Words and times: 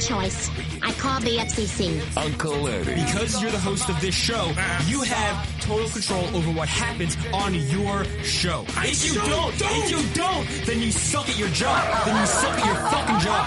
Choice. 0.00 0.50
I 0.82 0.92
called 0.92 1.22
the 1.22 1.36
FCC. 1.36 2.00
Uncle 2.16 2.66
Eddie. 2.68 2.94
Because 2.94 3.40
you're 3.42 3.50
the 3.50 3.58
host 3.58 3.88
of 3.88 4.00
this 4.00 4.14
show, 4.14 4.46
you 4.86 5.02
have 5.02 5.60
total 5.60 5.88
control 5.88 6.24
over 6.34 6.50
what 6.52 6.68
happens 6.68 7.16
on 7.32 7.54
your 7.54 8.04
show. 8.22 8.64
If 8.78 9.04
you 9.04 9.14
don't, 9.14 9.54
if 9.54 9.90
you 9.90 10.02
don't, 10.14 10.46
then 10.66 10.80
you 10.80 10.90
suck 10.90 11.28
at 11.28 11.38
your 11.38 11.48
job. 11.50 12.04
Then 12.04 12.20
you 12.20 12.26
suck 12.26 12.58
at 12.58 12.66
your 12.66 12.76
fucking 12.90 13.20
job. 13.20 13.46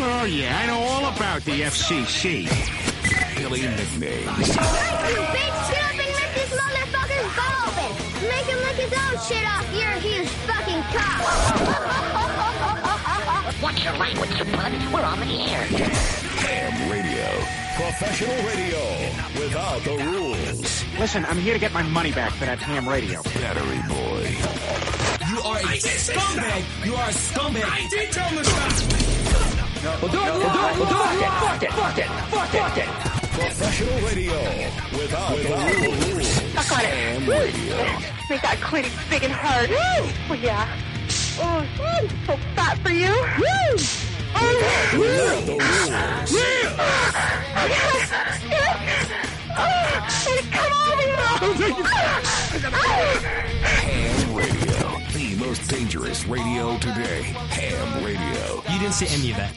Oh, 0.00 0.24
yeah, 0.24 0.56
I 0.56 0.66
know 0.66 0.78
all 0.78 1.06
about 1.14 1.42
the 1.44 1.62
FCC. 1.62 2.46
Billy 3.36 3.62
nicknames. 3.62 4.28
Bitch, 4.28 4.54
get 4.54 5.82
up 5.84 5.98
and 5.98 6.12
lick 6.18 6.30
this 6.34 6.52
motherfucker's 6.54 7.28
butt 7.36 7.52
open. 7.66 7.90
Make 8.28 8.46
him 8.46 8.58
lick 8.58 8.76
his 8.76 8.92
own 8.92 9.14
shit 9.26 9.44
off 9.46 9.66
your 9.74 9.92
huge 10.00 10.28
fucking 10.46 10.82
cock. 10.94 11.57
What's 13.68 13.84
your 13.84 13.98
language, 13.98 14.30
you 14.38 14.44
bud? 14.46 14.72
We're 14.94 15.04
on 15.04 15.20
the 15.20 15.28
air. 15.52 15.60
Ham 15.60 16.90
Radio. 16.90 17.28
Professional 17.76 18.34
radio 18.48 18.80
without 19.36 19.84
the 19.84 19.94
rules. 20.08 20.84
Listen, 20.98 21.26
I'm 21.26 21.36
here 21.36 21.52
to 21.52 21.60
get 21.60 21.74
my 21.74 21.82
money 21.82 22.10
back 22.10 22.32
for 22.32 22.46
that 22.46 22.60
ham 22.60 22.88
radio. 22.88 23.22
Battery 23.22 23.84
Boy. 23.84 24.24
You 25.28 25.36
are 25.44 25.58
a 25.58 25.76
scumbag. 25.76 26.64
You 26.86 26.94
are 26.94 27.10
a 27.10 27.12
scumbag. 27.12 27.68
I 27.68 27.86
did 27.90 28.10
tell 28.10 28.28
him 28.30 28.38
to 28.38 28.44
stop. 28.48 30.00
We'll 30.00 30.12
do 30.12 30.18
it, 30.18 30.32
we'll 30.32 30.48
do 30.48 30.64
it, 30.64 30.76
we'll 30.78 30.88
do 30.88 30.96
it. 30.96 31.28
Fuck 31.28 31.62
it, 31.62 31.72
fuck 31.72 31.98
it, 31.98 32.08
fuck 32.32 32.54
it, 32.54 32.60
fuck 32.64 32.78
it. 32.78 33.18
Professional 33.38 34.00
radio 34.00 34.32
without, 34.96 35.36
the 35.36 35.44
rules. 36.16 36.26
Suck 36.56 36.72
on 36.72 36.84
it. 36.84 36.88
Ham 36.88 37.26
Woo. 37.26 37.34
Radio. 37.34 37.76
Make 38.30 38.42
that 38.42 38.58
clit 38.60 39.10
big 39.10 39.24
and 39.24 39.32
hard. 39.32 39.68
Woo. 39.70 39.76
Oh, 40.30 40.38
yeah. 40.40 40.66
Oh, 41.40 41.66
mm, 41.78 42.26
so 42.26 42.36
fat 42.56 42.78
for 42.78 42.90
you. 42.90 43.12
Woo. 43.38 43.76
Oh. 44.34 45.68
Yes. 47.70 49.12
Oh, 49.50 50.08
come 50.52 50.72
on, 50.72 50.98
Ham 53.62 54.34
Radio. 54.34 55.00
The 55.12 55.34
most 55.44 55.68
dangerous 55.70 56.26
radio 56.26 56.76
today. 56.78 57.22
Ham 57.22 58.04
Radio. 58.04 58.62
You 58.70 58.78
didn't 58.78 58.94
say 58.94 59.06
any 59.18 59.30
of 59.32 59.36
that. 59.38 59.54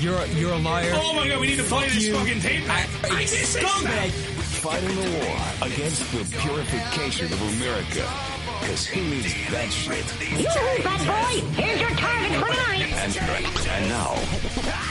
You're 0.00 0.16
you're, 0.16 0.26
you're 0.38 0.52
a 0.52 0.58
liar. 0.58 0.92
Oh 0.94 1.14
my 1.14 1.28
god, 1.28 1.40
we 1.40 1.46
need 1.48 1.56
to 1.58 1.62
play 1.64 1.88
this 1.88 2.08
fucking 2.08 2.40
tape. 2.40 2.68
I, 2.68 2.86
I 3.04 3.16
I 3.16 3.18
did 3.20 3.28
say. 3.28 3.60
Fighting 4.58 4.88
the 4.88 5.10
war 5.18 5.36
against 5.62 6.10
the 6.12 6.24
purification 6.38 7.26
of 7.32 7.40
America. 7.56 8.37
Because 8.68 8.86
who 8.86 9.00
needs 9.00 9.32
that 9.50 9.72
shit? 9.72 10.04
Yoo-hoo, 10.30 10.82
bad 10.84 11.00
boy! 11.08 11.40
Here's 11.52 11.80
your 11.80 11.88
target 11.88 12.32
for 12.38 12.48
tonight. 12.52 12.82
And, 13.00 13.16
and 13.66 13.88
now, 13.88 14.12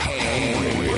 Ham 0.02 0.64
Radio. 0.80 0.96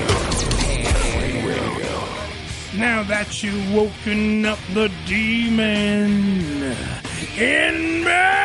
Ham 2.73 2.81
Now 2.81 3.03
that 3.03 3.43
you've 3.43 3.75
woken 3.75 4.47
up 4.47 4.59
the 4.73 4.91
demon 5.05 6.73
in 7.37 8.03
me. 8.03 8.41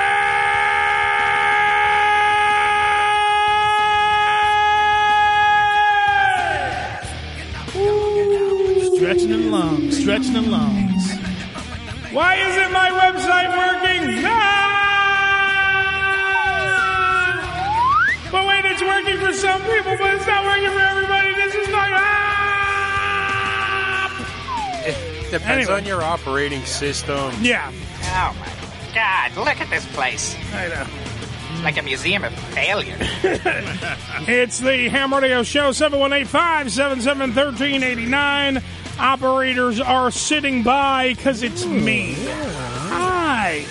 Ooh, 7.77 8.95
stretching 8.97 9.29
the 9.29 9.37
lungs, 9.49 9.97
stretching 9.97 10.33
the 10.33 10.41
lungs. 10.41 10.84
Why 12.15 12.35
isn't 12.35 12.71
my 12.71 12.89
website 12.91 13.49
working? 13.57 14.23
Ah! 14.25 14.61
But 18.31 18.47
wait, 18.47 18.63
it's 18.65 18.81
working 18.81 19.17
for 19.19 19.33
some 19.33 19.61
people, 19.63 19.97
but 19.99 20.13
it's 20.13 20.25
not 20.25 20.45
working 20.45 20.69
for 20.71 20.79
everybody. 20.79 21.33
This 21.35 21.55
is 21.55 21.67
not. 21.69 21.89
Ah! 21.91 22.05
It 24.87 24.95
depends 25.31 25.67
Anyway. 25.67 25.73
on 25.73 25.83
your 25.85 26.01
operating 26.03 26.63
system. 26.65 27.33
Yeah, 27.41 27.71
Oh 28.17 28.33
my 28.39 28.47
god, 28.93 29.35
look 29.35 29.59
at 29.59 29.69
this 29.69 29.85
place. 29.93 30.35
I 30.53 30.67
know. 30.69 30.85
Like 31.63 31.77
a 31.77 31.81
museum 31.81 32.23
of 32.23 32.33
failure. 32.53 32.95
It's 34.27 34.59
the 34.59 34.87
Ham 34.89 35.13
Radio 35.13 35.43
Show, 35.43 35.69
718-577-1389. 35.71 38.61
Operators 38.99 39.79
are 39.79 40.11
sitting 40.11 40.63
by 40.63 41.13
because 41.13 41.43
it's 41.43 41.65
me. 41.65 42.15
Hi. 42.17 43.65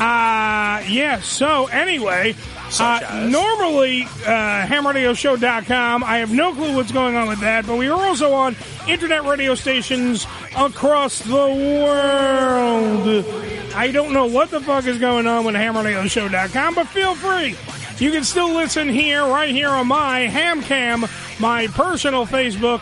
Uh, 0.00 0.82
yeah, 0.88 1.20
so 1.20 1.66
anyway, 1.66 2.34
uh, 2.78 3.26
normally, 3.28 4.04
uh, 4.04 4.64
hamradioshow.com, 4.66 6.02
I 6.02 6.18
have 6.18 6.32
no 6.32 6.54
clue 6.54 6.74
what's 6.74 6.90
going 6.90 7.16
on 7.16 7.28
with 7.28 7.40
that, 7.40 7.66
but 7.66 7.76
we 7.76 7.88
are 7.88 8.00
also 8.00 8.32
on 8.32 8.56
internet 8.88 9.24
radio 9.24 9.54
stations 9.54 10.26
across 10.56 11.18
the 11.18 11.34
world. 11.34 13.26
I 13.74 13.90
don't 13.90 14.14
know 14.14 14.24
what 14.24 14.50
the 14.50 14.60
fuck 14.60 14.86
is 14.86 14.98
going 14.98 15.26
on 15.26 15.44
with 15.44 15.54
hamradioshow.com, 15.54 16.74
but 16.74 16.88
feel 16.88 17.14
free. 17.14 17.56
You 17.98 18.10
can 18.10 18.24
still 18.24 18.54
listen 18.54 18.88
here, 18.88 19.22
right 19.26 19.50
here 19.50 19.68
on 19.68 19.86
my 19.88 20.26
Hamcam, 20.28 21.10
my 21.38 21.66
personal 21.66 22.24
Facebook, 22.24 22.80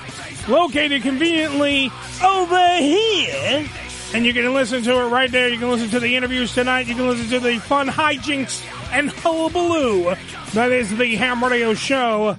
located 0.49 1.03
conveniently 1.03 1.91
over 2.25 2.77
here. 2.77 3.69
And 4.15 4.25
you 4.25 4.33
can 4.33 4.55
listen 4.55 4.83
to 4.85 5.01
it 5.01 5.09
right 5.09 5.31
there. 5.31 5.49
You 5.49 5.59
can 5.59 5.71
listen 5.71 5.91
to 5.91 6.01
the 6.01 6.17
interviews 6.17 6.55
tonight. 6.55 6.87
You 6.87 6.95
can 6.95 7.09
listen 7.09 7.29
to 7.29 7.41
the 7.41 7.59
fun 7.59 7.89
hijinks 7.89 8.65
and 8.91 9.11
hullabaloo. 9.11 10.15
That 10.55 10.73
is 10.73 10.97
the 10.97 11.17
Ham 11.17 11.45
Radio 11.45 11.75
Show. 11.75 12.37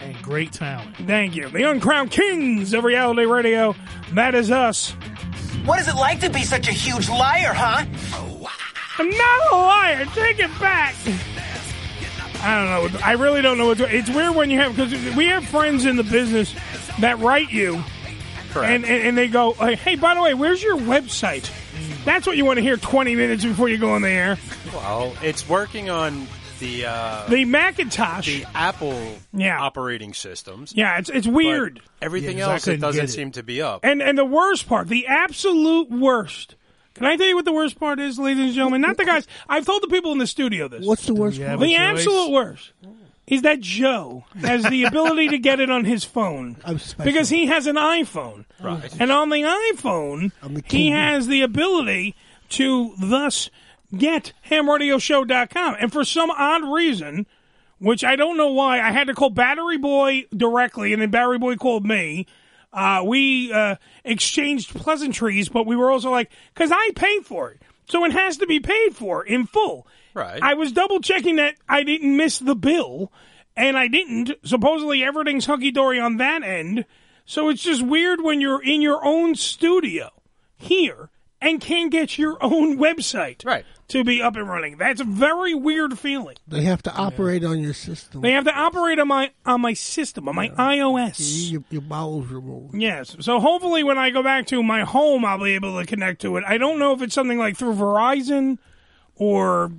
And 0.00 0.22
great 0.22 0.52
talent. 0.52 0.96
Thank 0.96 1.34
you. 1.34 1.48
The 1.48 1.68
Uncrowned 1.68 2.12
Kings 2.12 2.72
of 2.72 2.84
Reality 2.84 3.24
Radio. 3.24 3.74
That 4.12 4.34
is 4.34 4.50
us. 4.50 4.92
What 5.64 5.80
is 5.80 5.88
it 5.88 5.96
like 5.96 6.20
to 6.20 6.30
be 6.30 6.42
such 6.44 6.68
a 6.68 6.72
huge 6.72 7.08
liar, 7.08 7.52
huh? 7.52 7.84
I'm 8.98 9.10
not 9.10 9.52
a 9.52 9.56
liar. 9.56 10.04
Take 10.14 10.38
it 10.38 10.50
back. 10.60 10.94
I 12.44 12.80
don't 12.80 12.92
know. 12.92 12.98
I 13.04 13.12
really 13.12 13.42
don't 13.42 13.58
know 13.58 13.66
what's. 13.66 13.80
It's 13.80 14.10
weird 14.10 14.34
when 14.34 14.50
you 14.50 14.58
have 14.58 14.76
because 14.76 14.92
we 15.16 15.26
have 15.26 15.44
friends 15.46 15.84
in 15.84 15.96
the 15.96 16.02
business 16.02 16.54
that 17.00 17.18
write 17.20 17.50
you, 17.50 17.82
and, 18.54 18.84
and 18.84 19.06
and 19.06 19.18
they 19.18 19.28
go, 19.28 19.54
like, 19.58 19.78
"Hey, 19.78 19.96
by 19.96 20.14
the 20.14 20.22
way, 20.22 20.34
where's 20.34 20.62
your 20.62 20.76
website?" 20.76 21.50
That's 22.04 22.26
what 22.26 22.36
you 22.36 22.44
want 22.44 22.56
to 22.58 22.62
hear 22.62 22.76
20 22.76 23.14
minutes 23.14 23.44
before 23.44 23.68
you 23.68 23.78
go 23.78 23.92
on 23.92 24.02
the 24.02 24.08
air. 24.10 24.36
Well, 24.74 25.14
it's 25.22 25.48
working 25.48 25.88
on 25.88 26.26
the 26.58 26.86
uh, 26.86 27.26
The 27.28 27.44
Macintosh. 27.44 28.26
the 28.26 28.44
Apple 28.54 29.16
Yeah. 29.32 29.60
operating 29.60 30.12
systems. 30.12 30.72
Yeah, 30.76 30.98
it's 30.98 31.08
it's 31.10 31.26
weird. 31.26 31.80
Everything 32.00 32.38
Yeah, 32.38 32.44
'cause 32.44 32.50
I 32.50 32.52
else, 32.54 32.68
it 32.68 32.80
doesn't 32.80 33.04
it. 33.04 33.08
seem 33.10 33.30
to 33.32 33.42
be 33.42 33.62
up. 33.62 33.80
And 33.84 34.02
and 34.02 34.18
the 34.18 34.24
worst 34.24 34.68
part, 34.68 34.88
the 34.88 35.06
absolute 35.06 35.90
worst. 35.90 36.56
Can 36.94 37.06
I 37.06 37.16
tell 37.16 37.26
you 37.26 37.36
what 37.36 37.46
the 37.46 37.52
worst 37.54 37.80
part 37.80 37.98
is, 38.00 38.18
ladies 38.18 38.44
and 38.46 38.52
gentlemen? 38.54 38.80
Not 38.82 38.96
the 38.98 39.04
guys. 39.06 39.26
I've 39.48 39.64
told 39.64 39.82
the 39.82 39.88
people 39.88 40.12
in 40.12 40.18
the 40.18 40.26
studio 40.26 40.68
this. 40.68 40.84
What's 40.84 41.06
the 41.06 41.14
worst 41.14 41.40
part? 41.42 41.58
The 41.60 41.74
absolute 41.76 42.30
worst 42.30 42.72
is 43.26 43.42
that 43.42 43.60
Joe 43.60 44.24
has 44.40 44.64
the 44.64 44.84
ability 44.84 45.28
to 45.28 45.38
get 45.38 45.60
it 45.60 45.70
on 45.70 45.84
his 45.84 46.04
phone 46.04 46.56
because 47.04 47.28
he 47.28 47.46
has 47.46 47.66
an 47.66 47.76
iPhone. 47.76 48.44
Right. 48.60 48.92
And 49.00 49.12
on 49.12 49.30
the 49.30 49.42
iPhone, 49.42 50.32
he 50.66 50.90
has 50.90 51.28
the 51.28 51.42
ability 51.42 52.14
to 52.50 52.94
thus 53.00 53.48
get 53.96 54.32
hamradioshow.com. 54.48 55.76
And 55.80 55.92
for 55.92 56.04
some 56.04 56.30
odd 56.30 56.64
reason, 56.64 57.26
which 57.78 58.04
I 58.04 58.16
don't 58.16 58.36
know 58.36 58.52
why, 58.52 58.80
I 58.80 58.92
had 58.92 59.06
to 59.06 59.14
call 59.14 59.30
Battery 59.30 59.78
Boy 59.78 60.26
directly, 60.36 60.92
and 60.92 61.02
then 61.02 61.10
Battery 61.10 61.38
Boy 61.38 61.56
called 61.56 61.84
me. 61.84 62.26
Uh, 62.72 63.02
we 63.04 63.52
uh, 63.52 63.76
exchanged 64.04 64.74
pleasantries, 64.74 65.48
but 65.48 65.66
we 65.66 65.76
were 65.76 65.90
also 65.90 66.10
like, 66.10 66.30
because 66.54 66.70
I 66.72 66.90
paid 66.94 67.26
for 67.26 67.50
it. 67.50 67.60
So 67.88 68.04
it 68.04 68.12
has 68.12 68.38
to 68.38 68.46
be 68.46 68.60
paid 68.60 68.96
for 68.96 69.24
in 69.24 69.46
full. 69.46 69.86
Right. 70.14 70.42
I 70.42 70.54
was 70.54 70.72
double 70.72 71.00
checking 71.00 71.36
that 71.36 71.54
I 71.68 71.82
didn't 71.82 72.16
miss 72.16 72.38
the 72.38 72.54
bill, 72.54 73.12
and 73.56 73.76
I 73.76 73.88
didn't. 73.88 74.32
Supposedly 74.44 75.02
everything's 75.02 75.46
hunky 75.46 75.70
dory 75.70 76.00
on 76.00 76.18
that 76.18 76.42
end. 76.42 76.84
So 77.24 77.48
it's 77.48 77.62
just 77.62 77.82
weird 77.82 78.20
when 78.20 78.40
you're 78.40 78.62
in 78.62 78.82
your 78.82 79.04
own 79.04 79.34
studio 79.34 80.10
here 80.56 81.10
and 81.42 81.60
can't 81.60 81.90
get 81.90 82.16
your 82.16 82.38
own 82.40 82.78
website 82.78 83.44
right. 83.44 83.64
to 83.88 84.04
be 84.04 84.22
up 84.22 84.36
and 84.36 84.48
running. 84.48 84.78
That's 84.78 85.00
a 85.00 85.04
very 85.04 85.54
weird 85.54 85.98
feeling. 85.98 86.36
They 86.46 86.62
have 86.62 86.82
to 86.84 86.94
operate 86.94 87.44
on 87.44 87.60
your 87.60 87.74
system. 87.74 88.22
They 88.22 88.32
have 88.32 88.44
to 88.44 88.54
operate 88.54 88.98
on 88.98 89.08
my 89.08 89.32
on 89.44 89.60
my 89.60 89.74
system, 89.74 90.28
on 90.28 90.36
my 90.36 90.48
iOS. 90.50 91.50
Your, 91.50 91.64
your 91.70 91.82
bowels 91.82 92.28
removed. 92.28 92.74
Yes. 92.74 93.16
So 93.20 93.40
hopefully 93.40 93.82
when 93.82 93.98
I 93.98 94.10
go 94.10 94.22
back 94.22 94.46
to 94.46 94.62
my 94.62 94.82
home, 94.82 95.24
I'll 95.24 95.42
be 95.42 95.54
able 95.54 95.78
to 95.78 95.86
connect 95.86 96.22
to 96.22 96.36
it. 96.36 96.44
I 96.46 96.58
don't 96.58 96.78
know 96.78 96.92
if 96.92 97.02
it's 97.02 97.14
something 97.14 97.38
like 97.38 97.56
through 97.56 97.74
Verizon 97.74 98.58
or 99.22 99.70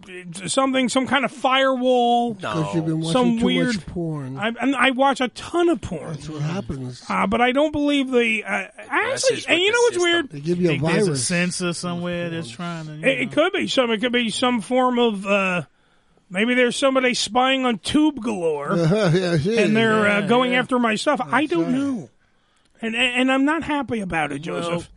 something, 0.46 0.88
some 0.88 1.06
kind 1.06 1.26
of 1.26 1.32
firewall. 1.32 2.34
Because 2.36 2.74
you've 2.76 2.86
been 2.86 3.00
watching 3.02 3.12
some 3.12 3.40
too 3.40 3.46
weird 3.46 3.76
much 3.76 3.86
porn. 3.88 4.38
I, 4.38 4.48
and 4.48 4.74
I 4.76 4.92
watch 4.92 5.20
a 5.20 5.28
ton 5.30 5.68
of 5.68 5.82
porn. 5.82 6.14
That's 6.14 6.30
what 6.30 6.42
happens. 6.42 7.04
Uh, 7.10 7.28
but 7.28 7.42
I 7.42 7.52
don't 7.52 7.72
believe 7.72 8.10
the. 8.10 8.44
Uh, 8.46 8.68
actually, 8.78 9.44
and 9.48 9.60
you 9.60 9.72
know 9.72 9.80
what's 9.82 9.98
weird? 9.98 10.30
They 10.30 10.40
give 10.40 10.62
you 10.62 10.68
a 10.70 10.72
Think 10.72 10.84
there's 10.84 11.04
a 11.04 11.06
virus. 11.08 11.28
sensor 11.28 11.74
somewhere 11.74 12.30
that's 12.30 12.50
trying 12.50 12.86
to. 12.88 12.94
It, 13.08 13.22
it 13.22 13.32
could 13.34 13.52
be 13.52 13.68
some. 13.68 13.92
It 13.92 14.00
could 14.00 14.14
be 14.14 14.30
some 14.30 14.62
form 14.62 14.98
of. 14.98 15.26
Uh, 15.26 15.64
maybe 16.30 16.54
there's 16.54 16.78
somebody 16.78 17.14
spying 17.14 17.66
on 17.66 17.80
Tube 17.80 18.22
Galore, 18.22 18.76
Yeah, 18.78 19.36
yeah, 19.36 19.60
and 19.60 19.76
they're 19.76 20.08
uh, 20.08 20.22
going 20.22 20.54
yeah. 20.54 20.60
after 20.60 20.80
my 20.80 20.96
stuff. 20.96 21.20
I 21.22 21.48
don't 21.48 21.72
know, 21.74 22.10
and, 22.82 22.96
and 22.96 23.16
and 23.22 23.32
I'm 23.32 23.44
not 23.46 23.64
happy 23.64 24.00
about 24.00 24.32
it, 24.32 24.40
Joseph. 24.40 24.90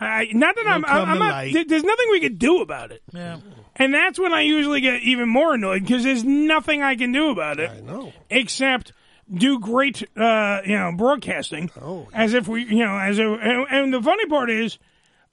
I, 0.00 0.28
not 0.32 0.54
that 0.56 0.66
I'm. 0.68 0.84
It'll 0.84 0.94
come 0.96 1.08
I'm 1.08 1.14
to 1.14 1.18
not. 1.20 1.30
light. 1.32 1.52
there- 1.54 1.64
There's 1.64 1.84
nothing 1.84 2.06
we 2.12 2.20
could 2.20 2.38
do 2.38 2.60
about 2.60 2.90
it. 2.92 3.02
Yeah. 3.12 3.38
And 3.78 3.94
that's 3.94 4.18
when 4.18 4.32
I 4.32 4.40
usually 4.42 4.80
get 4.80 5.02
even 5.02 5.28
more 5.28 5.54
annoyed 5.54 5.82
because 5.82 6.02
there's 6.04 6.24
nothing 6.24 6.82
I 6.82 6.96
can 6.96 7.12
do 7.12 7.30
about 7.30 7.60
it. 7.60 7.70
I 7.70 7.80
know. 7.80 8.12
Except 8.28 8.92
do 9.32 9.60
great, 9.60 10.02
uh, 10.16 10.60
you 10.64 10.76
know, 10.76 10.92
broadcasting. 10.96 11.70
Oh. 11.80 12.08
As 12.12 12.34
if 12.34 12.48
we, 12.48 12.64
you 12.64 12.84
know, 12.84 12.96
as 12.98 13.18
if, 13.18 13.26
and, 13.26 13.66
and 13.70 13.94
the 13.94 14.02
funny 14.02 14.26
part 14.26 14.50
is, 14.50 14.78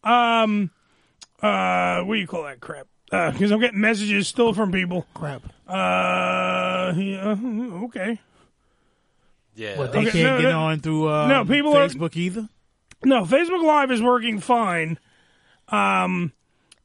um, 0.04 0.70
uh, 1.42 2.02
what 2.02 2.16
do 2.16 2.20
you 2.20 2.28
call 2.28 2.44
that 2.44 2.60
crap? 2.60 2.88
Because 3.10 3.52
I'm 3.52 3.60
getting 3.62 3.80
messages 3.80 4.28
still 4.28 4.54
from 4.54 4.72
people. 4.72 5.06
Crap. 5.14 5.44
Uh, 5.68 6.94
yeah, 6.98 7.36
okay. 7.86 8.20
Yeah. 9.56 9.76
But 9.78 9.94
they 9.94 10.00
Okay, 10.00 10.12
can't 10.12 10.24
no, 10.24 10.42
get 10.42 10.50
no, 10.50 10.60
on 10.60 10.80
through 10.82 11.10
uh, 11.10 11.28
no, 11.28 11.46
people 11.46 11.76
are- 11.76 11.88
Facebook 11.88 12.16
either. 12.16 12.50
No, 13.04 13.24
Facebook 13.24 13.64
Live 13.64 13.92
is 13.92 14.02
working 14.02 14.40
fine. 14.40 14.98
Um, 15.70 16.32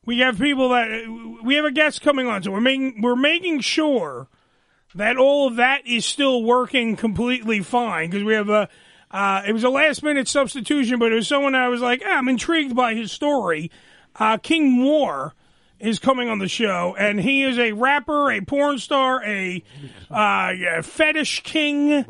we 0.05 0.21
have 0.21 0.39
people 0.39 0.71
that 0.71 1.39
we 1.43 1.55
have 1.57 1.65
a 1.65 1.71
guest 1.71 2.03
coming 2.03 2.27
on, 2.27 2.43
so 2.43 2.51
we're 2.51 2.61
making 2.61 3.03
we're 3.03 3.17
making 3.17 3.61
sure 3.61 4.29
that 4.95 5.17
all 5.17 5.49
of 5.49 5.57
that 5.57 5.87
is 5.87 6.05
still 6.05 6.43
working 6.43 6.97
completely 6.97 7.61
fine 7.61 8.11
because 8.11 8.25
we 8.25 8.35
have 8.35 8.49
a. 8.49 8.69
Uh, 9.11 9.43
it 9.45 9.53
was 9.53 9.65
a 9.65 9.69
last 9.69 10.05
minute 10.05 10.29
substitution, 10.29 11.01
but 11.01 11.11
it 11.11 11.17
was 11.17 11.27
someone 11.27 11.55
I 11.57 11.67
was 11.67 11.81
like, 11.81 12.01
ah, 12.07 12.19
I'm 12.19 12.29
intrigued 12.29 12.77
by 12.77 12.95
his 12.95 13.11
story. 13.11 13.69
Uh, 14.15 14.37
King 14.37 14.79
Noire 14.79 15.35
is 15.81 15.99
coming 15.99 16.29
on 16.29 16.39
the 16.39 16.49
show, 16.49 16.95
and 16.99 17.21
he 17.21 17.43
is 17.43 17.59
a 17.59 17.73
rapper, 17.73 18.31
a 18.31 18.41
porn 18.41 18.79
star, 18.79 19.25
a 19.25 19.63
uh, 20.11 20.83
fetish 20.83 21.43
king, 21.43 22.05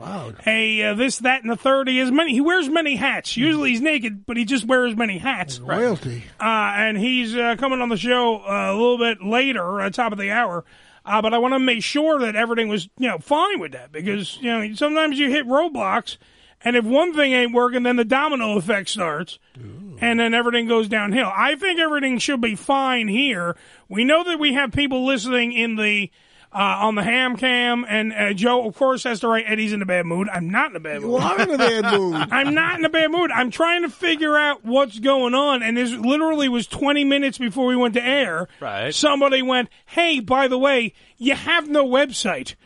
a 0.47 0.83
uh, 0.83 0.95
this, 0.95 1.19
that, 1.19 1.43
and 1.43 1.51
the 1.51 1.57
third. 1.57 1.89
He 1.89 1.99
has 1.99 2.11
many. 2.11 2.33
He 2.33 2.41
wears 2.41 2.69
many 2.69 2.97
hats. 2.97 3.37
Usually 3.37 3.71
he's 3.71 3.81
naked, 3.81 4.27
but 4.27 4.37
he 4.37 4.45
just 4.45 4.67
wears 4.67 4.97
many 4.97 5.19
hats. 5.19 5.61
Royalty. 5.61 6.25
Uh, 6.41 6.73
and 6.77 6.99
he's 6.99 7.37
uh, 7.37 7.57
coming 7.57 7.81
on 7.81 7.89
the 7.89 7.97
show 7.97 8.39
uh, 8.39 8.73
a 8.73 8.75
little 8.75 8.99
bit 8.99 9.23
later, 9.23 9.81
at 9.81 9.95
top 9.95 10.13
of 10.13 10.19
the 10.19 10.31
hour. 10.31 10.65
Uh, 11.05 11.23
but 11.23 11.33
I 11.33 11.39
want 11.39 11.55
to 11.55 11.59
make 11.59 11.83
sure 11.83 12.21
that 12.21 12.37
everything 12.37 12.69
was, 12.69 12.89
you 12.99 13.09
know, 13.09 13.19
fine 13.19 13.59
with 13.59 13.73
that 13.73 13.91
because 13.91 14.37
you 14.41 14.51
know 14.51 14.75
sometimes 14.75 15.19
you 15.19 15.31
hit 15.31 15.47
roadblocks, 15.47 16.19
and 16.65 16.77
if 16.77 16.85
one 16.85 17.15
thing 17.15 17.33
ain't 17.33 17.53
working, 17.53 17.83
then 17.85 17.97
the 17.97 18.05
domino 18.05 18.57
effect 18.57 18.89
starts, 18.91 19.39
and 19.55 20.19
then 20.21 20.35
everything 20.35 20.67
goes 20.69 20.89
downhill. 20.89 21.31
I 21.35 21.55
think 21.57 21.79
everything 21.81 22.19
should 22.19 22.41
be 22.41 22.55
fine 22.55 23.09
here. 23.09 23.57
We 23.89 24.05
know 24.05 24.25
that 24.25 24.39
we 24.39 24.55
have 24.55 24.73
people 24.73 25.05
listening 25.07 25.53
in 25.53 25.77
the. 25.77 26.11
Uh, 26.53 26.59
on 26.81 26.97
the 26.97 27.05
ham 27.05 27.37
cam, 27.37 27.87
and 27.89 28.13
uh, 28.13 28.33
Joe, 28.33 28.67
of 28.67 28.75
course, 28.75 29.05
has 29.05 29.21
to 29.21 29.29
write 29.29 29.45
Eddie's 29.47 29.73
in 29.73 29.83
a 29.83 29.87
bad 29.87 30.05
mood. 30.05 30.29
I'm 30.29 30.51
not 30.51 30.71
in 30.71 30.77
a 30.77 30.81
bad 30.81 31.01
mood. 31.01 31.11
You 31.13 31.17
are 31.19 31.41
in 31.41 31.49
a 31.49 31.57
bad 31.57 31.85
mood. 31.97 32.15
I'm 32.33 32.55
not 32.55 32.77
in 32.77 32.85
a 32.85 32.89
bad 32.89 33.13
mood. 33.13 33.31
I'm 33.31 33.53
trying 33.53 33.83
to 33.83 33.89
figure 33.89 34.37
out 34.37 34.65
what's 34.65 34.99
going 34.99 35.33
on, 35.33 35.63
and 35.63 35.77
this 35.77 35.93
literally 35.93 36.49
was 36.49 36.67
20 36.67 37.05
minutes 37.05 37.39
before 37.39 37.67
we 37.67 37.77
went 37.77 37.95
to 37.95 38.03
air. 38.05 38.49
Right. 38.59 38.93
Somebody 38.93 39.43
went, 39.43 39.69
"Hey, 39.87 40.19
by 40.19 40.49
the 40.49 40.59
way, 40.59 40.93
you 41.19 41.37
have 41.37 41.69
no 41.69 41.87
website," 41.87 42.57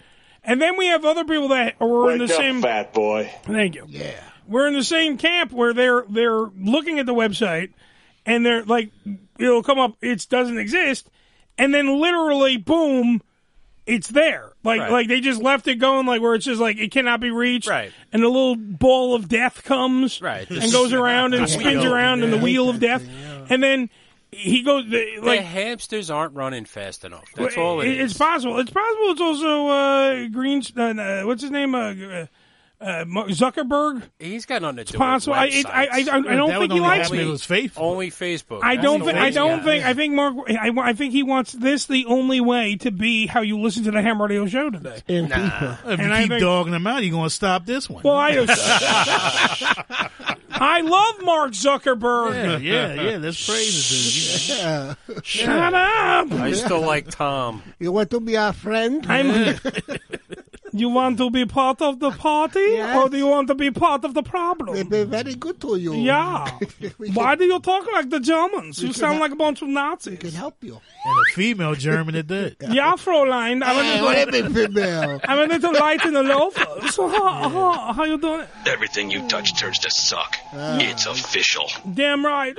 and 0.45 0.61
then 0.61 0.77
we 0.77 0.87
have 0.87 1.05
other 1.05 1.25
people 1.25 1.49
that 1.49 1.75
are 1.81 2.11
in 2.13 2.19
the 2.19 2.25
Wake 2.25 2.31
up, 2.33 2.37
same. 2.37 2.63
fat 2.63 2.93
boy. 2.93 3.31
Thank 3.45 3.75
you. 3.75 3.87
Yeah. 3.89 4.13
We're 4.47 4.67
in 4.67 4.75
the 4.75 4.85
same 4.85 5.17
camp 5.19 5.53
where 5.53 5.73
they're 5.73 6.05
they're 6.09 6.47
looking 6.59 6.99
at 6.99 7.07
the 7.07 7.15
website, 7.15 7.71
and 8.27 8.45
they're 8.45 8.65
like, 8.65 8.91
it'll 9.39 9.63
come 9.63 9.79
up, 9.79 9.97
it 10.03 10.27
doesn't 10.29 10.59
exist, 10.59 11.09
and 11.59 11.73
then 11.75 11.99
literally, 12.01 12.57
boom. 12.57 13.23
It's 13.87 14.09
there, 14.09 14.51
like 14.63 14.81
Right. 14.81 14.91
like 14.91 15.09
they 15.09 15.21
just 15.21 15.43
left 15.43 15.69
it 15.69 15.75
going, 15.75 16.07
like 16.07 16.23
where 16.23 16.35
it's 16.35 16.47
just 16.47 16.59
like 16.59 16.79
it 16.79 16.91
cannot 16.91 17.21
be 17.21 17.31
reached, 17.31 17.69
Right. 17.69 17.93
And 18.15 18.25
a 18.25 18.29
little 18.29 18.57
ball 18.57 19.15
of 19.15 19.29
death 19.29 19.63
comes, 19.63 20.23
Right. 20.23 20.49
and 20.49 20.73
goes 20.73 20.95
around 20.95 21.35
and 21.35 21.47
spins 21.47 21.85
around 21.85 22.23
in 22.23 22.31
the 22.31 22.39
wheel 22.39 22.71
of 22.71 22.81
death, 22.81 23.07
and 23.51 23.63
then 23.63 23.91
he 24.35 24.63
goes 24.63 24.85
the- 24.85 25.17
the 25.21 25.27
like 25.27 25.41
hamsters 25.41 26.11
aren't 26.11 26.35
running 26.35 26.65
fast 26.65 27.05
enough. 27.05 27.25
That's 27.35 27.57
all 27.57 27.81
it 27.81 27.89
is. 27.89 28.11
It's 28.11 28.19
possible. 28.19 28.59
It's 28.59 28.71
possible. 28.71 29.11
It's 29.11 29.21
also 29.21 29.67
uh, 29.69 30.29
Green. 30.29 30.63
Uh, 30.77 30.83
uh, 30.83 31.23
what's 31.27 31.43
his 31.43 31.51
name? 31.51 31.75
Uh, 31.75 32.27
uh, 32.81 33.05
Zuckerberg. 33.07 34.03
He's 34.19 34.45
got 34.47 34.61
nothing 34.63 34.85
to 34.85 34.93
do 34.93 34.99
possible. 34.99 35.33
with 35.33 35.41
I- 35.41 35.47
it- 35.47 35.67
I- 35.67 35.71
I- 35.85 35.87
I- 36.19 36.33
I 36.33 36.37
don't 36.37 36.51
think 36.61 36.73
he 36.73 36.81
likes 36.81 37.11
me. 37.11 37.21
Only 37.77 38.11
Facebook. 38.11 38.61
I 38.63 38.77
don't. 38.77 39.01
That's 39.01 39.11
Think, 39.13 39.19
I 39.19 39.31
don't 39.31 39.61
Facebook. 39.61 39.65
think. 39.65 39.85
I 39.85 39.95
think 39.95 40.15
Mark. 40.15 40.35
I, 40.51 40.71
I 40.77 40.93
think 40.93 41.13
he 41.13 41.23
wants 41.23 41.53
this 41.53 41.87
the 41.87 42.05
only 42.07 42.41
way 42.41 42.77
to 42.77 42.91
be 42.91 43.27
how 43.27 43.41
you 43.41 43.59
listen 43.61 43.85
to 43.85 43.91
the 43.91 44.03
Ham 44.03 44.21
Radio 44.21 44.47
Show 44.47 44.71
today. 44.71 45.01
And 45.09 45.29
Nah. 45.31 45.77
If 45.87 45.99
you 45.99 46.05
And 46.05 46.13
I 46.13 46.23
keep 46.23 46.29
think- 46.31 46.41
dogging 46.43 46.75
him 46.75 46.87
out, 46.87 47.03
you're 47.03 47.13
going 47.13 47.25
to 47.25 47.31
stop 47.35 47.65
this 47.65 47.89
one. 47.89 48.03
Well, 48.03 48.17
I. 48.17 48.31
I 50.57 50.83
love 50.83 51.17
Mark 51.23 51.51
Zuckerberg. 51.53 52.63
yeah, 52.63 52.93
yeah, 52.95 53.11
yeah. 53.11 53.17
Let's 53.17 53.45
praise 53.45 53.75
it, 53.77 54.47
dude. 54.47 54.59
Yeah. 54.59 54.95
Shut 55.23 55.75
up. 55.75 56.31
I 56.33 56.53
still 56.53 56.81
like 56.81 57.11
Tom. 57.11 57.63
You 57.81 57.91
want 57.93 58.11
to 58.11 58.21
be 58.21 58.37
our 58.37 58.53
friend? 58.53 59.05
I'm. 59.09 59.57
You 60.77 60.89
want 60.89 61.19
to 61.19 61.31
be 61.31 61.47
part 61.47 61.81
of 61.81 62.01
the 62.01 62.11
party, 62.11 62.81
or 62.81 63.09
do 63.09 63.17
you 63.17 63.29
want 63.29 63.47
to 63.47 63.55
be 63.55 63.71
part 63.71 64.05
of 64.05 64.13
the 64.13 64.25
problem? 64.25 64.75
They've 64.75 64.89
been 64.89 65.09
very 65.09 65.37
good 65.37 65.61
to 65.61 65.77
you. 65.77 65.95
Yeah. 65.95 66.51
Why 67.15 67.37
do 67.37 67.45
you 67.45 67.61
talk 67.61 67.87
like 67.93 68.11
the 68.11 68.19
Germans? 68.19 68.83
You 68.83 68.93
sound 68.93 69.15
can 69.15 69.21
like 69.21 69.31
a 69.31 69.37
bunch 69.37 69.63
of 69.63 69.69
Nazis. 69.69 70.13
We 70.15 70.17
can 70.17 70.31
help 70.33 70.57
you. 70.63 70.81
And 71.07 71.19
a 71.19 71.33
female 71.33 71.75
German 71.77 72.17
at 72.17 72.27
that. 72.29 72.57
Yeah, 72.75 72.95
Fräulein. 72.95 73.63
I'm 73.63 73.85
Hey, 73.85 73.99
a 74.01 74.03
what 74.03 74.17
little, 74.17 74.33
do 74.33 74.39
you 74.39 74.45
mean, 74.51 74.75
female? 74.75 75.21
I'm 75.29 75.39
a 75.39 75.47
little 75.55 75.73
light 75.75 76.05
in 76.05 76.13
the 76.15 76.23
loafers. 76.25 76.97
how, 76.97 77.49
how, 77.49 77.93
how 77.93 78.05
you 78.05 78.19
doing? 78.19 78.47
Everything 78.67 79.13
you 79.13 79.29
touch 79.29 79.57
turns 79.57 79.79
to 79.81 79.91
suck. 79.91 80.37
Ah. 80.53 80.79
It's 80.81 81.07
official. 81.07 81.71
Damn 81.95 82.27
right. 82.27 82.57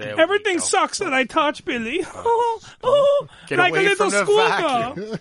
Everything 0.00 0.60
sucks 0.60 0.98
that 0.98 1.12
I 1.12 1.24
touch, 1.24 1.64
Billy. 1.64 2.04
Oh, 2.14 2.60
oh, 2.82 3.28
like 3.50 3.74
a 3.74 3.80
little 3.80 4.10
schoolgirl. 4.10 5.18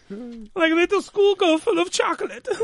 like 0.55 0.71
a 0.71 0.75
little 0.75 1.01
schoolgirl 1.01 1.57
full 1.59 1.79
of 1.79 1.91
chocolate. 1.95 2.47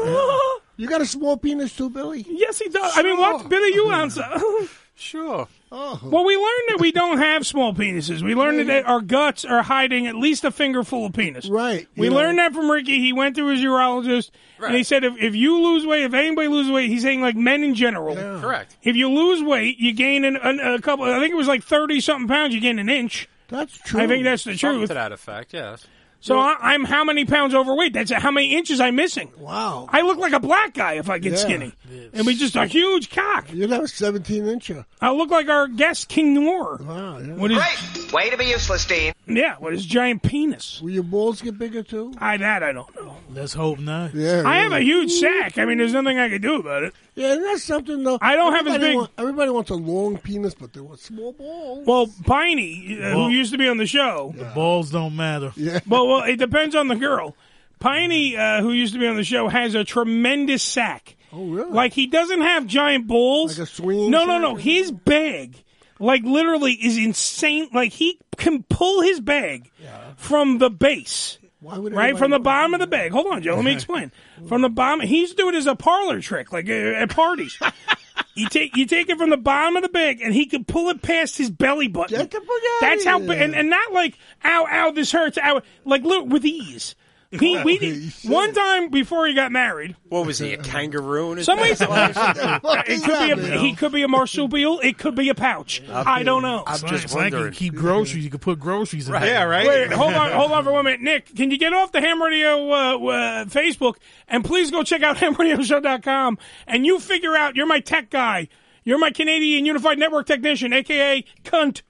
You 0.78 0.88
got 0.88 1.02
a 1.02 1.06
small 1.06 1.38
penis 1.38 1.76
too, 1.76 1.92
Billy? 1.92 2.26
yes, 2.28 2.58
he 2.58 2.68
does. 2.68 2.98
I 2.98 3.04
mean, 3.04 3.20
what? 3.20 3.48
Billy, 3.50 3.74
you 3.76 3.92
answer. 3.92 4.24
Sure. 5.02 5.48
Oh. 5.72 6.00
Well, 6.04 6.24
we 6.26 6.36
learned 6.36 6.64
that 6.70 6.78
we 6.80 6.92
don't 6.92 7.18
have 7.18 7.48
small 7.48 7.74
penises. 7.74 8.22
We 8.22 8.36
learned 8.36 8.70
that 8.70 8.86
our 8.86 9.02
guts 9.02 9.44
are 9.44 9.64
hiding 9.64 10.06
at 10.06 10.14
least 10.14 10.44
a 10.44 10.52
finger 10.52 10.84
full 10.84 11.08
of 11.08 11.14
penis. 11.14 11.50
Right. 11.50 11.88
We 11.98 12.08
you 12.10 12.14
learned 12.14 12.38
that 12.38 12.54
from 12.54 12.70
Ricky. 12.70 13.00
He 13.00 13.12
went 13.12 13.36
to 13.38 13.48
his 13.48 13.62
urologist, 13.62 14.30
and 14.64 14.76
he 14.76 14.84
said 14.84 15.04
if, 15.04 15.18
if 15.18 15.34
you 15.34 15.60
lose 15.60 15.88
weight, 15.88 16.04
if 16.04 16.14
anybody 16.14 16.50
loses 16.50 16.72
weight, 16.72 16.90
he's 16.90 17.02
saying 17.02 17.20
like 17.22 17.36
men 17.36 17.64
in 17.64 17.74
general. 17.74 18.16
Correct. 18.16 18.78
If 18.84 18.96
you 18.96 19.10
lose 19.10 19.42
weight, 19.42 19.80
you 19.80 19.92
gain 19.94 20.24
an, 20.24 20.36
an, 20.36 20.60
a 20.60 20.80
couple. 20.80 21.06
I 21.06 21.20
think 21.20 21.32
it 21.32 21.38
was 21.38 21.48
like 21.48 21.64
thirty 21.64 22.00
something 22.00 22.28
pounds. 22.28 22.54
You 22.54 22.62
gain 22.62 22.78
an 22.78 22.90
inch. 22.90 23.28
That's 23.48 23.76
true. 23.80 24.02
I 24.02 24.08
think 24.08 24.24
that's 24.24 24.44
the 24.44 24.56
Something 24.56 24.80
truth. 24.82 24.90
to 24.90 24.94
that 24.94 25.12
effect, 25.12 25.54
yes. 25.54 25.88
So 26.22 26.38
I, 26.38 26.56
I'm 26.62 26.84
how 26.84 27.04
many 27.04 27.26
pounds 27.26 27.56
overweight? 27.56 27.94
That's 27.94 28.12
how 28.12 28.30
many 28.32 28.56
inches 28.56 28.80
I'm 28.80 28.96
missing. 28.96 29.32
Wow. 29.38 29.88
I 29.90 30.02
look 30.02 30.20
like 30.20 30.34
a 30.34 30.40
black 30.40 30.74
guy 30.76 30.94
if 30.94 31.10
I 31.10 31.18
get 31.18 31.32
Yeah. 31.34 31.38
skinny. 31.38 31.74
And 32.14 32.26
we 32.28 32.36
just 32.36 32.56
a 32.56 32.68
huge 32.68 33.10
cock. 33.10 33.52
You'd 33.52 33.72
have 33.72 33.84
a 33.84 33.88
17 33.88 34.44
incher. 34.44 34.86
I 35.02 35.12
look 35.12 35.32
like 35.32 35.50
our 35.50 35.68
guest 35.68 36.10
King 36.10 36.34
Noire. 36.36 36.78
Wow. 36.82 37.18
Yeah. 37.18 37.34
What 37.34 37.52
is? 37.52 37.58
Great. 37.58 38.14
Way 38.14 38.30
to 38.30 38.38
be 38.38 38.46
useless, 38.46 38.86
Dean. 38.86 39.14
Yeah, 39.26 39.56
with 39.60 39.74
his 39.74 39.86
giant 39.86 40.22
penis. 40.22 40.80
Will 40.82 40.92
your 40.92 41.04
balls 41.04 41.42
get 41.42 41.58
bigger 41.58 41.82
too? 41.84 42.14
I 42.20 42.38
that 42.38 42.62
I 42.64 42.72
don't 42.72 42.94
know. 42.96 43.18
Let's 43.34 43.54
hope 43.54 43.80
not. 43.80 44.14
Yeah. 44.14 44.44
I 44.46 44.58
have 44.58 44.74
a 44.74 44.82
huge 44.82 45.12
sack. 45.12 45.58
I 45.58 45.66
mean, 45.66 45.78
there's 45.80 45.94
nothing 45.94 46.20
I 46.20 46.30
can 46.30 46.42
do 46.42 46.56
about 46.60 46.84
it. 46.84 46.94
Yeah, 47.16 47.34
and 47.34 47.44
that's 47.44 47.64
something 47.64 48.04
though. 48.04 48.18
I 48.22 48.36
don't 48.36 48.54
have 48.54 48.66
as 48.68 48.76
Everybody 48.76 48.92
big- 48.92 48.98
Want, 48.98 49.12
everybody 49.18 49.50
wants 49.52 49.70
a 49.70 49.76
long 49.76 50.18
penis, 50.18 50.54
but 50.54 50.72
they 50.74 50.80
want 50.80 51.00
small 51.00 51.34
balls. 51.34 51.86
Well, 51.86 52.10
Piney, 52.26 52.98
uh, 53.02 53.16
Well- 53.18 53.26
who 53.26 53.30
used 53.32 53.52
to 53.52 53.58
be 53.58 53.68
on 53.68 53.78
the 53.78 53.86
show, 53.86 54.34
The 54.38 54.46
balls 54.46 54.92
don't 54.92 55.16
matter. 55.16 55.52
Yeah. 55.58 55.80
well, 55.88 56.08
well, 56.08 56.24
it 56.24 56.38
depends 56.38 56.74
on 56.76 56.88
the 56.88 56.96
girl. 56.96 57.36
Piney, 57.80 58.38
uh, 58.38 58.62
who 58.62 58.72
used 58.72 58.94
to 58.94 59.00
be 59.00 59.08
on 59.08 59.16
the 59.18 59.24
show, 59.24 59.48
has 59.50 59.76
a 59.76 59.84
tremendous 59.84 60.64
sack. 60.64 61.16
Oh, 61.34 61.46
really? 61.46 61.72
Like 61.72 61.94
he 61.94 62.08
doesn't 62.08 62.42
have 62.42 62.66
giant 62.68 63.08
balls. 63.08 63.58
Like 63.58 63.68
a 63.68 63.72
swinging 63.72 64.12
No, 64.12 64.26
no, 64.26 64.34
sack? 64.36 64.42
no. 64.42 64.56
His 64.56 64.92
bag, 64.92 65.56
like 66.00 66.24
literally, 66.24 66.74
is 66.74 66.98
insane. 66.98 67.70
Like 67.74 67.92
he 67.92 68.20
can 68.38 68.64
pull 68.64 69.02
his 69.02 69.20
bag 69.20 69.70
from 70.18 70.60
the 70.60 70.70
base. 70.70 71.40
Why 71.62 71.78
would 71.78 71.94
Right 71.94 72.18
from 72.18 72.32
the 72.32 72.40
bottom 72.40 72.74
of 72.74 72.80
the 72.80 72.88
bag. 72.88 73.12
Hold 73.12 73.28
on, 73.28 73.44
Joe. 73.44 73.56
Let 73.56 73.66
me 73.66 73.72
explain. 73.76 74.12
From 74.48 74.64
the 74.64 74.70
bottom, 74.70 75.02
he's 75.02 75.36
doing 75.36 75.54
it 75.54 75.60
as 75.60 75.68
a 75.68 75.76
parlor 75.76 76.20
trick, 76.20 76.52
like 76.52 76.68
uh, 76.68 76.74
at 76.74 77.12
parties. 77.12 77.58
you 78.34 78.50
take 78.50 78.76
you 78.76 78.88
take 78.88 79.10
it 79.10 79.18
from 79.18 79.30
the 79.30 79.38
bottom 79.38 79.76
of 79.76 79.84
the 79.84 79.90
bag, 79.90 80.22
and 80.22 80.34
he 80.34 80.48
can 80.48 80.66
pull 80.66 80.90
it 80.90 81.04
past 81.04 81.38
his 81.38 81.52
belly 81.52 81.88
button. 81.88 82.18
Get 82.18 82.32
the 82.32 82.40
fuck 82.40 82.50
outta 82.50 82.78
That's 82.82 83.06
how, 83.06 83.20
and, 83.20 83.56
and 83.56 83.70
not 83.70 83.94
like 83.94 84.18
ow, 84.44 84.68
ow, 84.70 84.92
this 84.92 85.12
hurts, 85.12 85.38
ow, 85.38 85.62
like 85.86 86.02
look 86.02 86.28
with 86.28 86.46
ease. 86.46 86.96
He, 87.32 87.64
we 87.64 87.78
did, 87.78 88.12
one 88.26 88.54
time 88.54 88.90
before 88.90 89.26
he 89.26 89.34
got 89.34 89.54
married. 89.54 89.96
What 90.10 90.26
was 90.26 90.38
he, 90.40 90.52
a 90.54 90.58
kangaroo 90.58 91.32
in 91.32 91.38
his 91.38 91.46
Somebody 91.46 91.76
pants? 91.76 92.20
it 92.90 93.04
could 93.04 93.20
be 93.26 93.32
a, 93.32 93.58
he 93.60 93.74
could 93.74 93.94
be 93.94 94.04
a 94.04 94.08
marsupial. 94.10 94.80
It 94.82 94.98
could 94.98 95.16
be 95.16 95.30
a 95.30 95.36
pouch. 95.36 95.82
I 95.90 96.24
don't 96.24 96.42
know. 96.42 96.64
I'm 96.68 96.74
It's 96.74 96.84
just 96.84 97.16
like 97.16 97.32
you 97.32 97.38
wondering. 97.38 97.54
keep 97.54 97.74
groceries. 97.74 98.26
You 98.26 98.30
can 98.30 98.40
put 98.40 98.60
groceries 98.60 99.08
in 99.08 99.14
Right. 99.14 99.22
there. 99.22 99.34
Yeah, 99.36 99.44
right. 99.44 99.66
Wait, 99.68 99.94
hold 99.94 100.14
on, 100.14 100.32
hold 100.32 100.52
on 100.52 100.64
for 100.66 100.74
one 100.74 100.84
minute, 100.84 101.00
Nick. 101.02 101.34
Can 101.36 101.52
you 101.52 101.58
get 101.58 101.72
off 101.72 101.94
the 101.94 102.02
Ham 102.02 102.22
Radio 102.22 102.70
uh, 102.70 102.98
uh, 102.98 103.46
Facebook 103.46 103.96
and 104.28 104.44
please 104.44 104.70
go 104.70 104.84
check 104.84 105.02
out 105.02 105.16
HamRadioShow.com 105.66 106.38
and 106.68 106.86
you 106.86 107.00
figure 107.00 107.36
out. 107.36 107.56
You're 107.56 107.66
my 107.66 107.80
tech 107.80 108.10
guy. 108.10 108.50
You're 108.84 109.00
my 109.00 109.12
Canadian 109.12 109.66
Unified 109.66 110.00
Network 110.00 110.26
technician, 110.28 110.74
aka 110.74 111.24
cunt, 111.44 111.82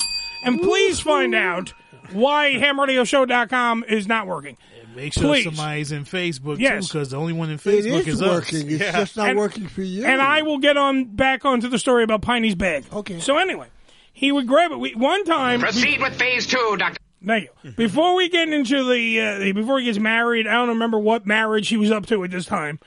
and 0.43 0.59
please 0.61 0.99
find 0.99 1.33
out 1.33 1.73
why 2.11 2.53
HamRadioShow.com 2.59 3.85
is 3.87 4.07
not 4.07 4.27
working. 4.27 4.57
Make 4.95 5.13
sure 5.13 5.23
Please. 5.23 5.43
somebody's 5.45 5.91
in 5.91 6.03
Facebook 6.05 6.59
Yes. 6.59 6.87
too, 6.87 6.93
because 6.93 7.11
the 7.11 7.17
only 7.17 7.33
one 7.33 7.49
in 7.49 7.55
It 7.55 7.61
Facebook 7.61 8.07
is 8.07 8.15
is, 8.15 8.21
working. 8.21 8.57
us. 8.59 8.81
It's 8.81 8.91
just 8.97 9.17
not 9.17 9.29
And- 9.29 9.37
working 9.39 9.67
for 9.67 9.81
you. 9.81 10.05
And 10.05 10.21
I 10.21 10.41
will 10.41 10.57
get 10.57 10.77
on 10.77 11.05
back 11.05 11.45
onto 11.45 11.67
the 11.69 11.79
story 11.79 12.03
about 12.03 12.21
Piney's 12.21 12.55
bag. 12.55 12.85
Okay. 12.91 13.19
So 13.19 13.37
anyway, 13.37 13.67
he 14.11 14.31
would 14.31 14.47
grab 14.47 14.71
it. 14.71 14.79
We, 14.79 14.93
one 14.95 15.23
time, 15.25 15.59
Proceed 15.61 16.01
with 16.01 16.17
phase 16.17 16.45
two, 16.47 16.75
Doctor. 16.77 16.97
Thank 17.25 17.49
you. 17.63 17.71
Before 17.71 18.15
we 18.15 18.29
get 18.29 18.49
into 18.49 18.83
the, 18.91 19.21
uh, 19.21 19.53
before 19.53 19.79
he 19.79 19.85
gets 19.85 19.99
married, 19.99 20.47
I 20.47 20.53
don't 20.53 20.69
remember 20.69 20.97
what 20.97 21.25
marriage 21.27 21.67
he 21.69 21.77
was 21.77 21.91
up 21.91 22.07
to 22.07 22.23
at 22.23 22.31
this 22.31 22.45
time. 22.45 22.79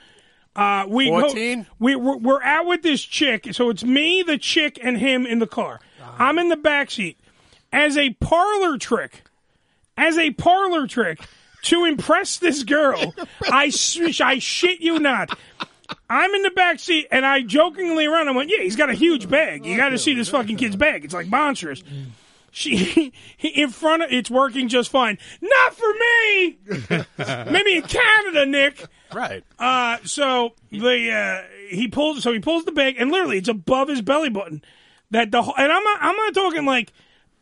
Uh, 0.57 0.85
we 0.87 1.09
go- 1.09 1.21
14? 1.21 1.65
we 1.79 1.95
we're, 1.95 2.17
we're 2.17 2.43
out 2.43 2.65
with 2.65 2.81
this 2.81 3.01
chick, 3.01 3.47
so 3.53 3.69
it's 3.69 3.83
me, 3.83 4.23
the 4.23 4.37
chick, 4.37 4.77
and 4.81 4.97
him 4.97 5.25
in 5.25 5.39
the 5.39 5.47
car. 5.47 5.79
I'm 6.19 6.37
in 6.37 6.49
the 6.49 6.55
back 6.57 6.91
seat. 6.91 7.17
As 7.73 7.97
a 7.97 8.11
parlor 8.21 8.77
trick, 8.77 9.23
as 9.97 10.17
a 10.17 10.31
parlor 10.31 10.87
trick 10.87 11.19
to 11.65 11.85
impress 11.85 12.37
this 12.37 12.63
girl, 12.63 13.13
I 13.51 13.69
sh- 13.69 14.21
I 14.21 14.39
shit 14.39 14.81
you 14.81 14.99
not. 14.99 15.37
I'm 16.09 16.33
in 16.33 16.41
the 16.41 16.51
back 16.51 16.79
seat 16.79 17.07
and 17.11 17.25
I 17.25 17.41
jokingly 17.41 18.07
run. 18.07 18.27
I 18.27 18.31
went, 18.31 18.49
"Yeah, 18.49 18.63
he's 18.63 18.75
got 18.75 18.89
a 18.89 18.93
huge 18.93 19.29
bag. 19.29 19.65
You 19.65 19.77
got 19.77 19.89
to 19.89 19.97
see 19.97 20.13
this 20.13 20.29
fucking 20.29 20.57
kid's 20.57 20.75
bag. 20.75 21.05
It's 21.05 21.13
like 21.13 21.27
monstrous." 21.27 21.83
She 22.51 23.11
in 23.39 23.69
front 23.69 24.03
of 24.03 24.11
it's 24.13 24.31
working 24.31 24.69
just 24.69 24.89
fine. 24.89 25.17
Not 25.41 25.75
for 25.75 25.93
me. 25.93 26.57
Maybe 27.51 27.75
in 27.75 27.81
Canada, 27.81 28.45
Nick. 28.45 28.85
Right. 29.13 29.43
Uh, 29.59 29.97
so 30.05 30.53
the 30.71 31.11
uh, 31.11 31.43
he 31.69 31.89
pulls 31.89 32.23
so 32.23 32.31
he 32.31 32.39
pulls 32.39 32.63
the 32.63 32.71
bag 32.71 32.95
and 32.97 33.11
literally 33.11 33.39
it's 33.39 33.49
above 33.49 33.89
his 33.89 34.01
belly 34.01 34.29
button. 34.29 34.63
That 35.11 35.31
the 35.31 35.41
and 35.41 35.71
I'm 35.71 35.83
not, 35.83 35.97
I'm 36.01 36.15
not 36.15 36.33
talking 36.33 36.65
like 36.65 36.93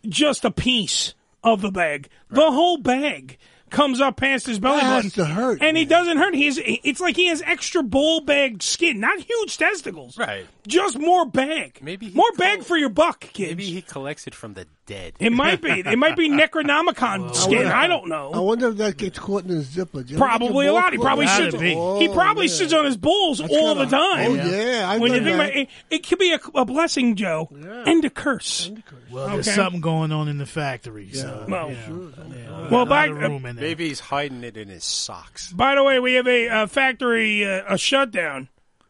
just 0.10 0.46
a 0.46 0.51
piece 0.51 1.13
of 1.44 1.62
the 1.62 1.72
bag. 1.72 2.10
The 2.32 2.51
whole 2.51 2.77
bag 2.77 3.38
comes 3.74 4.00
up 4.00 4.15
past 4.15 4.46
his 4.46 4.60
belly 4.60 4.77
That 4.80 4.84
button. 4.84 5.03
has 5.03 5.13
to 5.13 5.25
hurt, 5.25 5.62
and 5.62 5.75
he 5.75 5.84
doesn't 5.84 6.18
hurt. 6.18 6.34
He's 6.34 6.58
it's 6.63 7.01
like 7.01 7.18
he 7.18 7.27
has 7.27 7.42
extra 7.42 7.84
ball 7.84 8.22
bag 8.22 8.63
skin, 8.63 9.01
not 9.01 9.20
huge 9.20 9.58
testicles. 9.58 10.18
Right. 10.18 10.46
Just 10.65 10.98
more 10.98 11.25
bag. 11.25 11.80
Maybe 11.82 12.08
he 12.10 12.15
more 12.15 12.32
bag 12.38 12.63
for 12.63 12.77
your 12.77 12.89
buck, 12.89 13.20
kids. 13.20 13.50
Maybe 13.51 13.65
he 13.65 13.82
collects 13.82 14.27
it 14.27 14.34
from 14.36 14.53
the 14.53 14.68
dead. 14.86 15.13
It 15.20 15.32
might 15.32 15.62
be. 15.62 15.70
It 15.72 15.98
might 15.98 16.16
be 16.16 16.30
Necronomicon 16.68 17.36
skin. 17.36 17.58
wonder- 17.60 17.74
I 17.74 17.88
don't 17.88 18.08
know. 18.10 18.32
I 18.34 18.40
wonder 18.40 18.70
if 18.70 18.78
that 18.78 18.98
gets 18.98 19.20
caught 19.20 19.44
in 19.44 19.50
his 19.50 19.68
zipper. 19.68 20.04
Do 20.04 20.13
you 20.13 20.18
ever 20.18 20.25
get 20.25 20.38
Probably 20.40 20.68
a 20.68 20.74
lot. 20.74 20.92
He 20.94 21.00
probably 21.00 21.25
in 21.25 21.30
his 21.30 21.38
sits. 21.38 21.52
zipper? 21.54 21.66
He 21.66 21.75
Oh, 22.08 22.13
probably 22.13 22.46
yeah. 22.48 22.54
sits 22.54 22.74
on 22.74 22.86
his 22.86 22.98
balls 22.98 23.40
That's 23.40 23.54
all 23.54 23.75
kinda- 23.75 23.86
the 23.86 23.92
time. 23.98 24.32
Oh, 24.32 24.36
yeah, 24.36 24.90
I've 24.90 25.02
when 25.02 25.12
you 25.13 25.20
done 25.20 25.25
think 25.25 25.38
that. 25.38 25.46
about 25.50 25.56
it, 25.58 25.70
it 25.90 26.08
could 26.08 26.20
be 26.20 26.34
a, 26.34 26.40
a 26.60 26.66
blessing, 26.66 27.16
Joe, 27.16 27.50
and 27.86 28.04
a 28.06 28.10
curse. 28.10 28.72
Well, 29.12 29.28
there's 29.30 29.48
Okay. 29.48 29.56
something 29.56 29.82
going 29.82 30.12
on 30.12 30.28
in 30.28 30.38
the 30.38 30.46
factory. 30.46 31.12
So, 31.13 31.46
Well, 31.48 31.70
you 31.72 31.75
know, 31.75 32.12
yeah, 32.36 32.50
well, 32.70 32.82
a 32.82 32.86
lot 32.86 32.90
back- 32.90 33.10
of 33.12 33.18
room 33.18 33.46
in 33.46 33.56
there. 33.56 33.63
Maybe 33.66 33.88
he's 33.90 34.00
hiding 34.00 34.44
it 34.44 34.58
in 34.58 34.70
his 34.70 34.84
socks. 34.84 35.52
By 35.54 35.75
the 35.75 35.84
way, 35.84 36.00
we 36.00 36.13
have 36.13 36.28
a, 36.28 36.50
uh 36.50 36.68
factory 36.68 37.46
uh, 37.46 37.62
a 37.68 37.78
shutdown. 37.78 38.50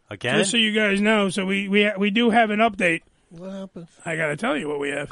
Again? 0.09 0.37
Just 0.37 0.51
so 0.51 0.57
you 0.57 0.73
guys 0.73 1.01
know, 1.01 1.29
so 1.29 1.45
we 1.45 1.67
we 1.67 1.89
we 1.97 2.11
do 2.11 2.29
have 2.29 2.51
an 2.51 2.59
update. 2.59 3.01
What 3.29 3.49
happened? 3.51 3.87
I 4.05 4.15
got 4.15 4.27
to 4.27 4.35
tell 4.37 4.55
you 4.55 4.67
what 4.69 4.79
we 4.79 4.89
have. 4.89 5.09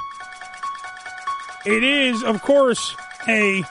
It 1.66 1.84
is, 1.84 2.24
of 2.24 2.42
course, 2.42 2.96
a 3.28 3.64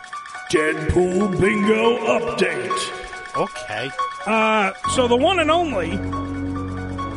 Deadpool 0.50 1.40
bingo 1.40 1.98
update. 1.98 3.36
Okay. 3.36 3.90
Uh, 4.26 4.72
so 4.94 5.08
the 5.08 5.16
one 5.16 5.38
and 5.40 5.50
only, 5.50 5.92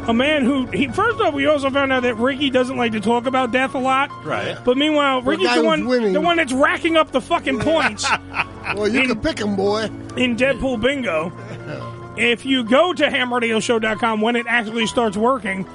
a 0.09 0.13
man 0.13 0.43
who 0.45 0.65
he 0.67 0.87
first 0.87 1.19
off, 1.21 1.33
we 1.33 1.45
also 1.45 1.69
found 1.69 1.91
out 1.91 2.03
that 2.03 2.15
Ricky 2.15 2.49
doesn't 2.49 2.77
like 2.77 2.91
to 2.93 2.99
talk 2.99 3.25
about 3.25 3.51
death 3.51 3.73
a 3.75 3.79
lot. 3.79 4.09
Right. 4.25 4.57
But 4.63 4.77
meanwhile, 4.77 5.21
Ricky's 5.21 5.47
guy 5.47 5.57
the 5.59 5.63
one, 5.65 5.85
winning. 5.87 6.13
the 6.13 6.21
one 6.21 6.37
that's 6.37 6.53
racking 6.53 6.97
up 6.97 7.11
the 7.11 7.21
fucking 7.21 7.59
points 7.59 8.05
Well, 8.75 8.87
you 8.87 9.03
can 9.07 9.19
pick 9.21 9.39
him, 9.39 9.55
boy. 9.55 9.83
in 10.17 10.35
Deadpool 10.35 10.81
bingo. 10.81 11.31
If 12.15 12.45
you 12.45 12.63
go 12.63 12.93
to 12.93 13.07
hamradioshow.com 13.07 14.21
when 14.21 14.35
it 14.35 14.45
actually 14.47 14.85
starts 14.85 15.17
working, 15.17 15.65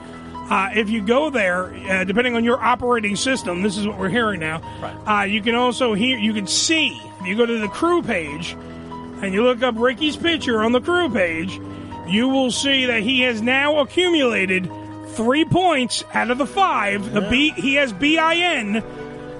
uh, 0.50 0.70
if 0.74 0.88
you 0.90 1.02
go 1.02 1.30
there, 1.30 1.74
uh, 1.90 2.04
depending 2.04 2.34
on 2.36 2.44
your 2.44 2.58
operating 2.62 3.16
system, 3.16 3.62
this 3.62 3.76
is 3.76 3.86
what 3.86 3.98
we're 3.98 4.08
hearing 4.08 4.40
now. 4.40 4.60
Uh, 5.06 5.22
you 5.24 5.42
can 5.42 5.54
also 5.54 5.94
hear, 5.94 6.18
you 6.18 6.32
can 6.32 6.46
see. 6.46 7.00
If 7.20 7.26
you 7.26 7.36
go 7.36 7.46
to 7.46 7.58
the 7.60 7.68
crew 7.68 8.02
page 8.02 8.52
and 9.22 9.34
you 9.34 9.42
look 9.44 9.62
up 9.62 9.74
Ricky's 9.78 10.16
picture 10.16 10.62
on 10.62 10.72
the 10.72 10.80
crew 10.80 11.08
page, 11.10 11.60
you 12.06 12.28
will 12.28 12.50
see 12.50 12.86
that 12.86 13.02
he 13.02 13.20
has 13.22 13.42
now 13.42 13.80
accumulated 13.80 14.70
three 15.08 15.44
points 15.44 16.04
out 16.14 16.30
of 16.30 16.38
the 16.38 16.46
five. 16.46 17.12
The 17.12 17.22
B, 17.22 17.50
he 17.56 17.74
has 17.74 17.92
BIN 17.92 18.82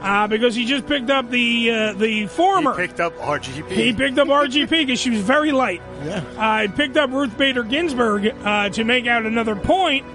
Uh, 0.01 0.29
because 0.29 0.55
he 0.55 0.65
just 0.65 0.87
picked 0.87 1.11
up 1.11 1.29
the 1.29 1.71
uh, 1.73 1.93
the 1.95 2.27
former. 2.27 2.73
He 2.81 2.87
picked 2.87 3.01
up 3.01 3.17
RGP. 3.19 3.69
He 3.71 3.93
picked 3.93 4.17
up 4.19 4.29
RGP 4.29 4.71
because 4.71 5.01
she 5.05 5.11
was 5.11 5.23
very 5.23 5.51
light. 5.51 5.83
Yeah. 6.05 6.23
Uh, 6.37 6.63
he 6.63 6.69
picked 6.69 6.97
up 6.97 7.11
Ruth 7.11 7.37
Bader 7.37 7.65
Ginsburg 7.65 8.33
uh, 8.45 8.69
to 8.69 8.85
make 8.85 9.09
out 9.09 9.27
another 9.27 9.57
point. 9.57 10.07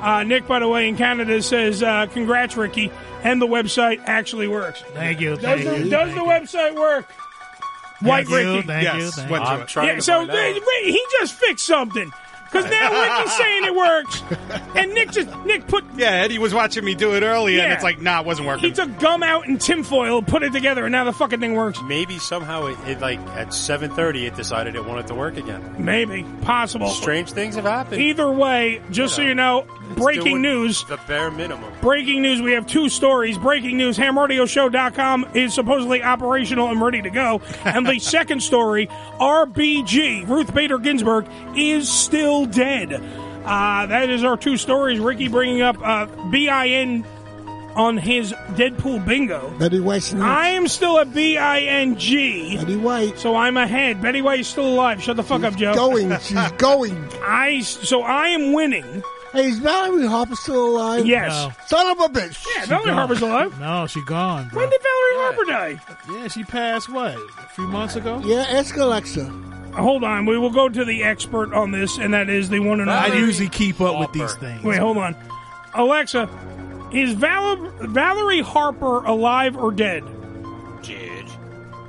Uh, 0.00 0.22
Nick, 0.22 0.46
by 0.46 0.60
the 0.60 0.68
way, 0.68 0.88
in 0.88 0.96
Canada 0.96 1.42
says, 1.42 1.82
uh, 1.82 2.06
"Congrats, 2.12 2.56
Ricky," 2.56 2.90
and 3.24 3.42
the 3.42 3.46
website 3.46 4.00
actually 4.06 4.46
works. 4.48 4.82
Thank 4.94 5.20
you. 5.20 5.30
Does, 5.36 5.40
Thank 5.42 5.64
the, 5.64 5.78
you. 5.84 5.90
does 5.90 6.14
the 6.14 6.20
website 6.20 6.74
work? 6.76 7.10
White 8.00 8.28
Thank 8.28 8.28
you, 8.28 8.36
Ricky. 8.54 8.66
thank 8.68 8.82
you, 8.82 8.88
Yes, 9.04 9.16
thank 9.16 9.30
you. 9.30 9.36
to 9.36 9.42
I'm 9.42 9.66
trying 9.66 9.86
Yeah, 9.88 9.94
to 9.96 10.02
so 10.02 10.18
find 10.18 10.30
out. 10.30 10.34
they- 10.36 10.92
he 10.92 11.04
just 11.18 11.34
fixed 11.34 11.66
something. 11.66 12.12
Because 12.50 12.70
now 12.70 13.18
Ricky's 13.18 13.36
saying 13.36 13.64
it 13.64 13.74
works, 13.74 14.22
and 14.74 14.92
Nick 14.94 15.10
just 15.10 15.28
Nick 15.44 15.66
put 15.66 15.84
Yeah, 15.96 16.10
Eddie 16.10 16.38
was 16.38 16.54
watching 16.54 16.84
me 16.84 16.94
do 16.94 17.14
it 17.14 17.22
earlier, 17.22 17.60
and 17.60 17.68
Yeah. 17.68 17.74
it's 17.74 17.82
like, 17.84 18.00
nah, 18.00 18.20
it 18.20 18.26
wasn't 18.26 18.48
working. 18.48 18.64
he 18.64 18.72
took 18.72 18.98
gum 18.98 19.22
out 19.22 19.46
and 19.46 19.60
tinfoil, 19.60 20.22
put 20.22 20.42
it 20.42 20.52
together, 20.52 20.84
and 20.86 20.92
now 20.92 21.04
the 21.04 21.12
fucking 21.12 21.40
thing 21.40 21.54
works. 21.54 21.78
Maybe 21.82 22.18
somehow 22.18 22.66
it, 22.66 22.76
it 22.86 23.00
like 23.00 23.18
at 23.36 23.48
7:30 23.48 24.26
it 24.26 24.34
decided 24.36 24.74
it 24.76 24.84
wanted 24.84 25.06
to 25.08 25.14
work 25.14 25.36
again. 25.36 25.74
Maybe 25.78 26.24
possible. 26.42 26.88
Strange 26.88 27.32
things 27.32 27.54
have 27.56 27.64
happened. 27.64 28.00
Either 28.00 28.30
way, 28.30 28.80
just 28.90 29.14
so 29.16 29.22
you 29.22 29.34
know, 29.34 29.66
breaking 29.96 30.24
doing 30.24 30.42
news. 30.42 30.84
The 30.84 30.98
bare 31.06 31.30
minimum. 31.30 31.70
Breaking 31.80 32.22
news, 32.22 32.40
we 32.40 32.52
have 32.52 32.66
two 32.66 32.88
stories. 32.88 33.36
Breaking 33.38 33.76
news, 33.76 33.98
hamradioshow.com 33.98 35.26
is 35.34 35.52
supposedly 35.54 36.02
operational 36.02 36.68
and 36.68 36.80
ready 36.80 37.02
to 37.02 37.10
go. 37.10 37.40
And 37.64 37.86
the 37.86 37.98
second 37.98 38.40
story, 38.42 38.88
RBG, 39.20 40.26
Ruth 40.28 40.54
Bader 40.54 40.78
Ginsburg, 40.78 41.26
is 41.56 41.88
still 41.90 42.37
dead. 42.46 42.92
Uh, 43.44 43.86
that 43.86 44.10
is 44.10 44.24
our 44.24 44.36
two 44.36 44.56
stories. 44.56 44.98
Ricky 44.98 45.28
bringing 45.28 45.62
up 45.62 45.76
uh, 45.82 46.06
BIN 46.30 47.04
on 47.74 47.96
his 47.96 48.32
Deadpool 48.32 49.06
bingo. 49.06 49.50
Betty 49.58 49.80
White's 49.80 50.12
next. 50.12 50.24
I 50.24 50.48
am 50.48 50.66
still 50.68 50.98
at 50.98 51.14
B-I-N-G. 51.14 52.56
Betty 52.56 52.76
White. 52.76 53.18
So 53.18 53.36
I'm 53.36 53.56
ahead. 53.56 54.02
Betty 54.02 54.20
White's 54.20 54.48
still 54.48 54.66
alive. 54.68 55.02
Shut 55.02 55.16
the 55.16 55.22
fuck 55.22 55.44
up, 55.44 55.54
Joe. 55.56 55.74
Going. 55.74 56.10
She's 56.20 56.52
going. 56.52 57.08
I, 57.22 57.60
so 57.60 58.02
I 58.02 58.28
am 58.28 58.52
winning. 58.52 59.02
Hey, 59.32 59.50
is 59.50 59.58
Valerie 59.58 60.06
Harper 60.06 60.34
still 60.36 60.70
alive? 60.70 61.06
Yes. 61.06 61.30
No. 61.30 61.52
Son 61.66 61.86
of 61.90 62.00
a 62.00 62.08
bitch. 62.08 62.44
Yeah, 62.56 62.64
Valerie 62.66 62.92
Harper's 62.92 63.20
alive. 63.20 63.60
No, 63.60 63.86
she 63.86 64.02
gone. 64.04 64.48
Bro. 64.48 64.62
When 64.62 64.70
did 64.70 64.80
Valerie 64.82 65.24
Harper 65.24 65.44
die? 65.44 65.80
Yeah, 66.10 66.28
she 66.28 66.44
passed 66.44 66.88
what 66.88 67.14
a 67.14 67.48
few 67.54 67.68
months 67.68 67.94
ago. 67.94 68.20
Yeah, 68.24 68.46
ask 68.48 68.76
Alexa. 68.76 69.30
Hold 69.74 70.02
on, 70.04 70.26
we 70.26 70.36
will 70.38 70.50
go 70.50 70.68
to 70.68 70.84
the 70.84 71.04
expert 71.04 71.52
on 71.54 71.70
this, 71.70 71.98
and 71.98 72.14
that 72.14 72.28
is 72.28 72.48
the 72.48 72.58
one 72.60 72.80
and 72.80 72.90
I 72.90 73.06
only. 73.10 73.18
usually 73.18 73.48
keep 73.48 73.80
up 73.80 73.98
with 74.00 74.12
these 74.12 74.34
things. 74.34 74.62
Wait, 74.64 74.78
hold 74.78 74.96
on, 74.98 75.14
Alexa, 75.74 76.28
is 76.92 77.12
Val- 77.12 77.56
Valerie 77.82 78.40
Harper 78.40 79.04
alive 79.04 79.56
or 79.56 79.70
dead? 79.70 80.02
Dead. 80.82 81.24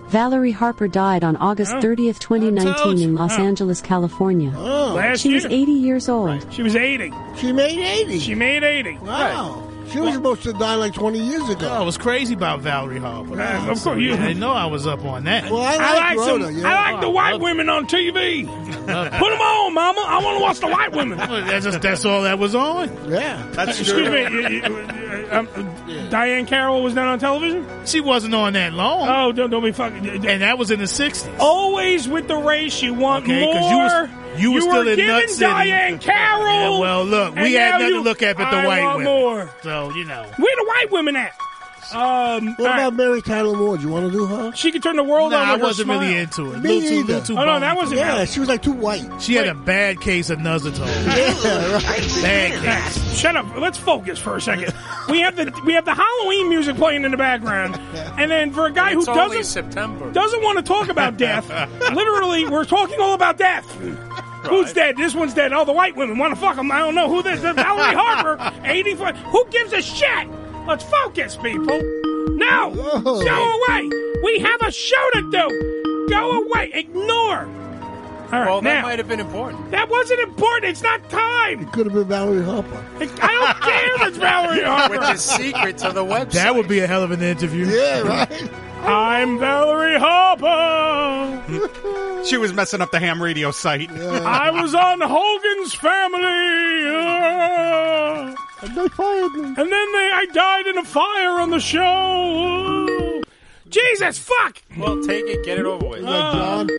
Valerie 0.10 0.52
Harper 0.52 0.88
died 0.88 1.24
on 1.24 1.36
August 1.38 1.74
Oh. 1.76 1.80
30th, 1.82 2.18
2019 2.20 3.00
in 3.02 3.16
Los 3.16 3.38
Oh. 3.38 3.44
Angeles, 3.44 3.80
California. 3.82 4.52
Oh. 4.58 4.94
Last 4.96 5.22
she 5.22 5.34
was 5.36 5.44
year. 5.46 5.54
80 5.62 5.72
years 5.72 6.10
old. 6.10 6.46
She 6.52 6.64
was 6.64 6.76
eighty. 6.76 7.14
She 7.38 7.52
made 7.54 7.78
80. 7.80 8.20
She 8.20 8.34
made 8.36 8.64
eighty. 8.64 8.98
Wow. 9.04 9.69
She 9.92 10.00
was 10.00 10.14
supposed 10.14 10.44
to 10.44 10.54
die 10.54 10.76
like 10.76 10.94
20 10.94 11.20
years 11.20 11.50
ago. 11.50 11.68
I 11.70 11.82
was 11.82 11.98
crazy 11.98 12.34
about 12.34 12.60
Valerie 12.62 13.00
Harper. 13.00 13.40
Uh, 13.42 13.72
of 13.72 13.82
course, 13.82 14.00
you- 14.00 14.14
I 14.14 14.18
didn't 14.18 14.40
know 14.40 14.52
I 14.52 14.66
was 14.66 14.86
up 14.88 15.04
on 15.06 15.24
that. 15.26 15.50
Well, 15.52 15.62
I 15.62 15.74
I 15.76 15.78
like, 15.78 16.18
like 16.18 16.20
some, 16.28 16.58
yeah. 16.58 16.68
I 16.68 16.92
like 16.92 17.02
the 17.02 17.10
white 17.10 17.40
women 17.40 17.70
on 17.70 17.88
TV. 17.88 18.46
Put 18.80 18.86
them 18.88 19.42
on, 19.42 19.74
Mama. 19.74 20.02
I 20.08 20.22
want 20.24 20.38
to 20.38 20.42
watch 20.44 20.60
the 20.60 20.68
white 20.68 20.92
women. 20.94 21.18
That's 21.18 21.66
just 21.66 21.82
that's 21.82 22.06
all 22.06 22.24
that 22.24 22.40
was 22.40 22.56
on. 22.56 22.90
Yeah. 23.10 23.46
That's 23.52 23.80
Excuse 23.80 23.92
true. 23.92 24.10
me, 24.10 24.22
you- 24.22 24.50
you- 24.58 24.64
uh, 24.64 25.40
um, 25.40 25.48
Diahann 26.10 26.48
Carroll 26.48 26.82
was 26.84 26.94
not 26.96 27.08
on 27.08 27.20
television. 27.20 27.66
She 27.86 28.02
wasn't 28.02 28.34
on 28.34 28.54
that 28.54 28.74
long, 28.74 29.08
Oh, 29.10 29.32
don't 29.32 29.50
don't 29.50 29.64
be 29.64 29.72
fucking. 29.72 30.26
and 30.26 30.42
that 30.42 30.58
was 30.58 30.72
in 30.72 30.80
the 30.80 30.86
'60s. 30.86 31.28
Always 31.40 32.08
with 32.08 32.28
the 32.28 32.36
race, 32.38 32.82
you 32.82 32.94
want 32.94 33.26
Okay, 33.26 33.42
more. 33.42 33.54
'cause 33.54 33.72
you 33.72 33.78
was- 33.78 34.10
you 34.42 34.52
was 34.52 34.66
were 34.66 34.72
still 34.72 34.88
in 34.88 34.96
giving 34.96 35.08
Nut 35.08 35.30
City. 35.30 35.46
Diahann 35.52 36.02
Carroll. 36.02 36.74
Yeah, 36.76 36.80
well, 36.80 37.04
look, 37.06 37.36
we 37.36 37.54
had 37.54 37.72
nothing 37.74 37.88
you- 37.88 37.94
to 37.96 38.02
look 38.02 38.22
at 38.24 38.38
but 38.38 38.50
the 38.52 38.58
I 38.58 38.66
white 38.68 38.82
want 38.84 38.98
women. 39.00 39.14
More. 39.14 39.50
So 39.64 39.92
you 39.96 40.06
know, 40.06 40.24
Where 40.38 40.56
the 40.56 40.66
white 40.68 40.92
women 40.92 41.16
at? 41.16 41.34
Um, 41.92 42.00
What 42.00 42.60
all 42.60 42.66
right. 42.68 42.76
about 42.82 42.94
Mary 42.94 43.20
Tyler 43.20 43.56
Moore? 43.58 43.76
Do 43.78 43.82
you 43.84 43.90
want 43.90 44.06
to 44.06 44.12
do 44.12 44.28
her? 44.28 44.52
She 44.54 44.72
could 44.72 44.84
turn 44.84 44.96
the 44.96 45.04
world 45.04 45.32
nah, 45.32 45.40
on 45.40 45.48
I 45.48 45.52
with 45.54 45.62
her 45.62 45.68
wasn't 45.70 45.86
smile. 45.88 46.00
really 46.02 46.18
into 46.18 46.54
it. 46.54 46.60
Me 46.60 46.70
Little 46.76 46.82
too- 46.82 46.96
either. 46.98 47.04
little 47.14 47.22
too 47.22 47.38
Oh 47.40 47.46
no, 47.46 47.60
that 47.60 47.76
wasn't. 47.76 48.00
Yeah, 48.02 48.26
she 48.26 48.40
was 48.40 48.48
like 48.48 48.62
too 48.62 48.74
white. 48.74 49.10
She 49.20 49.34
had 49.34 49.48
a 49.48 49.56
bad 49.56 50.00
case 50.00 50.30
of 50.30 50.38
Nuzatone. 50.38 50.86
Yeah, 51.44 51.74
right. 51.74 52.22
bad 52.22 52.84
case. 52.84 53.18
Shut 53.20 53.36
up. 53.36 53.48
Let's 53.58 53.80
focus 53.80 54.20
for 54.20 54.36
a 54.36 54.42
second. 54.42 54.72
We 55.10 55.22
have 55.22 55.36
the 55.36 55.52
we 55.66 55.74
have 55.74 55.86
the 55.86 55.96
Halloween 55.96 56.50
music 56.50 56.76
playing 56.76 57.06
in 57.06 57.12
the 57.12 57.18
background, 57.18 57.80
and 58.20 58.30
then 58.30 58.52
for 58.54 58.68
a 58.68 58.72
guy 58.72 58.94
who 58.94 59.00
It's 59.00 59.08
only 59.08 59.38
doesn't 59.38 59.44
September. 59.46 60.12
doesn't 60.12 60.44
want 60.44 60.58
to 60.60 60.64
talk 60.64 60.90
about 60.90 61.18
death, 61.18 61.50
literally, 61.92 62.46
we're 62.46 62.66
talking 62.66 63.00
all 63.02 63.16
about 63.16 63.38
death. 63.40 63.66
Who's 64.48 64.74
dead? 64.74 64.96
This 64.98 65.14
one's 65.14 65.34
dead. 65.34 65.52
Oh, 65.54 65.66
the 65.66 65.74
white 65.74 65.96
women 65.96 66.18
want 66.18 66.34
to 66.34 66.40
fuck 66.40 66.58
him. 66.58 66.72
I 66.72 66.80
don't 66.80 66.96
know 66.96 67.10
who 67.10 67.22
this. 67.22 67.36
is. 67.40 67.42
Valerie 67.42 67.56
Harper, 67.96 68.54
eighty-five. 68.66 69.18
Who 69.18 69.46
gives 69.52 69.74
a 69.74 69.82
shit? 69.82 70.28
Let's 70.68 70.84
focus, 70.84 71.36
people. 71.36 71.80
No, 72.36 72.70
Whoa. 72.72 73.02
go 73.24 73.60
away. 73.68 73.90
We 74.24 74.40
have 74.40 74.62
a 74.62 74.72
show 74.72 75.10
to 75.14 75.22
do. 75.32 76.08
Go 76.10 76.44
away. 76.44 76.72
Ignore. 76.74 77.50
All 78.32 78.40
right, 78.40 78.46
Well, 78.46 78.62
that 78.62 78.74
now 78.76 78.82
might 78.84 79.00
have 79.00 79.08
been 79.08 79.20
important. 79.20 79.72
that 79.72 79.90
wasn't 79.90 80.20
important. 80.20 80.66
It's 80.72 80.84
not 80.84 81.10
time. 81.10 81.62
It 81.64 81.72
Could 81.72 81.88
have 81.88 81.96
been 81.96 82.08
Valerie 82.08 82.44
Harper. 82.44 82.86
I 83.00 83.06
don't 83.08 83.62
care 83.62 83.96
if 83.96 84.02
it's 84.08 84.18
Valerie 84.18 84.62
Harper. 84.64 85.00
With 85.00 85.02
the 85.02 85.16
secret 85.18 85.80
to 85.80 85.92
the 85.92 86.04
website. 86.06 86.32
That 86.34 86.54
would 86.54 86.68
be 86.68 86.80
a 86.80 86.86
hell 86.88 87.02
of 87.04 87.10
an 87.10 87.24
interview. 87.24 87.66
Yeah, 87.66 88.02
right. 88.02 88.52
I'm 88.82 89.38
Valerie 89.40 89.98
Harper. 90.00 91.44
She 92.26 92.38
was 92.38 92.54
messing 92.54 92.82
up 92.82 92.92
the 92.92 93.00
ham 93.00 93.22
radio 93.22 93.52
site. 93.52 93.90
I 93.92 94.50
was 94.52 94.74
on 94.74 95.00
Hogan's 95.02 95.74
Family. 95.74 96.88
uh, 96.88 98.36
And 98.62 98.76
they 98.76 98.88
fired 98.90 99.32
me. 99.34 99.44
and 99.46 99.56
then 99.58 99.70
they, 99.70 100.10
I 100.14 100.26
died 100.34 100.68
in 100.68 100.78
a 100.78 100.84
fire 100.84 101.40
on 101.40 101.50
the 101.50 101.60
show. 101.60 103.22
Jesus, 103.70 104.18
fuck! 104.18 104.62
Well, 104.78 105.02
take 105.04 105.26
it, 105.28 105.46
get 105.46 105.60
it 105.60 105.66
over 105.66 105.86
with. 105.88 106.02
Like 106.02 106.34
John. 106.34 106.70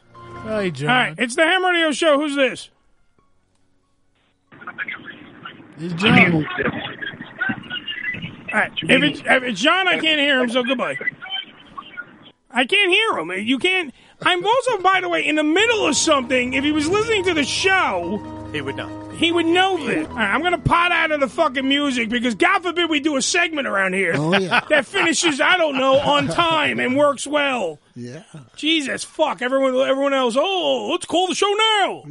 Hey, 0.44 0.70
John. 0.72 0.88
All 0.90 0.94
right, 0.96 1.14
it's 1.18 1.36
the 1.36 1.44
Ham 1.44 1.64
Radio 1.64 1.92
Show. 1.92 2.18
Who's 2.18 2.34
this? 2.34 2.68
It's 5.78 5.94
John. 6.02 6.34
All 8.52 8.58
right, 8.58 8.72
if 8.82 9.02
it's, 9.04 9.20
if 9.20 9.42
it's 9.44 9.60
John, 9.60 9.86
I 9.86 9.98
can't 10.00 10.18
hear 10.20 10.40
him, 10.40 10.50
so 10.50 10.64
goodbye. 10.64 10.96
I 12.52 12.66
can't 12.66 12.90
hear 12.90 13.18
him. 13.18 13.46
You 13.46 13.58
can't. 13.58 13.94
I'm 14.22 14.44
also, 14.44 14.78
by 14.78 15.00
the 15.00 15.08
way, 15.08 15.26
in 15.26 15.36
the 15.36 15.44
middle 15.44 15.86
of 15.86 15.96
something. 15.96 16.52
If 16.52 16.64
he 16.64 16.72
was 16.72 16.88
listening 16.88 17.24
to 17.24 17.34
the 17.34 17.44
show, 17.44 18.39
He 18.52 18.60
would 18.60 18.74
know. 18.76 19.08
he 19.10 19.30
would 19.32 19.46
know 19.46 19.86
that. 19.86 20.08
All 20.10 20.16
right, 20.16 20.34
I'm 20.34 20.40
going 20.40 20.52
to 20.52 20.58
pot 20.58 20.90
out 20.92 21.12
of 21.12 21.20
the 21.20 21.28
fucking 21.28 21.68
music 21.68 22.08
because 22.08 22.34
God 22.34 22.62
forbid 22.62 22.90
we 22.90 22.98
do 23.00 23.16
a 23.16 23.22
segment 23.22 23.68
around 23.68 23.92
here 23.94 24.14
Oh, 24.16 24.36
yeah. 24.36 24.60
that 24.68 24.86
finishes, 24.86 25.40
I 25.40 25.56
don't 25.56 25.76
know, 25.78 25.98
on 25.98 26.26
time 26.28 26.80
and 26.80 26.96
works 26.96 27.26
well. 27.26 27.78
Yeah. 27.94 28.22
Jesus, 28.56 29.04
fuck 29.04 29.42
everyone! 29.42 29.74
Everyone 29.88 30.14
else. 30.14 30.36
Oh, 30.38 30.88
let's 30.92 31.06
call 31.06 31.26
the 31.28 31.34
show 31.34 31.52
now. 31.52 32.04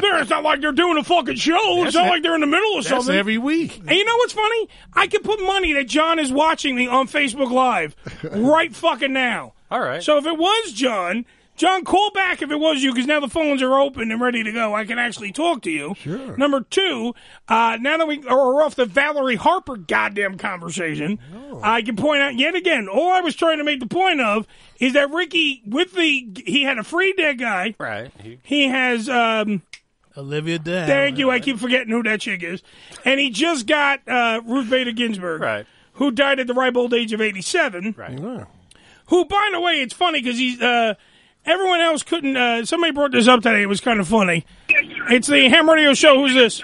There, 0.00 0.20
it's 0.20 0.30
not 0.30 0.42
like 0.42 0.60
they're 0.60 0.72
doing 0.72 0.96
a 0.98 1.04
fucking 1.04 1.36
show. 1.36 1.84
It's 1.84 1.94
not 1.94 2.06
like 2.08 2.22
they're 2.22 2.34
in 2.34 2.40
the 2.40 2.46
middle 2.46 2.78
of 2.78 2.84
That's 2.84 2.88
something. 2.88 3.14
every 3.14 3.38
week. 3.38 3.76
And 3.78 3.90
you 3.90 4.04
know 4.04 4.16
what's 4.16 4.32
funny? 4.32 4.68
I 4.94 5.06
can 5.06 5.22
put 5.22 5.40
money 5.42 5.72
that 5.74 5.86
John 5.88 6.18
is 6.18 6.32
watching 6.32 6.74
me 6.74 6.86
on 6.88 7.08
Facebook 7.08 7.50
Live 7.50 7.94
right 8.24 8.74
fucking 8.74 9.12
now. 9.12 9.52
All 9.70 9.80
right. 9.80 10.02
So 10.02 10.16
if 10.18 10.26
it 10.26 10.36
was 10.38 10.72
John, 10.72 11.26
John, 11.60 11.84
call 11.84 12.10
back 12.12 12.40
if 12.40 12.50
it 12.50 12.58
was 12.58 12.82
you 12.82 12.90
because 12.90 13.06
now 13.06 13.20
the 13.20 13.28
phones 13.28 13.60
are 13.60 13.78
open 13.78 14.10
and 14.10 14.18
ready 14.18 14.42
to 14.42 14.50
go. 14.50 14.74
I 14.74 14.86
can 14.86 14.98
actually 14.98 15.30
talk 15.30 15.60
to 15.62 15.70
you. 15.70 15.94
Sure. 15.98 16.34
Number 16.38 16.62
two, 16.62 17.14
uh, 17.48 17.76
now 17.78 17.98
that 17.98 18.08
we 18.08 18.26
are 18.26 18.62
off 18.62 18.76
the 18.76 18.86
Valerie 18.86 19.36
Harper 19.36 19.76
goddamn 19.76 20.38
conversation, 20.38 21.18
I 21.62 21.82
can 21.82 21.96
point 21.96 22.22
out 22.22 22.34
yet 22.36 22.54
again. 22.54 22.88
All 22.90 23.12
I 23.12 23.20
was 23.20 23.36
trying 23.36 23.58
to 23.58 23.64
make 23.64 23.78
the 23.78 23.86
point 23.86 24.22
of 24.22 24.46
is 24.78 24.94
that 24.94 25.10
Ricky, 25.10 25.62
with 25.66 25.92
the 25.92 26.28
he 26.46 26.62
had 26.62 26.78
a 26.78 26.82
free 26.82 27.12
dead 27.12 27.38
guy. 27.38 27.74
Right. 27.78 28.10
He, 28.22 28.38
He 28.42 28.68
has. 28.68 29.08
um 29.10 29.60
Olivia 30.16 30.58
Dad. 30.58 30.86
Thank 30.88 31.18
you. 31.18 31.30
I 31.30 31.40
keep 31.40 31.58
forgetting 31.58 31.90
who 31.90 32.02
that 32.04 32.22
chick 32.22 32.42
is. 32.42 32.62
And 33.04 33.20
he 33.20 33.28
just 33.30 33.66
got 33.66 34.00
uh, 34.08 34.40
Ruth 34.46 34.68
Bader 34.70 34.92
Ginsburg, 34.92 35.40
Right. 35.42 35.66
who 35.94 36.10
died 36.10 36.40
at 36.40 36.46
the 36.46 36.54
ripe 36.54 36.76
old 36.76 36.94
age 36.94 37.12
of 37.12 37.20
87. 37.20 37.94
right. 37.98 38.46
Who, 39.06 39.24
by 39.26 39.50
the 39.52 39.60
way, 39.60 39.74
it's 39.82 39.92
funny 39.94 40.22
because 40.22 40.38
he's. 40.38 40.60
Uh, 40.60 40.94
everyone 41.44 41.80
else 41.80 42.02
couldn't. 42.02 42.36
Uh, 42.36 42.64
somebody 42.64 42.92
brought 42.92 43.12
this 43.12 43.28
up 43.28 43.42
today. 43.42 43.62
It 43.62 43.66
was 43.66 43.80
kind 43.80 44.00
of 44.00 44.08
funny. 44.08 44.44
It's 44.68 45.26
the 45.28 45.48
Ham 45.48 45.68
Radio 45.68 45.94
Show. 45.94 46.16
Who's 46.16 46.34
this? 46.34 46.62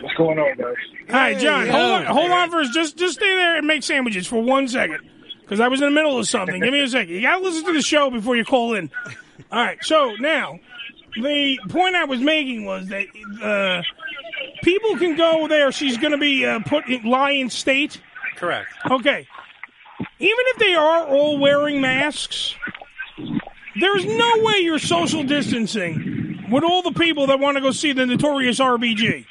What's 0.00 0.14
going 0.16 0.38
on, 0.38 0.56
guys? 0.56 0.74
Hi, 1.10 1.34
John. 1.34 1.66
Hey, 1.66 1.72
hold 1.72 1.90
on. 1.90 2.04
Hold 2.06 2.30
on 2.30 2.50
for 2.50 2.62
just 2.64 2.96
just 2.96 3.14
stay 3.14 3.34
there 3.34 3.56
and 3.56 3.66
make 3.66 3.82
sandwiches 3.82 4.26
for 4.26 4.42
one 4.42 4.68
second. 4.68 5.00
Because 5.40 5.60
I 5.60 5.68
was 5.68 5.80
in 5.80 5.86
the 5.86 5.94
middle 5.94 6.18
of 6.18 6.28
something. 6.28 6.60
Give 6.60 6.72
me 6.72 6.80
a 6.82 6.88
second. 6.88 7.14
You 7.14 7.22
got 7.22 7.38
to 7.38 7.42
listen 7.42 7.64
to 7.64 7.72
the 7.72 7.80
show 7.80 8.10
before 8.10 8.36
you 8.36 8.44
call 8.44 8.74
in. 8.74 8.90
All 9.50 9.64
right. 9.64 9.82
So 9.82 10.14
now, 10.20 10.58
the 11.14 11.58
point 11.70 11.94
I 11.94 12.04
was 12.04 12.20
making 12.20 12.66
was 12.66 12.88
that 12.88 13.06
uh, 13.42 13.82
people 14.62 14.96
can 14.98 15.16
go 15.16 15.48
there. 15.48 15.72
She's 15.72 15.96
going 15.96 16.12
to 16.12 16.18
be 16.18 16.44
uh, 16.44 16.60
put 16.60 16.86
in 16.86 17.04
Lion 17.04 17.48
State 17.48 17.98
Correct. 18.38 18.68
Okay. 18.88 19.26
Even 20.20 20.44
if 20.48 20.58
they 20.58 20.74
are 20.74 21.06
all 21.06 21.38
wearing 21.38 21.80
masks, 21.80 22.54
there's 23.80 24.04
no 24.04 24.32
way 24.38 24.58
you're 24.58 24.78
social 24.78 25.22
distancing 25.22 26.44
with 26.50 26.64
all 26.64 26.82
the 26.82 26.92
people 26.92 27.26
that 27.28 27.38
want 27.38 27.56
to 27.56 27.60
go 27.60 27.70
see 27.70 27.92
the 27.92 28.06
notorious 28.06 28.58
RBG. 28.58 29.26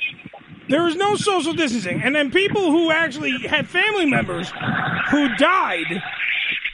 There 0.69 0.87
is 0.87 0.95
no 0.95 1.15
social 1.15 1.53
distancing. 1.53 2.01
And 2.01 2.15
then 2.15 2.31
people 2.31 2.71
who 2.71 2.91
actually 2.91 3.37
had 3.47 3.67
family 3.67 4.05
members 4.05 4.51
who 5.09 5.33
died 5.35 6.01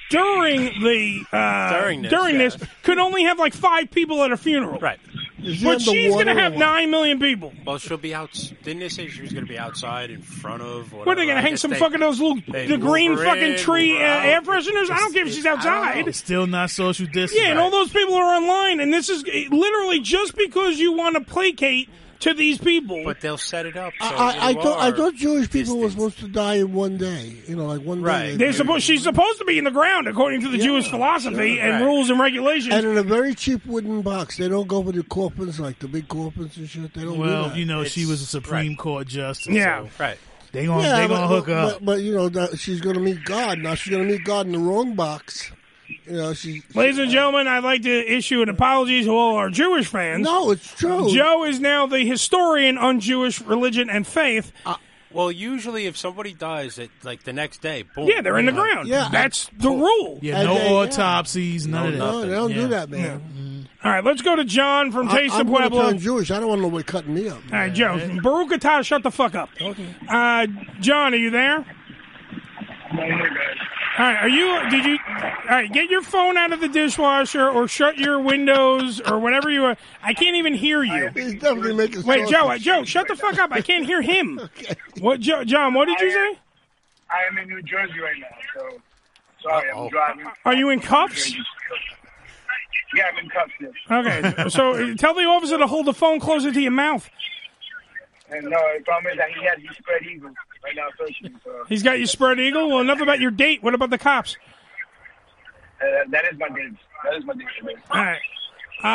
during 0.09 0.65
the 0.81 1.25
uh, 1.31 1.79
During 1.79 2.01
this, 2.03 2.11
during 2.11 2.37
this 2.37 2.57
could 2.83 2.99
only 2.99 3.23
have 3.23 3.39
like 3.39 3.53
five 3.53 3.89
people 3.91 4.23
at 4.23 4.31
a 4.31 4.37
funeral. 4.37 4.79
Right. 4.79 4.99
But 5.43 5.81
she's 5.81 6.13
going 6.13 6.27
to 6.27 6.33
have 6.33 6.53
nine 6.53 6.89
million 6.89 7.19
people. 7.19 7.53
Well, 7.65 7.77
she'll 7.77 7.97
be 7.97 8.13
out. 8.13 8.31
Didn't 8.63 8.79
they 8.79 8.89
say 8.89 9.07
she 9.07 9.21
was 9.21 9.31
going 9.31 9.45
to 9.45 9.49
be 9.49 9.57
outside 9.59 10.09
in 10.09 10.21
front 10.21 10.61
of? 10.61 10.93
What 10.93 11.07
are 11.07 11.15
they 11.15 11.25
going 11.25 11.35
to 11.35 11.41
hang 11.41 11.57
some 11.57 11.71
they- 11.71 11.79
fucking 11.79 11.99
those 11.99 12.19
little 12.19 12.37
the 12.47 12.77
green 12.77 13.17
fucking 13.17 13.53
in, 13.53 13.57
tree 13.57 13.93
move 13.93 14.01
uh, 14.01 14.19
her 14.21 14.27
air 14.27 14.41
fresheners? 14.41 14.89
I 14.89 14.97
don't 14.97 15.13
care 15.13 15.25
if 15.25 15.33
she's 15.33 15.45
outside. 15.45 16.13
Still 16.15 16.47
not 16.47 16.69
social 16.69 17.05
distance. 17.07 17.41
Yeah, 17.41 17.49
and 17.49 17.59
all 17.59 17.71
those 17.71 17.91
people 17.91 18.15
are 18.15 18.35
online, 18.35 18.79
and 18.79 18.93
this 18.93 19.09
is 19.09 19.23
literally 19.23 19.99
just 19.99 20.35
because 20.35 20.79
you 20.79 20.93
want 20.93 21.15
to 21.15 21.21
placate 21.21 21.89
to 22.23 22.33
these 22.33 22.57
people. 22.57 23.01
But 23.05 23.21
they'll 23.21 23.37
set 23.37 23.65
it 23.65 23.77
up. 23.77 23.93
So 23.99 24.05
I, 24.07 24.49
I 24.49 24.53
thought 24.53 24.79
I 24.79 24.91
thought 24.91 25.15
Jewish 25.15 25.49
people 25.49 25.77
were 25.79 25.89
supposed 25.89 26.19
to 26.19 26.27
die 26.27 26.55
in 26.55 26.73
one 26.73 26.97
day. 26.97 27.35
You 27.47 27.55
know, 27.55 27.65
like 27.67 27.81
one 27.81 28.01
day. 28.03 28.35
They're 28.35 28.53
supposed. 28.53 28.83
She's 28.83 29.03
supposed 29.03 29.39
to 29.39 29.45
be 29.45 29.57
in 29.57 29.63
the 29.63 29.71
ground 29.71 30.07
according 30.07 30.41
to 30.41 30.49
the 30.49 30.57
Jewish 30.57 30.89
philosophy 30.89 31.59
and 31.59 31.73
Right. 31.73 31.81
rules 31.83 32.09
and 32.09 32.19
regulations. 32.19 32.73
And 32.73 32.85
in 32.85 32.97
a 32.97 33.03
very 33.03 33.33
cheap 33.35 33.65
wooden 33.65 34.01
box. 34.01 34.37
They 34.37 34.47
don't 34.49 34.67
go 34.67 34.83
for 34.83 34.91
the 34.91 35.03
coffins 35.03 35.59
like 35.59 35.79
the 35.79 35.87
big 35.87 36.07
coffins 36.07 36.57
and 36.57 36.69
shit. 36.69 36.93
They 36.93 37.03
don't 37.03 37.13
do 37.15 37.19
Well, 37.21 37.49
that. 37.49 37.57
you 37.57 37.65
know, 37.65 37.83
she 37.83 38.05
was 38.05 38.21
a 38.21 38.25
Supreme 38.25 38.75
Court 38.75 39.07
justice. 39.07 39.53
Yeah. 39.53 39.83
so 39.83 39.89
right. 39.99 40.17
They 40.51 40.65
gonna 40.67 40.83
Yeah, 40.83 41.01
they 41.01 41.07
gonna 41.07 41.21
but, 41.21 41.27
hook 41.27 41.45
but, 41.47 41.53
up. 41.55 41.71
But, 41.79 41.85
but, 41.85 42.01
you 42.01 42.13
know, 42.13 42.29
that 42.29 42.59
she's 42.59 42.79
going 42.79 42.95
to 42.95 43.01
meet 43.01 43.23
God. 43.25 43.57
Now 43.59 43.73
she's 43.75 43.91
going 43.91 44.07
to 44.07 44.11
meet 44.13 44.23
God 44.23 44.45
in 44.45 44.51
the 44.51 44.59
wrong 44.59 44.93
box. 44.95 45.51
You 46.05 46.13
know, 46.13 46.33
she. 46.33 46.61
Ladies 46.73 46.97
and 46.97 47.09
gentlemen, 47.11 47.47
I'd 47.47 47.63
like 47.63 47.83
to 47.83 47.89
issue 48.13 48.41
an 48.41 48.49
apology 48.49 49.03
to 49.03 49.09
all 49.11 49.35
our 49.35 49.49
Jewish 49.49 49.87
fans. 49.87 50.23
No, 50.25 50.51
it's 50.51 50.67
true. 50.75 51.13
Joe 51.13 51.43
is 51.45 51.59
now 51.59 51.87
the 51.87 52.05
historian 52.05 52.77
on 52.77 52.99
Jewish 52.99 53.41
religion 53.41 53.89
and 53.89 54.05
faith. 54.05 54.51
Well, 55.11 55.31
usually 55.31 55.85
if 55.85 55.95
somebody 55.95 56.33
dies, 56.33 56.79
it 56.79 56.89
like 57.03 57.21
the 57.23 57.33
next 57.33 57.61
day, 57.61 57.83
boom. 57.83 58.07
yeah, 58.07 58.21
they're 58.21 58.39
in 58.39 58.47
the 58.47 58.51
ground. 58.51 58.87
Yeah, 58.87 59.09
that's 59.11 59.47
the 59.59 59.69
rule. 59.69 60.17
Yeah, 60.23 60.41
no 60.41 60.55
autopsies, 60.81 61.67
none 61.67 61.85
of 61.87 61.91
that. 61.93 61.99
No, 61.99 62.21
they 62.21 62.29
don't 62.33 62.49
Yeah. 62.49 62.55
do 62.55 62.67
that, 62.69 62.89
man. 62.89 63.67
All 63.83 63.91
right, 63.91 64.03
let's 64.03 64.23
go 64.23 64.35
to 64.35 64.43
John 64.43 64.91
from 64.91 65.09
I, 65.09 65.19
Taste 65.19 65.35
I'm 65.35 65.41
of 65.41 65.47
gonna 65.53 65.69
Puebla. 65.69 65.91
turn 65.91 65.99
Jewish. 65.99 66.31
I 66.31 66.39
don't 66.39 66.49
want 66.49 66.61
nobody 66.61 66.83
cutting 66.83 67.13
me 67.13 67.27
up. 67.29 67.37
All 67.51 67.59
right, 67.59 67.71
Joe. 67.73 67.99
Baruch 68.23 68.49
atah, 68.51 68.83
shut 68.83 69.03
the 69.03 69.11
fuck 69.11 69.35
up. 69.35 69.49
Uh, 70.09 70.47
John, 70.79 71.13
are 71.13 71.17
you 71.17 71.29
there? 71.29 71.63
All 73.95 74.05
right, 74.05 74.23
are 74.23 74.29
you? 74.29 74.69
Did 74.71 74.85
you? 74.85 74.97
All 75.07 75.29
right, 75.49 75.71
get 75.71 75.89
your 75.89 76.01
phone 76.01 76.35
out 76.35 76.51
of 76.51 76.59
the 76.59 76.67
dishwasher 76.67 77.47
or 77.47 77.67
shut 77.67 77.97
your 77.97 78.19
windows 78.19 78.99
or 79.01 79.19
whatever 79.19 79.51
you. 79.51 79.65
are. 79.65 79.77
I 80.01 80.13
can't 80.15 80.35
even 80.35 80.55
hear 80.55 80.81
you. 80.83 81.09
He's 81.09 81.33
definitely 81.35 81.75
making. 81.75 82.03
Wait, 82.03 82.27
Joe. 82.27 82.57
Joe, 82.57 82.83
shut 82.85 83.07
the 83.07 83.15
fuck 83.15 83.37
up. 83.37 83.51
I 83.51 83.61
can't 83.61 83.85
hear 83.85 84.01
him. 84.01 84.39
What, 84.99 85.19
Joe, 85.19 85.43
John? 85.43 85.73
What 85.73 85.85
did 85.87 85.99
you 85.99 86.11
say? 86.11 86.39
I 87.09 87.17
am 87.29 87.37
in 87.37 87.49
New 87.49 87.61
Jersey 87.63 87.99
right 87.99 88.15
now, 88.19 88.27
so 88.55 88.77
sorry, 89.43 89.69
I'm 89.71 89.89
driving. 89.89 90.25
Are 90.45 90.55
you 90.55 90.69
in 90.69 90.79
cuffs? 90.79 91.33
Yeah, 92.95 93.03
I'm 93.11 93.17
in 93.23 93.29
cuffs. 93.29 93.51
Yes. 93.59 93.71
Okay, 93.91 94.49
so 94.49 94.93
tell 94.95 95.13
the 95.13 95.23
officer 95.23 95.57
to 95.57 95.67
hold 95.67 95.87
the 95.87 95.93
phone 95.93 96.19
closer 96.19 96.51
to 96.51 96.61
your 96.61 96.71
mouth. 96.71 97.09
And 98.33 98.45
no, 98.45 98.57
the 98.77 98.83
problem 98.83 99.11
is 99.11 99.17
that 99.17 99.29
he 99.29 99.45
has 99.45 99.57
these 99.59 99.77
spread 99.77 100.03
eagles 100.03 100.35
right 100.63 100.75
now 100.75 100.87
searching. 100.97 101.39
So 101.43 101.51
He's 101.69 101.83
got 101.83 101.99
you 101.99 102.07
spread 102.07 102.39
eagle. 102.39 102.69
Well, 102.69 102.79
enough 102.79 103.01
about 103.01 103.19
your 103.19 103.31
date. 103.31 103.61
What 103.63 103.73
about 103.73 103.89
the 103.89 103.97
cops? 103.97 104.37
uh, 105.81 105.85
that 106.09 106.23
is 106.31 106.39
my 106.39 106.47
date. 106.49 106.73
That 107.03 107.15
is 107.17 107.25
my 107.25 107.33
date. 107.33 107.77
All 107.91 108.01
right. 108.01 108.19
Uh, 108.83 108.87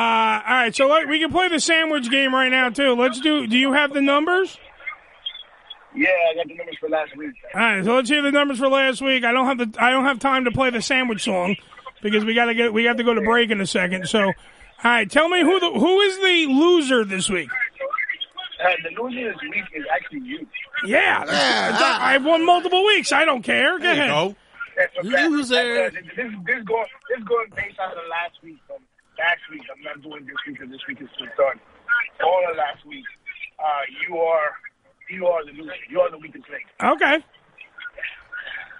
all 0.46 0.54
right, 0.54 0.76
so 0.76 0.86
let, 0.86 1.08
we 1.08 1.18
can 1.18 1.30
play 1.30 1.48
the 1.48 1.60
sandwich 1.60 2.10
game 2.10 2.34
right 2.34 2.50
now 2.50 2.68
too. 2.68 2.94
Let's 2.94 3.20
do. 3.20 3.46
Do 3.46 3.56
you 3.56 3.72
have 3.72 3.94
the 3.94 4.02
numbers? 4.02 4.58
Yeah, 5.94 6.08
I 6.10 6.34
got 6.34 6.46
the 6.48 6.54
numbers 6.54 6.76
for 6.78 6.90
last 6.90 7.16
week. 7.16 7.32
All 7.54 7.60
right, 7.60 7.84
so 7.84 7.94
let's 7.94 8.08
hear 8.10 8.20
the 8.20 8.30
numbers 8.30 8.58
for 8.58 8.68
last 8.68 9.00
week. 9.00 9.24
I 9.24 9.32
don't 9.32 9.46
have 9.46 9.58
the. 9.58 9.82
I 9.82 9.90
don't 9.90 10.04
have 10.04 10.18
time 10.18 10.44
to 10.44 10.50
play 10.50 10.68
the 10.68 10.82
sandwich 10.82 11.24
song 11.24 11.56
because 12.02 12.24
we 12.24 12.34
got 12.34 12.46
to 12.46 12.54
get. 12.54 12.72
We 12.74 12.84
have 12.84 12.98
to 12.98 13.04
go 13.04 13.14
to 13.14 13.22
break 13.22 13.50
in 13.50 13.62
a 13.62 13.66
second. 13.66 14.08
So, 14.08 14.24
all 14.24 14.32
right, 14.84 15.10
tell 15.10 15.28
me 15.30 15.40
who 15.40 15.58
the 15.58 15.70
who 15.70 16.00
is 16.00 16.16
the 16.18 16.52
loser 16.52 17.04
this 17.06 17.30
week? 17.30 17.48
Uh, 18.58 18.68
the 18.82 19.00
loser 19.02 19.32
this 19.32 19.40
week 19.42 19.64
is 19.74 19.84
actually 19.94 20.20
you. 20.20 20.46
Yeah, 20.84 21.24
that's- 21.24 21.80
I've 22.00 22.24
won 22.24 22.44
multiple 22.44 22.84
weeks. 22.84 23.12
I 23.12 23.24
don't 23.24 23.42
care. 23.42 23.78
Go 23.78 23.90
ahead. 23.90 24.36
That's 24.76 24.94
a 24.98 25.02
fact. 25.10 25.30
Loser. 25.30 25.90
That's, 25.90 25.96
uh, 25.96 26.00
this, 26.16 26.30
this 26.46 26.64
going 26.64 26.86
this 27.08 27.24
going 27.24 27.50
based 27.54 27.78
on 27.80 27.90
the 27.90 28.08
last 28.10 28.34
week. 28.42 28.58
From 28.66 28.78
last 29.18 29.42
week, 29.50 29.62
I'm 29.74 29.82
not 29.82 30.02
doing 30.02 30.24
this 30.26 30.36
week 30.46 30.58
because 30.58 30.70
this 30.72 30.82
week 30.88 31.00
is 31.00 31.08
still 31.14 31.26
done. 31.36 31.58
All 32.24 32.42
of 32.50 32.56
last 32.56 32.84
week, 32.86 33.04
uh, 33.58 33.82
you 34.06 34.18
are 34.18 34.50
you 35.10 35.26
are 35.26 35.44
the 35.44 35.52
loser. 35.52 35.72
You 35.90 36.00
are 36.00 36.10
the 36.10 36.18
weakest 36.18 36.48
link. 36.50 36.66
Okay. 36.82 37.18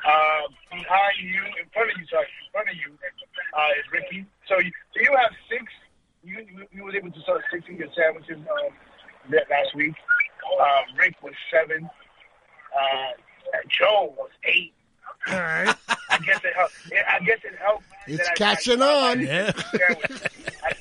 Uh, 0.06 0.42
behind 0.70 1.16
you, 1.20 1.42
in 1.58 1.66
front 1.74 1.90
of 1.90 1.98
you, 1.98 2.06
sorry, 2.06 2.26
in 2.26 2.50
front 2.52 2.68
of 2.70 2.76
you, 2.76 2.90
uh, 3.52 3.78
is 3.78 3.86
Ricky. 3.92 4.24
So 4.46 4.58
you, 4.58 4.70
so 4.94 5.00
you 5.02 5.12
have 5.18 5.32
six. 5.50 5.64
You, 6.22 6.38
you, 6.46 6.62
you 6.72 6.84
was 6.84 6.94
able 6.94 7.10
to 7.10 7.20
sell 7.26 7.38
six 7.50 7.66
of 7.68 7.74
your 7.74 7.88
sandwiches 7.94 8.38
um, 8.38 8.46
that 8.46 8.88
last 9.30 9.74
week. 9.74 9.94
Uh, 10.60 10.80
Rick 10.98 11.16
was 11.22 11.34
seven. 11.50 11.84
Uh, 12.74 13.58
Joe 13.68 14.14
was 14.16 14.30
eight. 14.44 14.72
All 15.28 15.34
right. 15.38 15.74
I 16.10 16.18
guess 16.18 16.40
it 16.44 16.54
helped. 16.54 16.74
yeah, 16.92 17.02
I 17.10 17.24
guess 17.24 17.38
it 17.44 17.56
helped. 17.60 17.84
It's 18.06 18.18
that 18.18 18.32
I- 18.32 18.34
catching 18.34 18.82
I 18.82 19.10
on. 19.12 19.20
Yeah. 19.20 19.52
I, 20.64 20.72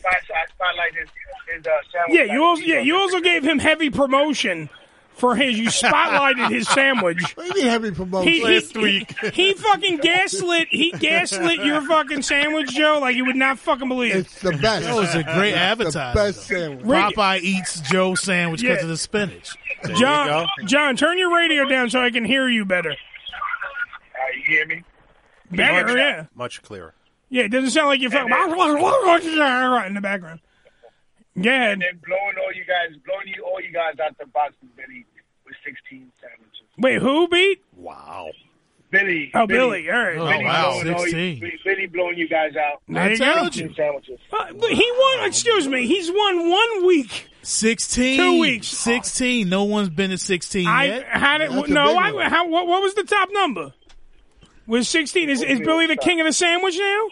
spotlighted 0.59 0.99
his, 0.99 1.09
his 1.55 1.65
uh, 1.65 1.71
sandwich. 1.91 2.17
Yeah, 2.27 2.33
you 2.33 2.43
also 2.43 2.61
yeah 2.63 2.79
you 2.79 2.97
also 2.97 3.19
gave 3.19 3.43
him 3.43 3.59
heavy 3.59 3.89
promotion 3.89 4.69
for 5.17 5.35
his. 5.35 5.57
You 5.57 5.67
spotlighted 5.69 6.49
his 6.51 6.67
sandwich. 6.67 7.17
What 7.35 7.43
do 7.53 7.59
you 7.59 7.63
mean 7.65 7.71
heavy 7.71 7.91
promotion? 7.91 8.31
He, 8.31 8.41
he, 8.45 9.05
he, 9.21 9.29
he 9.31 9.53
fucking 9.53 9.97
gaslit. 9.97 10.67
He 10.69 10.91
gaslit 10.91 11.59
your 11.59 11.81
fucking 11.81 12.21
sandwich, 12.21 12.69
Joe, 12.71 12.99
like 13.01 13.15
you 13.15 13.25
would 13.25 13.35
not 13.35 13.59
fucking 13.59 13.87
believe. 13.87 14.15
It's 14.15 14.39
the 14.41 14.51
best. 14.51 14.85
That 14.85 14.95
was 14.95 15.13
a 15.15 15.23
great 15.23 15.53
advertisement. 15.53 16.15
Best 16.15 16.47
sandwich. 16.47 16.85
Popeye 16.85 17.41
eats 17.41 17.79
Joe 17.81 18.15
sandwich 18.15 18.61
because 18.61 18.77
Yeah. 18.77 18.83
of 18.83 18.89
the 18.89 18.97
spinach. 18.97 19.55
John, 19.95 20.47
John, 20.65 20.95
turn 20.95 21.17
your 21.17 21.35
radio 21.35 21.65
down 21.65 21.89
so 21.89 22.01
I 22.01 22.09
can 22.09 22.25
hear 22.25 22.47
you 22.49 22.65
better. 22.65 22.91
Uh, 22.91 22.95
you 24.35 24.43
hear 24.57 24.65
me? 24.65 24.83
Better, 25.51 25.87
much, 25.87 25.97
yeah. 25.97 26.25
Much 26.35 26.61
clearer. 26.61 26.93
Yeah, 27.29 27.43
it 27.43 27.49
doesn't 27.49 27.71
sound 27.71 27.87
like 27.87 28.01
you're 28.01 28.11
fucking 28.11 28.29
in 29.87 29.93
the 29.93 30.01
background. 30.01 30.39
Go 31.41 31.49
ahead. 31.49 31.73
And 31.73 31.81
then 31.81 32.01
blowing 32.05 32.35
all 32.43 32.53
you 32.53 32.65
guys, 32.65 32.97
blowing 33.05 33.27
you 33.27 33.43
all 33.45 33.61
you 33.61 33.71
guys 33.71 33.93
out 34.03 34.17
the 34.17 34.25
box 34.27 34.53
with 34.61 34.75
Billy 34.75 35.05
with 35.45 35.55
16 35.65 36.11
sandwiches. 36.19 36.61
Wait, 36.77 37.01
who 37.01 37.27
beat? 37.27 37.63
Wow. 37.75 38.29
Billy. 38.89 39.31
Oh, 39.33 39.45
Billy, 39.45 39.89
all 39.91 39.97
right. 39.97 40.15
Billy 40.15 40.33
Oh, 40.33 40.41
wow. 40.45 40.71
blowing 40.81 40.93
all 40.95 41.01
you- 41.07 41.11
16. 41.11 41.39
Billy- 41.39 41.59
Billy 41.65 41.85
blowing 41.87 42.17
you 42.17 42.27
guys 42.27 42.55
out. 42.55 42.81
There 42.87 43.11
you 43.11 43.17
go. 43.17 43.43
16 43.43 43.73
sandwiches. 43.75 44.19
Uh, 44.31 44.45
he 44.69 44.91
won. 44.97 45.27
Excuse 45.27 45.67
me. 45.67 45.85
He's 45.85 46.09
won 46.09 46.49
one 46.49 46.85
week. 46.87 47.27
16. 47.43 48.17
Two 48.17 48.39
weeks. 48.39 48.67
16. 48.67 49.49
No 49.49 49.63
one's 49.65 49.89
been 49.89 50.09
to 50.11 50.17
16 50.17 50.65
I 50.67 50.85
yet. 50.85 51.05
had 51.07 51.41
it. 51.41 51.51
No, 51.69 51.97
I. 51.97 52.29
How? 52.29 52.47
What, 52.47 52.67
what 52.67 52.81
was 52.81 52.93
the 52.95 53.03
top 53.03 53.29
number? 53.31 53.73
Was 54.67 54.89
sixteen? 54.89 55.29
Is, 55.29 55.41
is 55.41 55.59
Billy 55.61 55.87
the 55.87 55.95
king 55.95 56.19
of 56.19 56.25
the 56.27 56.33
sandwich 56.33 56.75
now? 56.77 57.03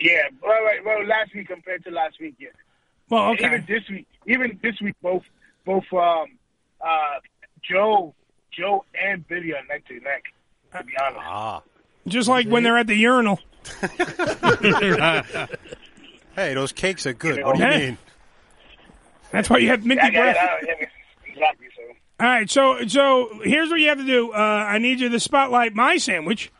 Yeah, 0.00 0.22
well, 0.42 0.50
right, 0.64 0.84
well, 0.84 1.04
last 1.06 1.32
week 1.34 1.46
compared 1.48 1.84
to 1.84 1.90
last 1.90 2.20
week, 2.20 2.34
yeah. 2.40 2.48
Well, 3.10 3.30
okay. 3.32 3.46
Even 3.46 3.64
this 3.66 3.88
week, 3.88 4.06
even 4.26 4.58
this 4.62 4.80
week, 4.80 4.94
both, 5.02 5.22
both, 5.64 5.84
um, 5.92 6.26
uh, 6.80 7.20
Joe, 7.62 8.14
Joe 8.52 8.84
and 9.00 9.26
Billy 9.28 9.52
are 9.54 9.64
neck 9.68 9.86
to 9.88 9.94
neck. 10.00 10.24
To 10.72 10.84
be 10.84 10.92
honest. 11.00 11.20
Ah. 11.22 11.62
Just 12.06 12.28
like 12.28 12.46
when 12.48 12.62
they're 12.62 12.78
at 12.78 12.86
the 12.86 12.94
urinal. 12.96 13.40
Hey, 16.34 16.54
those 16.54 16.70
cakes 16.72 17.04
are 17.04 17.12
good. 17.12 17.42
What 17.44 17.56
do 17.56 17.62
you 17.64 17.68
Yeah. 17.68 17.78
mean? 17.78 17.98
That's 19.32 19.50
why 19.50 19.58
you 19.58 19.68
have 19.68 19.84
minty 19.84 20.08
breath. 20.10 20.36
it 20.36 20.42
out. 20.42 20.58
Yeah, 20.64 20.86
exactly. 21.26 21.66
So. 21.76 21.82
All 22.20 22.26
right, 22.28 22.48
so 22.48 22.86
so 22.86 23.40
here's 23.42 23.70
what 23.70 23.80
you 23.80 23.88
have 23.88 23.98
to 23.98 24.06
do. 24.06 24.32
Uh, 24.32 24.36
I 24.36 24.78
need 24.78 25.00
you 25.00 25.08
to 25.08 25.18
spotlight 25.20 25.74
my 25.74 25.96
sandwich. 25.96 26.52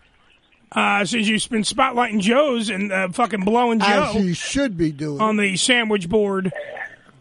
Uh, 0.70 1.04
since 1.04 1.26
you've 1.26 1.48
been 1.48 1.62
spotlighting 1.62 2.20
Joe's 2.20 2.68
and 2.68 2.92
uh, 2.92 3.08
fucking 3.08 3.40
blowing 3.40 3.80
Joe. 3.80 3.86
As 3.86 4.12
Joe 4.12 4.20
he 4.20 4.34
should 4.34 4.76
be 4.76 4.92
doing. 4.92 5.20
on 5.20 5.36
the 5.36 5.56
sandwich 5.56 6.08
board, 6.08 6.52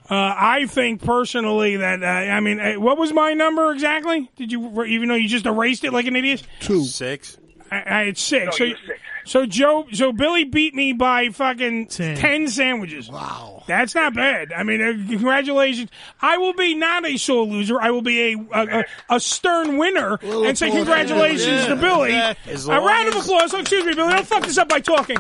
uh, 0.10 0.34
I 0.38 0.66
think 0.68 1.02
personally 1.02 1.78
that 1.78 2.04
uh, 2.04 2.06
I 2.06 2.40
mean, 2.42 2.60
uh, 2.60 2.74
what 2.74 2.98
was 2.98 3.14
my 3.14 3.34
number 3.34 3.72
exactly? 3.72 4.30
Did 4.36 4.52
you 4.52 4.84
even 4.84 5.08
though 5.08 5.16
you 5.16 5.30
just 5.30 5.46
erased 5.46 5.86
it 5.86 5.94
like 5.94 6.08
an 6.08 6.16
idiot? 6.16 6.44
Two. 6.60 6.84
Six. 6.84 7.38
I, 7.72 7.84
I 7.86 8.06
had 8.06 8.18
six. 8.18 8.46
No, 8.46 8.52
so, 8.52 8.64
you 8.66 8.70
you, 8.72 8.76
six. 8.86 9.00
So 9.28 9.46
Joe, 9.46 9.86
so 9.92 10.12
Billy 10.14 10.46
beat 10.46 10.74
me 10.74 10.94
by 10.94 11.30
fucking 11.30 11.88
ten, 11.88 12.48
sandwiches. 12.48 13.10
Wow, 13.10 13.64
that's 13.68 13.94
not 13.94 14.14
bad. 14.16 14.54
I 14.54 14.64
mean, 14.64 14.82
uh, 14.82 14.94
congratulations. 15.10 15.90
I 16.22 16.38
will 16.38 16.54
be 16.54 16.74
not 16.76 17.06
a 17.06 17.18
sore 17.18 17.46
loser. 17.46 17.80
I 17.80 17.92
will 17.92 18.02
be 18.02 18.34
a 18.34 18.38
a, 18.54 18.80
a, 18.80 18.86
a 19.16 19.20
stern 19.20 19.78
winner 19.78 20.18
and 20.22 20.58
say 20.58 20.72
congratulations 20.72 21.46
Yeah. 21.64 21.68
to 21.68 21.76
Billy. 21.76 22.12
Yeah. 22.12 22.34
A 22.48 22.82
round 22.82 23.10
of 23.10 23.16
applause. 23.18 23.54
Oh, 23.54 23.60
excuse 23.60 23.84
me, 23.86 23.94
Billy. 23.94 24.14
Don't 24.14 24.26
fuck 24.26 24.44
this 24.46 24.58
up 24.58 24.70
by 24.70 24.80
talking. 24.80 25.18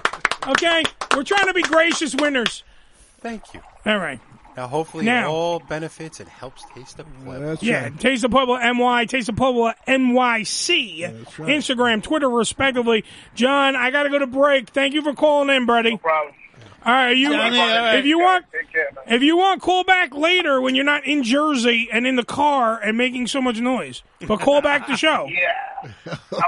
Okay, 0.48 0.84
we're 1.16 1.24
trying 1.24 1.48
to 1.48 1.54
be 1.54 1.62
gracious 1.64 2.16
winners. 2.16 2.64
Thank 3.20 3.54
you. 3.54 3.62
All 3.86 3.98
right. 3.98 4.20
Now, 4.58 4.68
hopefully, 4.68 5.06
Now- 5.06 5.26
it 5.28 5.30
all 5.30 5.60
benefits 5.60 6.20
and 6.20 6.28
helps 6.28 6.64
Taste 6.74 7.00
of 7.00 7.06
Puebla. 7.24 7.58
yeah, 7.62 7.90
Taste 7.90 8.24
of 8.24 8.32
Puebla 8.32 8.60
NY, 8.60 9.06
Taste 9.06 9.30
of 9.30 9.36
Puebla 9.36 9.76
NYC, 9.88 11.04
Instagram, 11.38 12.02
Twitter, 12.02 12.30
respectively. 12.30 13.06
John, 13.36 13.76
I 13.76 13.92
got 13.92 14.04
to 14.04 14.10
go 14.10 14.18
to 14.20 14.28
break. 14.28 14.70
Thank 14.70 14.96
you 14.96 15.04
for 15.04 15.14
calling 15.14 15.56
in, 15.56 15.66
buddy. 15.68 15.92
No 15.92 15.98
problem. 15.98 16.34
All 16.86 16.94
right, 16.94 17.18
you. 17.18 17.32
Johnny, 17.32 17.60
all 17.60 17.68
right. 17.68 18.00
If 18.00 18.06
you 18.06 18.18
want, 18.20 18.46
care, 18.72 18.90
if 19.08 19.22
you 19.22 19.36
want, 19.38 19.62
call 19.62 19.84
back 19.84 20.16
later 20.16 20.62
when 20.62 20.74
you're 20.74 20.86
not 20.86 21.06
in 21.06 21.22
Jersey 21.24 21.90
and 21.92 22.08
in 22.08 22.16
the 22.16 22.24
car 22.24 22.80
and 22.82 22.98
making 22.98 23.28
so 23.28 23.42
much 23.42 23.60
noise. 23.60 24.04
But 24.26 24.40
call 24.40 24.62
back 24.62 24.88
the 24.88 24.96
show. 24.96 25.28
Yeah. 25.38 25.54
I 25.84 25.90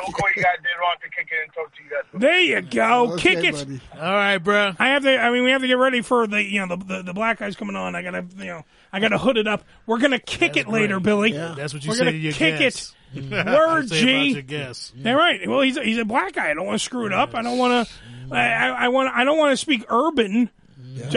will 0.05 0.13
call 0.13 0.27
you 0.35 0.41
guys 0.43 0.57
later 0.57 0.83
on 0.89 0.97
to 1.01 1.09
kick 1.15 1.29
in 1.31 1.37
and 1.43 1.53
talk 1.53 1.73
to 1.75 1.83
you 1.83 1.89
guys. 1.89 2.03
There 2.13 2.39
you 2.39 2.61
go. 2.61 3.13
Okay, 3.13 3.35
Kick 3.35 3.43
it. 3.45 3.53
buddy. 3.53 3.81
All 4.01 4.13
right, 4.13 4.37
bro. 4.37 4.73
I 4.79 4.89
have 4.89 5.03
to. 5.03 5.17
I 5.17 5.29
mean, 5.31 5.43
we 5.43 5.51
have 5.51 5.61
to 5.61 5.67
get 5.67 5.77
ready 5.77 6.01
for 6.01 6.25
the 6.27 6.43
you 6.43 6.65
know 6.65 6.75
the 6.75 6.83
the, 6.83 7.01
the 7.03 7.13
black 7.13 7.39
guys 7.39 7.55
coming 7.55 7.75
on. 7.75 7.95
I 7.95 8.01
gotta 8.01 8.25
you 8.37 8.45
know 8.45 8.63
I 8.91 8.99
gotta 8.99 9.17
hood 9.17 9.37
it 9.37 9.47
up. 9.47 9.63
We're 9.85 9.99
gonna 9.99 10.19
kick 10.19 10.57
it 10.57 10.67
later, 10.67 10.99
Billy. 10.99 11.31
That's 11.31 11.73
what 11.73 11.83
you 11.83 11.89
We're 11.91 11.95
say 11.95 11.99
gonna 11.99 12.11
to 12.11 12.17
your 12.17 12.33
kick 12.33 12.59
guests. 12.59 12.93
it. 13.13 13.23
Mhm. 13.23 13.45
Word, 13.45 13.89
Say 13.89 14.01
about 14.01 14.07
G. 14.23 14.29
your 14.33 14.41
guests. 14.43 14.93
All 15.05 15.15
right. 15.15 15.47
Well, 15.49 15.61
he's 15.61 15.77
a, 15.77 15.83
he's 15.83 15.97
a 15.97 16.05
black 16.05 16.33
guy. 16.33 16.51
I 16.51 16.53
don't 16.53 16.65
want 16.67 16.77
to 16.79 16.83
screw 16.85 17.05
it 17.07 17.13
up. 17.13 17.33
I 17.33 17.41
don't 17.41 17.57
want 17.57 17.87
to. 17.87 17.93
I, 18.35 18.47
I, 18.49 18.67
I 18.85 18.87
want. 18.89 19.09
I 19.15 19.23
don't 19.23 19.37
want 19.37 19.51
to 19.53 19.57
speak 19.57 19.85
urban. 19.89 20.49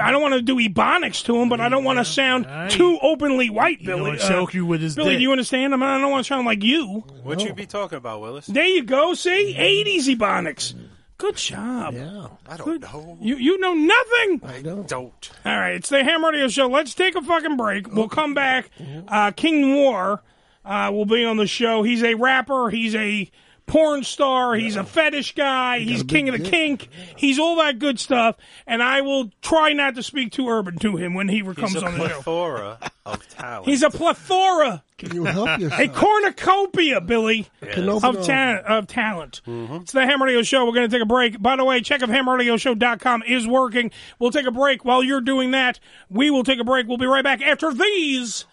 I 0.01 0.11
don't 0.11 0.23
want 0.23 0.35
to 0.35 0.43
do 0.43 0.57
ebonics 0.57 1.25
to 1.25 1.37
him, 1.41 1.49
but 1.49 1.61
I 1.61 1.69
don't 1.69 1.85
want 1.85 1.99
to 1.99 2.05
sound 2.05 2.47
too 2.71 2.99
openly 3.03 3.51
white, 3.51 3.85
Billy. 3.85 4.01
wanna 4.03 4.19
choke 4.19 4.55
you 4.55 4.65
with 4.67 4.81
his 4.81 4.95
Billy, 4.97 5.11
dick. 5.11 5.19
do 5.19 5.23
you 5.23 5.33
understand? 5.33 5.75
I, 5.75 5.77
mean, 5.77 5.89
I 5.89 5.99
don't 5.99 6.11
want 6.11 6.25
to 6.25 6.29
sound 6.29 6.47
like 6.47 6.63
you. 6.63 7.05
What 7.23 7.43
you 7.45 7.53
be 7.53 7.67
talking 7.67 7.99
about, 7.99 8.21
Willis? 8.21 8.47
There 8.47 8.65
you 8.67 8.83
go. 8.85 9.15
See, 9.15 9.57
eighties 9.57 10.09
ebonics. 10.09 10.75
Good 11.19 11.37
job. 11.37 11.95
Yeah, 11.95 12.29
I 12.49 12.57
don't 12.57 12.81
know. 12.81 13.19
You 13.21 13.37
you 13.37 13.59
know 13.59 13.75
nothing. 13.75 14.41
I 14.45 14.61
don't. 14.63 15.31
All 15.45 15.57
right, 15.57 15.75
it's 15.75 15.89
the 15.89 16.03
Ham 16.03 16.25
Radio 16.25 16.49
Show. 16.49 16.67
Let's 16.67 16.95
take 16.95 17.15
a 17.15 17.23
fucking 17.23 17.57
break. 17.57 17.93
We'll 17.93 18.09
come 18.09 18.35
back. 18.35 18.71
Uh, 19.07 19.31
King 19.31 19.61
Noire 19.61 20.21
uh, 20.65 20.91
will 20.93 21.07
be 21.07 21.25
on 21.25 21.37
the 21.37 21.47
show. 21.47 21.83
He's 21.85 22.03
a 22.03 22.15
rapper. 22.15 22.71
He's 22.71 22.95
a 22.97 23.31
porn 23.67 24.03
star. 24.05 24.55
He's 24.55 24.77
a 24.77 24.85
fetish 24.85 25.35
guy. 25.35 25.79
He's 25.81 26.03
king 26.03 26.29
of 26.29 26.37
the 26.39 26.49
kink. 26.49 26.89
He's 27.17 27.39
all 27.39 27.57
that 27.57 27.79
good 27.79 27.99
stuff. 28.01 28.37
And 28.67 28.83
I 28.83 29.01
will 29.01 29.31
try 29.41 29.73
not 29.73 29.95
to 29.95 30.03
speak 30.03 30.33
too 30.33 30.49
urban 30.49 30.79
to 30.81 30.97
him 30.97 31.15
when 31.15 31.29
he 31.29 31.41
comes 31.43 31.77
on 31.77 31.99
the 31.99 32.09
show. 32.09 32.15
plethora 32.23 32.79
of 33.07 33.29
talent. 33.37 33.67
He's 33.69 33.83
a 33.83 33.91
plethora. 33.91 34.83
Can 34.99 35.15
you 35.15 35.25
help 35.25 35.59
yourself? 35.61 35.81
A 35.81 35.89
cornucopia, 35.89 37.01
Billy, 37.01 37.49
Yes. 37.63 37.79
of, 38.05 38.25
ta- 38.27 38.61
of 38.67 38.87
talent. 38.87 39.41
Mm-hmm. 39.47 39.75
It's 39.77 39.93
the 39.93 40.07
Ham 40.07 40.23
Radio 40.23 40.43
Show. 40.43 40.65
We're 40.65 40.73
going 40.75 40.89
to 40.89 40.95
take 40.97 41.03
a 41.03 41.07
break. 41.07 41.41
By 41.43 41.57
the 41.57 41.65
way, 41.65 41.81
check 41.81 42.03
if 42.03 42.11
hamradioshow.com 42.11 43.25
is 43.27 43.47
working. 43.47 43.91
We'll 44.19 44.31
take 44.31 44.47
a 44.47 44.53
break. 44.53 44.85
While 44.85 45.03
you're 45.03 45.21
doing 45.21 45.51
that, 45.53 45.81
we 46.09 46.31
will 46.31 46.45
take 46.45 46.61
a 46.61 46.65
break. 46.65 46.87
We'll 46.87 46.99
be 46.99 47.07
right 47.07 47.25
back 47.25 47.43
after 47.43 47.73
these 47.73 48.45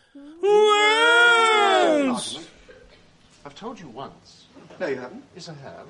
words. 0.41 2.39
I've 3.45 3.55
told 3.55 3.79
you 3.79 3.87
once. 3.89 4.28
No, 4.79 4.87
you 4.87 4.95
haven't. 4.95 5.23
Yes, 5.35 5.49
I 5.49 5.53
have. 5.55 5.85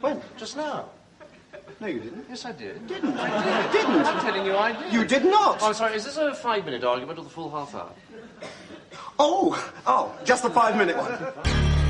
When? 0.00 0.20
Just 0.36 0.56
now. 0.56 0.90
No, 1.80 1.86
you 1.86 2.00
didn't. 2.00 2.26
Yes, 2.28 2.44
I 2.44 2.52
did. 2.52 2.86
Didn't. 2.86 3.16
I 3.16 3.62
did. 3.62 3.72
Didn't. 3.72 4.04
I'm 4.04 4.20
telling 4.20 4.44
you, 4.44 4.56
I 4.56 4.72
did. 4.72 4.92
You 4.92 5.04
did 5.04 5.24
not. 5.24 5.58
Oh, 5.62 5.68
I'm 5.68 5.74
sorry. 5.74 5.96
Is 5.96 6.04
this 6.04 6.16
a 6.16 6.34
five-minute 6.34 6.84
argument 6.84 7.18
or 7.18 7.24
the 7.24 7.30
full 7.30 7.50
half 7.50 7.74
hour? 7.74 7.90
Oh, 9.18 9.72
oh, 9.86 10.14
just 10.24 10.42
the 10.42 10.50
five-minute 10.50 10.96
one. 10.96 11.10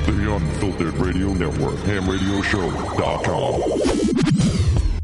The 0.06 0.34
Unfiltered 0.34 0.94
Radio 0.94 1.28
Network, 1.28 1.76
hamradioshow.com. 1.80 3.62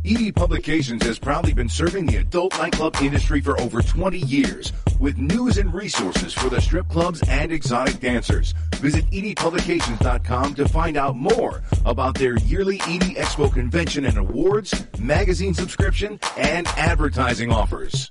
ED 0.04 0.20
E 0.20 0.32
Publications 0.32 1.02
has 1.04 1.18
proudly 1.18 1.52
been 1.52 1.68
serving 1.68 2.06
the 2.06 2.16
adult 2.16 2.56
nightclub 2.58 2.96
industry 3.02 3.40
for 3.40 3.60
over 3.60 3.82
20 3.82 4.18
years 4.18 4.72
with 4.98 5.18
news 5.18 5.58
and 5.58 5.72
resources 5.72 6.32
for 6.32 6.48
the 6.48 6.60
strip 6.60 6.88
clubs 6.88 7.22
and 7.28 7.52
exotic 7.52 8.00
dancers. 8.00 8.54
Visit 8.76 9.04
E 9.12 9.34
edpublications.com 9.34 10.54
to 10.54 10.68
find 10.68 10.96
out 10.96 11.16
more 11.16 11.62
about 11.84 12.16
their 12.16 12.36
yearly 12.38 12.80
ED 12.82 13.16
Expo 13.16 13.52
convention 13.52 14.04
and 14.04 14.18
awards, 14.18 14.86
magazine 14.98 15.54
subscription, 15.54 16.18
and 16.36 16.66
advertising 16.68 17.52
offers. 17.52 18.10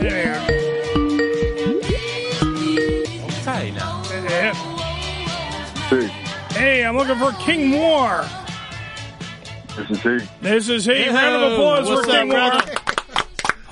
There. 0.01 0.41
Okay, 3.27 3.73
now. 3.73 4.03
Yeah. 4.13 4.55
Hey, 6.51 6.85
I'm 6.85 6.97
looking 6.97 7.17
for 7.17 7.33
King 7.43 7.73
Noire. 7.73 8.29
This 9.77 9.91
is 9.91 10.03
he. 10.03 10.19
This 10.41 10.69
is 10.69 10.85
he. 10.85 10.95
Hey, 10.95 11.13
Round 11.13 11.43
of 11.43 11.53
applause 11.53 11.89
what's 11.89 12.07
for 12.07 12.11
up, 12.13 12.17
King 12.17 12.29
Noire. 12.29 12.78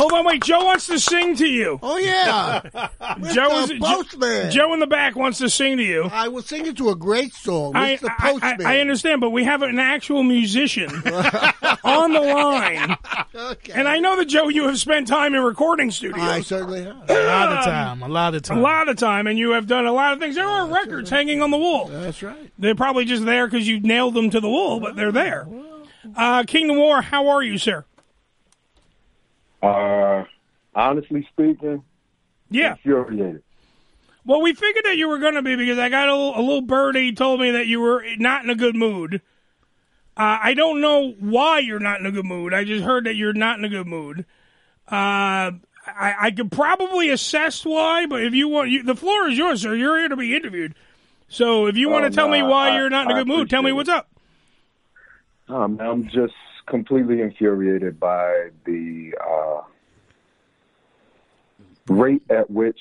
Brother? 0.09 0.17
Hold 0.17 0.27
on, 0.27 0.33
wait. 0.33 0.43
Joe 0.43 0.65
wants 0.65 0.87
to 0.87 0.99
sing 0.99 1.37
to 1.37 1.47
you. 1.47 1.79
Oh 1.83 1.99
yeah, 1.99 2.61
Joe 3.33 3.59
is 3.65 3.73
Postman. 3.79 4.51
Joe 4.51 4.73
in 4.75 4.81
the 4.81 4.87
back 4.87 5.17
wants 5.17 5.39
to 5.39 5.51
sing 5.51 5.77
to 5.77 5.83
you. 5.83 6.05
I 6.13 6.29
was 6.29 6.47
singing 6.47 6.75
to 6.77 6.91
a 6.91 6.97
great 6.97 7.33
song, 7.35 7.75
I, 7.77 7.97
Mr. 7.97 8.17
Postman. 8.19 8.67
I, 8.67 8.77
I 8.77 8.81
understand, 8.81 9.21
but 9.21 9.31
we 9.31 9.45
have 9.45 9.63
an 9.63 9.79
actual 9.79 10.23
musician 10.23 10.91
on 11.85 12.13
the 12.13 12.21
line, 12.21 12.97
Okay. 13.35 13.73
and 13.75 13.89
I 13.89 13.99
know 13.99 14.17
that 14.17 14.27
Joe, 14.27 14.49
you 14.49 14.67
have 14.67 14.79
spent 14.79 15.07
time 15.09 15.35
in 15.35 15.43
recording 15.43 15.91
studios. 15.91 16.27
I 16.27 16.41
certainly 16.41 16.85
have. 16.85 17.09
A 17.11 17.15
lot 17.27 17.53
of 17.53 17.65
time. 17.65 18.03
A 18.03 18.09
lot 18.09 18.35
of 18.35 18.43
time. 18.43 18.59
a 18.59 18.61
lot 18.61 18.89
of 18.89 18.97
time, 18.97 19.27
and 19.27 19.39
you 19.39 19.51
have 19.53 19.67
done 19.67 19.87
a 19.87 19.93
lot 19.93 20.13
of 20.13 20.19
things. 20.19 20.35
There 20.35 20.47
are 20.47 20.67
records 20.69 21.11
hanging 21.11 21.43
on 21.43 21.51
the 21.51 21.59
wall. 21.59 21.87
That's 21.87 22.23
right. 22.23 22.51
They're 22.59 22.75
probably 22.75 23.05
just 23.05 23.25
there 23.25 23.47
because 23.47 23.67
you 23.67 23.81
nailed 23.81 24.15
them 24.15 24.31
to 24.31 24.41
the 24.41 24.49
wall, 24.49 24.81
but 24.81 24.97
they're 24.97 25.13
there. 25.13 25.47
Uh, 26.17 26.45
King 26.45 26.71
of 26.71 26.77
War, 26.77 27.03
how 27.03 27.29
are 27.29 27.43
you, 27.43 27.59
sir? 27.59 27.85
Uh, 29.67 30.25
honestly 30.75 31.27
speaking, 31.33 31.83
Yeah. 32.51 32.73
infuriated. 32.73 33.43
Well, 34.25 34.41
we 34.43 34.55
figured 34.55 34.85
that 34.87 34.97
you 34.97 35.09
were 35.09 35.19
going 35.19 35.35
to 35.35 35.43
be 35.43 35.55
because 35.57 35.79
I 35.79 35.89
got 35.89 36.09
a 36.09 36.13
little, 36.13 36.37
a 36.37 36.41
little 36.43 36.61
birdie 36.63 37.13
told 37.13 37.41
me 37.41 37.53
that 37.53 37.67
you 37.69 37.81
were 37.81 38.05
not 38.19 38.43
in 38.45 38.51
a 38.51 38.55
good 38.57 38.75
mood. 38.75 39.21
Uh, 40.17 40.39
I 40.43 40.55
don't 40.55 40.81
know 40.81 41.13
why 41.21 41.59
you're 41.61 41.79
not 41.79 42.01
in 42.01 42.07
a 42.07 42.11
good 42.11 42.25
mood. 42.25 42.53
I 42.55 42.65
just 42.65 42.85
heard 42.85 43.05
that 43.07 43.15
you're 43.15 43.33
not 43.35 43.59
in 43.59 43.65
a 43.65 43.69
good 43.69 43.87
mood. 43.87 44.21
Uh, 44.91 45.53
I, 45.87 46.15
I 46.21 46.31
could 46.33 46.51
probably 46.51 47.11
assess 47.11 47.65
why, 47.65 48.07
but 48.07 48.25
if 48.25 48.35
you 48.35 48.49
want, 48.49 48.71
you, 48.71 48.83
the 48.83 48.97
floor 48.97 49.29
is 49.29 49.39
yours, 49.39 49.63
sir. 49.63 49.75
You're 49.77 49.99
here 49.99 50.09
to 50.09 50.17
be 50.17 50.35
interviewed. 50.35 50.75
So 51.29 51.67
if 51.67 51.77
you 51.77 51.89
want 51.89 52.05
Oh, 52.05 52.09
to 52.09 52.15
tell 52.15 52.29
me 52.29 52.43
why 52.43 52.71
I- 52.71 52.77
you're 52.77 52.91
not 52.91 53.07
in 53.11 53.17
a 53.17 53.21
good 53.21 53.29
mood, 53.29 53.49
tell 53.51 53.63
me 53.63 53.73
what's 53.73 53.89
up. 53.89 54.09
Um, 55.49 55.79
I'm 55.81 56.05
just 56.09 56.35
completely 56.67 57.21
infuriated 57.21 57.99
by 57.99 58.51
the 58.65 59.15
uh, 59.25 59.63
rate 61.89 62.23
at 62.31 62.51
which 62.51 62.81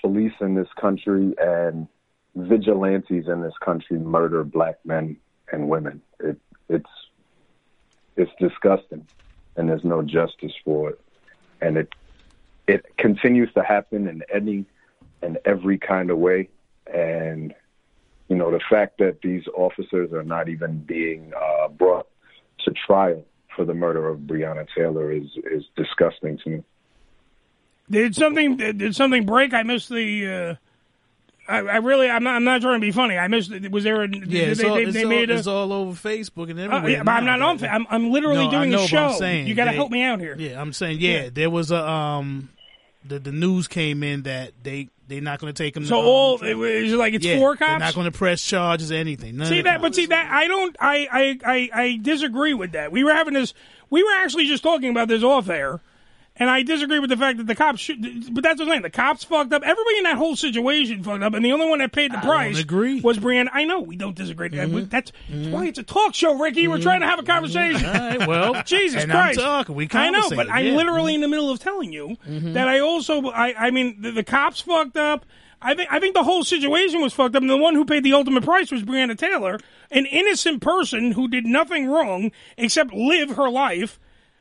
police 0.00 0.32
in 0.40 0.54
this 0.54 0.68
country 0.80 1.34
and 1.38 1.86
vigilantes 2.34 3.28
in 3.28 3.42
this 3.42 3.56
country 3.60 3.98
murder 3.98 4.44
black 4.44 4.78
men 4.84 5.16
and 5.52 5.68
women. 5.68 6.00
It, 6.20 6.38
it's 6.68 6.90
it's 8.16 8.30
disgusting, 8.38 9.06
and 9.56 9.68
there's 9.68 9.84
no 9.84 10.02
justice 10.02 10.52
for 10.64 10.90
it, 10.90 11.00
and 11.60 11.76
it 11.76 11.94
it 12.66 12.96
continues 12.96 13.52
to 13.54 13.62
happen 13.62 14.08
in 14.08 14.22
any 14.32 14.64
in 15.22 15.38
every 15.44 15.78
kind 15.78 16.10
of 16.10 16.18
way, 16.18 16.48
and 16.92 17.54
you 18.28 18.36
know 18.36 18.50
the 18.50 18.60
fact 18.60 18.98
that 18.98 19.20
these 19.22 19.46
officers 19.54 20.12
are 20.12 20.22
not 20.22 20.48
even 20.48 20.78
being 20.78 21.32
uh, 21.36 21.68
brought 21.68 22.09
to 22.64 22.72
trial 22.86 23.24
for 23.56 23.64
the 23.64 23.74
murder 23.74 24.08
of 24.08 24.20
Breonna 24.20 24.66
Taylor 24.76 25.12
is 25.12 25.26
is 25.50 25.64
disgusting 25.76 26.38
to 26.44 26.50
me. 26.50 26.64
Did 27.90 28.14
something 28.14 28.56
did 28.56 28.94
something 28.94 29.26
break? 29.26 29.52
I 29.54 29.62
missed 29.64 29.88
the. 29.88 30.26
Uh, 30.26 30.54
I, 31.48 31.58
I 31.58 31.76
really 31.78 32.08
I'm 32.08 32.22
not 32.22 32.36
I'm 32.36 32.44
not 32.44 32.60
trying 32.60 32.80
to 32.80 32.86
be 32.86 32.92
funny. 32.92 33.18
I 33.18 33.26
missed. 33.26 33.50
Was 33.70 33.82
there 33.82 34.02
a? 34.02 34.08
Yeah, 34.08 34.20
did 34.20 34.34
it's, 34.50 34.60
they, 34.60 34.68
all, 34.68 34.76
they, 34.76 34.82
it's, 34.84 34.92
they 34.92 35.02
all, 35.02 35.10
made 35.10 35.30
a. 35.30 35.34
it's 35.34 35.46
all 35.48 35.72
over 35.72 35.92
Facebook 36.08 36.48
and 36.50 36.60
Uh, 36.60 36.64
everywhere. 36.64 36.90
yeah, 36.90 37.02
but 37.02 37.10
I'm 37.12 37.24
not 37.24 37.42
on. 37.42 37.58
fa- 37.58 37.72
I'm 37.72 37.86
I'm 37.90 38.10
literally 38.12 38.44
No, 38.44 38.48
I 38.48 38.50
doing 38.50 38.70
know, 38.70 38.78
a 38.78 38.80
but 38.82 38.88
show. 38.88 39.04
I'm 39.06 39.18
saying 39.18 39.46
you 39.48 39.54
got 39.56 39.64
to 39.64 39.72
help 39.72 39.90
me 39.90 40.02
out 40.04 40.20
here. 40.20 40.36
Yeah, 40.38 40.60
I'm 40.60 40.72
saying 40.72 40.98
yeah. 41.00 41.24
Yeah. 41.24 41.30
There 41.32 41.50
was 41.50 41.72
a 41.72 41.84
um, 41.88 42.50
the 43.04 43.18
the 43.18 43.32
news 43.32 43.66
came 43.66 44.04
in 44.04 44.22
that 44.22 44.52
they 44.62 44.88
they're 45.10 45.20
not 45.20 45.38
going 45.40 45.52
to 45.52 45.62
take 45.62 45.76
him. 45.76 45.84
So 45.84 45.96
to, 45.96 46.00
um, 46.00 46.06
all 46.06 46.38
trial. 46.38 46.50
it 46.52 46.54
was 46.84 46.92
like 46.94 47.14
it's 47.14 47.24
Yeah, 47.24 47.38
four 47.38 47.56
They're 47.56 47.68
cops. 47.68 47.80
not 47.80 47.94
going 47.94 48.10
to 48.10 48.16
press 48.16 48.42
charges 48.42 48.90
or 48.90 48.94
anything. 48.94 49.36
None 49.36 49.46
See 49.48 49.62
that, 49.62 49.82
but 49.82 49.94
see 49.94 50.06
that 50.06 50.30
I 50.32 50.46
don't. 50.46 50.76
I, 50.80 51.08
I 51.12 51.38
I 51.44 51.70
I 51.82 51.98
disagree 52.00 52.54
with 52.54 52.72
that. 52.72 52.92
We 52.92 53.04
were 53.04 53.12
having 53.12 53.34
this. 53.34 53.52
We 53.90 54.02
were 54.02 54.12
actually 54.18 54.46
just 54.46 54.62
talking 54.62 54.88
about 54.90 55.08
this 55.08 55.22
off 55.22 55.48
air, 55.50 55.80
and 56.40 56.50
I 56.50 56.62
disagree 56.64 56.98
with 56.98 57.10
the 57.10 57.16
fact 57.16 57.38
that 57.38 57.46
the 57.46 57.54
cops 57.54 57.78
should. 57.78 58.34
But 58.34 58.42
that's 58.42 58.58
what 58.58 58.64
I'm 58.66 58.70
saying. 58.72 58.82
The 58.82 58.90
cops 58.90 59.22
fucked 59.22 59.52
up. 59.52 59.62
Everybody 59.62 59.98
in 59.98 60.02
that 60.04 60.16
whole 60.16 60.34
situation 60.34 61.04
fucked 61.04 61.22
up, 61.22 61.34
and 61.34 61.44
the 61.44 61.52
only 61.52 61.68
one 61.68 61.78
that 61.78 61.92
paid 61.92 62.10
the 62.12 62.18
I 62.18 62.22
price 62.22 62.58
agree. 62.58 63.00
was 63.00 63.18
Breonna. 63.18 63.48
I 63.52 63.62
know 63.64 63.80
we 63.80 63.94
don't 63.94 64.16
disagree. 64.16 64.48
Mhm. 64.48 64.90
That's, 64.90 65.12
that's 65.28 65.48
why 65.48 65.66
it's 65.66 65.78
a 65.78 65.84
talk 65.84 66.14
show, 66.16 66.36
Ricky. 66.36 66.66
We're 66.66 66.80
trying 66.80 67.00
to 67.02 67.06
have 67.06 67.20
a 67.20 67.22
conversation. 67.22 67.86
All 67.86 67.92
right, 67.92 68.26
well, 68.26 68.62
Jesus 68.66 69.02
and 69.04 69.12
I'm 69.12 69.26
Christ! 69.34 69.38
talking. 69.40 69.74
We 69.76 69.88
I 69.92 70.10
know, 70.10 70.22
but 70.30 70.48
conversating, 70.48 70.52
I'm 70.52 70.66
yeah. 70.66 70.76
literally 70.76 71.14
in 71.14 71.20
the 71.20 71.28
middle 71.28 71.50
of 71.50 71.60
telling 71.60 71.92
you 71.92 72.16
Mhm. 72.28 72.54
that 72.54 72.66
I 72.66 72.80
also. 72.80 73.28
I 73.28 73.54
I 73.66 73.70
mean 73.70 74.00
the, 74.00 74.10
the 74.10 74.24
cops 74.24 74.60
fucked 74.62 74.96
up. 74.96 75.26
I 75.62 75.74
think 75.74 75.92
I 75.92 76.00
think 76.00 76.14
the 76.14 76.22
whole 76.24 76.42
situation 76.42 77.02
was 77.02 77.12
fucked 77.12 77.36
up, 77.36 77.42
and 77.42 77.50
the 77.50 77.56
one 77.58 77.74
who 77.74 77.84
paid 77.84 78.02
the 78.02 78.14
ultimate 78.14 78.44
price 78.44 78.70
was 78.72 78.82
Breonna 78.82 79.14
Taylor, 79.18 79.58
an 79.90 80.06
innocent 80.06 80.62
person 80.62 81.12
who 81.12 81.28
did 81.28 81.44
nothing 81.44 81.86
wrong 81.86 82.32
except 82.56 82.94
live 82.94 83.32
her 83.36 83.50
life. 83.50 84.00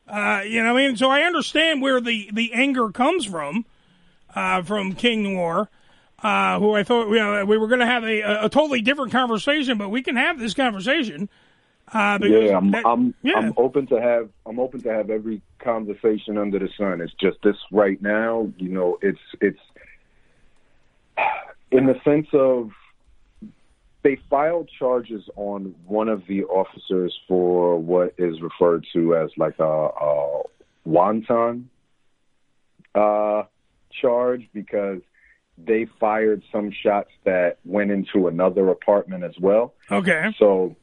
Uh, 0.09 0.41
you 0.41 0.63
know, 0.63 0.73
what 0.73 0.81
I 0.81 0.87
mean, 0.87 0.97
so 0.97 1.09
I 1.09 1.21
understand 1.21 1.81
where 1.81 2.01
the 2.01 2.29
the 2.33 2.51
anger 2.53 2.89
comes 2.89 3.25
from, 3.25 3.65
uh, 4.33 4.63
from 4.63 4.93
King 4.93 5.23
Noire, 5.23 5.69
uh, 6.23 6.59
who 6.59 6.73
I 6.73 6.83
thought 6.83 7.09
you 7.09 7.19
know, 7.19 7.45
we 7.45 7.57
were 7.57 7.67
going 7.67 7.79
to 7.79 7.85
have 7.85 8.03
a, 8.03 8.45
a, 8.45 8.49
totally 8.49 8.81
different 8.81 9.11
conversation, 9.11 9.77
but 9.77 9.89
we 9.89 10.01
can 10.01 10.15
have 10.15 10.39
this 10.39 10.55
conversation. 10.55 11.29
Uh, 11.93 12.17
because 12.17 12.49
yeah, 12.49 12.57
I'm, 12.57 12.71
that- 12.71 12.85
I'm 12.85 13.13
yeah. 13.21 13.37
I'm 13.37 13.53
open 13.57 13.85
to 13.87 14.01
have 14.01 14.29
I'm 14.45 14.59
open 14.59 14.81
to 14.81 14.89
have 14.89 15.11
every 15.11 15.41
conversation 15.59 16.37
under 16.37 16.57
the 16.57 16.69
sun. 16.77 17.01
It's 17.01 17.13
just 17.13 17.37
this 17.43 17.57
right 17.71 18.01
now, 18.01 18.51
you 18.57 18.69
know, 18.69 18.97
it's 19.01 19.19
it's 19.41 19.59
in 21.71 21.85
the 21.85 21.99
sense 22.03 22.27
of 22.33 22.71
they 24.01 24.17
filed 24.29 24.69
charges 24.69 25.29
on 25.35 25.75
one 25.85 26.07
of 26.07 26.25
the 26.27 26.43
officers 26.45 27.17
for 27.27 27.77
what 27.77 28.13
is 28.17 28.41
referred 28.41 28.85
to 28.93 29.15
as 29.15 29.29
like 29.37 29.59
a, 29.59 29.63
a 29.63 30.41
wanton 30.85 31.69
uh, 32.95 33.43
charge 33.91 34.47
because 34.53 35.01
they 35.57 35.85
fired 35.99 36.43
some 36.51 36.71
shots 36.71 37.09
that 37.25 37.57
went 37.65 37.91
into 37.91 38.27
another 38.27 38.69
apartment 38.69 39.23
as 39.23 39.37
well. 39.39 39.73
Okay. 39.91 40.33
So, 40.39 40.77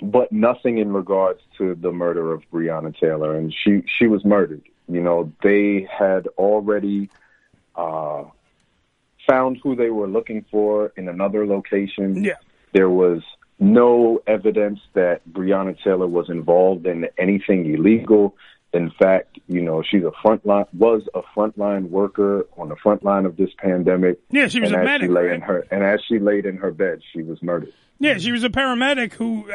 but 0.00 0.32
nothing 0.32 0.78
in 0.78 0.92
regards 0.92 1.40
to 1.58 1.74
the 1.74 1.92
murder 1.92 2.32
of 2.32 2.42
Breonna 2.50 2.98
Taylor, 2.98 3.36
and 3.36 3.54
she 3.54 3.82
she 3.98 4.06
was 4.06 4.24
murdered. 4.24 4.62
You 4.88 5.02
know, 5.02 5.32
they 5.42 5.86
had 5.90 6.26
already 6.38 7.10
uh, 7.76 8.24
found 9.26 9.58
who 9.62 9.74
they 9.76 9.90
were 9.90 10.06
looking 10.08 10.44
for 10.50 10.92
in 10.96 11.08
another 11.08 11.46
location. 11.46 12.22
Yeah. 12.24 12.34
There 12.72 12.90
was 12.90 13.22
no 13.60 14.20
evidence 14.26 14.80
that 14.94 15.20
Breonna 15.30 15.76
Taylor 15.82 16.06
was 16.08 16.28
involved 16.28 16.86
in 16.86 17.06
anything 17.18 17.72
illegal. 17.72 18.34
in 18.72 18.90
fact, 18.98 19.38
you 19.46 19.60
know, 19.60 19.82
she's 19.88 20.02
a 20.02 20.10
frontline 20.26 20.66
was 20.74 21.02
a 21.14 21.22
frontline 21.36 21.88
worker 21.90 22.46
on 22.58 22.68
the 22.68 22.76
front 22.76 23.04
line 23.04 23.24
of 23.24 23.36
this 23.36 23.50
pandemic. 23.58 24.18
Yeah, 24.30 24.48
she 24.48 24.58
was 24.60 24.70
and 24.72 24.78
a 24.78 24.80
as 24.80 24.84
medic, 24.84 25.08
She 25.08 25.12
lay 25.12 25.26
right? 25.26 25.34
in 25.36 25.40
her, 25.42 25.64
and 25.70 25.84
as 25.84 26.00
she 26.08 26.18
laid 26.18 26.44
in 26.44 26.56
her 26.56 26.72
bed, 26.72 27.00
she 27.12 27.22
was 27.22 27.40
murdered. 27.42 27.72
Yeah, 28.00 28.18
she 28.18 28.32
was 28.32 28.42
a 28.42 28.48
paramedic 28.50 29.12
who, 29.12 29.48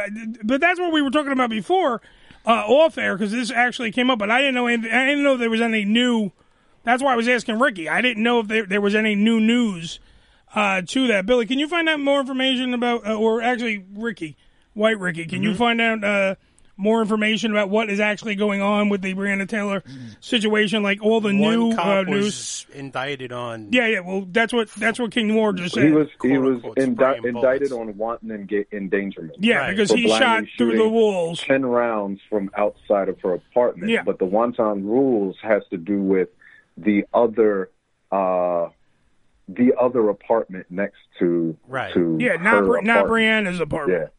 but 0.43 0.61
that's 0.61 0.79
what 0.79 0.93
we 0.93 1.01
were 1.01 1.11
talking 1.11 1.33
about 1.33 1.49
before, 1.49 2.01
uh, 2.45 2.63
off 2.65 2.97
air, 2.97 3.17
because 3.17 3.33
this 3.33 3.51
actually 3.51 3.91
came 3.91 4.09
up, 4.09 4.17
but 4.19 4.31
I 4.31 4.39
didn't 4.39 4.55
know, 4.55 4.67
anything, 4.67 4.91
I 4.93 5.05
didn't 5.07 5.23
know 5.25 5.35
there 5.35 5.49
was 5.49 5.59
any 5.61 5.83
new. 5.83 6.31
That's 6.83 7.03
why 7.03 7.13
I 7.13 7.15
was 7.15 7.27
asking 7.27 7.59
Ricky. 7.59 7.89
I 7.89 8.01
didn't 8.01 8.23
know 8.23 8.39
if 8.39 8.47
there, 8.47 8.65
there 8.65 8.81
was 8.81 8.95
any 8.95 9.15
new 9.15 9.39
news 9.39 9.99
uh, 10.55 10.81
to 10.87 11.07
that. 11.07 11.25
Billy, 11.25 11.45
can 11.45 11.59
you 11.59 11.67
find 11.67 11.87
out 11.89 11.99
more 11.99 12.19
information 12.19 12.73
about, 12.73 13.05
uh, 13.07 13.13
or 13.13 13.41
actually, 13.41 13.85
Ricky, 13.95 14.37
White 14.73 14.99
Ricky, 14.99 15.25
can 15.25 15.43
you 15.43 15.51
Mhm. 15.51 15.55
find 15.57 15.81
out 15.81 16.03
uh, 16.03 16.35
more 16.77 17.01
information 17.01 17.51
about 17.51 17.69
what 17.69 17.89
is 17.89 17.99
actually 17.99 18.35
going 18.35 18.61
on 18.61 18.87
with 18.87 19.01
the 19.01 19.13
Breonna 19.13 19.47
Taylor 19.47 19.83
situation, 20.21 20.81
like 20.81 21.03
all 21.03 21.19
the 21.21 21.27
One 21.27 21.37
new 21.37 21.75
cop 21.75 22.07
uh, 22.07 22.09
was 22.09 22.17
news? 22.23 22.65
indicted 22.73 23.31
on. 23.33 23.67
Yeah, 23.71 23.87
yeah. 23.87 23.99
Well, 23.99 24.25
that's 24.31 24.53
what 24.53 24.69
that's 24.75 24.97
what 24.97 25.11
King 25.11 25.27
Noire 25.27 25.51
just 25.53 25.75
said. 25.75 25.83
He 25.85 25.91
was 25.91 26.07
he 26.23 26.37
was 26.37 26.61
quote, 26.61 26.77
indi- 26.79 27.27
indicted 27.27 27.71
on 27.73 27.95
wanton 27.97 28.29
enga- 28.29 28.65
endangerment. 28.71 29.35
Yeah, 29.39 29.69
because 29.69 29.91
he 29.91 30.07
shot 30.07 30.45
through 30.57 30.77
the 30.77 30.87
walls. 30.87 31.41
ten 31.41 31.65
rounds 31.65 32.21
from 32.29 32.49
outside 32.57 33.09
of 33.09 33.19
her 33.21 33.33
apartment. 33.33 33.91
Yeah. 33.91 34.03
But 34.03 34.19
the 34.19 34.25
wanton 34.25 34.85
rules 34.87 35.35
has 35.43 35.63
to 35.71 35.77
do 35.77 36.01
with 36.01 36.29
the 36.83 37.05
other 37.13 37.69
uh, 38.11 38.69
the 39.47 39.73
other 39.79 40.09
apartment 40.09 40.67
next 40.69 40.97
to 41.19 41.57
Right. 41.67 41.93
to 41.93 42.17
Yeah, 42.19 42.33
not 42.35 42.55
her 42.55 42.65
Bri- 42.65 42.81
not 42.83 43.05
apartment. 43.05 43.47
Breonna's 43.47 43.59
apartment. 43.59 44.09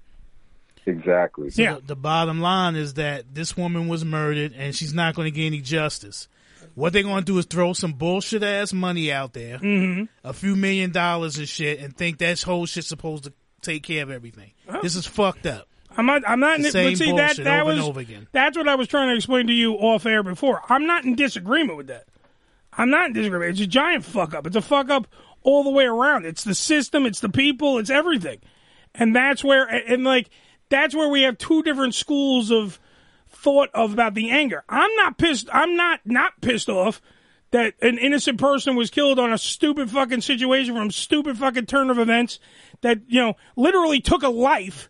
Yeah, 0.86 0.92
exactly. 0.92 1.50
So 1.50 1.62
the, 1.76 1.82
the 1.88 1.96
bottom 1.96 2.40
line 2.40 2.76
is 2.76 2.94
that 2.94 3.34
this 3.34 3.56
woman 3.56 3.88
was 3.88 4.04
murdered 4.04 4.52
and 4.56 4.74
she's 4.74 4.94
not 4.94 5.14
going 5.14 5.26
to 5.26 5.30
get 5.30 5.46
any 5.46 5.60
justice. 5.60 6.28
What 6.74 6.92
they're 6.92 7.02
going 7.02 7.20
to 7.20 7.24
do 7.24 7.38
is 7.38 7.46
throw 7.46 7.72
some 7.72 7.92
bullshit 7.92 8.42
ass 8.42 8.72
money 8.72 9.10
out 9.12 9.32
there, 9.32 9.58
Mhm. 9.58 10.08
a 10.24 10.32
few 10.32 10.54
million 10.56 10.92
dollars 10.92 11.36
and 11.38 11.48
shit, 11.48 11.80
and 11.80 11.96
think 11.96 12.18
that 12.18 12.40
whole 12.42 12.64
shit's 12.66 12.86
supposed 12.88 13.24
to 13.24 13.32
take 13.60 13.82
care 13.82 14.02
of 14.02 14.10
everything. 14.10 14.52
This 14.82 14.94
is 14.96 15.06
fucked 15.06 15.46
up. 15.46 15.66
I'm 15.96 16.06
not. 16.06 16.22
I'm 16.26 16.38
not. 16.38 16.58
The 16.62 16.70
same 16.70 16.92
but 16.92 16.98
see 16.98 17.12
that 17.12 17.16
bullshit 17.16 17.44
that 17.44 17.62
over 17.62 17.70
and 17.72 17.80
over 17.80 18.00
again. 18.00 18.28
that's 18.30 18.56
what 18.56 18.68
I 18.68 18.76
was 18.76 18.86
trying 18.86 19.08
to 19.10 19.16
explain 19.16 19.48
to 19.48 19.52
you 19.52 19.74
off 19.74 20.06
air 20.06 20.22
before. 20.22 20.62
I'm 20.68 20.86
not 20.86 21.04
in 21.04 21.16
disagreement 21.16 21.76
with 21.76 21.88
that. 21.88 22.04
I'm 22.72 22.90
not 22.90 23.06
in 23.06 23.12
disagreement. 23.12 23.52
It's 23.52 23.60
a 23.60 23.66
giant 23.66 24.04
fuck 24.04 24.34
up. 24.34 24.46
It's 24.46 24.56
a 24.56 24.62
fuck 24.62 24.90
up 24.90 25.06
all 25.42 25.64
the 25.64 25.70
way 25.70 25.84
around. 25.84 26.26
It's 26.26 26.44
the 26.44 26.54
system. 26.54 27.06
It's 27.06 27.20
the 27.20 27.28
people. 27.28 27.78
It's 27.78 27.90
everything. 27.90 28.40
And 28.94 29.14
that's 29.14 29.44
where 29.44 29.66
and 29.66 30.04
like 30.04 30.30
that's 30.68 30.94
where 30.94 31.08
we 31.08 31.22
have 31.22 31.38
two 31.38 31.62
different 31.62 31.94
schools 31.94 32.50
of 32.50 32.78
thought 33.28 33.70
of 33.74 33.92
about 33.92 34.14
the 34.14 34.30
anger. 34.30 34.64
I'm 34.68 34.94
not 34.96 35.18
pissed. 35.18 35.48
I'm 35.52 35.76
not 35.76 36.00
not 36.04 36.40
pissed 36.40 36.68
off 36.68 37.00
that 37.52 37.74
an 37.82 37.98
innocent 37.98 38.38
person 38.38 38.76
was 38.76 38.90
killed 38.90 39.18
on 39.18 39.32
a 39.32 39.38
stupid 39.38 39.90
fucking 39.90 40.20
situation 40.20 40.74
from 40.74 40.90
stupid 40.90 41.36
fucking 41.36 41.66
turn 41.66 41.90
of 41.90 41.98
events 41.98 42.38
that 42.82 42.98
you 43.08 43.20
know 43.20 43.34
literally 43.56 44.00
took 44.00 44.22
a 44.22 44.28
life. 44.28 44.89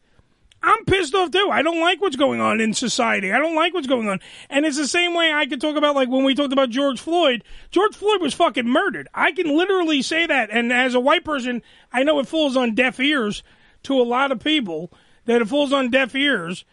I'm 0.63 0.85
pissed 0.85 1.15
off 1.15 1.31
too. 1.31 1.49
I 1.51 1.63
don't 1.63 1.81
like 1.81 2.01
what's 2.01 2.17
going 2.17 2.41
on 2.41 2.61
in 2.61 2.75
society. 2.75 3.33
I 3.33 3.39
don't 3.39 3.55
like 3.55 3.73
what's 3.73 3.87
going 3.87 4.09
on. 4.09 4.21
And 4.51 4.67
it's 4.67 4.77
the 4.77 4.87
same 4.87 5.15
way 5.15 5.33
I 5.33 5.47
could 5.47 5.61
talk 5.61 5.77
about 5.77 5.95
like 5.95 6.09
when 6.09 6.25
we 6.25 6.35
talked 6.35 6.53
about 6.53 6.69
George 6.69 7.01
Floyd. 7.01 7.43
George 7.71 7.97
Floyd 7.97 8.21
was 8.21 8.35
fucking 8.35 8.69
murdered. 8.69 9.09
I 9.15 9.33
can 9.33 9.57
literally 9.57 10.03
say 10.03 10.27
that. 10.27 10.51
And 10.51 10.73
as 10.73 10.95
a 10.95 11.01
white 11.01 11.25
person, 11.25 11.63
I 11.93 12.03
know 12.03 12.19
it 12.19 12.29
falls 12.29 12.57
on 12.57 12.75
deaf 12.75 13.01
ears 13.01 13.43
to 13.85 13.95
a 13.95 14.03
lot 14.05 14.33
of 14.33 14.41
people 14.41 14.93
that 15.25 15.41
it 15.41 15.49
falls 15.49 15.73
on 15.73 15.91
deaf 15.91 16.15
ears 16.15 16.65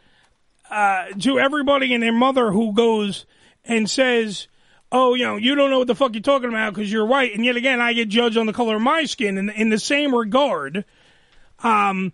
uh, 0.69 1.05
to 1.19 1.39
everybody 1.39 1.93
and 1.93 2.03
their 2.03 2.11
mother 2.11 2.51
who 2.51 2.73
goes 2.73 3.25
and 3.63 3.89
says, 3.89 4.47
"Oh, 4.91 5.13
you 5.13 5.23
know, 5.23 5.37
you 5.37 5.55
don't 5.55 5.69
know 5.69 5.79
what 5.79 5.87
the 5.87 5.95
fuck 5.95 6.13
you're 6.13 6.21
talking 6.21 6.49
about 6.49 6.73
because 6.73 6.91
you're 6.91 7.05
white." 7.05 7.33
And 7.33 7.45
yet 7.45 7.55
again, 7.55 7.79
I 7.79 7.93
get 7.93 8.09
judged 8.09 8.37
on 8.37 8.47
the 8.47 8.53
color 8.53 8.75
of 8.75 8.81
my 8.81 9.05
skin. 9.05 9.37
In, 9.37 9.49
in 9.49 9.69
the 9.69 9.79
same 9.79 10.13
regard, 10.13 10.83
um, 11.59 12.11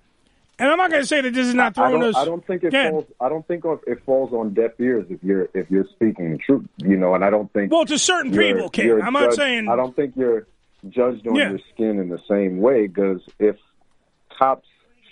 and 0.63 0.71
I'm 0.71 0.77
not 0.77 0.89
going 0.89 1.01
to 1.01 1.07
say 1.07 1.19
that 1.19 1.33
this 1.33 1.45
is 1.45 1.53
not 1.53 1.77
I 1.77 1.89
throwing 1.89 1.99
don't, 1.99 2.09
us. 2.09 2.15
I 2.15 2.23
don't 2.25 2.45
think 2.47 2.63
it 2.63 2.71
Yeah. 2.71 2.89
falls. 2.91 3.05
I 3.19 3.27
don't 3.27 3.45
think 3.45 3.65
it 3.85 4.01
falls 4.05 4.31
on 4.31 4.53
deaf 4.53 4.71
ears 4.79 5.05
if 5.09 5.21
you're 5.21 5.49
if 5.53 5.69
you're 5.69 5.85
speaking 5.93 6.31
the 6.31 6.37
truth. 6.37 6.65
You 6.77 6.95
know, 6.95 7.13
and 7.15 7.23
I 7.25 7.29
don't 7.29 7.51
think. 7.51 7.71
Well, 7.71 7.85
to 7.85 7.99
certain 7.99 8.31
people, 8.31 8.69
King. 8.69 9.01
I'm 9.01 9.11
not 9.13 9.33
saying- 9.33 9.67
I 9.69 9.75
don't 9.75 9.93
think 9.95 10.15
you're 10.15 10.47
judged 10.89 11.27
on 11.27 11.35
Yeah. 11.35 11.49
your 11.49 11.59
skin 11.73 11.99
in 11.99 12.07
the 12.09 12.19
same 12.29 12.59
way 12.61 12.87
because 12.87 13.21
if 13.39 13.57
cops 14.37 14.67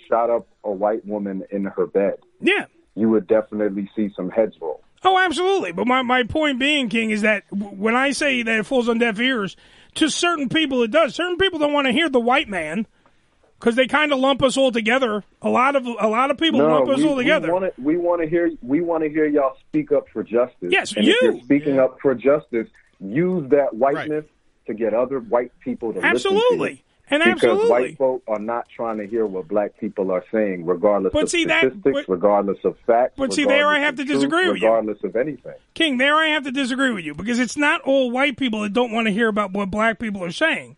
shot 0.08 0.30
up 0.30 0.46
a 0.64 0.70
white 0.72 1.04
woman 1.06 1.44
in 1.50 1.64
her 1.64 1.86
bed, 1.86 2.14
Yeah. 2.40 2.64
you 2.94 3.08
would 3.10 3.26
definitely 3.26 3.90
see 3.94 4.10
some 4.16 4.30
heads 4.30 4.56
roll. 4.60 4.80
Oh, 5.04 5.18
absolutely. 5.18 5.72
But 5.72 5.86
my, 5.86 6.02
my 6.02 6.22
point 6.22 6.58
being, 6.58 6.88
King, 6.88 7.10
is 7.10 7.22
that 7.22 7.44
when 7.52 7.96
I 7.96 8.12
say 8.12 8.42
that 8.42 8.58
it 8.58 8.64
falls 8.66 8.88
on 8.88 8.98
deaf 8.98 9.18
ears, 9.20 9.56
to 9.96 10.08
certain 10.08 10.48
people 10.48 10.82
it 10.82 10.90
does. 10.90 11.14
Certain 11.14 11.36
people 11.36 11.58
don't 11.58 11.72
want 11.72 11.86
to 11.86 11.92
hear 11.92 12.08
the 12.08 12.20
white 12.20 12.48
man 12.48 12.86
because 13.62 13.76
they 13.76 13.86
kind 13.86 14.12
of 14.12 14.18
lump 14.18 14.42
us 14.42 14.56
all 14.56 14.72
together. 14.72 15.22
A 15.40 15.48
lot 15.48 15.76
of 15.76 15.86
a 15.86 16.08
lot 16.08 16.30
of 16.30 16.38
people 16.38 16.58
no, 16.60 16.68
lump 16.68 16.88
us 16.88 16.98
we, 16.98 17.08
all 17.08 17.16
together. 17.16 17.46
We 17.48 17.52
want 17.52 17.76
to 17.76 17.80
we 17.82 17.96
want 17.96 18.22
to 18.22 18.28
hear 18.28 18.50
we 18.60 18.80
want 18.80 19.04
to 19.04 19.08
hear 19.08 19.26
y'all 19.26 19.56
speak 19.68 19.92
up 19.92 20.06
for 20.12 20.24
justice. 20.24 20.68
Yes, 20.70 20.92
and 20.96 21.06
you. 21.06 21.12
If 21.14 21.22
you're 21.22 21.40
speaking 21.44 21.78
up 21.78 21.98
for 22.02 22.14
justice, 22.14 22.66
use 22.98 23.48
that 23.50 23.74
whiteness 23.74 24.24
to 24.66 24.74
get 24.74 24.94
other 24.94 25.20
white 25.20 25.52
people 25.60 25.92
to 25.92 26.04
Absolutely. 26.04 26.82
And 27.10 27.22
because 27.22 27.42
absolutely. 27.42 27.68
white 27.70 27.98
folk 27.98 28.22
are 28.26 28.38
not 28.38 28.68
trying 28.74 28.96
to 28.96 29.06
hear 29.06 29.26
what 29.26 29.46
black 29.46 29.78
people 29.78 30.10
are 30.12 30.24
saying, 30.32 30.64
regardless 30.64 31.12
But 31.12 31.24
of 31.24 31.30
see, 31.30 31.44
that- 31.44 31.58
statistics, 31.60 32.06
but- 32.06 32.08
regardless 32.08 32.58
of 32.64 32.76
facts. 32.86 33.14
but 33.18 33.34
see, 33.34 33.44
there 33.44 33.66
I 33.68 33.80
have 33.80 33.96
to 33.96 34.04
truth, 34.04 34.16
disagree 34.16 34.48
with 34.48 34.62
you. 34.62 34.68
regardless 34.68 35.04
of 35.04 35.14
anything. 35.16 35.52
King, 35.74 35.98
there 35.98 36.14
I 36.14 36.28
have 36.28 36.44
to 36.44 36.52
disagree 36.52 36.90
with 36.90 37.04
you 37.04 37.12
because 37.14 37.38
it's 37.38 37.56
not 37.56 37.82
all 37.82 38.10
white 38.10 38.38
people 38.38 38.62
that 38.62 38.72
don't 38.72 38.92
want 38.92 39.08
to 39.08 39.12
hear 39.12 39.28
about 39.28 39.52
what 39.52 39.70
black 39.70 39.98
people 39.98 40.24
are 40.24 40.30
saying. 40.32 40.76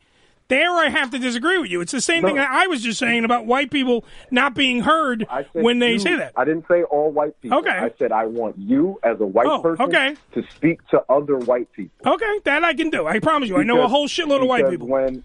There 0.48 0.70
I 0.72 0.88
have 0.90 1.10
to 1.12 1.18
disagree 1.18 1.56
with 1.58 1.70
you. 1.70 1.80
It's 1.80 1.92
the 1.92 2.02
same 2.02 2.22
No. 2.22 2.28
thing 2.28 2.36
that 2.36 2.50
I 2.50 2.66
was 2.66 2.82
just 2.82 2.98
saying 2.98 3.24
about 3.24 3.46
white 3.46 3.70
people 3.70 4.04
not 4.30 4.54
being 4.54 4.80
heard 4.82 5.26
when 5.52 5.78
they 5.78 5.92
you- 5.92 5.98
say 5.98 6.16
that. 6.16 6.32
I 6.36 6.44
didn't 6.44 6.66
say 6.68 6.82
all 6.82 7.10
white 7.10 7.40
people. 7.40 7.58
Okay. 7.60 7.70
I 7.70 7.90
said 7.98 8.12
I 8.12 8.26
want 8.26 8.58
you 8.58 8.98
as 9.02 9.18
a 9.20 9.26
white 9.26 9.46
Oh, 9.46 9.62
person 9.62 9.86
okay. 9.86 10.16
to 10.34 10.42
speak 10.54 10.86
to 10.88 11.02
other 11.08 11.38
white 11.38 11.72
people. 11.72 12.12
Okay, 12.12 12.40
that 12.44 12.62
I 12.62 12.74
can 12.74 12.90
do. 12.90 13.06
I 13.06 13.20
promise 13.20 13.48
you. 13.48 13.56
I 13.56 13.62
know 13.62 13.82
a 13.82 13.88
whole 13.88 14.06
shitload 14.06 14.42
of 14.42 14.48
white 14.48 14.68
people. 14.68 14.86
When, 14.86 15.24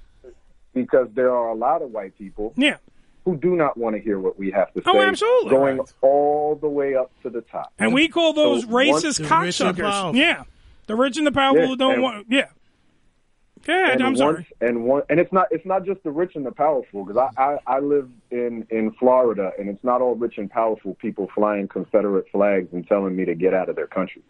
because 0.73 1.09
there 1.15 1.35
are 1.35 1.49
a 1.49 1.55
lot 1.55 1.81
of 1.81 1.91
white 1.91 2.17
people 2.17 2.53
Yeah. 2.55 2.77
who 3.25 3.35
do 3.35 3.57
not 3.57 3.75
want 3.75 3.97
to 3.97 4.01
hear 4.01 4.19
what 4.19 4.39
we 4.39 4.51
have 4.51 4.71
to 4.73 4.81
oh, 4.85 4.93
say. 4.93 4.97
Oh, 4.99 5.01
absolutely. 5.01 5.49
Going 5.49 5.81
all 6.01 6.55
the 6.55 6.69
way 6.69 6.95
up 6.95 7.11
to 7.23 7.29
the 7.29 7.41
top. 7.41 7.73
And 7.77 7.93
we 7.93 8.07
call 8.07 8.31
those 8.31 8.61
So 8.63 8.69
racist 8.69 9.25
cocksuckers. 9.25 10.15
Yeah. 10.15 10.43
The 10.87 10.95
rich 10.95 11.17
and 11.17 11.27
the 11.27 11.31
powerful 11.33 11.61
Yeah, 11.63 11.67
who 11.67 11.75
don't 11.75 11.93
and- 11.95 12.03
want. 12.03 12.25
Yeah. 12.29 12.45
Ahead. 13.67 13.91
and 13.91 14.01
I'm 14.01 14.07
once, 14.09 14.19
sorry. 14.19 14.47
And 14.61 14.83
one, 14.83 15.03
and 15.09 15.19
it's 15.19 15.31
not 15.31 15.47
it's 15.51 15.65
not 15.65 15.85
just 15.85 16.03
the 16.03 16.11
rich 16.11 16.31
and 16.35 16.45
the 16.45 16.51
powerful 16.51 17.05
because 17.05 17.29
I, 17.37 17.41
I 17.41 17.57
I 17.67 17.79
live 17.79 18.09
in 18.31 18.65
in 18.69 18.91
Florida 18.93 19.51
and 19.59 19.69
it's 19.69 19.83
not 19.83 20.01
all 20.01 20.15
rich 20.15 20.37
and 20.37 20.49
powerful 20.49 20.95
people 20.95 21.29
flying 21.35 21.67
Confederate 21.67 22.25
flags 22.31 22.69
and 22.71 22.87
telling 22.87 23.15
me 23.15 23.25
to 23.25 23.35
get 23.35 23.53
out 23.53 23.69
of 23.69 23.75
their 23.75 23.87
country. 23.87 24.23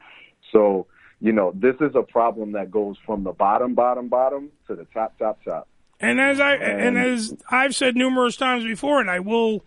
So 0.52 0.88
you 1.22 1.32
know 1.32 1.52
this 1.56 1.76
is 1.80 1.96
a 1.96 2.02
problem 2.02 2.54
that 2.54 2.72
goes 2.72 2.98
from 3.06 3.24
the 3.24 3.32
bottom 3.32 3.76
bottom 3.76 4.08
bottom 4.08 4.50
to 4.68 4.76
the 4.76 4.86
top 4.94 5.18
top 5.20 5.44
top. 5.44 5.68
And 6.00 6.20
as 6.20 6.40
I 6.40 6.56
and 6.56 6.98
as 6.98 7.36
I've 7.50 7.76
said 7.76 7.96
numerous 7.96 8.38
times 8.38 8.64
before, 8.64 9.02
and 9.02 9.10
I 9.10 9.20
will 9.20 9.66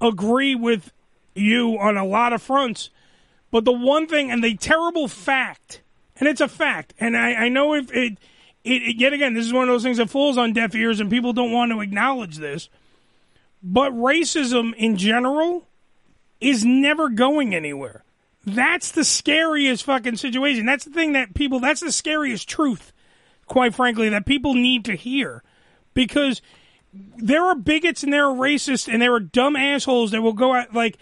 agree 0.00 0.54
with 0.54 0.92
you 1.34 1.78
on 1.78 1.96
a 1.96 2.04
lot 2.04 2.32
of 2.32 2.42
fronts. 2.42 2.90
But 3.50 3.64
the 3.64 3.72
one 3.72 4.06
thing, 4.06 4.30
and 4.30 4.44
the 4.44 4.56
terrible 4.56 5.08
fact, 5.08 5.82
and 6.16 6.28
it's 6.28 6.40
a 6.40 6.48
fact, 6.48 6.94
and 7.00 7.16
I, 7.16 7.34
I 7.34 7.48
know 7.48 7.74
if 7.74 7.92
it, 7.92 8.18
it, 8.68 8.82
it, 8.82 9.00
yet 9.00 9.12
again, 9.12 9.34
this 9.34 9.46
is 9.46 9.52
one 9.52 9.68
of 9.68 9.68
those 9.68 9.82
things 9.82 9.96
that 9.96 10.10
falls 10.10 10.38
on 10.38 10.52
deaf 10.52 10.74
ears, 10.74 11.00
and 11.00 11.10
people 11.10 11.32
don't 11.32 11.52
want 11.52 11.72
to 11.72 11.80
acknowledge 11.80 12.36
this. 12.36 12.68
But 13.62 13.92
racism 13.92 14.74
in 14.74 14.96
general 14.96 15.66
is 16.40 16.64
never 16.64 17.08
going 17.08 17.54
anywhere. 17.54 18.04
That's 18.44 18.92
the 18.92 19.04
scariest 19.04 19.84
fucking 19.84 20.16
situation. 20.16 20.66
That's 20.66 20.84
the 20.84 20.92
thing 20.92 21.12
that 21.12 21.34
people, 21.34 21.60
that's 21.60 21.80
the 21.80 21.92
scariest 21.92 22.48
truth, 22.48 22.92
quite 23.46 23.74
frankly, 23.74 24.08
that 24.10 24.26
people 24.26 24.54
need 24.54 24.84
to 24.84 24.94
hear. 24.94 25.42
Because 25.92 26.40
there 26.92 27.44
are 27.44 27.54
bigots 27.54 28.02
and 28.02 28.12
there 28.12 28.26
are 28.26 28.34
racists 28.34 28.90
and 28.90 29.02
there 29.02 29.14
are 29.14 29.20
dumb 29.20 29.56
assholes 29.56 30.12
that 30.12 30.22
will 30.22 30.32
go 30.32 30.54
out 30.54 30.72
like 30.72 30.96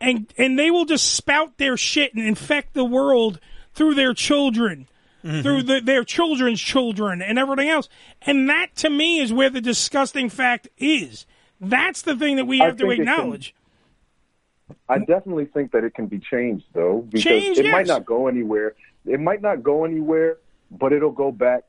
and 0.00 0.32
and 0.36 0.58
they 0.58 0.70
will 0.70 0.84
just 0.84 1.14
spout 1.14 1.56
their 1.56 1.76
shit 1.76 2.14
and 2.14 2.26
infect 2.26 2.74
the 2.74 2.84
world 2.84 3.40
through 3.72 3.94
their 3.94 4.12
children 4.12 4.86
through 5.24 5.62
the, 5.62 5.80
their 5.82 6.04
children's 6.04 6.60
children 6.60 7.22
and 7.22 7.38
everything 7.38 7.68
else 7.70 7.88
and 8.22 8.48
that 8.50 8.66
to 8.76 8.90
me 8.90 9.20
is 9.20 9.32
where 9.32 9.48
the 9.48 9.60
disgusting 9.60 10.28
fact 10.28 10.68
is 10.76 11.24
that's 11.60 12.02
the 12.02 12.14
thing 12.14 12.36
that 12.36 12.44
we 12.44 12.60
I 12.60 12.66
have 12.66 12.76
to 12.76 12.84
think 12.88 12.96
can- 12.96 13.08
acknowledge 13.08 13.54
I 14.88 14.98
definitely 14.98 15.46
think 15.46 15.72
that 15.72 15.82
it 15.84 15.94
can 15.94 16.06
be 16.08 16.18
changed 16.18 16.66
though 16.74 17.06
because 17.08 17.22
Change, 17.22 17.58
it 17.58 17.70
might 17.70 17.86
not 17.86 18.04
go 18.06 18.28
anywhere. 18.28 18.74
It 19.06 19.20
might 19.20 19.40
not 19.42 19.62
go 19.62 19.84
anywhere, 19.84 20.38
but 20.70 20.92
it'll 20.92 21.10
go 21.12 21.30
back 21.32 21.64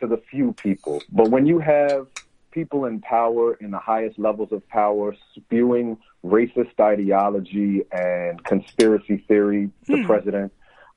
to 0.00 0.06
the 0.06 0.16
few 0.30 0.52
people. 0.54 1.02
But 1.12 1.28
when 1.30 1.44
you 1.46 1.58
have 1.58 2.08
people 2.50 2.86
in 2.86 3.00
power 3.00 3.54
in 3.54 3.70
the 3.70 3.78
highest 3.78 4.18
levels 4.18 4.50
of 4.52 4.66
power 4.68 5.14
spewing 5.34 5.98
racist 6.24 6.80
ideology 6.80 7.82
and 7.92 8.42
conspiracy 8.44 9.18
theory, 9.28 9.70
the 9.86 9.98
Hmm. 9.98 10.06
president, 10.06 10.52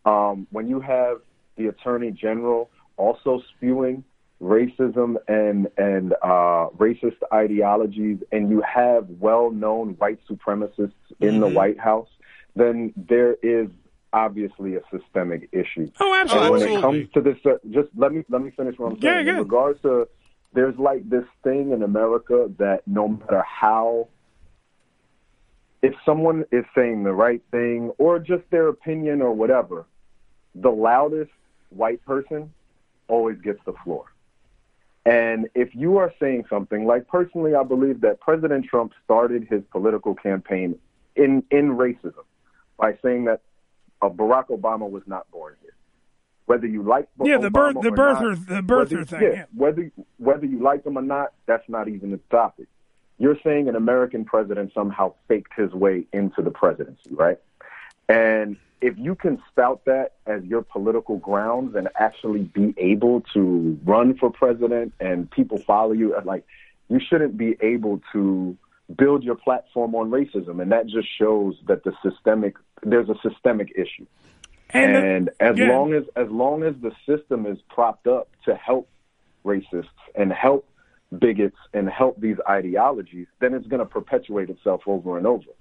Um, 0.05 0.47
when 0.51 0.68
you 0.68 0.80
have 0.80 1.18
the 1.58 1.68
attorney 1.68 2.12
general 2.12 2.70
also 2.97 3.41
spewing 3.56 4.04
racism 4.41 5.16
and 5.28 5.68
and 5.78 6.14
uh, 6.24 6.68
racist 6.78 7.18
ideologies, 7.34 8.18
and 8.32 8.49
you 8.49 8.62
have 8.62 9.08
well-known 9.20 9.89
white 9.99 10.20
supremacists 10.30 10.93
in 11.20 11.39
the 11.39 11.47
Mhm. 11.47 11.54
White 11.54 11.80
House, 11.80 12.10
then 12.56 12.91
there 12.97 13.36
is 13.43 13.70
obviously 14.14 14.76
a 14.76 14.82
systemic 14.91 15.47
issue. 15.52 15.89
Oh, 15.99 16.14
And 16.14 16.30
when 16.30 16.41
absolutely. 16.62 16.74
it 16.76 16.82
comes 16.82 17.10
to 17.14 17.22
this, 17.22 17.38
uh, 17.45 17.58
just 17.70 17.89
let 17.95 18.12
me 18.14 18.24
let 18.30 18.41
me 18.41 18.52
finish 18.52 18.78
what 18.80 18.93
I'm 18.93 18.99
saying. 19.02 19.18
Yeah, 19.18 19.24
go 19.24 19.32
In 19.32 19.38
regards 19.38 19.82
to, 19.84 20.08
there's 20.54 20.78
like 20.78 21.08
this 21.10 21.26
thing 21.43 21.72
in 21.72 21.84
America 21.84 22.49
that 22.58 22.82
no 22.88 23.08
matter 23.10 23.41
how, 23.43 24.08
if 25.84 25.93
someone 26.06 26.45
is 26.52 26.66
saying 26.76 27.04
the 27.04 27.14
right 27.14 27.41
thing 27.52 27.91
or 27.99 28.18
just 28.20 28.43
their 28.49 28.68
opinion 28.68 29.22
or 29.22 29.32
whatever, 29.34 29.86
the 30.56 30.70
loudest 30.72 31.32
white 31.72 32.03
person 32.05 32.53
always 33.07 33.38
gets 33.41 33.59
the 33.65 33.74
floor. 33.84 34.05
And 35.05 35.49
if 35.55 35.74
you 35.74 35.97
are 35.97 36.13
saying 36.19 36.45
something, 36.49 36.86
like 36.86 37.07
personally, 37.07 37.55
I 37.55 37.63
believe 37.63 38.01
that 38.01 38.19
President 38.19 38.65
Trump 38.65 38.93
started 39.03 39.47
his 39.49 39.63
political 39.72 40.13
campaign 40.13 40.78
in, 41.15 41.43
in 41.49 41.72
racism 41.76 42.24
by 42.78 42.97
saying 43.03 43.26
that 43.26 43.41
uh, 44.01 44.09
Barack 44.09 44.47
Obama 44.49 44.89
was 44.89 45.03
not 45.07 45.30
born 45.32 45.55
here. 45.61 45.74
Whether 46.45 46.67
you 46.67 46.84
like 46.84 47.07
Yeah, 47.24 47.38
the 47.38 47.49
birth- 47.49 47.76
the 47.82 47.89
birther- 47.89 48.38
not, 48.38 48.47
the 48.47 48.61
birther 48.61 48.78
whether- 48.91 49.05
thing, 49.05 49.22
Yeah, 49.22 49.30
yeah. 49.30 49.45
whether 49.55 49.91
whether 50.17 50.45
you 50.45 50.59
like 50.59 50.86
him 50.86 50.97
or 50.97 51.01
not, 51.01 51.34
that's 51.45 51.67
not 51.69 51.88
even 51.88 52.11
the 52.11 52.19
topic. 52.30 52.67
You're 53.17 53.38
saying 53.43 53.69
an 53.69 53.76
American 53.76 54.26
president 54.26 54.72
somehow 54.74 55.13
faked 55.28 55.53
his 55.55 55.72
way 55.72 56.05
into 56.11 56.41
the 56.41 56.51
presidency, 56.51 57.11
right? 57.13 57.39
And 58.09 58.57
if 58.82 58.97
you 58.97 59.15
can 59.15 59.41
spout 59.49 59.86
that 59.86 60.13
as 60.25 60.43
your 60.43 60.61
political 60.63 61.17
grounds 61.17 61.75
and 61.75 61.88
actually 61.95 62.41
be 62.41 62.73
able 62.77 63.21
to 63.34 63.79
run 63.86 64.17
for 64.17 64.32
president 64.32 64.93
and 64.99 65.29
people 65.29 65.57
follow 65.59 65.91
you, 65.91 66.15
uh, 66.15 66.21
like 66.25 66.45
you 66.89 66.99
shouldn't 66.99 67.38
be 67.38 67.55
able 67.61 68.01
to 68.11 68.57
build 68.97 69.23
your 69.23 69.36
platform 69.36 69.95
on 69.95 70.09
racism, 70.09 70.61
and 70.61 70.71
that 70.71 70.88
just 70.88 71.07
shows 71.17 71.55
that 71.67 71.84
the 71.84 71.93
systemic 72.03 72.55
there's 72.84 73.09
a 73.09 73.15
systemic 73.21 73.71
issue. 73.75 74.05
And 74.71 74.95
And, 74.95 75.27
the- 75.27 75.43
as 75.43 75.57
yeah. 75.57 75.69
long 75.69 75.93
as 75.93 76.03
as 76.15 76.29
long 76.29 76.63
as 76.63 76.73
the 76.82 76.91
system 77.05 77.45
is 77.45 77.59
propped 77.69 78.07
up 78.07 78.29
to 78.45 78.55
help 78.55 78.89
racists 79.45 79.86
and 80.15 80.32
help 80.34 80.67
bigots 81.17 81.57
and 81.73 81.89
help 81.89 82.19
these 82.19 82.38
ideologies, 82.49 83.27
then 83.39 83.53
it's 83.53 83.67
going 83.67 83.79
to 83.79 83.86
perpetuate 83.86 84.49
itself 84.49 84.82
over 84.88 85.17
and 85.17 85.27
over. 85.27 85.51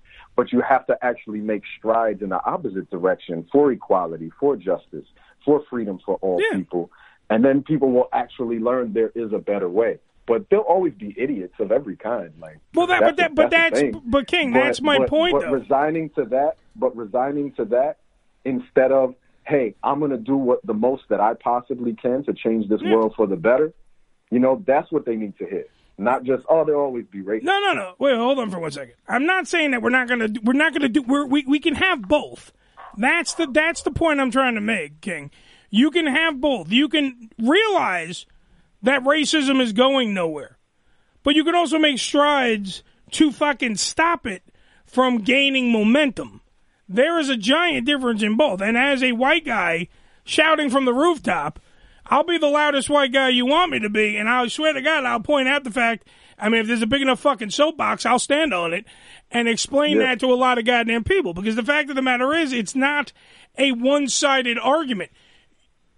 But 0.40 0.52
you 0.54 0.62
have 0.66 0.86
to 0.86 0.96
actually 1.02 1.40
make 1.40 1.64
strides 1.76 2.22
in 2.22 2.30
the 2.30 2.42
opposite 2.46 2.88
direction 2.88 3.46
for 3.52 3.70
equality, 3.72 4.30
for 4.40 4.56
justice, 4.56 5.04
for 5.44 5.62
freedom 5.68 5.98
for 6.02 6.14
all 6.22 6.40
people. 6.52 6.90
And 7.28 7.44
then 7.44 7.62
people 7.62 7.92
will 7.92 8.08
actually 8.14 8.58
learn 8.58 8.94
there 8.94 9.12
is 9.14 9.34
a 9.34 9.38
better 9.38 9.68
way. 9.68 9.98
But 10.26 10.46
there'll 10.48 10.64
always 10.64 10.94
be 10.94 11.14
idiots 11.18 11.52
of 11.60 11.70
every 11.70 11.94
kind. 11.94 12.32
Like 12.40 12.56
Well, 12.74 12.86
that, 12.86 13.00
but 13.02 13.16
that, 13.18 13.34
but 13.34 13.50
the 13.50 13.56
that's, 13.56 13.82
but 14.06 14.26
King, 14.28 14.54
But- 14.54 14.60
that's 14.64 14.80
my 14.80 14.96
but- 14.96 15.10
point, 15.10 15.32
but 15.34 15.42
though. 15.42 15.50
resigning 15.52 16.08
to 16.16 16.24
that, 16.36 16.56
but 16.74 16.96
resigning 16.96 17.52
to 17.58 17.66
that 17.66 17.98
instead 18.46 18.92
of, 18.92 19.14
hey, 19.46 19.74
I'm 19.82 19.98
going 19.98 20.10
to 20.12 20.16
do 20.16 20.38
what 20.38 20.64
the 20.64 20.72
most 20.72 21.02
that 21.10 21.20
I 21.20 21.34
possibly 21.34 21.92
can 21.92 22.24
to 22.24 22.32
change 22.32 22.66
this 22.70 22.80
Yeah. 22.80 22.94
world 22.94 23.12
for 23.14 23.26
the 23.26 23.36
better. 23.36 23.74
You 24.30 24.38
know, 24.38 24.62
that's 24.66 24.90
what 24.90 25.04
they 25.04 25.16
need 25.16 25.36
to 25.36 25.44
hear. 25.44 25.66
Not 26.00 26.24
just, 26.24 26.44
oh, 26.48 26.64
they'll 26.64 26.76
always 26.76 27.04
be 27.06 27.18
racist. 27.18 27.42
No, 27.42 27.60
no, 27.60 27.74
no. 27.74 27.94
Wait, 27.98 28.16
hold 28.16 28.38
on 28.38 28.50
for 28.50 28.58
one 28.58 28.70
second. 28.70 28.94
I'm 29.06 29.26
not 29.26 29.46
saying 29.46 29.72
that 29.72 29.82
we're 29.82 29.90
not 29.90 30.08
gonna 30.08 30.28
do, 30.28 30.40
we're 30.42 30.54
not 30.54 30.72
gonna 30.72 30.88
do 30.88 31.02
we're, 31.02 31.26
we 31.26 31.44
we 31.46 31.60
can 31.60 31.74
have 31.74 32.08
both. 32.08 32.52
That's 32.96 33.34
the 33.34 33.46
that's 33.46 33.82
the 33.82 33.90
point 33.90 34.18
I'm 34.18 34.30
trying 34.30 34.54
to 34.54 34.62
make, 34.62 35.02
King. 35.02 35.30
You 35.68 35.90
can 35.90 36.06
have 36.06 36.40
both. 36.40 36.72
You 36.72 36.88
can 36.88 37.30
realize 37.38 38.24
that 38.82 39.04
racism 39.04 39.60
is 39.60 39.74
going 39.74 40.14
nowhere, 40.14 40.56
but 41.22 41.34
you 41.34 41.44
can 41.44 41.54
also 41.54 41.78
make 41.78 41.98
strides 41.98 42.82
to 43.12 43.30
fucking 43.30 43.76
stop 43.76 44.26
it 44.26 44.42
from 44.86 45.18
gaining 45.18 45.70
momentum. 45.70 46.40
There 46.88 47.18
is 47.18 47.28
a 47.28 47.36
giant 47.36 47.86
difference 47.86 48.22
in 48.22 48.36
both. 48.36 48.62
And 48.62 48.76
as 48.76 49.02
a 49.02 49.12
white 49.12 49.44
guy 49.44 49.88
shouting 50.24 50.70
from 50.70 50.86
the 50.86 50.94
rooftop, 50.94 51.60
I'll 52.06 52.24
be 52.24 52.38
the 52.38 52.46
loudest 52.48 52.90
white 52.90 53.12
guy 53.12 53.28
you 53.28 53.46
want 53.46 53.70
me 53.70 53.78
to 53.80 53.90
be, 53.90 54.16
and 54.16 54.28
I 54.28 54.46
swear 54.48 54.72
to 54.72 54.82
God, 54.82 55.04
I'll 55.04 55.20
point 55.20 55.48
out 55.48 55.64
the 55.64 55.70
fact. 55.70 56.08
I 56.38 56.48
mean, 56.48 56.62
if 56.62 56.66
there's 56.66 56.82
a 56.82 56.86
big 56.86 57.02
enough 57.02 57.20
fucking 57.20 57.50
soapbox, 57.50 58.06
I'll 58.06 58.18
stand 58.18 58.54
on 58.54 58.72
it 58.72 58.86
and 59.30 59.46
explain 59.46 59.98
Yeah. 59.98 60.06
that 60.06 60.20
to 60.20 60.32
a 60.32 60.34
lot 60.34 60.58
of 60.58 60.64
goddamn 60.64 61.04
people. 61.04 61.34
Because 61.34 61.54
the 61.54 61.62
fact 61.62 61.90
of 61.90 61.96
the 61.96 62.02
matter 62.02 62.32
is, 62.32 62.52
it's 62.52 62.74
not 62.74 63.12
a 63.58 63.72
one-sided 63.72 64.58
argument. 64.58 65.10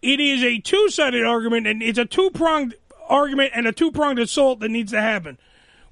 It 0.03 0.18
is 0.18 0.42
a 0.42 0.59
two-sided 0.59 1.24
argument, 1.24 1.68
and 1.68 1.80
it's 1.82 1.98
a 1.98 2.05
two-pronged 2.05 2.74
argument 3.09 3.53
and 3.55 3.68
a 3.68 3.72
two-pronged 3.72 4.18
assault 4.18 4.59
that 4.61 4.70
needs 4.70 4.90
to 4.90 5.00
happen. 5.00 5.38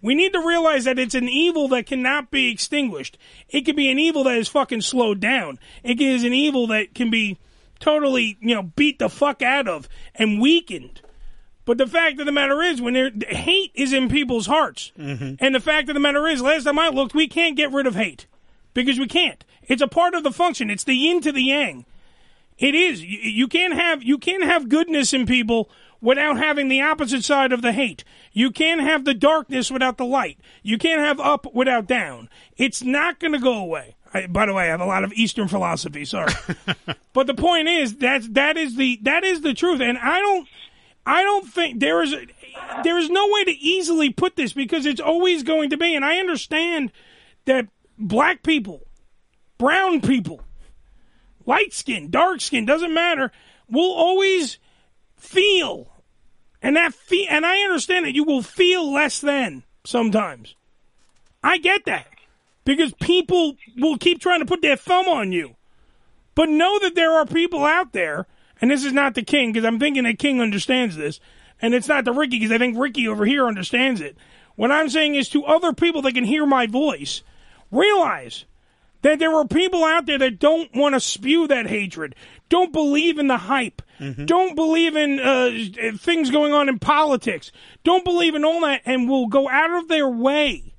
We 0.03 0.15
need 0.15 0.33
to 0.33 0.45
realize 0.45 0.85
that 0.85 0.99
it's 0.99 1.15
an 1.15 1.29
evil 1.29 1.69
that 1.69 1.87
cannot 1.87 2.31
be 2.31 2.51
extinguished. 2.51 3.19
It 3.51 3.67
can 3.67 3.77
be 3.77 3.91
an 3.91 3.99
evil 3.99 4.25
that 4.25 4.37
is 4.39 4.49
fucking 4.49 4.81
slowed 4.81 5.21
down. 5.21 5.59
It 5.85 6.01
is 6.01 6.25
an 6.25 6.33
evil 6.33 6.67
that 6.69 6.95
can 6.95 7.11
be 7.11 7.39
totally, 7.81 8.39
you 8.41 8.55
know, 8.55 8.63
beat 8.63 8.99
the 8.99 9.09
fuck 9.09 9.43
out 9.43 9.67
of 9.67 9.89
and 10.15 10.41
weakened. 10.41 11.01
But 11.65 11.79
the 11.79 11.87
fact 11.87 12.19
of 12.21 12.27
the 12.27 12.33
matter 12.33 12.63
is, 12.63 12.81
when 12.81 12.95
there 12.95 13.11
hate 13.29 13.73
is 13.75 13.93
in 13.93 14.09
people's 14.09 14.47
hearts, 14.47 14.93
mm-hmm. 14.99 15.35
and 15.39 15.55
the 15.55 15.61
fact 15.61 15.89
of 15.89 15.95
the 15.95 16.01
matter 16.01 16.27
is, 16.27 16.41
last 16.41 16.65
time 16.65 16.79
I 16.79 16.89
looked, 16.89 17.15
we 17.15 17.29
can't 17.29 17.57
get 17.57 17.73
rid 17.73 17.87
of 17.87 17.95
hate 17.95 18.27
because 18.75 18.99
we 18.99 19.07
can't. 19.07 19.45
It's 19.63 19.83
a 19.83 19.89
part 19.89 20.15
of 20.15 20.23
the 20.23 20.33
function. 20.33 20.71
It's 20.71 20.85
the 20.85 20.95
yin 20.95 21.21
to 21.21 21.33
the 21.33 21.43
yang. 21.43 21.85
It 22.59 22.75
is. 22.75 23.03
You, 23.03 23.19
you 23.19 23.49
can't 23.49 23.75
have 23.75 24.03
you 24.03 24.19
can't 24.19 24.45
have 24.45 24.69
goodness 24.69 25.13
in 25.13 25.27
people 25.27 25.71
without 26.01 26.39
having 26.39 26.69
the 26.69 26.81
opposite 26.81 27.25
side 27.25 27.53
of 27.53 27.63
the 27.63 27.73
hate. 27.73 28.05
You 28.33 28.51
can't 28.51 28.81
have 28.81 29.05
the 29.05 29.15
darkness 29.15 29.71
without 29.71 29.97
the 29.97 30.05
light. 30.05 30.39
You 30.63 30.79
can't 30.79 31.01
have 31.01 31.21
up 31.21 31.55
without 31.55 31.87
down. 31.87 32.29
It's 32.57 32.83
not 32.83 33.19
going 33.19 33.33
to 33.33 33.39
go 33.39 33.57
away. 33.57 33.97
I, 34.13 34.27
by 34.27 34.47
the 34.47 34.55
way, 34.55 34.65
I 34.65 34.67
have 34.67 34.81
a 34.81 34.87
lot 34.87 35.05
of 35.05 35.13
Eastern 35.13 35.49
philosophy. 35.49 36.05
Sorry, 36.05 36.33
but 37.13 37.27
the 37.27 37.35
point 37.35 37.69
is 37.69 37.97
that 37.99 38.35
that 38.35 38.57
is 38.57 38.77
the 38.77 38.99
that 39.03 39.25
is 39.25 39.41
the 39.41 39.55
truth, 39.55 39.81
and 39.81 39.99
I 39.99 40.21
don't 40.21 40.49
I 41.07 41.23
don't 41.23 41.47
think 41.47 41.81
there 41.81 42.03
is 42.03 42.15
there 42.85 42.99
is 42.99 43.11
no 43.11 43.29
way 43.31 43.45
to 43.45 43.53
easily 43.53 44.11
put 44.11 44.37
this 44.37 44.53
because 44.53 44.87
it's 44.87 45.01
always 45.01 45.43
going 45.43 45.71
to 45.71 45.77
be, 45.77 45.95
and 45.95 46.05
I 46.05 46.19
understand 46.19 46.93
that 47.45 47.69
black 47.99 48.43
people, 48.43 48.87
brown 49.59 50.01
people, 50.01 50.43
light 51.47 51.73
skin, 51.73 52.11
dark 52.11 52.41
skin, 52.41 52.67
doesn't 52.67 52.95
matter, 52.95 53.33
will 53.69 53.93
always 53.93 54.59
feel. 55.17 55.89
And 56.63 56.77
that 56.77 56.95
fe- 56.95 57.27
and 57.29 57.47
I 57.47 57.61
understand 57.61 58.05
that 58.05 58.15
you 58.15 58.25
will 58.25 58.43
feel 58.43 58.93
less 58.93 59.21
than 59.21 59.63
sometimes. 59.85 60.55
I 61.43 61.59
get 61.59 61.87
that. 61.87 62.07
Because 62.65 62.93
people 63.01 63.57
will 63.79 63.97
keep 63.97 64.21
trying 64.21 64.41
to 64.41 64.47
put 64.47 64.63
their 64.63 64.77
thumb 64.77 65.09
on 65.09 65.33
you. 65.33 65.57
But 66.35 66.49
know 66.49 66.79
that 66.81 66.95
there 66.95 67.13
are 67.13 67.27
people 67.27 67.65
out 67.65 67.93
there, 67.93 68.27
and 68.61 68.71
this 68.71 68.85
is 68.85 68.93
not 68.93 69.15
the 69.15 69.23
king, 69.23 69.53
because 69.53 69.67
I'm 69.67 69.79
thinking 69.79 70.05
that 70.05 70.19
King 70.19 70.41
understands 70.41 70.97
this, 70.97 71.21
and 71.61 71.75
it's 71.75 71.89
not 71.89 72.05
the 72.05 72.13
Ricky, 72.13 72.39
because 72.39 72.53
I 72.53 72.59
think 72.59 72.79
Ricky 72.79 73.09
over 73.09 73.25
here 73.27 73.47
understands 73.47 74.01
it. 74.01 74.17
What 74.57 74.71
I'm 74.71 74.89
saying 74.89 75.15
is 75.15 75.29
to 75.31 75.45
other 75.45 75.73
people 75.73 76.03
that 76.03 76.15
can 76.15 76.25
hear 76.25 76.47
my 76.47 76.67
voice, 76.67 77.23
realize 77.71 78.45
that 79.03 79.19
there 79.19 79.35
are 79.35 79.47
people 79.47 79.83
out 79.85 80.05
there 80.07 80.19
that 80.19 80.39
don't 80.39 80.75
want 80.75 80.95
to 80.95 81.01
spew 81.01 81.49
that 81.49 81.67
hatred, 81.67 82.15
don't 82.51 82.73
believe 82.73 83.19
in 83.19 83.27
the 83.27 83.39
hype, 83.39 83.81
don't 84.27 84.55
believe 84.55 84.97
in 84.97 85.19
uh, 85.19 85.51
things 85.99 86.31
going 86.31 86.53
on 86.53 86.69
in 86.69 86.79
politics, 86.79 87.53
don't 87.85 88.05
believe 88.05 88.35
in 88.35 88.45
all 88.45 88.61
that, 88.61 88.83
and 88.85 89.09
will 89.09 89.27
go 89.27 89.49
out 89.49 89.71
of 89.73 89.89
their 89.89 90.09
way 90.09 90.75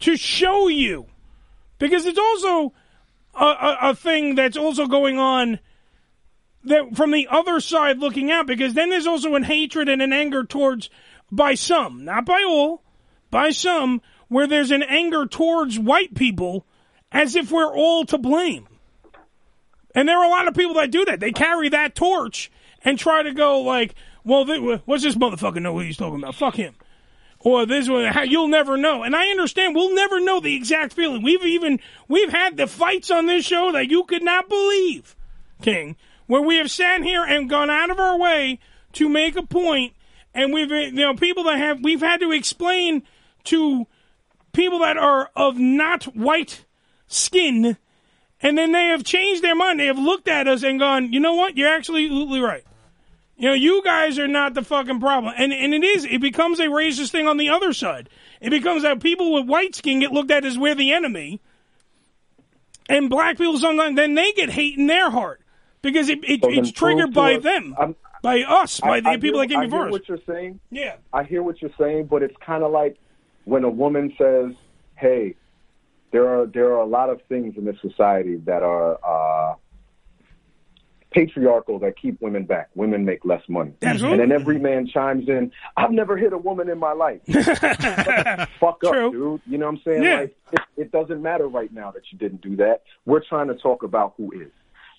to 0.00 0.16
show 0.16 0.68
you. 0.68 1.06
Because 1.78 2.06
it's 2.06 2.18
also 2.18 2.72
a, 3.34 3.44
a, 3.44 3.78
a 3.82 3.94
thing 3.94 4.34
that's 4.34 4.56
also 4.56 4.86
going 4.86 5.18
on 5.18 5.58
that 6.64 6.96
from 6.96 7.10
the 7.10 7.28
other 7.30 7.60
side 7.60 7.98
looking 7.98 8.30
out, 8.30 8.46
because 8.46 8.74
then 8.74 8.90
there's 8.90 9.06
also 9.06 9.34
an 9.34 9.42
hatred 9.42 9.88
and 9.88 10.00
an 10.00 10.12
anger 10.12 10.44
towards, 10.44 10.88
by 11.30 11.54
some, 11.54 12.04
not 12.04 12.24
by 12.24 12.44
all, 12.46 12.82
by 13.30 13.50
some, 13.50 14.00
where 14.28 14.46
there's 14.46 14.70
an 14.70 14.82
anger 14.82 15.26
towards 15.26 15.78
white 15.78 16.14
people 16.14 16.66
as 17.12 17.36
if 17.36 17.50
we're 17.50 17.74
all 17.74 18.04
to 18.06 18.18
blame. 18.18 18.66
And 19.94 20.08
there 20.08 20.18
are 20.18 20.26
a 20.26 20.30
lot 20.30 20.48
of 20.48 20.54
people 20.54 20.74
that 20.74 20.90
do 20.90 21.04
that. 21.04 21.20
They 21.20 21.32
carry 21.32 21.68
that 21.68 21.94
torch 21.94 22.50
and 22.82 22.98
try 22.98 23.22
to 23.22 23.32
go 23.32 23.60
like, 23.60 23.94
well, 24.24 24.44
th- 24.44 24.80
what's 24.84 25.02
this 25.02 25.14
motherfucker 25.14 25.62
know 25.62 25.72
what 25.72 25.84
he's 25.84 25.96
talking 25.96 26.18
about? 26.18 26.34
Fuck 26.34 26.56
him. 26.56 26.74
Or 27.44 27.66
this 27.66 27.90
one, 27.90 28.10
you'll 28.26 28.48
never 28.48 28.78
know. 28.78 29.02
And 29.02 29.14
I 29.14 29.28
understand 29.28 29.74
we'll 29.74 29.94
never 29.94 30.18
know 30.18 30.40
the 30.40 30.56
exact 30.56 30.94
feeling. 30.94 31.22
We've 31.22 31.44
even, 31.44 31.78
we've 32.08 32.30
had 32.30 32.56
the 32.56 32.66
fights 32.66 33.10
on 33.10 33.26
this 33.26 33.44
show 33.44 33.70
that 33.72 33.90
you 33.90 34.04
could 34.04 34.22
not 34.22 34.48
believe, 34.48 35.14
King, 35.60 35.96
where 36.26 36.40
we 36.40 36.56
have 36.56 36.70
sat 36.70 37.02
here 37.02 37.22
and 37.22 37.50
gone 37.50 37.68
out 37.68 37.90
of 37.90 38.00
our 38.00 38.18
way 38.18 38.58
to 38.94 39.08
make 39.10 39.36
a 39.36 39.42
point 39.42 39.92
and 40.34 40.52
we've, 40.52 40.70
you 40.70 40.92
know, 40.92 41.14
people 41.14 41.44
that 41.44 41.58
have, 41.58 41.78
we've 41.82 42.00
had 42.00 42.20
to 42.20 42.32
explain 42.32 43.04
to 43.44 43.86
people 44.52 44.80
that 44.80 44.96
are 44.96 45.30
of 45.36 45.58
not 45.58 46.04
white 46.16 46.64
skin 47.06 47.76
and 48.40 48.58
then 48.58 48.72
they 48.72 48.86
have 48.86 49.04
changed 49.04 49.42
their 49.42 49.54
mind. 49.54 49.78
They 49.80 49.86
have 49.86 49.98
looked 49.98 50.28
at 50.28 50.48
us 50.48 50.62
and 50.62 50.78
gone, 50.78 51.12
you 51.12 51.20
know 51.20 51.34
what? 51.34 51.56
You're 51.56 51.72
absolutely 51.72 52.40
right. 52.40 52.64
You 53.44 53.50
know, 53.50 53.56
you 53.56 53.82
guys 53.84 54.18
are 54.18 54.26
not 54.26 54.54
the 54.54 54.62
fucking 54.62 55.00
problem. 55.00 55.34
And 55.36 55.52
and 55.52 55.74
it 55.74 55.84
is, 55.84 56.06
it 56.06 56.22
becomes 56.22 56.60
a 56.60 56.68
racist 56.68 57.10
thing 57.10 57.28
on 57.28 57.36
the 57.36 57.50
other 57.50 57.74
side. 57.74 58.08
It 58.40 58.48
becomes 58.48 58.84
that 58.84 59.02
people 59.02 59.34
with 59.34 59.46
white 59.46 59.74
skin 59.74 60.00
get 60.00 60.12
looked 60.12 60.30
at 60.30 60.46
as 60.46 60.56
we're 60.56 60.74
the 60.74 60.94
enemy. 60.94 61.42
And 62.88 63.10
black 63.10 63.36
people 63.36 63.58
sometimes 63.58 63.96
then 63.96 64.14
they 64.14 64.32
get 64.32 64.48
hate 64.48 64.78
in 64.78 64.86
their 64.86 65.10
heart. 65.10 65.42
Because 65.82 66.08
it, 66.08 66.20
it 66.24 66.40
So 66.42 66.48
it's 66.52 66.72
triggered 66.72 67.12
by 67.12 67.34
us- 67.34 67.42
them. 67.42 67.74
I'm- 67.78 67.96
by 68.22 68.40
us, 68.40 68.80
by 68.80 68.88
I- 68.96 69.00
the 69.00 69.08
I 69.10 69.16
people 69.18 69.40
hear- 69.40 69.48
that 69.48 69.52
came 69.52 69.60
I 69.60 69.64
before 69.66 69.78
hear 69.80 69.86
us. 69.88 69.92
what 69.92 70.08
you're 70.08 70.18
saying. 70.26 70.60
Yeah. 70.70 70.94
I 71.12 71.24
hear 71.24 71.42
what 71.42 71.60
you're 71.60 71.70
saying, 71.78 72.06
but 72.06 72.22
it's 72.22 72.36
kind 72.38 72.64
of 72.64 72.72
like 72.72 72.96
when 73.44 73.62
a 73.64 73.68
woman 73.68 74.14
says, 74.16 74.54
"Hey, 74.94 75.34
there 76.12 76.26
are 76.30 76.46
there 76.46 76.72
are 76.72 76.80
a 76.80 76.86
lot 76.86 77.10
of 77.10 77.20
things 77.28 77.58
in 77.58 77.66
this 77.66 77.76
society 77.82 78.36
that 78.46 78.62
are 78.62 78.98
uh, 79.04 79.56
patriarchal 81.14 81.78
that 81.78 81.96
keep 81.96 82.20
women 82.20 82.44
back. 82.44 82.70
Women 82.74 83.04
make 83.04 83.24
less 83.24 83.42
money, 83.48 83.72
Absolutely. 83.82 84.22
and 84.22 84.32
then 84.32 84.40
every 84.40 84.58
man 84.58 84.86
chimes 84.86 85.28
in, 85.28 85.52
"I've 85.76 85.92
never 85.92 86.16
hit 86.16 86.32
a 86.32 86.38
woman 86.38 86.68
in 86.68 86.78
my 86.78 86.92
life." 86.92 87.20
Fuck 88.60 88.82
up, 88.84 89.12
dude. 89.12 89.40
You 89.46 89.58
know 89.58 89.66
what 89.66 89.76
I'm 89.76 89.80
saying? 89.84 90.02
Yeah. 90.02 90.20
Like 90.20 90.36
it, 90.52 90.60
it 90.76 90.92
doesn't 90.92 91.22
matter 91.22 91.46
right 91.46 91.72
now 91.72 91.92
that 91.92 92.02
you 92.10 92.18
didn't 92.18 92.42
do 92.42 92.56
that. 92.56 92.82
We're 93.06 93.22
trying 93.26 93.48
to 93.48 93.54
talk 93.54 93.84
about 93.84 94.14
who 94.16 94.32
is, 94.32 94.50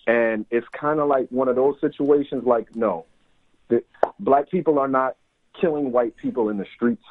and 0.07 0.45
it's 0.49 0.67
kind 0.69 0.99
of 0.99 1.07
like 1.09 1.27
one 1.29 1.49
of 1.49 1.55
those 1.57 1.75
situations. 1.81 2.43
Like, 2.45 2.73
no, 2.75 3.05
that 3.67 3.85
black 4.19 4.49
people 4.49 4.79
are 4.79 4.87
not 4.87 5.17
killing 5.59 5.91
white 5.91 6.15
people 6.15 6.49
in 6.49 6.57
the 6.57 6.65
streets. 6.75 7.03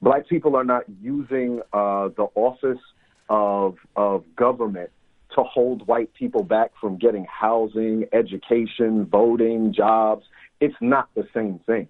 Black 0.00 0.26
people 0.28 0.56
are 0.56 0.64
not 0.64 0.84
using 1.02 1.60
uh, 1.72 2.08
the 2.16 2.26
office 2.34 2.80
of 3.28 3.76
of 3.96 4.24
government 4.36 4.90
to 5.34 5.42
hold 5.42 5.86
white 5.86 6.12
people 6.14 6.42
back 6.42 6.72
from 6.80 6.96
getting 6.96 7.24
housing, 7.26 8.06
education, 8.12 9.04
voting, 9.06 9.72
jobs. 9.72 10.24
It's 10.60 10.76
not 10.80 11.08
the 11.14 11.26
same 11.34 11.58
thing. 11.66 11.88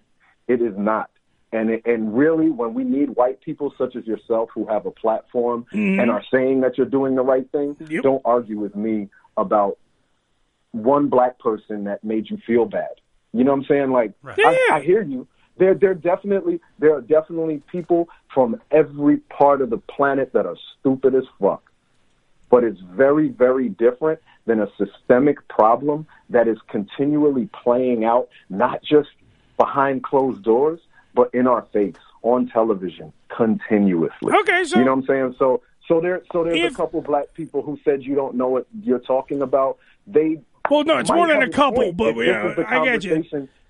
It 0.48 0.60
is 0.62 0.74
not. 0.76 1.10
And 1.52 1.80
and 1.84 2.16
really, 2.16 2.50
when 2.50 2.74
we 2.74 2.82
need 2.84 3.10
white 3.10 3.40
people 3.40 3.72
such 3.78 3.94
as 3.94 4.04
yourself 4.06 4.50
who 4.52 4.66
have 4.66 4.84
a 4.86 4.90
platform 4.90 5.64
Mhm. 5.72 6.00
and 6.00 6.10
are 6.10 6.24
saying 6.30 6.60
that 6.62 6.76
you're 6.76 6.86
doing 6.86 7.14
the 7.14 7.22
right 7.22 7.48
thing, 7.50 7.76
don't 8.02 8.22
argue 8.24 8.58
with 8.58 8.74
me 8.74 9.08
about 9.36 9.78
one 10.72 11.08
black 11.08 11.38
person 11.38 11.84
that 11.84 12.02
made 12.04 12.28
you 12.30 12.36
feel 12.46 12.64
bad. 12.66 12.90
You 13.32 13.44
know 13.44 13.52
what 13.52 13.58
I'm 13.60 13.64
saying? 13.66 13.90
Like 13.92 14.12
I, 14.70 14.76
I 14.76 14.80
hear 14.80 15.02
you. 15.02 15.26
There 15.58 15.74
there 15.74 15.94
definitely 15.94 16.60
there 16.78 16.94
are 16.94 17.00
definitely 17.00 17.62
people 17.70 18.08
from 18.34 18.60
every 18.70 19.18
part 19.18 19.62
of 19.62 19.70
the 19.70 19.78
planet 19.78 20.32
that 20.32 20.46
are 20.46 20.56
stupid 20.80 21.14
as 21.14 21.24
fuck. 21.40 21.65
But 22.50 22.64
it's 22.64 22.80
very, 22.80 23.28
very 23.28 23.68
different 23.68 24.20
than 24.46 24.60
a 24.60 24.68
systemic 24.78 25.46
problem 25.48 26.06
that 26.30 26.46
is 26.48 26.58
continually 26.68 27.48
playing 27.52 28.04
out, 28.04 28.28
not 28.48 28.82
just 28.82 29.08
behind 29.56 30.04
closed 30.04 30.42
doors, 30.42 30.80
but 31.14 31.32
in 31.34 31.46
our 31.46 31.62
face, 31.72 31.96
on 32.22 32.48
television, 32.48 33.12
continuously. 33.28 34.32
Okay, 34.40 34.64
so- 34.64 34.78
you 34.78 34.84
know 34.84 34.92
what 34.94 35.00
I'm 35.00 35.06
saying? 35.06 35.34
So 35.38 35.62
so 35.88 36.00
there 36.00 36.22
so 36.32 36.44
there's 36.44 36.58
If- 36.58 36.72
a 36.72 36.76
couple 36.76 37.00
black 37.00 37.32
people 37.34 37.62
who 37.62 37.78
said 37.84 38.02
you 38.02 38.14
don't 38.14 38.34
know 38.34 38.48
what 38.48 38.66
you're 38.82 38.98
talking 38.98 39.42
about. 39.42 39.78
They 40.06 40.40
Well, 40.70 40.84
no, 40.84 40.98
it's 40.98 41.10
more 41.10 41.28
than 41.28 41.42
a 41.42 41.48
couple, 41.48 41.92
but 41.92 42.16
uh, 42.16 42.64
I 42.68 42.84
get 42.84 43.04
you. 43.04 43.24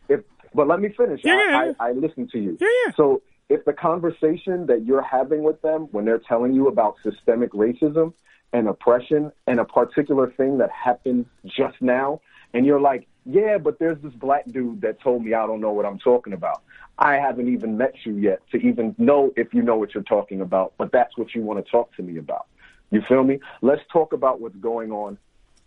If 0.08 0.22
but 0.54 0.66
let 0.66 0.80
me 0.80 0.88
finish. 0.88 1.20
Yeah, 1.22 1.32
I, 1.32 1.36
yeah, 1.36 1.64
yeah. 1.64 1.72
I, 1.78 1.88
I 1.88 1.92
listen 1.92 2.28
to 2.32 2.38
you. 2.38 2.56
Yeah, 2.60 2.68
yeah. 2.86 2.92
So 2.96 3.22
if 3.48 3.64
the 3.64 3.72
conversation 3.72 4.66
that 4.66 4.84
you're 4.84 5.02
having 5.02 5.42
with 5.42 5.60
them 5.62 5.88
when 5.92 6.04
they're 6.04 6.18
telling 6.18 6.52
you 6.54 6.68
about 6.68 6.96
systemic 7.02 7.52
racism 7.52 8.12
and 8.52 8.68
oppression 8.68 9.32
and 9.46 9.60
a 9.60 9.64
particular 9.64 10.30
thing 10.32 10.58
that 10.58 10.70
happened 10.70 11.26
just 11.44 11.80
now, 11.80 12.20
and 12.54 12.64
you're 12.64 12.80
like, 12.80 13.06
yeah, 13.24 13.58
but 13.58 13.78
there's 13.78 14.00
this 14.02 14.12
black 14.14 14.44
dude 14.50 14.80
that 14.82 15.00
told 15.00 15.24
me 15.24 15.34
I 15.34 15.46
don't 15.46 15.60
know 15.60 15.72
what 15.72 15.84
I'm 15.84 15.98
talking 15.98 16.32
about. 16.32 16.62
I 16.98 17.14
haven't 17.14 17.52
even 17.52 17.76
met 17.76 17.94
you 18.04 18.14
yet 18.16 18.40
to 18.52 18.58
even 18.58 18.94
know 18.98 19.32
if 19.36 19.52
you 19.52 19.62
know 19.62 19.76
what 19.76 19.94
you're 19.94 20.02
talking 20.04 20.40
about, 20.40 20.72
but 20.78 20.92
that's 20.92 21.18
what 21.18 21.34
you 21.34 21.42
want 21.42 21.62
to 21.64 21.70
talk 21.70 21.94
to 21.96 22.02
me 22.02 22.18
about. 22.18 22.46
You 22.90 23.02
feel 23.08 23.24
me? 23.24 23.40
Let's 23.62 23.82
talk 23.92 24.12
about 24.12 24.40
what's 24.40 24.56
going 24.56 24.92
on 24.92 25.18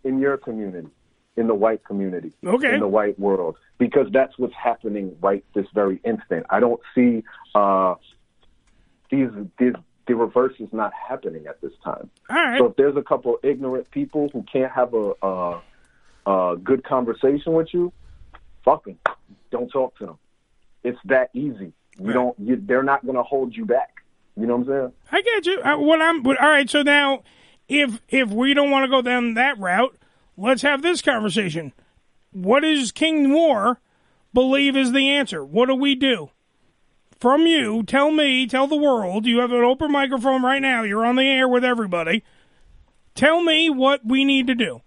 in 0.03 0.19
your 0.19 0.37
community, 0.37 0.87
in 1.35 1.47
the 1.47 1.53
white 1.53 1.83
community, 1.83 2.31
Okay. 2.45 2.73
in 2.73 2.79
the 2.79 2.87
white 2.87 3.19
world, 3.19 3.57
because 3.77 4.07
that's 4.11 4.39
what's 4.39 4.55
happening 4.55 5.15
right 5.21 5.43
this 5.53 5.67
very 5.73 5.99
instant. 6.05 6.45
I 6.49 6.61
don't 6.61 6.79
see 6.95 7.23
uh, 7.53 7.95
these, 9.11 9.29
these 9.59 9.73
the 10.09 10.15
reverse 10.15 10.55
is 10.59 10.67
not 10.73 10.91
happening 11.07 11.45
at 11.45 11.61
this 11.61 11.71
time. 11.83 12.09
All 12.31 12.35
right. 12.35 12.57
So 12.57 12.65
if 12.65 12.75
there's 12.77 12.97
a 12.97 13.03
couple 13.03 13.37
ignorant 13.43 13.89
people 13.91 14.27
who 14.33 14.43
can't 14.51 14.71
have 14.71 14.95
a, 14.95 15.13
a, 15.21 15.61
a 16.25 16.57
good 16.57 16.83
conversation 16.83 17.53
with 17.53 17.67
you, 17.73 17.93
fuck 18.65 18.85
them. 18.85 18.97
Don't 19.51 19.69
talk 19.69 19.95
to 19.99 20.07
them. 20.07 20.17
It's 20.83 20.97
that 21.05 21.29
easy. 21.35 21.73
You 21.99 22.13
don't. 22.13 22.35
You, 22.39 22.59
they're 22.59 22.81
not 22.81 23.05
going 23.05 23.17
to 23.17 23.23
hold 23.23 23.55
you 23.55 23.65
back. 23.65 23.97
You 24.35 24.47
know 24.47 24.55
what 24.55 24.73
I'm 24.73 24.79
saying? 24.79 24.93
I 25.11 25.21
get 25.21 25.45
you. 25.45 25.61
Uh, 25.61 25.77
what 25.77 26.01
I'm, 26.01 26.23
but, 26.23 26.41
all 26.41 26.49
right. 26.49 26.69
So 26.69 26.81
now, 26.81 27.23
if 27.67 28.01
if 28.09 28.29
we 28.29 28.55
don't 28.55 28.71
want 28.71 28.85
to 28.85 28.89
go 28.89 29.03
down 29.03 29.35
that 29.35 29.59
route, 29.59 29.95
let's 30.37 30.63
have 30.63 30.81
this 30.81 31.01
conversation. 31.03 31.71
What 32.31 32.61
does 32.61 32.91
King 32.91 33.29
Noire 33.29 33.79
believe 34.33 34.75
is 34.75 34.91
the 34.91 35.09
answer? 35.09 35.45
What 35.45 35.67
do 35.67 35.75
we 35.75 35.93
do? 35.93 36.31
From 37.19 37.45
you, 37.45 37.83
tell 37.83 38.11
me, 38.11 38.47
tell 38.47 38.67
the 38.67 38.77
world. 38.77 39.25
You 39.25 39.39
have 39.39 39.51
an 39.51 39.63
open 39.63 39.91
microphone 39.91 40.41
right 40.41 40.61
now. 40.61 40.83
You're 40.83 41.05
on 41.05 41.17
the 41.17 41.23
air 41.27 41.49
with 41.49 41.65
everybody. 41.65 42.23
Tell 43.13 43.41
me 43.43 43.69
what 43.69 44.05
we 44.05 44.23
need 44.23 44.47
to 44.47 44.55
do. 44.55 44.81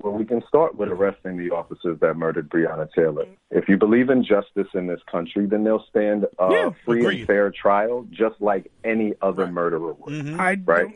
Well, 0.00 0.12
we 0.12 0.24
can 0.24 0.44
start 0.46 0.76
with 0.76 0.90
arresting 0.90 1.36
the 1.36 1.50
officers 1.50 1.98
that 2.00 2.14
murdered 2.14 2.48
Breonna 2.48 2.88
Taylor. 2.92 3.26
If 3.50 3.68
you 3.68 3.76
believe 3.76 4.10
in 4.10 4.22
justice 4.24 4.68
in 4.74 4.86
this 4.86 5.00
country, 5.10 5.46
then 5.46 5.64
they'll 5.64 5.84
stand 5.90 6.24
a 6.38 6.48
Yeah, 6.52 6.70
free 6.84 7.00
agreed. 7.00 7.18
and 7.18 7.26
fair 7.26 7.50
trial, 7.50 8.06
just 8.10 8.40
like 8.40 8.70
any 8.84 9.14
other 9.20 9.48
murderer 9.48 9.94
would. 9.94 10.12
Mm-hmm. 10.14 10.40
I 10.40 10.56
right? 10.64 10.94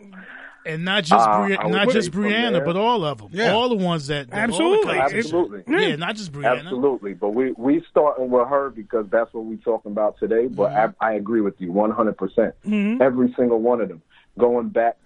And 0.64 0.84
not 0.84 1.04
just 1.04 1.26
Uh, 1.28 1.46
Bri- 1.46 1.56
not 1.70 1.90
just 1.90 2.10
Breonna, 2.12 2.64
but 2.64 2.76
all 2.76 3.04
of 3.04 3.18
them. 3.18 3.28
Yeah. 3.32 3.52
All 3.52 3.68
the 3.68 3.74
ones 3.76 4.06
that, 4.06 4.30
that 4.30 4.36
Absolutely. 4.48 4.98
Absolutely. 4.98 5.62
Yeah, 5.68 5.96
not 5.96 6.16
just 6.16 6.32
Breonna. 6.32 6.60
Absolutely. 6.60 7.14
But 7.14 7.30
we 7.30 7.52
we 7.52 7.84
starting 7.90 8.30
with 8.30 8.48
her 8.48 8.70
because 8.70 9.06
that's 9.10 9.32
what 9.34 9.44
we're 9.44 9.56
talking 9.56 9.92
about 9.92 10.18
today. 10.18 10.46
But 10.46 10.70
Mm-hmm. 10.70 11.02
I, 11.04 11.08
I 11.10 11.12
agree 11.14 11.40
with 11.40 11.54
you 11.60 11.72
100. 11.72 12.16
percent 12.16 12.54
Mhm. 12.66 13.00
Every 13.00 13.32
single 13.36 13.60
one 13.60 13.80
of 13.80 13.88
them, 13.88 14.02
going 14.38 14.68
back 14.68 14.96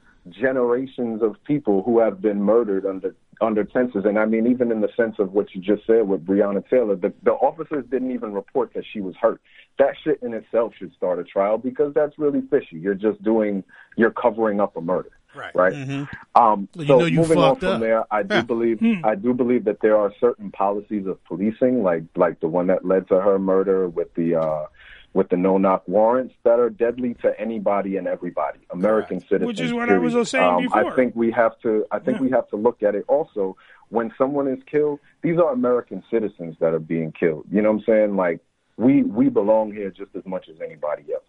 generations 0.40 1.22
of 1.22 1.36
people 1.44 1.82
who 1.82 1.98
have 2.00 2.20
been 2.20 2.42
murdered 2.42 2.84
under 2.84 3.14
under 3.40 3.64
tenses. 3.64 4.04
And 4.07 4.18
I 4.18 4.24
mean, 4.24 4.46
even 4.46 4.72
in 4.72 4.80
the 4.80 4.88
sense 4.96 5.16
of 5.18 5.32
what 5.34 5.54
you 5.54 5.61
just 5.61 5.86
said 5.86 6.09
with 6.09 6.24
Breonna 6.24 6.66
Taylor, 6.70 6.96
the, 6.96 7.12
the 7.22 7.32
officers 7.32 7.84
didn't 7.90 8.12
even 8.12 8.32
report 8.32 8.72
that 8.74 8.84
she 8.90 9.02
was 9.02 9.14
hurt. 9.20 9.42
That 9.78 9.94
shit 10.02 10.22
in 10.22 10.32
itself 10.32 10.72
should 10.78 10.94
start 10.94 11.18
a 11.18 11.24
trial 11.24 11.59
because 11.59 11.92
that's 11.92 12.18
really 12.18 12.40
fishy. 12.50 12.78
You're 12.78 12.94
just 12.94 13.22
doing, 13.22 13.62
you're 13.98 14.11
covering 14.11 14.59
up 14.59 14.74
a 14.78 14.80
murder. 14.80 15.11
Right. 15.37 15.55
Right. 15.55 15.72
Mhm. 15.74 16.09
Um, 16.34 16.68
Well, 16.74 16.84
you 16.84 16.87
so 16.87 16.99
know 16.99 17.05
you 17.05 17.18
moving 17.18 17.39
on 17.39 17.57
from 17.57 17.68
up. 17.68 17.80
there, 17.80 18.05
I 18.11 18.22
do 18.22 18.43
believe 18.43 18.80
Hmm. 18.80 19.05
I 19.05 19.14
do 19.14 19.34
believe 19.34 19.64
that 19.64 19.80
there 19.80 19.97
are 19.97 20.12
certain 20.20 20.51
policies 20.51 21.07
of 21.07 21.22
policing, 21.24 21.82
like 21.82 22.05
like 22.16 22.41
the 22.41 22.49
one 22.49 22.66
that 22.68 22.84
led 22.84 23.09
to 23.09 23.20
her 23.20 23.39
murder 23.39 23.89
with 23.89 24.12
the 24.14 24.37
uh, 24.37 24.64
with 25.12 25.28
the 25.30 25.37
no 25.37 25.57
knock 25.59 25.82
warrants 25.87 26.34
that 26.45 26.59
are 26.61 26.68
deadly 26.70 27.14
to 27.22 27.39
anybody 27.41 27.97
and 27.97 28.07
everybody, 28.07 28.59
American 28.70 29.20
citizens. 29.20 29.47
Which 29.47 29.61
is 29.61 29.72
what 29.72 29.89
I 29.91 29.97
was 29.99 30.28
saying 30.30 30.45
um, 30.45 30.62
before. 30.64 30.93
I 30.93 30.97
think 30.97 31.14
we 31.16 31.30
have 31.32 31.59
to. 31.61 31.87
I 31.91 31.99
think 31.99 32.18
Yeah. 32.18 32.22
we 32.24 32.30
have 32.30 32.49
to 32.49 32.57
look 32.57 32.82
at 32.82 32.95
it 32.95 33.05
also. 33.09 33.57
When 33.89 34.12
someone 34.18 34.49
is 34.49 34.59
killed, 34.64 34.99
these 35.22 35.39
are 35.39 35.53
American 35.53 36.03
citizens 36.11 36.57
that 36.61 36.74
are 36.74 36.80
being 36.80 37.12
killed. 37.12 37.45
You 37.51 37.62
know 37.62 37.70
what 37.72 37.78
I'm 37.80 37.84
saying? 37.84 38.16
Like 38.16 38.41
we 38.76 39.03
we 39.05 39.28
belong 39.28 39.72
here 39.72 39.91
just 39.91 40.14
as 40.16 40.26
much 40.26 40.49
as 40.49 40.61
anybody 40.61 41.05
else. 41.14 41.22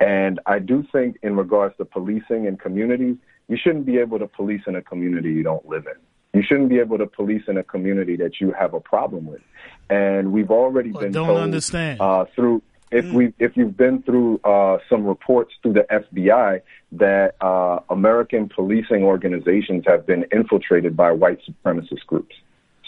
And 0.00 0.38
I 0.46 0.60
do 0.60 0.84
think, 0.92 1.18
in 1.22 1.36
regards 1.36 1.76
to 1.78 1.84
policing 1.84 2.46
and 2.46 2.58
communities, 2.58 3.16
you 3.48 3.56
shouldn't 3.56 3.86
be 3.86 3.98
able 3.98 4.18
to 4.18 4.26
police 4.26 4.62
in 4.66 4.76
a 4.76 4.82
community 4.82 5.32
you 5.32 5.42
don't 5.42 5.66
live 5.68 5.86
in. 5.86 6.38
You 6.38 6.42
shouldn't 6.46 6.68
be 6.68 6.78
able 6.78 6.98
to 6.98 7.06
police 7.06 7.42
in 7.48 7.56
a 7.56 7.64
community 7.64 8.16
that 8.16 8.40
you 8.40 8.52
have 8.52 8.74
a 8.74 8.80
problem 8.80 9.26
with. 9.26 9.40
And 9.88 10.32
we've 10.32 10.50
already 10.50 10.92
been 10.92 11.12
don't 11.12 11.26
told 11.26 11.40
understand. 11.40 12.00
Uh, 12.00 12.26
through 12.34 12.62
if 12.90 13.10
we 13.12 13.32
if 13.38 13.56
you've 13.56 13.76
been 13.76 14.02
through 14.02 14.40
uh, 14.44 14.78
some 14.88 15.04
reports 15.04 15.54
through 15.62 15.74
the 15.74 15.86
FBI 15.90 16.60
that 16.92 17.34
uh, 17.40 17.80
American 17.90 18.48
policing 18.48 19.02
organizations 19.02 19.84
have 19.86 20.06
been 20.06 20.24
infiltrated 20.32 20.96
by 20.96 21.10
white 21.10 21.40
supremacist 21.48 22.06
groups. 22.06 22.34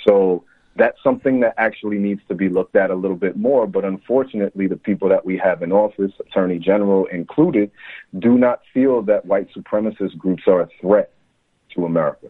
So 0.07 0.45
that's 0.81 0.97
something 1.03 1.41
that 1.41 1.55
actually 1.59 1.99
needs 1.99 2.23
to 2.29 2.35
be 2.35 2.49
looked 2.49 2.75
at 2.75 2.91
a 2.91 2.95
little 2.95 3.17
bit 3.27 3.37
more. 3.37 3.67
But 3.67 3.85
unfortunately, 3.85 4.67
the 4.67 4.77
people 4.89 5.09
that 5.11 5.25
we 5.25 5.37
have 5.37 5.63
in 5.63 5.73
office, 5.73 6.13
Attorney 6.25 6.59
General 6.59 7.07
included, 7.07 7.71
do 8.19 8.39
not 8.39 8.61
feel 8.73 9.03
that 9.03 9.27
white 9.27 9.49
supremacist 9.55 10.17
groups 10.17 10.45
are 10.47 10.63
a 10.63 10.69
threat 10.81 11.13
to 11.75 11.85
America, 11.85 12.29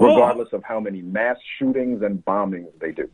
regardless 0.00 0.52
of 0.52 0.64
how 0.64 0.80
many 0.80 1.00
mass 1.00 1.36
shootings 1.58 2.02
and 2.02 2.24
bombings 2.24 2.68
they 2.80 2.90
do. 2.92 3.08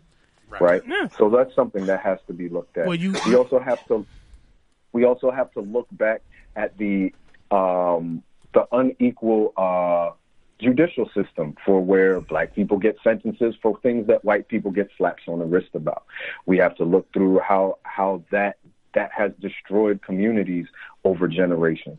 Right. 0.49 0.83
So 1.19 1.29
that's 1.29 1.55
something 1.55 1.85
that 1.87 2.01
has 2.01 2.19
to 2.27 2.33
be 2.33 2.49
looked 2.49 2.79
at. 2.79 2.87
Well, 2.87 2.97
you- 2.97 3.15
we 3.27 3.35
also 3.37 3.59
have 3.61 3.87
to 3.89 4.07
we 4.93 5.05
also 5.05 5.31
have 5.31 5.53
to 5.53 5.61
look 5.61 5.87
back 5.93 6.23
at 6.57 6.77
the 6.79 7.13
um, 7.51 8.23
the 8.55 8.67
unequal 8.73 9.53
uh, 9.57 10.11
judicial 10.61 11.09
system 11.15 11.55
for 11.65 11.81
where 11.81 12.21
black 12.21 12.55
people 12.55 12.79
get 12.79 12.97
sentences 13.03 13.55
for 13.63 13.79
things 13.81 14.07
that 14.09 14.25
white 14.25 14.49
people 14.49 14.71
get 14.71 14.89
slaps 14.97 15.23
on 15.29 15.39
the 15.39 15.45
wrist 15.45 15.71
about. 15.75 16.05
We 16.47 16.59
have 16.59 16.77
to 16.77 16.85
look 16.85 17.13
through 17.13 17.41
how 17.41 17.79
how 17.85 18.23
that 18.31 18.59
that 18.95 19.11
has 19.13 19.33
destroyed 19.41 20.03
communities 20.03 20.67
over 21.05 21.29
generations. 21.29 21.99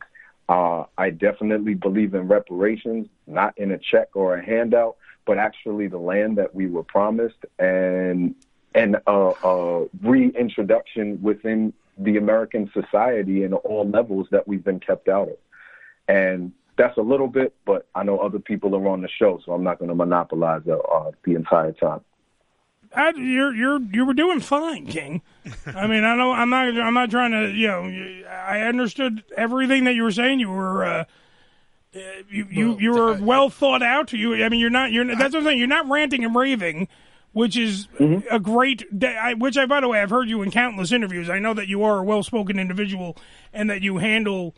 Uh, 0.50 0.86
I 0.98 1.12
definitely 1.12 1.76
believe 1.76 2.16
in 2.16 2.28
reparations, 2.28 3.08
not 3.28 3.58
in 3.58 3.72
a 3.72 3.78
check 3.78 4.10
or 4.16 4.36
a 4.36 4.44
handout, 4.44 4.98
but 5.26 5.38
actually 5.38 5.88
the 5.88 6.00
land 6.00 6.38
that 6.40 6.56
we 6.56 6.68
were 6.68 6.84
promised 6.84 7.46
and 7.60 8.36
and 8.76 8.98
a, 9.08 9.32
a 9.44 9.86
reintroduction 10.02 11.22
within 11.22 11.74
the 11.98 12.18
American 12.18 12.70
society 12.74 13.44
and 13.44 13.54
all 13.54 13.88
levels 13.88 14.28
that 14.32 14.48
we've 14.48 14.64
been 14.64 14.80
kept 14.80 15.08
out 15.08 15.28
of. 15.28 15.38
And 16.08 16.52
that's 16.80 16.98
a 16.98 17.02
little 17.02 17.28
bit, 17.28 17.54
but 17.66 17.88
I 17.94 18.04
know 18.04 18.18
other 18.20 18.40
people 18.40 18.74
are 18.74 18.88
on 18.88 19.02
the 19.02 19.10
show, 19.10 19.42
so 19.46 19.52
I'm 19.52 19.64
not 19.66 19.80
going 19.80 19.90
to 19.90 19.96
monopolize 19.96 20.62
uh, 20.66 20.78
uh, 20.78 21.12
the 21.26 21.36
entire 21.36 21.74
time. 21.74 22.00
I, 22.96 23.12
you're 23.16 23.54
you're 23.54 23.80
you 23.82 24.06
were 24.06 24.16
doing 24.16 24.40
fine, 24.40 24.88
King. 24.88 25.22
I 25.68 25.86
mean, 25.86 26.04
I 26.04 26.16
know 26.16 26.32
I'm 26.32 26.50
not 26.50 26.68
I'm 26.70 26.94
not 26.94 27.12
trying 27.12 27.32
to 27.32 27.52
you 27.52 27.68
know 27.68 28.24
I 28.28 28.62
understood 28.62 29.24
everything 29.38 29.84
that 29.84 29.94
you 29.94 30.04
were 30.04 30.12
saying. 30.12 30.40
You 30.40 30.50
were 30.50 30.84
uh, 30.86 31.04
uh, 31.96 32.00
you 32.30 32.48
you 32.50 32.80
you 32.80 32.92
were 32.94 33.14
well 33.22 33.50
thought 33.50 33.84
out. 33.84 34.12
You 34.14 34.44
I 34.44 34.50
mean 34.50 34.60
you're 34.60 34.72
not 34.72 34.92
you're 34.92 35.06
that's 35.06 35.34
what 35.34 35.40
I'm 35.40 35.44
saying. 35.44 35.60
You're 35.60 35.68
not 35.68 35.88
ranting 35.88 36.24
and 36.24 36.34
raving, 36.34 36.88
which 37.34 37.58
is 37.58 37.88
a 38.32 38.40
great. 38.40 38.86
I, 39.04 39.36
which 39.36 39.58
I 39.58 39.68
by 39.68 39.82
the 39.82 39.88
way 39.88 40.02
I've 40.02 40.10
heard 40.10 40.30
you 40.30 40.42
in 40.42 40.50
countless 40.50 40.92
interviews. 40.92 41.30
I 41.30 41.38
know 41.38 41.54
that 41.54 41.68
you 41.68 41.84
are 41.84 42.00
a 42.00 42.04
well 42.04 42.24
spoken 42.24 42.58
individual 42.58 43.18
and 43.54 43.70
that 43.70 43.84
you 43.84 43.98
handle 43.98 44.56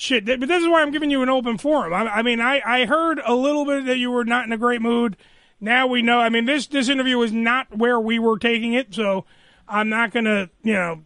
shit. 0.00 0.26
But 0.26 0.48
this 0.48 0.62
is 0.62 0.68
why 0.68 0.82
I'm 0.82 0.90
giving 0.90 1.10
you 1.10 1.22
an 1.22 1.28
open 1.28 1.58
forum. 1.58 1.92
I, 1.92 2.06
I 2.06 2.22
mean 2.22 2.40
I 2.40 2.60
I 2.64 2.84
heard 2.86 3.20
a 3.24 3.34
little 3.34 3.64
bit 3.64 3.86
that 3.86 3.98
you 3.98 4.10
were 4.10 4.24
not 4.24 4.46
in 4.46 4.52
a 4.52 4.58
great 4.58 4.82
mood 4.82 5.16
now 5.60 5.86
we 5.86 6.02
know. 6.02 6.18
I 6.18 6.30
mean, 6.30 6.46
this 6.46 6.66
this 6.66 6.88
interview 6.88 7.20
is 7.20 7.32
not 7.32 7.76
where 7.76 8.00
we 8.00 8.18
were 8.18 8.38
taking 8.38 8.72
it, 8.72 8.94
so 8.94 9.26
I'm 9.68 9.88
not 9.88 10.10
gonna, 10.10 10.48
you 10.62 10.72
know, 10.72 11.02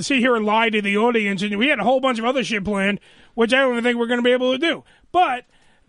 sit 0.00 0.18
here 0.18 0.34
and 0.34 0.44
lie 0.44 0.70
to 0.70 0.82
the 0.82 0.96
audience. 0.98 1.42
And 1.42 1.56
we 1.56 1.68
had 1.68 1.78
a 1.78 1.84
whole 1.84 2.00
bunch 2.00 2.18
of 2.18 2.24
other 2.24 2.42
shit 2.42 2.64
planned, 2.64 3.00
which 3.34 3.54
I 3.54 3.60
don't 3.60 3.72
even 3.72 3.84
think 3.84 3.98
we're 3.98 4.08
gonna 4.08 4.22
be 4.22 4.32
able 4.32 4.52
to 4.52 4.58
do. 4.58 4.84
But 5.12 5.44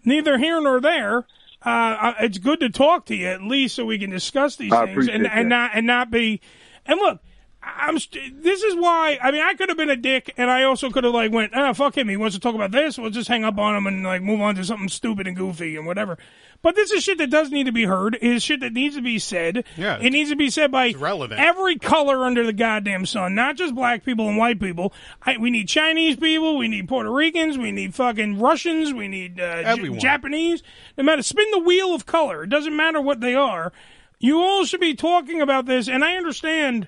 neither 0.05 0.38
here 0.38 0.61
nor 0.61 0.80
there. 0.80 1.26
Uh, 1.63 2.13
it's 2.19 2.39
good 2.39 2.59
to 2.59 2.69
talk 2.69 3.05
to 3.05 3.15
you 3.15 3.28
at 3.28 3.43
least, 3.43 3.76
so 3.76 3.86
we 3.86 3.99
can 3.99 4.09
discuss 4.09 4.55
these 4.55 4.72
I 4.72 4.88
things 4.88 5.07
and, 5.07 5.28
and 5.28 5.47
not 5.47 5.72
and 5.76 5.86
not 5.86 6.09
be. 6.09 6.41
And 6.88 6.99
look, 6.99 7.19
I'm. 7.64 7.99
St- 7.99 8.41
this 8.41 8.64
is 8.64 8.76
why. 8.76 9.20
I 9.22 9.32
mean, 9.32 9.41
I 9.43 9.53
could 9.53 9.70
have 9.70 9.78
been 9.78 9.89
a 9.89 9.95
dick, 9.95 10.34
and 10.38 10.49
I 10.49 10.64
also 10.64 10.89
could 10.89 11.03
have 11.03 11.14
like 11.14 11.32
went, 11.32 11.53
ah, 11.55 11.74
fuck 11.74 11.95
him. 11.97 12.09
He 12.09 12.18
wants 12.18 12.36
to 12.36 12.39
talk 12.39 12.55
about 12.55 12.72
this. 12.72 12.97
We'll 12.97 13.12
just 13.12 13.28
hang 13.28 13.43
up 13.43 13.57
on 13.59 13.76
him 13.76 13.86
and 13.88 14.03
like 14.03 14.22
move 14.22 14.41
on 14.41 14.55
to 14.55 14.64
something 14.64 14.89
stupid 14.89 15.28
and 15.28 15.36
goofy 15.36 15.76
and 15.76 15.86
whatever. 15.86 16.18
But 16.64 16.76
this 16.76 16.91
is 16.91 17.03
shit 17.03 17.18
that 17.18 17.30
does 17.32 17.49
need 17.51 17.66
to 17.66 17.72
be 17.72 17.86
heard. 17.86 18.16
It 18.16 18.24
is 18.24 18.43
shit 18.43 18.59
that 18.59 18.74
needs 18.74 18.95
to 18.95 19.01
be 19.01 19.20
said. 19.20 19.64
Yeah, 19.78 19.97
it 19.99 20.12
needs 20.12 20.30
to 20.32 20.36
be 20.36 20.49
said 20.49 20.72
by 20.72 20.93
relevant. 20.97 21.39
every 21.39 21.78
color 21.78 22.26
under 22.26 22.45
the 22.45 22.53
goddamn 22.53 23.05
sun, 23.05 23.36
not 23.36 23.57
just 23.57 23.76
black 23.76 24.03
people 24.03 24.28
and 24.28 24.38
white 24.38 24.59
people. 24.59 24.93
I, 25.24 25.38
we 25.38 25.49
need 25.51 25.68
Chinese 25.68 26.16
people. 26.18 26.57
We 26.57 26.68
need 26.68 26.88
Puerto 26.88 27.12
Ricans. 27.12 27.57
We 27.57 27.72
need 27.72 27.93
fucking 27.93 28.39
Russians. 28.39 28.93
We 28.93 29.07
need 29.07 29.39
uh, 29.39 29.76
J- 29.76 29.97
Japanese. 29.97 30.64
No 30.97 31.03
matter, 31.03 31.22
spin 31.24 31.49
the 31.51 31.59
wheel 31.59 31.93
of 31.93 32.05
color. 32.05 32.43
It 32.43 32.49
doesn't 32.49 32.76
matter 32.76 33.01
what 33.01 33.22
they 33.22 33.36
are. 33.36 33.72
You 34.20 34.39
all 34.39 34.66
should 34.66 34.82
be 34.82 34.93
talking 34.93 35.41
about 35.41 35.66
this, 35.66 35.88
and 35.88 36.03
I 36.03 36.16
understand 36.16 36.88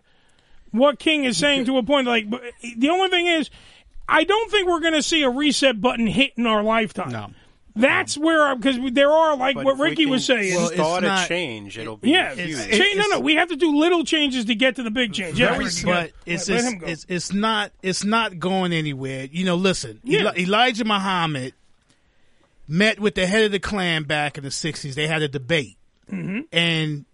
what 0.74 1.00
King 1.00 1.24
is 1.24 1.38
saying 1.38 1.66
to 1.66 1.78
a 1.78 1.84
point. 1.84 2.06
Like, 2.08 2.30
the 2.30 2.90
only 2.90 3.10
thing 3.10 3.28
is, 3.28 3.50
I 4.10 4.26
don't 4.26 4.52
think 4.52 4.68
we're 4.68 4.82
going 4.82 4.94
to 4.94 5.02
see 5.02 5.24
a 5.24 5.30
reset 5.30 5.80
button 5.80 6.08
hit 6.08 6.34
in 6.36 6.46
our 6.46 6.62
lifetime. 6.62 7.12
No. 7.12 7.30
That's 7.76 8.16
where 8.18 8.56
because 8.56 8.78
there 8.94 9.10
are 9.12 9.36
like 9.36 9.56
But 9.56 9.66
what 9.66 9.74
if 9.74 9.80
we 9.80 9.86
Ricky 9.90 10.06
was 10.06 10.26
saying. 10.26 10.54
start 10.76 11.04
a 11.04 11.26
change, 11.28 11.76
it'll 11.80 11.98
be 11.98 12.12
yeah. 12.12 12.36
huge. 12.36 12.56
Change- 12.70 12.98
no, 12.98 13.08
no, 13.08 13.20
we 13.20 13.34
have 13.34 13.50
to 13.50 13.56
do 13.56 13.76
little 13.76 14.04
changes 14.04 14.46
to 14.46 14.54
get 14.54 14.76
to 14.76 14.84
the 14.84 14.92
big 14.92 15.12
change. 15.12 15.40
Yeah, 15.40 15.54
Very, 15.58 15.66
but 15.84 16.10
go. 16.10 16.14
it's 16.28 16.48
Let 16.50 16.66
it's, 16.66 16.84
it's 16.84 17.06
it's 17.10 17.34
not 17.34 17.72
it's 17.82 18.04
not 18.04 18.38
going 18.38 18.74
anywhere. 18.74 19.28
You 19.32 19.46
know, 19.46 19.56
listen, 19.56 20.00
Yeah. 20.04 20.20
Eli- 20.20 20.34
Elijah 20.42 20.86
Muhammad 20.86 21.56
met 22.68 23.00
with 23.00 23.16
the 23.16 23.26
head 23.26 23.44
of 23.46 23.52
the 23.52 23.60
Klan 23.60 24.04
back 24.04 24.38
in 24.38 24.44
the 24.44 24.52
'60s. 24.52 24.94
They 24.94 25.08
had 25.08 25.24
a 25.24 25.28
debate, 25.28 25.78
Mm-hmm. 26.12 26.42
and 26.52 27.06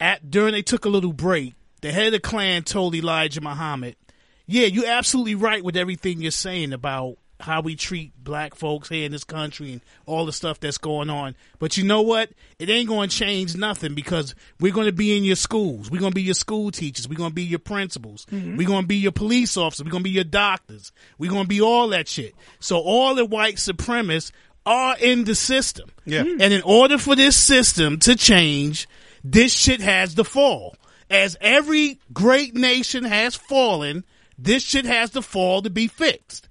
at 0.00 0.30
during 0.30 0.52
they 0.52 0.62
took 0.62 0.86
a 0.86 0.88
little 0.88 1.12
break, 1.12 1.54
the 1.80 1.92
head 1.92 2.06
of 2.06 2.12
the 2.12 2.20
Klan 2.20 2.62
told 2.62 2.94
Elijah 2.94 3.40
Muhammad, 3.40 3.96
"Yeah, 4.46 4.66
you're 4.66 4.86
absolutely 4.86 5.34
right 5.34 5.62
with 5.62 5.76
everything 5.76 6.20
you're 6.20 6.30
saying 6.30 6.72
about." 6.72 7.18
How 7.40 7.60
we 7.60 7.76
treat 7.76 8.12
black 8.24 8.56
folks 8.56 8.88
here 8.88 9.06
in 9.06 9.12
this 9.12 9.22
country 9.22 9.70
and 9.70 9.80
all 10.06 10.26
the 10.26 10.32
stuff 10.32 10.58
that's 10.58 10.76
going 10.76 11.08
on. 11.08 11.36
But 11.60 11.76
you 11.76 11.84
know 11.84 12.02
what? 12.02 12.30
It 12.58 12.68
ain't 12.68 12.88
going 12.88 13.10
to 13.10 13.16
change 13.16 13.54
nothing 13.56 13.94
because 13.94 14.34
we're 14.58 14.72
going 14.72 14.88
to 14.88 14.92
be 14.92 15.16
in 15.16 15.22
your 15.22 15.36
schools. 15.36 15.88
We're 15.88 16.00
going 16.00 16.10
to 16.10 16.16
be 16.16 16.22
your 16.22 16.34
school 16.34 16.72
teachers. 16.72 17.08
We're 17.08 17.14
going 17.14 17.30
to 17.30 17.34
be 17.36 17.44
your 17.44 17.60
principals. 17.60 18.26
Mm-hmm. 18.32 18.56
We're 18.56 18.66
going 18.66 18.82
to 18.82 18.88
be 18.88 18.96
your 18.96 19.12
police 19.12 19.56
officers. 19.56 19.84
We're 19.84 19.92
going 19.92 20.02
to 20.02 20.10
be 20.10 20.16
your 20.16 20.24
doctors. 20.24 20.90
We're 21.16 21.30
going 21.30 21.44
to 21.44 21.48
be 21.48 21.60
all 21.60 21.86
that 21.90 22.08
shit. 22.08 22.34
So 22.58 22.80
all 22.80 23.14
the 23.14 23.24
white 23.24 23.58
supremacists 23.58 24.32
are 24.66 24.96
in 24.98 25.22
the 25.22 25.36
system. 25.36 25.92
Yeah. 26.06 26.22
And 26.22 26.52
in 26.52 26.62
order 26.62 26.98
for 26.98 27.14
this 27.14 27.36
system 27.36 28.00
to 28.00 28.16
change, 28.16 28.88
this 29.22 29.52
shit 29.52 29.80
has 29.80 30.14
to 30.14 30.24
fall. 30.24 30.74
As 31.10 31.36
every 31.40 32.00
great 32.12 32.54
nation 32.54 33.04
has 33.04 33.34
fallen, 33.34 34.04
this 34.38 34.62
shit 34.62 34.84
has 34.84 35.10
to 35.10 35.22
fall 35.22 35.62
to 35.62 35.70
be 35.70 35.86
fixed. 35.86 36.48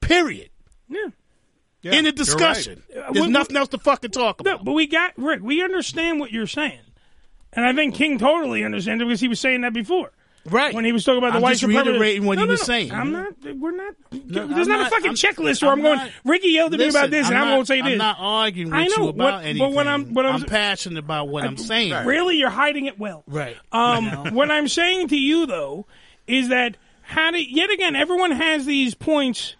Period. 0.00 0.50
Yeah. 0.88 1.92
In 1.92 2.04
the 2.04 2.12
discussion. 2.12 2.82
Uh, 2.94 3.12
There's 3.12 3.26
we- 3.26 3.32
nothing 3.32 3.56
else 3.56 3.68
to 3.68 3.78
fucking 3.78 4.10
talk 4.10 4.40
about. 4.40 4.58
No, 4.58 4.64
but 4.64 4.72
we 4.72 4.86
got 4.86 5.12
Rick. 5.16 5.40
We 5.42 5.62
understand 5.62 6.20
what 6.20 6.30
you're 6.30 6.46
saying, 6.46 6.80
and 7.54 7.64
I 7.64 7.72
think 7.72 7.94
King 7.94 8.18
totally 8.18 8.64
understands 8.64 9.00
it 9.00 9.06
because 9.06 9.20
he 9.20 9.28
was 9.28 9.40
saying 9.40 9.62
that 9.62 9.72
before. 9.72 10.12
Right 10.46 10.72
when 10.74 10.86
he 10.86 10.92
was 10.92 11.04
talking 11.04 11.18
about 11.18 11.32
the 11.32 11.36
I'm 11.36 11.42
white 11.42 11.52
just 11.58 11.64
reiterating 11.64 12.24
what 12.24 12.36
No, 12.36 12.42
he 12.42 12.46
no, 12.46 12.52
was 12.52 12.60
no. 12.60 12.64
saying. 12.64 12.92
I'm 12.92 13.12
not. 13.12 13.34
We're 13.44 13.72
not. 13.72 13.94
No, 14.10 14.46
there's 14.46 14.68
I'm 14.68 14.78
not, 14.78 14.86
a 14.86 14.90
fucking 14.90 15.06
I'm- 15.08 15.14
checklist 15.14 15.62
where 15.62 15.70
I'm, 15.70 15.82
going. 15.82 15.98
not- 15.98 16.10
Ricky 16.24 16.48
yelled 16.48 16.72
at 16.72 16.80
me 16.80 16.88
about 16.88 17.10
this, 17.10 17.28
and 17.28 17.36
I'm 17.36 17.48
going 17.48 17.60
to 17.60 17.66
say 17.66 17.82
this. 17.82 17.92
I'm 17.92 17.98
not 17.98 18.16
arguing 18.18 18.70
with 18.70 18.78
I 18.80 18.84
you 18.84 19.08
about 19.08 19.34
what- 19.34 19.44
anything. 19.44 19.58
But 19.58 19.72
when 19.72 19.86
I'm, 19.86 20.14
what 20.14 20.24
I'm, 20.24 20.36
I'm 20.36 20.44
passionate 20.44 20.98
about 20.98 21.28
what 21.28 21.44
I'm 21.44 21.58
saying. 21.58 22.06
Really, 22.06 22.36
you're 22.36 22.48
hiding 22.48 22.86
it 22.86 22.98
well. 22.98 23.22
Right. 23.26 23.56
Um, 23.70 24.06
what 24.34 24.50
I'm 24.50 24.66
saying 24.66 25.08
to 25.08 25.16
you 25.16 25.44
though 25.46 25.86
is 26.26 26.48
that 26.48 26.76
how 27.02 27.30
do 27.32 27.38
yet 27.42 27.70
again 27.70 27.94
everyone 27.94 28.30
has 28.30 28.64
these 28.64 28.94
points, 28.94 29.56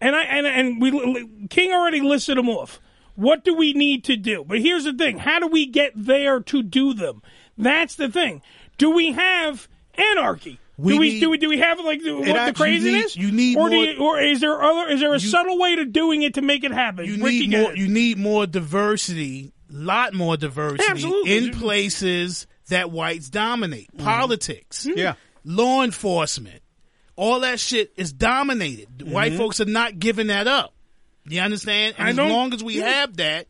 and 0.00 0.14
I 0.14 0.24
and 0.24 0.46
and 0.46 0.82
we 0.82 1.46
King 1.48 1.72
already 1.72 2.02
listed 2.02 2.36
them 2.36 2.50
off. 2.50 2.80
What 3.14 3.44
do 3.44 3.54
we 3.54 3.72
need 3.72 4.04
to 4.04 4.16
do? 4.16 4.44
But 4.46 4.60
here's 4.60 4.84
the 4.84 4.92
thing: 4.92 5.18
how 5.18 5.38
do 5.40 5.46
we 5.46 5.64
get 5.64 5.92
there 5.96 6.40
to 6.40 6.62
do 6.62 6.92
them? 6.92 7.22
That's 7.56 7.94
the 7.94 8.08
thing. 8.10 8.42
Do 8.78 8.90
we 8.90 9.12
have 9.12 9.68
anarchy? 9.94 10.58
We 10.78 10.94
do 10.94 10.98
we 10.98 11.10
need- 11.10 11.20
do 11.20 11.30
we 11.30 11.38
do 11.38 11.48
we 11.48 11.58
have 11.58 11.78
like 11.80 12.02
the, 12.02 12.12
what, 12.14 12.24
the 12.24 12.34
actually- 12.34 12.70
you 12.72 12.80
need- 12.80 12.82
craziness? 12.92 13.16
you 13.16 13.30
need 13.32 13.56
or 13.58 13.68
do 13.68 13.76
more- 13.76 13.84
you, 13.84 13.98
or 14.00 14.20
is 14.20 14.40
there 14.40 14.60
other 14.62 14.90
is 14.90 15.00
there 15.00 15.12
a 15.14 15.20
subtle 15.20 15.58
way 15.58 15.76
to 15.76 15.84
doing 15.84 16.22
it 16.22 16.34
to 16.34 16.42
make 16.42 16.64
it 16.64 16.72
happen? 16.72 17.04
You 17.06 17.22
Ricky, 17.22 17.40
need 17.46 17.50
go 17.52 17.56
more. 17.58 17.66
ahead. 17.66 17.78
You 17.78 17.88
need 17.88 18.18
more 18.18 18.46
diversity. 18.46 19.52
Lot 19.70 20.12
more 20.14 20.36
diversity 20.36 20.84
Absolutely. 20.90 21.36
in 21.36 21.50
places 21.52 22.46
that 22.68 22.90
whites 22.90 23.28
dominate. 23.30 23.90
Mm-hmm. 23.94 24.04
Politics. 24.04 24.86
Yeah. 24.94 25.14
Law 25.44 25.82
enforcement. 25.82 26.62
All 27.16 27.40
that 27.40 27.58
shit 27.60 27.92
is 27.96 28.12
dominated. 28.12 29.02
White 29.10 29.32
Mhm. 29.32 29.36
folks 29.38 29.60
are 29.60 29.64
not 29.66 29.98
giving 29.98 30.26
that 30.28 30.46
up. 30.48 30.74
You 31.26 31.40
understand? 31.40 31.94
And 31.98 32.06
I 32.08 32.10
as 32.10 32.16
long 32.30 32.52
as 32.52 32.62
we 32.64 32.78
yeah. 32.78 32.88
have 32.88 33.16
that, 33.18 33.46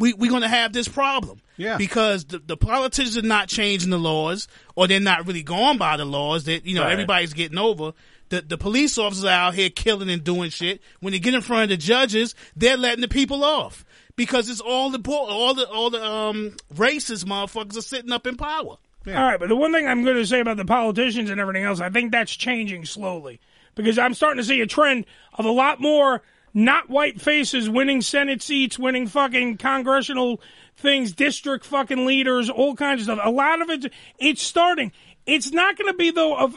we 0.00 0.12
we're 0.14 0.30
gonna 0.30 0.48
have 0.48 0.72
this 0.72 0.88
problem. 0.88 1.40
Yeah. 1.56 1.76
Because 1.76 2.24
the, 2.24 2.38
the 2.38 2.56
politicians 2.56 3.16
are 3.18 3.22
not 3.22 3.48
changing 3.48 3.90
the 3.90 3.98
laws, 3.98 4.48
or 4.74 4.88
they're 4.88 4.98
not 4.98 5.26
really 5.26 5.42
going 5.44 5.78
by 5.78 5.96
the 5.96 6.04
laws 6.06 6.44
that 6.44 6.64
you 6.66 6.74
know 6.74 6.82
Right. 6.82 6.92
everybody's 6.92 7.34
getting 7.34 7.58
over. 7.58 7.92
The 8.30 8.40
the 8.42 8.58
police 8.58 8.96
officers 8.98 9.24
are 9.24 9.28
out 9.30 9.54
here 9.54 9.70
killing 9.70 10.08
and 10.10 10.24
doing 10.24 10.50
shit. 10.50 10.80
When 11.00 11.12
they 11.12 11.18
get 11.18 11.34
in 11.34 11.40
front 11.42 11.64
of 11.64 11.68
the 11.68 11.76
judges, 11.76 12.34
they're 12.56 12.76
letting 12.76 13.02
the 13.02 13.08
people 13.08 13.44
off 13.44 13.84
because 14.16 14.48
it's 14.48 14.60
all 14.60 14.90
the 14.90 15.00
all 15.10 15.54
the 15.54 15.68
all 15.68 15.90
the 15.90 16.02
um 16.04 16.56
racist 16.74 17.24
motherfuckers 17.26 17.76
are 17.76 17.82
sitting 17.82 18.10
up 18.12 18.26
in 18.26 18.36
power. 18.36 18.76
All 19.06 19.12
right, 19.14 19.40
but 19.40 19.48
the 19.48 19.56
one 19.56 19.72
thing 19.72 19.88
I'm 19.88 20.04
going 20.04 20.16
to 20.16 20.26
say 20.26 20.40
about 20.40 20.58
the 20.58 20.64
politicians 20.66 21.30
and 21.30 21.40
everything 21.40 21.64
else, 21.64 21.80
I 21.80 21.88
think 21.88 22.12
that's 22.12 22.36
changing 22.36 22.84
slowly 22.84 23.40
because 23.74 23.98
I'm 23.98 24.12
starting 24.12 24.36
to 24.36 24.44
see 24.44 24.60
a 24.60 24.66
trend 24.66 25.06
of 25.34 25.46
a 25.46 25.50
lot 25.50 25.80
more 25.80 26.20
not 26.54 26.88
white 26.90 27.20
faces 27.20 27.68
winning 27.70 28.00
Senate 28.00 28.42
seats, 28.42 28.78
winning 28.78 29.06
fucking 29.06 29.56
congressional 29.58 30.40
things, 30.76 31.12
district 31.12 31.64
fucking 31.66 32.06
leaders, 32.06 32.48
all 32.50 32.74
kinds 32.74 33.00
of 33.02 33.04
stuff. 33.04 33.20
A 33.22 33.30
lot 33.30 33.60
of 33.62 33.70
it, 33.70 33.92
it's 34.18 34.42
starting. 34.42 34.92
It's 35.26 35.52
not 35.52 35.76
going 35.76 35.92
to 35.92 35.96
be 35.96 36.10
though 36.10 36.36
of 36.36 36.56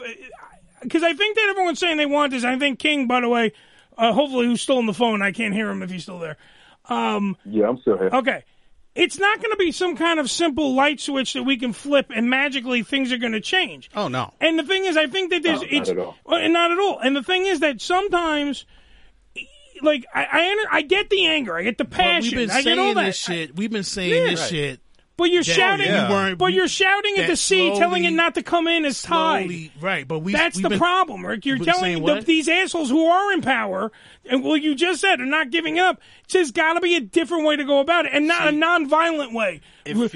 because 0.82 1.02
I 1.02 1.12
think 1.14 1.36
that 1.36 1.46
everyone's 1.50 1.78
saying 1.78 1.96
they 1.96 2.06
want 2.06 2.32
this. 2.32 2.44
I 2.44 2.58
think 2.58 2.78
King, 2.78 3.06
by 3.06 3.20
the 3.20 3.28
way, 3.28 3.52
uh, 3.96 4.12
hopefully 4.12 4.46
who's 4.46 4.60
still 4.60 4.78
on 4.78 4.86
the 4.86 4.94
phone. 4.94 5.22
I 5.22 5.32
can't 5.32 5.54
hear 5.54 5.68
him 5.70 5.82
if 5.82 5.90
he's 5.90 6.02
still 6.02 6.18
there. 6.18 6.36
Um, 6.86 7.36
Yeah, 7.44 7.68
I'm 7.68 7.78
still 7.78 7.96
here. 7.98 8.10
Okay. 8.12 8.44
It's 8.94 9.18
not 9.18 9.38
going 9.40 9.50
to 9.50 9.56
be 9.56 9.72
some 9.72 9.96
kind 9.96 10.20
of 10.20 10.30
simple 10.30 10.74
light 10.74 11.00
switch 11.00 11.32
that 11.32 11.42
we 11.42 11.56
can 11.56 11.72
flip 11.72 12.12
and 12.14 12.30
magically 12.30 12.82
things 12.84 13.12
are 13.12 13.18
going 13.18 13.32
to 13.32 13.40
change. 13.40 13.90
Oh 13.96 14.06
no. 14.08 14.32
And 14.40 14.56
the 14.58 14.62
thing 14.62 14.84
is, 14.84 14.96
I 14.96 15.06
think 15.08 15.30
that 15.30 15.42
there's 15.42 15.62
No, 15.62 15.66
not 15.66 15.72
it's 15.72 15.90
at 15.90 15.98
all. 15.98 16.16
not 16.28 16.70
at 16.70 16.78
all. 16.78 16.98
And 17.00 17.16
the 17.16 17.22
thing 17.22 17.44
is 17.46 17.60
that 17.60 17.80
sometimes 17.80 18.64
like 19.82 20.04
I 20.14 20.24
I, 20.24 20.50
under- 20.50 20.68
I 20.72 20.82
get 20.82 21.10
the 21.10 21.26
anger, 21.26 21.56
I 21.56 21.62
get 21.62 21.78
the 21.78 21.84
passion, 21.84 22.38
we've 22.38 22.48
been 22.48 22.56
I 22.56 22.62
get 22.62 22.78
all 22.78 22.84
saying 22.84 22.94
that. 22.96 23.04
this 23.06 23.18
shit. 23.18 23.56
We've 23.56 23.70
been 23.70 23.82
saying 23.84 24.10
Yeah. 24.10 24.30
this 24.30 24.40
Right. 24.42 24.50
shit. 24.50 24.80
But 25.16 25.30
you're 25.30 25.44
that 25.44 25.54
shouting, 25.54 25.86
we 25.92 25.98
weren't- 26.12 26.38
but 26.38 26.52
you're 26.52 26.66
shouting 26.66 27.18
at 27.18 27.28
the 27.28 27.36
sea, 27.36 27.72
telling 27.78 28.04
it 28.04 28.10
not 28.10 28.34
to 28.34 28.42
come 28.42 28.66
in 28.66 28.84
as 28.84 29.00
tide. 29.00 29.42
slowly- 29.44 29.70
right, 29.80 30.08
but 30.08 30.18
we- 30.20 30.32
that's 30.32 30.56
we've 30.56 30.64
the 30.64 30.70
been- 30.70 30.78
problem, 30.78 31.24
Rick. 31.24 31.46
You're 31.46 31.58
telling 31.58 32.04
the, 32.04 32.20
these 32.20 32.48
assholes 32.48 32.90
who 32.90 33.06
are 33.06 33.32
in 33.32 33.40
power, 33.40 33.92
and 34.28 34.42
well, 34.44 34.56
you 34.56 34.74
just 34.74 35.00
said 35.00 35.20
are 35.20 35.26
not 35.26 35.50
giving 35.50 35.78
up. 35.78 36.00
There's 36.30 36.50
got 36.50 36.74
to 36.74 36.80
be 36.80 36.96
a 36.96 37.00
different 37.00 37.44
way 37.44 37.56
to 37.56 37.64
go 37.64 37.80
about 37.80 38.06
it, 38.06 38.12
and 38.14 38.26
not 38.26 38.48
a 38.48 38.52
non-violent 38.52 39.32
way 39.32 39.60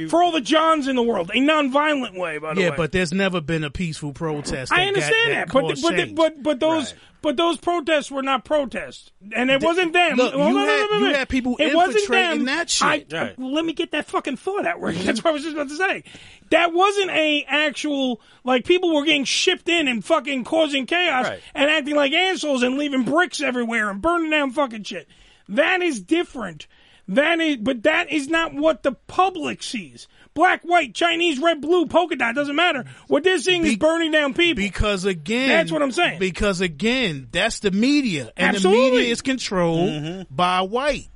for 0.08 0.22
all 0.22 0.32
the 0.32 0.40
Johns 0.40 0.88
in 0.88 0.96
the 0.96 1.02
world. 1.02 1.30
A 1.34 1.40
non-violent 1.40 2.14
way, 2.18 2.38
by 2.38 2.54
the 2.54 2.60
yeah, 2.60 2.66
way. 2.68 2.70
Yeah, 2.72 2.76
but 2.76 2.92
there's 2.92 3.12
never 3.12 3.40
been 3.40 3.64
a 3.64 3.70
peaceful 3.70 4.12
protest. 4.12 4.72
I 4.72 4.86
understand 4.86 5.28
got, 5.28 5.34
that, 5.34 5.46
that 5.48 5.52
but 5.52 5.82
but 5.82 5.96
change. 5.96 6.16
but 6.16 6.42
but 6.42 6.60
those 6.60 6.94
but 7.20 7.36
those 7.36 7.58
protests 7.58 8.10
were 8.10 8.22
not 8.22 8.44
protests, 8.44 9.10
and 9.32 9.50
it 9.50 9.62
wasn't 9.62 9.92
them. 9.92 10.16
look, 10.16 10.34
Well, 10.34 10.48
you 10.48 10.54
no, 10.54 10.60
had- 10.66 10.86
no, 10.90 10.98
no, 11.00 11.06
you 11.08 11.14
had 11.14 11.28
people 11.28 11.56
it 11.58 11.74
wasn't 11.74 11.96
infiltrating 11.98 12.38
them. 12.38 12.44
that 12.46 12.70
shit. 12.70 13.12
I- 13.12 13.18
Right. 13.18 13.38
Let 13.38 13.64
me 13.64 13.72
get 13.72 13.90
that 13.92 14.06
fucking 14.06 14.36
thought 14.36 14.66
out. 14.66 14.80
Rick. 14.80 14.96
That's 15.04 15.22
what 15.24 15.30
I 15.30 15.32
was 15.34 15.42
just 15.42 15.54
about 15.54 15.68
to 15.68 15.76
say. 15.76 16.04
That 16.50 16.72
wasn't 16.72 17.10
a 17.10 17.44
actual 17.46 18.20
like 18.44 18.64
people 18.64 18.94
were 18.94 19.04
getting 19.04 19.24
shipped 19.24 19.68
in 19.68 19.88
and 19.88 20.04
fucking 20.04 20.44
causing 20.44 20.86
chaos 20.86 21.26
Right. 21.26 21.40
and 21.54 21.70
acting 21.70 21.96
like 21.96 22.12
assholes 22.12 22.62
and 22.62 22.78
leaving 22.78 23.02
bricks 23.04 23.40
everywhere 23.40 23.90
and 23.90 24.00
burning 24.00 24.30
down 24.30 24.50
fucking 24.52 24.84
shit. 24.84 25.08
That 25.48 25.82
is 25.82 26.00
different. 26.00 26.66
That 27.10 27.40
is, 27.40 27.56
but 27.56 27.84
that 27.84 28.12
is 28.12 28.28
not 28.28 28.52
what 28.54 28.82
the 28.82 28.92
public 28.92 29.62
sees. 29.62 30.08
Black, 30.34 30.60
white, 30.62 30.94
Chinese, 30.94 31.38
red, 31.40 31.62
blue, 31.62 31.86
polka 31.86 32.16
dot 32.16 32.34
doesn't 32.34 32.54
matter. 32.54 32.84
What 33.06 33.24
they're 33.24 33.38
seeing 33.38 33.64
is 33.64 33.76
burning 33.76 34.10
down 34.12 34.34
people. 34.34 34.62
Because 34.62 35.06
again, 35.06 35.48
That's 35.48 35.72
what 35.72 35.80
I'm 35.82 35.90
saying. 35.90 36.18
Because 36.18 36.60
again, 36.60 37.28
that's 37.32 37.60
the 37.60 37.70
media, 37.70 38.30
and 38.36 38.54
Absolutely. 38.56 38.90
the 38.90 38.96
media 38.96 39.12
is 39.12 39.22
controlled 39.22 39.88
Mhm. 39.90 40.26
by 40.30 40.60
white. 40.60 41.08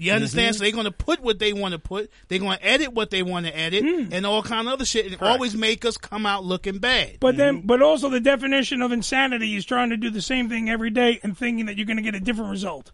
You 0.00 0.12
understand? 0.12 0.54
Mhm. 0.54 0.58
So 0.58 0.62
they're 0.64 0.72
going 0.72 0.84
to 0.84 0.90
put 0.92 1.20
what 1.20 1.40
they 1.40 1.52
want 1.52 1.72
to 1.72 1.78
put. 1.80 2.08
They're 2.28 2.38
going 2.38 2.56
to 2.56 2.64
edit 2.64 2.92
what 2.92 3.10
they 3.10 3.22
want 3.24 3.46
to 3.46 3.58
edit, 3.58 3.82
Hmm. 3.84 4.12
and 4.12 4.24
all 4.24 4.42
kind 4.44 4.68
of 4.68 4.72
other 4.74 4.84
shit, 4.84 5.06
and 5.06 5.20
always 5.20 5.56
make 5.56 5.84
us 5.84 5.96
come 5.96 6.24
out 6.24 6.44
looking 6.44 6.78
bad. 6.78 7.16
But 7.18 7.36
then, 7.36 7.62
but 7.62 7.82
also 7.82 8.08
the 8.08 8.20
definition 8.20 8.80
of 8.80 8.92
insanity 8.92 9.56
is 9.56 9.64
trying 9.64 9.90
to 9.90 9.96
do 9.96 10.08
the 10.10 10.22
same 10.22 10.48
thing 10.48 10.70
every 10.70 10.90
day 10.90 11.18
and 11.24 11.36
thinking 11.36 11.66
that 11.66 11.76
you're 11.76 11.86
going 11.86 11.96
to 11.96 12.02
get 12.02 12.14
a 12.14 12.20
different 12.20 12.50
result. 12.52 12.92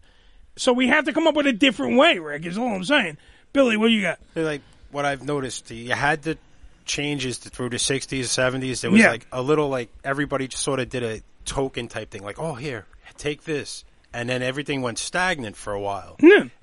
So 0.57 0.73
we 0.73 0.87
have 0.87 1.05
to 1.05 1.13
come 1.13 1.27
up 1.27 1.35
with 1.35 1.45
a 1.47 1.53
different 1.53 1.95
way, 1.97 2.17
Rick. 2.17 2.45
Is 2.45 2.57
all 2.57 2.73
I'm 2.73 2.83
saying. 2.83 3.17
Billy, 3.53 3.77
what 3.77 3.87
do 3.89 3.93
you 3.93 4.01
got? 4.01 4.19
like 4.35 4.61
what 4.91 5.05
I've 5.05 5.21
noticed, 5.23 5.69
you 5.69 5.91
had 5.93 6.23
the 6.23 6.37
changes 6.85 7.37
through 7.37 7.69
the 7.69 7.77
'60s, 7.77 8.29
'70s. 8.29 8.81
There 8.81 8.89
was 8.91 9.01
Yeah. 9.01 9.11
like 9.11 9.27
a 9.31 9.41
little 9.41 9.69
like 9.69 9.89
everybody 10.03 10.47
just 10.47 10.63
sort 10.63 10.79
of 10.79 10.89
did 10.89 11.03
a 11.03 11.21
token 11.45 11.87
type 11.87 12.09
thing, 12.09 12.23
like, 12.23 12.39
"Oh, 12.39 12.53
here, 12.55 12.85
take 13.17 13.43
this," 13.43 13.83
and 14.15 14.29
then 14.29 14.41
everything 14.41 14.81
went 14.81 14.97
stagnant 14.97 15.55
for 15.57 15.73
a 15.73 15.79
while, 15.79 16.15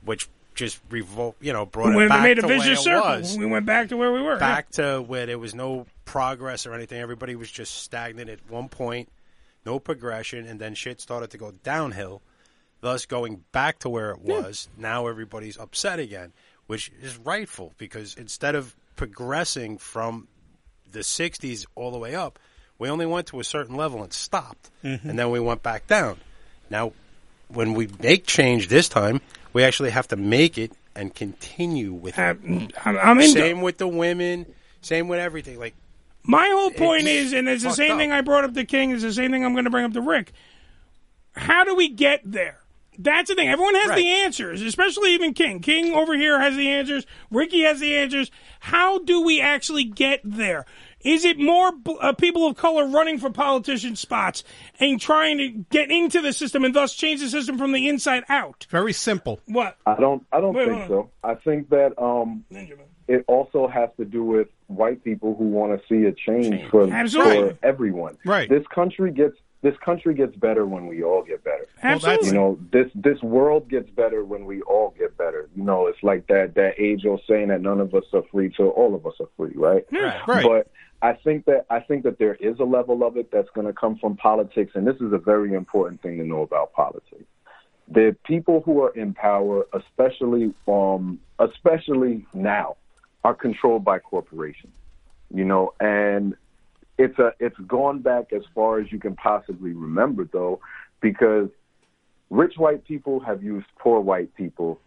which 0.05 0.29
just 0.55 0.87
revol 0.89 1.35
you 1.41 1.53
know, 1.53 1.65
brought 1.67 1.95
we 1.95 2.05
it 2.05 2.09
back 2.09 2.23
made 2.23 2.39
a 2.39 2.43
to 2.43 2.47
where 2.47 2.59
vicious 2.59 2.81
it 2.81 2.83
circle. 2.83 3.11
was. 3.11 3.39
We 3.39 3.47
went 3.47 3.67
back 3.67 3.89
to 3.91 3.97
where 3.97 4.13
we 4.13 4.23
were. 4.23 4.39
back 4.39 4.71
to 4.73 5.01
where 5.01 5.27
there 5.27 5.39
was 5.39 5.55
no 5.55 5.87
progress 6.05 6.67
or 6.67 6.75
anything. 6.75 7.01
Everybody 7.01 7.37
was 7.37 7.51
just 7.51 7.75
stagnant 7.83 8.31
at 8.31 8.39
one 8.51 8.69
point, 8.69 9.11
no 9.67 9.79
progression, 9.79 10.47
and 10.47 10.59
then 10.59 10.75
shit 10.75 11.01
started 11.01 11.31
to 11.31 11.39
go 11.39 11.53
downhill. 11.63 12.23
Thus, 12.81 13.07
going 13.07 13.45
back 13.53 13.79
to 13.81 13.89
where 13.89 14.11
it 14.11 14.21
was, 14.21 14.69
now 14.77 15.07
everybody's 15.07 15.57
upset 15.57 16.01
again, 16.01 16.33
which 16.67 16.91
is 17.01 17.17
rightful 17.19 17.73
because 17.79 18.15
instead 18.17 18.55
of 18.55 18.75
progressing 18.97 19.79
from 19.79 20.27
the 20.91 21.01
60s 21.01 21.65
all 21.77 21.91
the 21.93 21.99
way 21.99 22.15
up, 22.15 22.39
we 22.79 22.89
only 22.89 23.07
went 23.07 23.29
to 23.29 23.39
a 23.41 23.45
certain 23.45 23.77
level 23.77 24.03
and 24.03 24.13
stopped. 24.13 24.71
Mm-hmm. 24.83 25.09
And 25.09 25.19
then 25.19 25.31
we 25.31 25.39
went 25.39 25.63
back 25.63 25.87
down. 25.87 26.17
Now, 26.71 26.93
when 27.55 27.75
we 27.75 27.89
make 28.03 28.27
change 28.27 28.69
this 28.69 28.89
time, 28.89 29.21
we 29.53 29.65
actually 29.65 29.91
have 29.91 30.09
to 30.09 30.17
make 30.17 30.59
it 30.59 30.73
and 30.95 31.15
continue 31.15 31.93
with 31.93 32.19
it. 32.19 32.21
Uh, 32.21 32.69
I'm, 32.85 32.99
I'm 32.99 33.23
Same 33.23 33.61
with 33.61 33.79
the 33.79 33.89
women. 33.89 34.47
Same 34.81 35.09
with 35.09 35.21
everything. 35.21 35.59
Like 35.59 35.75
My 36.25 36.49
whole 36.53 36.71
point 36.71 37.07
is, 37.07 37.33
and 37.33 37.49
it's 37.49 37.63
the 37.63 37.73
same 37.73 37.93
up. 37.93 37.99
thing 37.99 38.13
I 38.13 38.21
brought 38.21 38.45
up 38.45 38.55
to 38.55 38.65
King, 38.65 38.91
it's 38.91 39.03
the 39.03 39.13
same 39.13 39.31
thing 39.31 39.45
I'm 39.45 39.53
going 39.53 39.65
to 39.65 39.71
bring 39.71 39.85
up 39.85 39.93
to 39.93 40.03
Rick. 40.03 40.33
How 41.35 41.65
do 41.65 41.75
we 41.75 41.89
get 41.89 42.21
there? 42.25 42.59
That's 42.99 43.31
the 43.31 43.35
thing. 43.35 43.49
Everyone 43.49 43.75
has 43.75 43.97
the 43.97 44.07
answers, 44.07 44.61
especially 44.61 45.15
even 45.15 45.33
King. 45.33 45.61
King 45.61 45.95
over 45.95 46.15
here 46.15 46.39
has 46.39 46.57
the 46.57 46.69
answers. 46.69 47.07
Ricky 47.31 47.63
has 47.63 47.81
the 47.81 47.97
answers. 47.97 48.31
How 48.61 48.99
do 48.99 49.23
we 49.23 49.41
actually 49.41 49.85
get 49.85 50.21
there? 50.23 50.67
Is 51.05 51.25
it 51.25 51.39
more 51.39 51.73
bl- 51.73 51.93
uh, 52.01 52.13
people 52.13 52.47
of 52.47 52.57
color 52.57 52.87
running 52.87 53.19
for 53.19 53.31
politician 53.31 53.97
spots 53.97 54.45
and 54.79 55.01
trying 55.01 55.39
to 55.39 55.49
get 55.49 55.91
into 55.91 56.21
the 56.21 56.33
system 56.33 56.65
and 56.65 56.75
thus 56.75 56.95
change 56.95 57.21
the 57.21 57.29
system 57.29 57.59
from 57.59 57.73
the 57.73 57.89
inside 57.89 58.25
out? 58.29 58.67
Very 58.71 58.93
simple. 58.93 59.41
What? 59.47 59.77
I 59.87 59.97
don't. 59.99 60.25
I 60.33 60.41
don't 60.41 60.55
Wait, 60.55 60.69
think 60.69 60.83
hold 60.85 61.11
so. 61.23 61.29
I 61.29 61.35
think 61.35 61.71
that 61.71 62.01
um, 62.01 62.45
it 63.09 63.25
also 63.27 63.69
has 63.69 63.91
to 63.99 64.05
do 64.05 64.25
with 64.25 64.49
white 64.69 65.03
people 65.05 65.35
who 65.37 65.45
want 65.45 65.79
to 65.79 65.87
see 65.89 66.07
a 66.07 66.13
change 66.13 66.69
for, 66.71 66.91
Absolutely. 66.91 67.51
for 67.51 67.59
everyone. 67.63 68.17
Right. 68.25 68.49
This 68.49 68.67
country 68.75 69.13
gets 69.13 69.37
this 69.63 69.77
country 69.85 70.13
gets 70.15 70.35
better 70.37 70.67
when 70.67 70.87
we 70.89 71.03
all 71.03 71.23
get 71.23 71.43
better. 71.45 71.67
Absolutely. 71.83 72.29
You 72.29 72.35
know, 72.35 72.59
this 72.73 72.91
this 72.95 73.23
world 73.23 73.69
gets 73.69 73.89
better 73.91 74.25
when 74.25 74.45
we 74.45 74.61
all 74.63 74.95
get 74.99 75.17
better. 75.17 75.49
You 75.55 75.63
know, 75.63 75.87
it's 75.87 76.03
like 76.03 76.27
that 76.27 76.55
that 76.57 76.75
age 76.79 77.07
old 77.07 77.23
saying 77.29 77.49
that 77.49 77.63
none 77.63 77.81
of 77.81 77.95
us 77.95 78.05
are 78.13 78.25
free 78.31 78.53
till 78.55 78.69
all 78.69 78.95
of 78.95 79.07
us 79.07 79.15
are 79.21 79.29
free, 79.37 79.53
right? 79.55 79.85
Right. 79.93 80.21
Right. 80.27 80.45
But 80.45 80.71
I 81.01 81.15
think 81.15 81.45
that 81.47 81.67
I 81.71 81.81
think 81.81 82.03
that 82.03 82.19
there 82.19 82.35
is 82.35 82.59
a 82.59 82.65
level 82.65 83.05
of 83.05 83.17
it 83.17 83.31
that's 83.31 83.49
going 83.55 83.69
to 83.69 83.73
come 83.73 83.99
from 83.99 84.17
politics, 84.17 84.73
and 84.75 84.87
this 84.87 84.97
is 84.97 85.13
a 85.13 85.19
very 85.19 85.55
important 85.55 86.03
thing 86.03 86.19
to 86.19 86.25
know 86.25 86.43
about 86.43 86.73
politics. 86.73 87.25
The 87.89 88.17
people 88.25 88.63
who 88.65 88.83
are 88.83 88.91
in 88.91 89.15
power, 89.15 89.67
especially 89.73 90.55
um, 90.67 91.21
especially 91.39 92.27
now, 92.35 92.77
are 93.23 93.35
controlled 93.35 93.85
by 93.85 94.01
corporations. 94.01 94.73
You 95.35 95.45
know, 95.45 95.73
and 95.81 96.35
it's 97.03 97.19
a 97.19 97.33
it's 97.41 97.59
gone 97.67 98.01
back 98.01 98.33
as 98.33 98.43
far 98.55 98.79
as 98.81 98.93
you 98.93 98.99
can 98.99 99.17
possibly 99.17 99.73
remember, 99.73 100.29
though, 100.33 100.61
because 101.01 101.49
rich 102.31 102.55
white 102.57 102.85
people 102.85 103.19
have 103.21 103.43
used 103.43 103.67
poor 103.79 104.01
white 104.01 104.35
people 104.37 104.81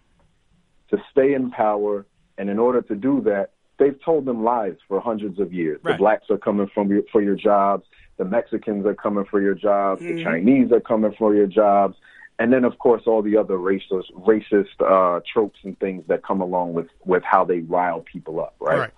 to 0.90 0.98
stay 1.12 1.34
in 1.34 1.52
power, 1.52 2.06
and 2.38 2.50
in 2.50 2.58
order 2.58 2.82
to 2.82 2.96
do 2.96 3.22
that, 3.22 3.50
they've 3.80 4.00
told 4.04 4.26
them 4.26 4.44
lies 4.44 4.78
for 4.88 5.02
hundreds 5.02 5.40
of 5.40 5.52
years. 5.52 5.80
The 5.84 5.94
blacks 5.98 6.30
are 6.30 6.38
coming 6.38 6.70
from 6.74 6.90
your, 6.90 7.04
for 7.12 7.22
your 7.22 7.36
jobs, 7.36 7.86
the 8.18 8.26
Mexicans 8.26 8.86
are 8.86 8.96
coming 8.96 9.26
for 9.26 9.42
your 9.42 9.56
jobs, 9.56 10.02
the 10.02 10.14
Mhm. 10.14 10.24
Chinese 10.24 10.72
are 10.72 10.80
coming 10.80 11.12
for 11.18 11.36
your 11.36 11.48
jobs, 11.48 11.98
and 12.40 12.54
then 12.54 12.64
of 12.64 12.78
course 12.80 13.04
all 13.08 13.22
the 13.22 13.36
other 13.36 13.58
racist 13.58 14.10
racist 14.14 14.76
uh, 14.80 15.20
tropes 15.32 15.60
and 15.64 15.78
things 15.80 16.04
that 16.08 16.24
come 16.24 16.40
along 16.42 16.74
with 16.74 16.88
with 17.04 17.24
how 17.24 17.44
they 17.44 17.60
rile 17.60 18.02
people 18.14 18.40
up, 18.40 18.56
right? 18.62 18.92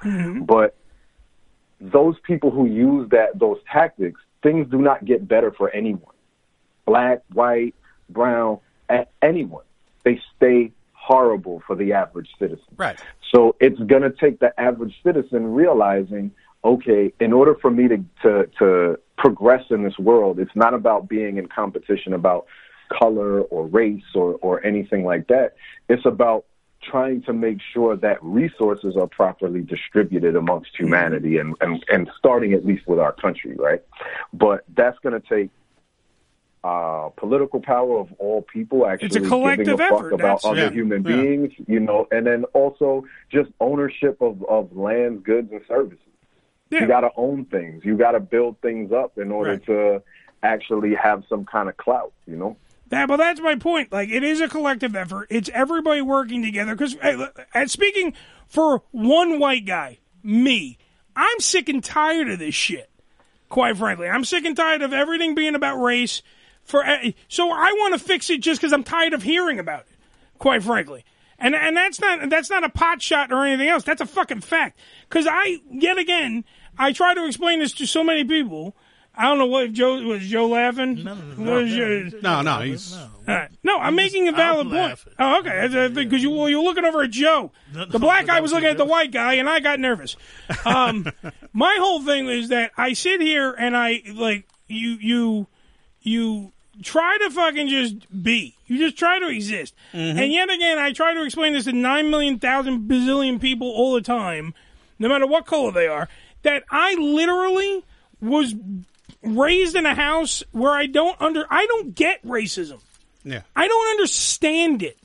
But 0.46 0.76
those 1.80 2.16
people 2.24 2.52
who 2.52 2.66
use 2.66 3.10
that 3.12 3.38
those 3.40 3.58
tactics, 3.72 4.20
things 4.44 4.70
do 4.70 4.80
not 4.80 5.06
get 5.06 5.28
better 5.28 5.52
for 5.52 5.70
anyone. 5.72 6.16
Black, 6.86 7.22
white, 7.34 7.76
brown, 8.10 8.60
anyone. 9.22 9.64
They 10.04 10.22
stay 10.36 10.72
horrible 10.94 11.62
for 11.66 11.76
the 11.76 11.94
average 11.94 12.30
citizen. 12.40 12.66
Right. 12.76 13.00
So 13.34 13.56
it's 13.60 13.80
going 13.80 14.04
to 14.04 14.12
take 14.12 14.40
the 14.40 14.58
average 14.60 14.96
citizen 15.04 15.54
realizing, 15.54 16.32
okay, 16.64 17.14
in 17.20 17.34
order 17.34 17.56
for 17.56 17.70
me 17.70 17.88
to, 17.88 17.98
to, 18.24 18.50
to 18.60 19.00
progress 19.18 19.66
in 19.70 19.84
this 19.84 19.98
world, 20.00 20.40
it's 20.40 20.56
not 20.56 20.74
about 20.74 21.08
being 21.08 21.38
in 21.38 21.48
competition 21.48 22.14
about 22.14 22.46
color 22.90 23.42
or 23.42 23.68
race 23.68 24.04
or, 24.16 24.36
or 24.42 24.66
anything 24.66 25.04
like 25.04 25.28
that. 25.28 25.56
It's 25.90 26.06
about 26.06 26.46
trying 26.88 27.22
to 27.24 27.34
make 27.34 27.60
sure 27.74 27.96
that 27.98 28.18
resources 28.24 28.96
are 28.96 29.08
properly 29.08 29.62
distributed 29.62 30.36
amongst 30.36 30.72
humanity 30.78 31.38
and, 31.38 31.56
and, 31.62 31.84
and 31.90 32.10
starting 32.18 32.54
at 32.54 32.66
least 32.66 32.88
with 32.88 33.00
our 33.00 33.12
country, 33.12 33.56
right? 33.58 33.82
But 34.34 34.64
that's 34.76 34.98
going 35.00 35.20
to 35.22 35.28
take 35.28 35.50
uh, 36.64 37.10
political 37.16 37.60
power 37.62 38.00
of 38.00 38.12
all 38.18 38.42
people 38.42 38.86
actually 38.88 39.08
It's 39.08 39.16
a 39.16 39.20
giving 39.20 39.30
collective 39.30 39.76
a 39.76 39.78
fuck 39.78 39.92
effort. 40.00 40.14
about 40.14 40.42
That's- 40.42 40.46
other 40.46 40.64
yeah, 40.66 40.72
human 40.72 41.04
yeah. 41.04 41.16
beings, 41.16 41.54
you 41.68 41.80
know, 41.80 42.08
and 42.12 42.26
then 42.26 42.44
also 42.54 43.06
just 43.32 43.50
ownership 43.60 44.22
of, 44.22 44.44
of 44.46 44.76
land, 44.76 45.24
goods, 45.24 45.50
and 45.52 45.62
services. 45.68 46.00
Yeah. 46.70 46.82
You 46.82 46.88
got 46.88 47.02
to 47.02 47.12
own 47.16 47.46
things. 47.46 47.86
You 47.86 47.96
got 47.98 48.12
to 48.12 48.20
build 48.20 48.60
things 48.62 48.92
up 48.92 49.18
in 49.18 49.32
order 49.32 49.58
to 49.58 50.02
actually 50.44 50.94
have 50.96 51.24
some 51.30 51.46
kind 51.46 51.70
of 51.70 51.78
clout, 51.78 52.12
you 52.26 52.36
know? 52.36 52.58
That, 52.90 53.08
but 53.08 53.18
that's 53.18 53.42
my 53.42 53.56
point. 53.56 53.92
Like, 53.92 54.10
it 54.10 54.24
is 54.24 54.40
a 54.40 54.48
collective 54.48 54.96
effort. 54.96 55.28
It's 55.30 55.50
everybody 55.54 56.02
working 56.02 56.42
together. 56.42 56.76
Because, 56.76 56.96
speaking 57.72 58.14
for 58.48 58.84
one 58.92 59.40
white 59.40 59.66
guy, 59.66 60.00
me, 60.24 60.78
I'm 61.16 61.40
sick 61.40 61.68
and 61.68 61.84
tired 61.84 62.30
of 62.30 62.40
this 62.40 62.56
shit. 62.56 62.90
Quite 63.50 63.78
frankly, 63.78 64.08
I'm 64.08 64.24
sick 64.24 64.46
and 64.46 64.56
tired 64.56 64.82
of 64.82 64.94
everything 64.94 65.36
being 65.36 65.56
about 65.56 65.82
race. 65.82 66.22
For 66.64 66.84
eh, 66.84 67.12
so, 67.28 67.50
I 67.50 67.72
want 67.72 67.94
to 67.94 68.00
fix 68.00 68.30
it 68.30 68.42
just 68.42 68.60
because 68.60 68.74
I'm 68.74 68.84
tired 68.84 69.14
of 69.14 69.24
hearing 69.24 69.60
about 69.60 69.82
it. 69.82 69.98
Quite 70.38 70.64
frankly, 70.64 71.04
and 71.40 71.56
and 71.56 71.76
that's 71.76 72.00
not 72.00 72.30
that's 72.30 72.50
not 72.50 72.64
a 72.64 72.70
pot 72.70 73.02
shot 73.02 73.32
or 73.32 73.46
anything 73.46 73.70
else. 73.70 73.84
That's 73.84 74.02
a 74.02 74.06
fucking 74.06 74.42
fact. 74.42 74.78
Because 75.10 75.26
I 75.30 75.60
yet 75.72 75.98
again 75.98 76.44
I 76.78 76.92
try 76.92 77.14
to 77.14 77.26
explain 77.26 77.60
this 77.60 77.74
to 77.74 77.88
so 77.88 78.04
many 78.04 78.24
people. 78.24 78.76
I 79.18 79.24
don't 79.24 79.40
know 79.40 79.48
what 79.48 79.74
Joe 79.74 80.00
was 80.04 80.26
Joe 80.26 80.48
laughing. 80.48 81.04
No, 81.04 81.16
was 81.38 81.74
your, 81.74 82.04
No, 82.22 82.42
no, 82.42 82.60
he's. 82.62 82.96
All 82.96 83.10
right. 83.28 83.50
No, 83.64 83.80
I'm 83.80 83.96
making 83.96 84.28
a 84.28 84.32
valid 84.32 84.70
point. 84.70 85.00
Oh, 85.18 85.40
okay. 85.40 85.90
Because 85.90 86.22
you 86.22 86.30
well, 86.30 86.48
you're 86.48 86.64
looking 86.64 86.86
over 86.86 87.02
at 87.02 87.10
Joe. 87.10 87.52
The 87.74 88.00
black 88.00 88.28
guy 88.28 88.40
was 88.42 88.54
looking 88.54 88.70
at 88.70 88.78
the 88.78 88.86
white 88.86 89.12
guy, 89.12 89.34
and 89.34 89.50
I 89.50 89.60
got 89.60 89.80
nervous. 89.80 90.16
Um, 90.66 91.12
my 91.54 91.76
whole 91.80 92.02
thing 92.04 92.28
is 92.28 92.50
that 92.50 92.72
I 92.78 92.94
sit 92.94 93.20
here 93.20 93.52
and 93.58 93.76
I 93.76 94.04
like 94.14 94.48
you 94.68 94.98
you 95.02 95.48
you 96.02 96.54
try 96.84 97.18
to 97.18 97.30
fucking 97.32 97.68
just 97.70 98.24
be. 98.24 98.56
You 98.68 98.78
just 98.78 98.98
try 98.98 99.20
to 99.20 99.28
exist. 99.30 99.74
And 99.94 100.32
yet 100.32 100.50
again, 100.50 100.78
I 100.78 100.94
try 100.94 101.14
to 101.14 101.24
explain 101.24 101.54
this 101.54 101.66
to 101.66 101.74
nine 101.74 102.10
million 102.10 102.38
thousand 102.38 102.88
bazillion 102.88 103.42
people 103.42 103.68
all 103.68 103.94
the 103.94 104.02
time, 104.02 104.54
no 105.00 105.10
matter 105.10 105.26
what 105.26 105.46
color 105.46 105.72
they 105.72 105.88
are. 105.88 106.08
That 106.44 106.64
I 106.70 106.94
literally 106.96 107.84
was 108.22 108.54
raised 109.28 109.76
in 109.76 109.86
a 109.86 109.96
house 109.96 110.44
where 110.52 110.72
I 110.74 110.86
don't 110.86 111.20
under 111.22 111.46
I 111.50 111.66
don't 111.66 111.94
get 111.96 112.24
racism. 112.26 112.80
Yeah. 113.24 113.42
I 113.56 113.68
don't 113.68 113.90
understand 113.92 114.84
it. 114.84 114.98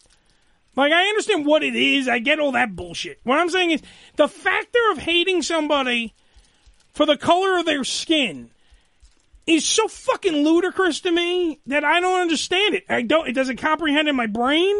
Like 0.76 0.92
I 0.92 1.08
understand 1.08 1.44
what 1.46 1.62
it 1.62 1.74
is. 1.74 2.08
I 2.08 2.18
get 2.18 2.38
all 2.38 2.52
that 2.52 2.74
bullshit. 2.74 3.20
What 3.24 3.38
I'm 3.38 3.50
saying 3.50 3.72
is 3.72 3.82
the 4.16 4.28
factor 4.28 4.90
of 4.92 4.98
hating 4.98 5.42
somebody 5.42 6.14
for 6.92 7.06
the 7.06 7.16
color 7.16 7.58
of 7.58 7.66
their 7.66 7.84
skin 7.84 8.50
is 9.46 9.64
so 9.64 9.88
fucking 9.88 10.44
ludicrous 10.44 11.00
to 11.00 11.10
me 11.10 11.60
that 11.66 11.84
I 11.84 12.00
don't 12.00 12.20
understand 12.20 12.74
it. 12.74 12.84
I 12.88 13.02
don't. 13.02 13.28
It 13.28 13.32
doesn't 13.32 13.56
comprehend 13.56 14.08
in 14.08 14.16
my 14.16 14.26
brain. 14.26 14.76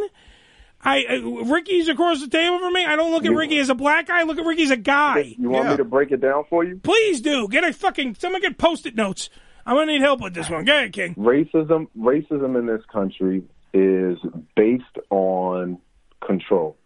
I 0.85 1.05
uh, 1.05 1.45
Ricky's 1.45 1.89
across 1.89 2.21
the 2.21 2.29
table 2.29 2.59
from 2.59 2.73
me. 2.73 2.85
I 2.85 2.97
don't 2.97 3.13
look 3.13 3.25
at 3.25 3.33
Ricky 3.33 3.59
as 3.59 3.69
a 3.69 3.75
black 3.75 4.09
guy. 4.09 4.21
I 4.21 4.23
look 4.25 4.39
at 4.39 4.45
Ricky 4.45 4.65
as 4.65 4.71
a 4.71 4.77
guy. 4.77 5.35
You 5.39 5.51
want 5.51 5.69
me 5.69 5.77
to 5.77 5.85
break 5.85 6.11
it 6.11 6.21
down 6.21 6.45
for 6.51 6.65
you? 6.65 6.81
Please 6.83 7.21
do. 7.21 7.47
Get 7.49 7.65
a 7.65 7.73
fucking 7.73 8.17
someone 8.17 8.41
get 8.41 8.59
post-it 8.59 8.97
notes. 8.97 9.31
I'm 9.65 9.77
gonna 9.77 9.93
need 9.93 10.01
help 10.01 10.21
with 10.21 10.35
this 10.35 10.51
one. 10.51 10.65
Go 10.65 10.77
ahead, 10.77 10.93
King. 10.93 11.15
Racism, 11.15 11.87
racism 11.97 12.59
in 12.59 12.67
this 12.67 12.83
country 12.93 13.45
is 13.73 14.19
based 14.57 14.85
on 15.11 15.79
control. 16.27 16.77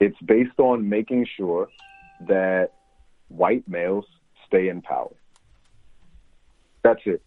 It's 0.00 0.18
based 0.24 0.58
on 0.58 0.88
making 0.88 1.26
sure 1.36 1.68
that 2.26 2.70
white 3.28 3.68
males 3.68 4.06
stay 4.46 4.68
in 4.68 4.80
power. 4.82 5.12
That's 6.82 7.00
it. 7.04 7.22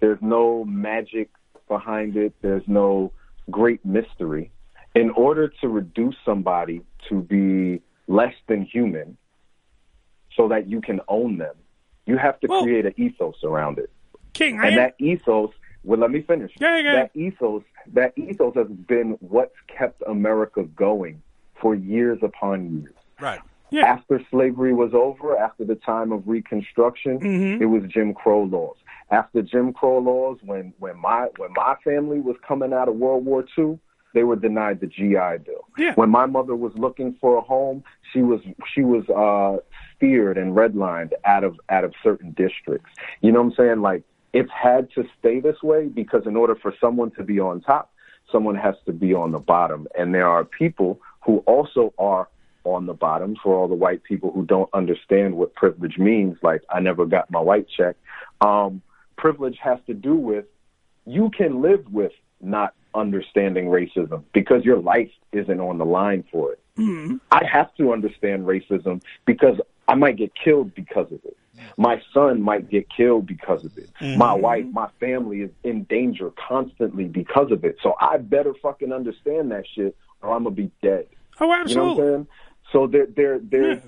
There's 0.00 0.20
no 0.20 0.64
magic 0.64 1.30
behind 1.68 2.16
it. 2.16 2.34
There's 2.42 2.62
no 2.66 3.12
great 3.50 3.84
mystery. 3.84 4.52
In 4.94 5.10
order 5.10 5.48
to 5.60 5.68
reduce 5.68 6.16
somebody 6.24 6.82
to 7.08 7.22
be 7.22 7.80
less 8.08 8.34
than 8.46 8.62
human 8.62 9.16
so 10.36 10.48
that 10.48 10.68
you 10.68 10.80
can 10.80 11.00
own 11.08 11.38
them, 11.38 11.54
you 12.06 12.18
have 12.18 12.38
to 12.40 12.48
create 12.48 12.84
an 12.86 12.94
ethos 12.96 13.36
around 13.44 13.78
it. 13.78 13.90
King, 14.34 14.60
I 14.60 14.66
and 14.66 14.72
am- 14.72 14.76
that 14.76 14.94
ethos, 14.98 15.50
well, 15.84 15.98
let 15.98 16.10
me 16.10 16.22
finish. 16.22 16.52
Yeah, 16.60 16.76
yeah, 16.78 16.82
yeah. 16.82 16.92
That 17.02 17.10
ethos, 17.16 17.62
that 17.94 18.12
ethos 18.16 18.54
has 18.54 18.66
been 18.68 19.16
what's 19.20 19.54
kept 19.66 20.02
America 20.06 20.64
going 20.64 21.22
for 21.60 21.74
years 21.74 22.18
upon 22.22 22.80
years. 22.82 22.94
Right. 23.20 23.40
Yeah. 23.70 23.86
After 23.86 24.20
slavery 24.30 24.74
was 24.74 24.92
over, 24.92 25.38
after 25.38 25.64
the 25.64 25.76
time 25.76 26.12
of 26.12 26.28
Reconstruction, 26.28 27.18
Mm-hmm. 27.20 27.62
it 27.62 27.66
was 27.66 27.82
Jim 27.90 28.12
Crow 28.12 28.42
laws. 28.42 28.76
After 29.10 29.40
Jim 29.42 29.72
Crow 29.72 29.98
laws, 29.98 30.38
when 30.44 30.74
when 30.78 30.98
my 30.98 31.28
when 31.38 31.52
my 31.54 31.76
family 31.84 32.20
was 32.20 32.36
coming 32.46 32.72
out 32.74 32.88
of 32.88 32.96
World 32.96 33.24
War 33.24 33.44
II, 33.58 33.78
they 34.14 34.24
were 34.24 34.36
denied 34.36 34.80
the 34.80 34.86
GI 34.86 35.44
Bill. 35.44 35.66
Yeah. 35.78 35.94
When 35.94 36.10
my 36.10 36.26
mother 36.26 36.54
was 36.54 36.72
looking 36.76 37.16
for 37.20 37.36
a 37.36 37.40
home, 37.40 37.84
she 38.12 38.22
was 38.22 38.40
she 38.74 38.82
was 38.82 39.08
uh, 39.08 39.62
steered 39.96 40.38
and 40.38 40.54
redlined 40.54 41.12
out 41.24 41.44
of 41.44 41.58
out 41.68 41.84
of 41.84 41.94
certain 42.02 42.32
districts. 42.32 42.90
You 43.20 43.32
know 43.32 43.42
what 43.42 43.52
I'm 43.52 43.56
saying? 43.56 43.80
Like 43.80 44.02
it's 44.32 44.50
had 44.50 44.90
to 44.92 45.04
stay 45.18 45.40
this 45.40 45.62
way 45.62 45.88
because 45.88 46.26
in 46.26 46.36
order 46.36 46.54
for 46.54 46.74
someone 46.80 47.10
to 47.12 47.22
be 47.22 47.38
on 47.40 47.60
top, 47.60 47.92
someone 48.30 48.54
has 48.56 48.74
to 48.86 48.92
be 48.92 49.14
on 49.14 49.32
the 49.32 49.38
bottom, 49.38 49.86
and 49.98 50.14
there 50.14 50.28
are 50.28 50.44
people 50.44 51.00
who 51.24 51.38
also 51.46 51.92
are 51.98 52.28
on 52.64 52.86
the 52.86 52.94
bottom 52.94 53.36
for 53.42 53.56
all 53.56 53.68
the 53.68 53.74
white 53.74 54.02
people 54.04 54.30
who 54.32 54.44
don't 54.44 54.70
understand 54.72 55.34
what 55.34 55.52
privilege 55.54 55.98
means 55.98 56.36
like 56.42 56.62
i 56.70 56.78
never 56.78 57.04
got 57.04 57.28
my 57.28 57.40
white 57.40 57.66
check 57.76 57.96
um 58.40 58.80
privilege 59.16 59.58
has 59.60 59.78
to 59.86 59.94
do 59.94 60.14
with 60.14 60.44
you 61.04 61.28
can 61.36 61.60
live 61.60 61.84
with 61.92 62.12
not 62.40 62.74
understanding 62.94 63.66
racism 63.66 64.22
because 64.32 64.64
your 64.64 64.78
life 64.78 65.10
isn't 65.32 65.60
on 65.60 65.78
the 65.78 65.86
line 65.86 66.24
for 66.30 66.52
it 66.52 66.62
Mm-hmm. 66.78 67.16
I 67.30 67.44
have 67.44 67.74
to 67.76 67.92
understand 67.92 68.46
racism 68.46 69.02
because 69.26 69.60
I 69.88 69.94
might 69.94 70.16
get 70.16 70.32
killed 70.34 70.74
because 70.74 71.06
of 71.12 71.20
it. 71.24 71.36
My 71.76 72.00
son 72.12 72.42
might 72.42 72.70
get 72.70 72.88
killed 72.88 73.26
because 73.26 73.64
of 73.64 73.76
it. 73.76 73.90
Mm-hmm. 74.00 74.18
My 74.18 74.32
wife, 74.32 74.64
my 74.72 74.88
family 74.98 75.42
is 75.42 75.50
in 75.64 75.84
danger 75.84 76.32
constantly 76.48 77.04
because 77.04 77.52
of 77.52 77.64
it. 77.64 77.76
So 77.82 77.94
I 78.00 78.16
better 78.16 78.54
fucking 78.62 78.92
understand 78.92 79.50
that 79.52 79.64
shit 79.74 79.96
or 80.22 80.34
I'm 80.34 80.44
gonna 80.44 80.54
be 80.56 80.70
dead. 80.82 81.06
Oh, 81.40 81.44
You 81.44 81.50
know 81.50 81.60
absolutely. 81.62 81.94
what 81.94 82.02
I'm 82.04 82.14
saying? 82.14 82.26
So 82.72 82.86
there, 82.86 83.06
there, 83.06 83.38
there's 83.38 83.82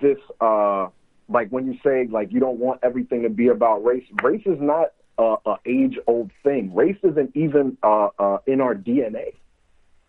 this, 0.00 0.18
uh, 0.40 0.88
like 1.28 1.50
when 1.50 1.66
you 1.66 1.78
say 1.84 2.08
like 2.10 2.32
you 2.32 2.40
don't 2.40 2.58
want 2.58 2.80
everything 2.82 3.22
to 3.22 3.28
be 3.28 3.48
about 3.48 3.84
race. 3.84 4.04
Race 4.22 4.42
is 4.46 4.58
not 4.60 4.92
a, 5.18 5.36
a 5.46 5.56
age 5.66 5.98
old 6.06 6.30
thing. 6.42 6.74
Race 6.74 6.96
isn't 7.02 7.32
even 7.34 7.76
uh, 7.82 8.08
uh, 8.18 8.38
in 8.46 8.60
our 8.60 8.74
DNA. 8.74 9.34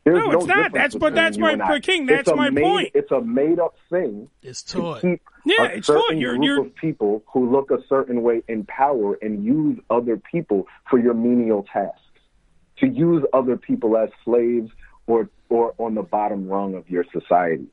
There's 0.05 0.18
No, 0.18 0.32
it's 0.32 0.45
not. 0.45 0.72
That's- 0.72 0.95
but 0.95 1.14
that's 1.14 1.38
my- 1.38 1.55
but 1.55 1.84
King, 1.84 2.05
that's 2.05 2.30
a 2.30 2.36
my 2.36 2.49
made- 2.49 2.64
point. 2.64 2.91
It's 2.93 3.12
a 3.12 3.20
made 3.22 3.60
up 3.60 3.76
thing. 3.89 4.30
It's 4.41 4.64
to 4.64 4.78
taught. 4.78 5.01
keep 5.01 5.22
Yeah, 5.45 5.64
a 5.64 5.66
it's 5.78 5.88
taught. 5.88 6.01
certain 6.07 6.20
You're- 6.20 6.38
group 6.38 6.45
you're- 6.45 6.68
of 6.68 6.76
people 6.76 7.24
who 7.34 7.49
look 7.51 7.70
a 7.72 7.80
certain 7.88 8.22
way 8.24 8.41
in 8.47 8.64
power 8.66 9.18
and 9.22 9.43
use 9.43 9.78
other 9.89 10.18
people 10.18 10.68
for 10.89 10.99
your 10.99 11.14
menial 11.14 11.64
tasks. 11.72 11.99
To 12.78 12.88
use 12.88 13.24
other 13.34 13.57
people 13.57 13.97
as 13.97 14.10
slaves 14.24 14.72
or 15.05 15.30
or 15.49 15.74
on 15.80 15.95
the 15.95 16.03
bottom 16.03 16.47
rung 16.47 16.76
of 16.76 16.89
your 16.89 17.03
society. 17.12 17.66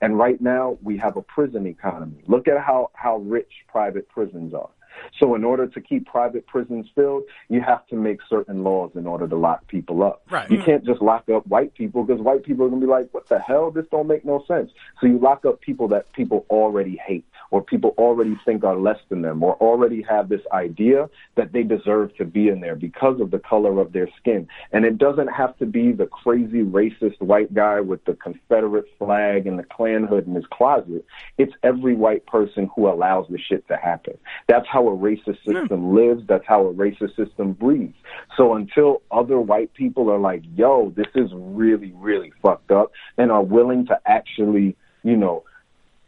And 0.00 0.18
right 0.18 0.40
now 0.40 0.78
we 0.82 0.96
have 0.96 1.16
a 1.18 1.22
prison 1.22 1.66
economy. 1.66 2.22
Look 2.26 2.48
at 2.48 2.58
how 2.58 2.90
how 2.94 3.18
rich 3.18 3.52
private 3.68 4.08
prisons 4.08 4.54
are. 4.54 4.70
So 5.18 5.34
in 5.34 5.44
order 5.44 5.66
to 5.66 5.80
keep 5.80 6.06
private 6.06 6.46
prisons 6.46 6.86
filled, 6.94 7.24
you 7.48 7.60
have 7.60 7.86
to 7.88 7.96
make 7.96 8.20
certain 8.28 8.62
laws 8.62 8.92
in 8.94 9.06
order 9.06 9.26
to 9.28 9.36
lock 9.36 9.66
people 9.68 10.02
up. 10.02 10.22
Right. 10.30 10.50
You 10.50 10.58
hmm. 10.58 10.64
can't 10.64 10.84
just 10.84 11.02
lock 11.02 11.28
up 11.28 11.46
white 11.46 11.74
people 11.74 12.04
because 12.04 12.22
white 12.22 12.44
people 12.44 12.66
are 12.66 12.68
going 12.68 12.80
to 12.80 12.86
be 12.86 12.90
like, 12.90 13.08
"What 13.12 13.28
the 13.28 13.38
hell? 13.38 13.70
This 13.70 13.86
don't 13.90 14.06
make 14.06 14.24
no 14.24 14.44
sense." 14.46 14.70
So 15.00 15.06
you 15.06 15.18
lock 15.18 15.44
up 15.44 15.60
people 15.60 15.88
that 15.88 16.12
people 16.12 16.46
already 16.50 16.96
hate 17.06 17.24
or 17.50 17.62
people 17.62 17.94
already 17.98 18.38
think 18.44 18.64
are 18.64 18.76
less 18.76 18.98
than 19.08 19.22
them 19.22 19.42
or 19.42 19.54
already 19.56 20.02
have 20.02 20.28
this 20.28 20.42
idea 20.52 21.08
that 21.34 21.52
they 21.52 21.62
deserve 21.62 22.14
to 22.16 22.24
be 22.24 22.48
in 22.48 22.60
there 22.60 22.76
because 22.76 23.20
of 23.20 23.30
the 23.30 23.38
color 23.38 23.80
of 23.80 23.92
their 23.92 24.08
skin. 24.18 24.46
And 24.72 24.84
it 24.84 24.98
doesn't 24.98 25.28
have 25.28 25.56
to 25.58 25.66
be 25.66 25.92
the 25.92 26.06
crazy 26.06 26.62
racist 26.62 27.20
white 27.20 27.52
guy 27.52 27.80
with 27.80 28.04
the 28.04 28.14
Confederate 28.14 28.86
flag 28.98 29.46
and 29.46 29.58
the 29.58 29.64
Klan 29.64 30.04
hood 30.04 30.26
in 30.26 30.34
his 30.34 30.46
closet. 30.52 31.04
It's 31.38 31.52
every 31.62 31.94
white 31.94 32.26
person 32.26 32.70
who 32.74 32.88
allows 32.88 33.26
the 33.28 33.38
shit 33.38 33.66
to 33.68 33.76
happen. 33.76 34.16
That's 34.46 34.66
how 34.68 34.79
a 34.88 34.96
racist 34.96 35.44
system 35.44 35.94
lives. 35.94 36.22
That's 36.26 36.46
how 36.46 36.66
a 36.66 36.72
racist 36.74 37.16
system 37.16 37.52
breathes. 37.52 37.96
So 38.36 38.54
until 38.54 39.02
other 39.10 39.40
white 39.40 39.72
people 39.74 40.10
are 40.10 40.18
like, 40.18 40.42
yo, 40.54 40.92
this 40.96 41.06
is 41.14 41.30
really, 41.34 41.92
really 41.96 42.32
fucked 42.42 42.70
up 42.70 42.92
and 43.18 43.30
are 43.30 43.42
willing 43.42 43.86
to 43.86 43.98
actually, 44.06 44.76
you 45.02 45.16
know, 45.16 45.44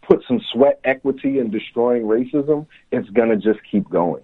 put 0.02 0.22
some 0.26 0.40
sweat 0.52 0.80
equity 0.84 1.38
in 1.38 1.50
destroying 1.50 2.02
racism, 2.02 2.66
it's 2.90 3.08
gonna 3.10 3.36
just 3.36 3.60
keep 3.70 3.88
going. 3.88 4.22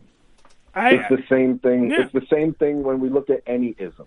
I- 0.74 0.94
it's 0.94 1.08
the 1.08 1.22
same 1.28 1.58
thing. 1.58 1.90
Yeah. 1.90 2.02
It's 2.02 2.12
the 2.12 2.26
same 2.30 2.54
thing 2.54 2.82
when 2.82 3.00
we 3.00 3.08
look 3.08 3.30
at 3.30 3.42
any 3.46 3.74
ism. 3.78 4.06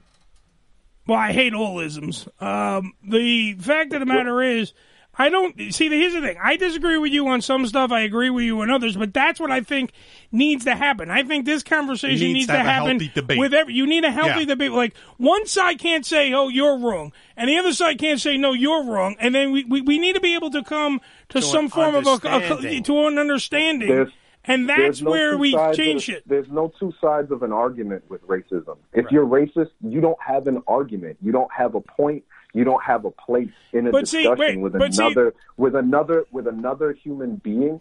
Well, 1.08 1.18
I 1.18 1.32
hate 1.34 1.54
all 1.54 1.80
isms. 1.80 2.28
Um, 2.40 2.94
the 3.04 3.54
fact 3.56 3.94
of 3.94 4.00
the 4.00 4.06
matter 4.06 4.42
is, 4.42 4.74
I 5.18 5.28
don't 5.30 5.74
see. 5.74 5.90
The 5.90 5.98
here's 6.00 6.14
the 6.14 6.22
thing: 6.22 6.38
I 6.42 6.56
disagree 6.56 6.98
with 6.98 7.12
you 7.12 7.28
on 7.28 7.42
some 7.42 7.68
stuff. 7.68 7.92
I 7.92 8.02
agree 8.02 8.30
with 8.30 8.46
you 8.46 8.62
on 8.62 8.70
others, 8.72 8.96
but 8.96 9.14
that's 9.14 9.40
what 9.42 9.52
I 9.52 9.60
think 9.62 9.92
needs 10.32 10.64
to 10.66 10.76
happen. 10.76 11.12
I 11.12 11.24
think 11.24 11.46
this 11.46 11.64
conversation 11.64 12.28
Needs 12.28 12.34
needs, 12.34 12.48
to 12.48 12.54
have 12.54 12.66
a 12.66 12.70
happen 12.70 13.00
healthy 13.00 13.38
with 13.38 13.54
every. 13.54 13.74
You 13.74 13.88
need 13.88 14.06
a 14.06 14.12
healthy 14.12 14.40
Yeah. 14.42 14.46
debate. 14.46 14.72
Like 14.72 14.96
one 15.18 15.46
side 15.48 15.80
can't 15.80 16.06
say, 16.06 16.32
"Oh, 16.34 16.48
you're 16.48 16.78
wrong," 16.78 17.12
and 17.36 17.50
the 17.50 17.58
other 17.58 17.74
side 17.74 18.00
can't 18.00 18.22
say, 18.22 18.38
"No, 18.38 18.54
you're 18.54 18.86
wrong." 18.86 19.18
And 19.20 19.36
then 19.36 19.52
we 19.52 19.66
we, 19.66 19.82
we 19.82 20.00
need 20.00 20.14
to 20.16 20.22
be 20.22 20.34
able 20.34 20.50
to 20.52 20.64
come 20.64 21.02
to, 21.30 21.40
To 21.40 21.46
some 21.46 21.68
form 21.68 21.96
of 21.96 22.08
a, 22.08 22.14
a 22.28 22.82
to 22.82 23.08
an 23.08 23.20
understanding. 23.20 23.90
There's- 23.90 24.12
and 24.46 24.68
that's 24.68 25.02
no 25.02 25.12
where 25.12 25.38
we 25.38 25.52
change 25.74 26.10
of, 26.10 26.16
it. 26.16 26.24
There's 26.28 26.50
no 26.50 26.72
two 26.80 26.94
sides 27.00 27.32
of 27.32 27.44
an 27.44 27.52
argument 27.52 28.04
with 28.10 28.26
racism. 28.28 28.78
If 28.94 29.06
you're 29.12 29.26
racist, 29.26 29.72
you 29.82 30.02
don't 30.02 30.18
have 30.26 30.48
an 30.48 30.64
argument. 30.68 31.18
You 31.22 31.32
don't 31.32 31.52
have 31.56 31.76
a 31.76 31.82
point. 31.82 32.24
You 32.54 32.64
don't 32.64 32.84
have 32.84 33.06
a 33.06 33.12
place 33.12 33.52
in 33.72 33.88
a 33.88 33.92
But 33.92 34.08
see, 34.08 34.24
discussion 34.24 34.38
wait, 34.40 34.58
with 34.60 34.74
but 34.74 34.94
see- 34.94 35.06
another 35.06 35.34
with 35.58 35.76
another 35.76 36.26
with 36.32 36.48
another 36.48 36.94
human 36.94 37.36
being 37.38 37.80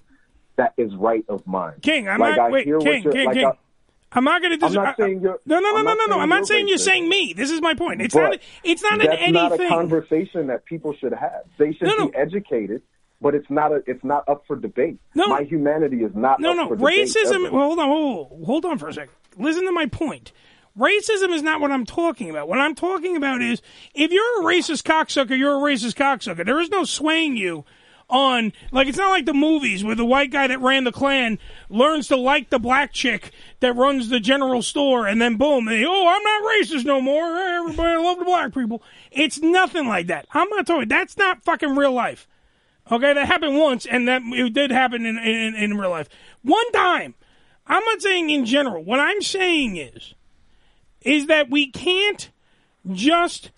that 0.56 0.74
is 0.76 0.94
right 0.96 1.24
of 1.28 1.46
mind. 1.46 1.82
King, 1.82 2.08
I'm 2.08 2.20
like 2.20 2.36
not. 2.36 2.48
I 2.48 2.50
wait, 2.50 2.64
King, 2.66 3.02
King, 3.10 3.26
like 3.26 3.34
King. 3.34 3.46
I- 3.46 3.58
I'm 4.12 4.24
not 4.24 4.42
going 4.42 4.58
to. 4.58 4.66
I'm 4.66 4.72
not 4.72 4.96
saying 4.96 5.20
you're- 5.20 5.38
No, 5.46 5.60
no, 5.60 5.70
no, 5.70 5.82
no, 5.82 5.94
no, 5.94 6.06
no. 6.06 6.18
I'm 6.18 6.28
not 6.28 6.44
saying 6.44 6.66
you're 6.66 6.78
saying 6.78 7.08
me. 7.08 7.32
This 7.32 7.50
is 7.52 7.60
my 7.62 7.74
point. 7.74 8.02
It's 8.02 8.14
not. 8.14 8.38
It's 8.64 8.82
not 8.82 9.00
an 9.00 9.06
that's 9.06 9.32
not 9.32 9.52
a 9.52 9.68
conversation 9.68 10.48
that 10.48 10.64
people 10.64 10.94
should 10.94 11.12
have. 11.12 11.44
They 11.58 11.72
should 11.72 11.86
be 11.96 12.14
educated 12.16 12.82
but 13.20 13.34
it's 13.34 13.50
not 13.50 13.72
a 13.72 13.82
it's 13.86 14.02
not 14.04 14.28
up 14.28 14.44
for 14.46 14.56
debate. 14.56 14.98
No. 15.14 15.26
my 15.28 15.42
humanity 15.42 15.98
is 15.98 16.12
not 16.14 16.40
No, 16.40 16.52
no. 16.52 16.68
debate 16.70 17.08
Racism. 17.08 17.46
ever. 17.46 17.50
Well, 17.56 17.66
hold 17.66 17.78
on. 17.78 17.88
Hold, 17.88 18.44
hold 18.46 18.64
on 18.64 18.78
for 18.78 18.88
a 18.88 18.92
second. 18.94 19.12
Listen 19.36 19.64
to 19.66 19.72
my 19.72 19.86
point. 19.86 20.32
Racism 20.78 21.30
is 21.34 21.42
not 21.42 21.60
what 21.60 21.70
I'm 21.72 21.84
talking 21.84 22.30
about. 22.30 22.48
What 22.48 22.58
I'm 22.58 22.74
talking 22.74 23.16
about 23.16 23.42
is 23.42 23.60
if 23.94 24.12
you're 24.12 24.40
a 24.40 24.44
racist 24.44 24.84
cocksucker, 24.84 25.36
you're 25.36 25.56
a 25.56 25.60
racist 25.72 25.94
cocksucker. 25.94 26.44
There 26.46 26.60
is 26.60 26.70
no 26.70 26.84
swaying 26.84 27.36
you 27.36 27.64
on 28.08 28.52
like 28.72 28.88
it's 28.88 28.98
not 28.98 29.10
like 29.10 29.24
the 29.24 29.32
movies 29.34 29.84
where 29.84 29.94
the 29.94 30.04
white 30.04 30.30
guy 30.32 30.46
that 30.46 30.60
ran 30.60 30.84
the 30.84 30.92
Klan 30.92 31.38
learns 31.68 32.08
to 32.08 32.16
like 32.16 32.50
the 32.50 32.58
black 32.58 32.92
chick 32.92 33.30
that 33.60 33.74
runs 33.76 34.08
the 34.08 34.18
general 34.20 34.62
store 34.62 35.06
and 35.06 35.20
then 35.22 35.36
boom, 35.36 35.66
they, 35.66 35.84
oh, 35.86 36.08
I'm 36.08 36.22
not 36.22 36.52
racist 36.54 36.84
no 36.84 37.00
more. 37.00 37.36
Everybody 37.36 38.02
love 38.02 38.18
the 38.18 38.24
black 38.24 38.52
people. 38.54 38.82
It's 39.10 39.40
nothing 39.40 39.86
like 39.86 40.08
that. 40.08 40.26
I'm 40.32 40.48
not 40.50 40.66
talking. 40.66 40.88
That's 40.88 41.16
not 41.16 41.44
fucking 41.44 41.76
real 41.76 41.92
life. 41.92 42.26
Okay, 42.90 43.12
that 43.12 43.26
happened 43.26 43.56
once, 43.56 43.86
and 43.86 44.08
that 44.08 44.22
it 44.24 44.52
did 44.52 44.70
happen 44.70 45.06
in, 45.06 45.18
in 45.18 45.54
in 45.54 45.78
real 45.78 45.90
life. 45.90 46.08
One 46.42 46.70
time. 46.72 47.14
I'm 47.66 47.84
not 47.84 48.02
saying 48.02 48.30
in 48.30 48.46
general. 48.46 48.82
What 48.82 48.98
I'm 48.98 49.22
saying 49.22 49.76
is, 49.76 50.14
is 51.02 51.28
that 51.28 51.50
we 51.50 51.70
can't 51.70 52.28
just 52.90 53.52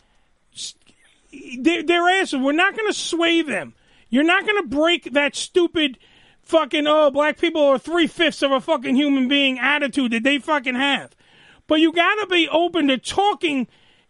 they're 1.58 2.08
asses. 2.08 2.38
We're 2.38 2.52
not 2.52 2.76
going 2.76 2.88
to 2.88 2.98
sway 2.98 3.42
them. 3.42 3.74
You're 4.10 4.24
not 4.24 4.46
going 4.46 4.62
to 4.62 4.68
break 4.68 5.12
that 5.12 5.34
stupid 5.34 5.98
fucking 6.42 6.86
oh 6.86 7.10
black 7.10 7.38
people 7.38 7.62
are 7.62 7.78
three 7.78 8.06
fifths 8.06 8.42
of 8.42 8.50
a 8.50 8.60
fucking 8.60 8.96
human 8.96 9.28
being 9.28 9.58
attitude 9.58 10.12
that 10.12 10.24
they 10.24 10.38
fucking 10.38 10.74
have. 10.74 11.16
But 11.66 11.80
you 11.80 11.92
got 11.92 12.16
to 12.16 12.26
be 12.26 12.48
open 12.48 12.88
to 12.88 12.98
talking 12.98 13.66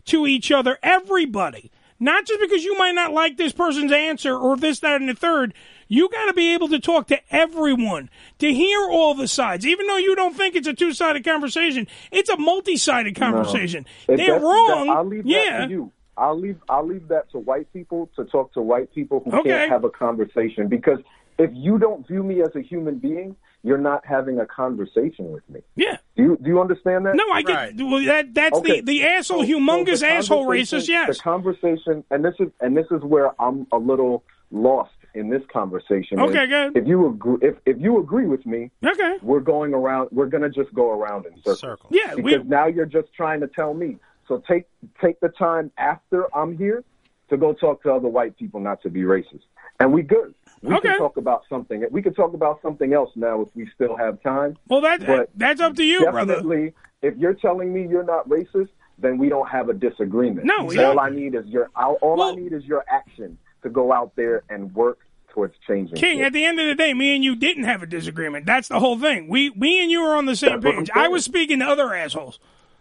to 0.07 0.27
each 0.27 0.51
other, 0.51 0.79
everybody. 0.83 1.71
Not 2.03 2.27
just 2.27 2.41
because 2.41 2.65
you 2.65 2.77
might 2.77 2.97
not 2.97 3.13
like 3.13 3.37
this 3.37 3.53
person's 3.53 3.93
answer 3.93 4.37
or 4.37 4.57
this, 4.57 4.81
that, 4.81 5.01
and 5.01 5.09
the 5.09 5.15
third. 5.15 5.55
You 5.87 6.09
got 6.09 6.27
to 6.27 6.33
be 6.33 6.53
able 6.53 6.69
to 6.71 6.81
talk 6.81 7.07
to 7.09 7.21
everyone, 7.31 8.11
to 8.41 8.53
hear 8.53 8.89
all 8.91 9.15
the 9.15 9.29
sides. 9.29 9.65
Even 9.65 9.87
though 9.87 9.99
you 9.99 10.17
don't 10.17 10.35
think 10.35 10.57
it's 10.57 10.67
a 10.67 10.73
two 10.75 10.93
sided 10.93 11.25
conversation, 11.25 11.87
it's 12.11 12.29
a 12.29 12.37
multi 12.37 12.77
sided 12.77 13.15
conversation. 13.15 13.87
No. 14.09 14.17
They're 14.17 14.41
wrong. 14.41 14.89
that- 14.89 14.97
I'll 14.97 15.05
leave 15.07 15.27
yeah. 15.27 15.59
that 15.61 15.67
to 15.67 15.71
you. 15.71 15.93
I'll 16.17 16.39
leave 16.39 16.59
I'll 16.69 16.87
leave 16.87 17.07
that 17.09 17.31
to 17.31 17.39
white 17.39 17.73
people 17.73 18.11
to 18.17 18.25
talk 18.25 18.53
to 18.55 18.63
white 18.63 18.93
people 18.93 19.23
who 19.25 19.31
Okay. 19.39 19.49
can't 19.51 19.71
have 19.71 19.85
a 19.85 19.91
conversation 19.91 20.67
because 20.69 20.99
if 21.39 21.51
you 21.55 21.79
don't 21.79 22.07
view 22.07 22.23
me 22.23 22.43
as 22.43 22.55
a 22.57 22.61
human 22.61 22.97
being, 22.99 23.37
you're 23.63 23.79
not 23.79 24.05
having 24.05 24.41
a 24.41 24.47
conversation 24.47 25.31
with 25.33 25.49
me. 25.49 25.61
Yeah. 25.77 25.99
Do 26.17 26.23
you 26.23 26.39
do 26.43 26.49
you 26.49 26.61
understand 26.61 27.07
that? 27.07 27.15
No, 27.17 27.25
I 27.33 27.43
get 27.43 27.77
well, 27.77 28.05
that. 28.05 28.35
That's 28.35 28.59
Okay. 28.59 28.81
the 28.81 28.87
the 29.01 29.05
asshole, 29.07 29.43
So- 29.43 29.47
so 29.47 29.53
humongous 29.53 30.01
the 30.01 30.09
asshole 30.09 30.47
racist. 30.47 30.89
Yes. 30.89 31.17
The 31.19 31.23
conversation, 31.23 32.05
and 32.11 32.25
this 32.25 32.35
is 32.41 32.49
and 32.61 32.77
this 32.77 32.87
is 32.91 33.03
where 33.03 33.31
I'm 33.41 33.67
a 33.73 33.79
little 33.79 34.25
lost 34.51 34.93
in 35.15 35.29
this 35.29 35.43
conversation. 35.53 36.19
Okay, 36.21 36.47
good. 36.47 36.77
If 36.77 36.87
you 36.87 37.07
agree, 37.09 37.39
if 37.43 37.55
if 37.67 37.79
you 37.81 37.99
agree 38.01 38.27
with 38.27 38.45
me, 38.47 38.71
okay, 38.85 39.19
we're 39.23 39.41
going 39.41 39.75
around. 39.75 40.09
We're 40.13 40.27
gonna 40.27 40.51
just 40.51 40.73
go 40.75 40.91
around 40.91 41.27
in 41.27 41.35
circles. 41.55 41.91
Yeah, 41.91 42.15
we- 42.15 42.23
because 42.23 42.47
now 42.47 42.67
you're 42.67 42.87
just 42.87 43.13
trying 43.15 43.41
to 43.41 43.47
tell 43.47 43.75
me. 43.75 43.99
So 44.29 44.43
take 44.49 44.65
take 45.01 45.21
the 45.21 45.29
time 45.29 45.71
after 45.79 46.27
I'm 46.37 46.57
here 46.57 46.83
to 47.31 47.37
go 47.37 47.53
talk 47.53 47.83
to 47.85 47.93
other 47.93 48.09
white 48.09 48.37
people 48.39 48.61
not 48.61 48.83
to 48.83 48.91
be 48.91 49.03
racist, 49.03 49.45
and 49.81 49.93
we 49.93 50.03
good. 50.03 50.35
We 50.63 50.75
Okay. 50.75 50.89
can 50.91 50.99
talk 50.99 51.17
about 51.17 51.43
something. 51.49 51.85
We 51.91 52.03
can 52.03 52.15
talk 52.15 52.35
about 52.35 52.61
something 52.63 52.93
else 52.93 53.11
now 53.17 53.41
if 53.43 53.49
we 53.55 53.69
still 53.75 53.97
have 53.97 54.23
time. 54.23 54.57
Well, 54.69 54.81
that 54.83 55.05
But 55.05 55.31
that's 55.37 55.61
up 55.61 55.75
to 55.77 55.85
you, 55.85 56.09
brother. 56.11 56.35
definitely, 56.37 56.73
if 57.03 57.17
you're 57.17 57.35
telling 57.35 57.73
me 57.73 57.87
you're 57.89 58.05
not 58.05 58.29
racist, 58.29 58.69
then 58.99 59.19
we 59.19 59.29
don't 59.29 59.49
have 59.49 59.69
a 59.69 59.75
disagreement. 59.75 60.47
No, 60.47 60.65
we 60.65 60.79
all 60.79 60.95
don't. 60.95 61.05
I 61.05 61.11
need 61.11 61.35
is 61.35 61.47
your 61.47 61.71
all, 61.75 61.95
all 62.01 62.23
I 62.23 62.35
need 62.35 62.53
is 62.53 62.65
your 62.65 62.85
action 62.89 63.39
to 63.63 63.71
go 63.71 63.93
out 63.93 64.15
there 64.15 64.43
and 64.49 64.73
work 64.75 64.99
towards 65.31 65.55
changing. 65.67 65.97
King, 65.97 66.19
shit. 66.19 66.27
at 66.27 66.33
the 66.33 66.45
end 66.45 66.61
of 66.61 66.67
the 66.67 66.75
day, 66.75 66.95
me 66.95 67.15
and 67.15 67.25
you 67.25 67.35
didn't 67.35 67.65
have 67.65 67.83
a 67.83 67.87
disagreement. 67.87 68.47
That's 68.47 68.69
the 68.69 68.79
whole 68.79 68.99
thing. 68.99 69.29
We, 69.29 69.51
me 69.51 69.83
and 69.83 69.91
you 69.91 70.03
were 70.03 70.15
on 70.15 70.27
the 70.27 70.37
same 70.37 70.61
That's 70.61 70.77
page. 70.77 70.91
I 70.95 71.09
was 71.09 71.25
speaking 71.25 71.59
to 71.61 71.65
other 71.65 71.95
assholes, 71.95 72.39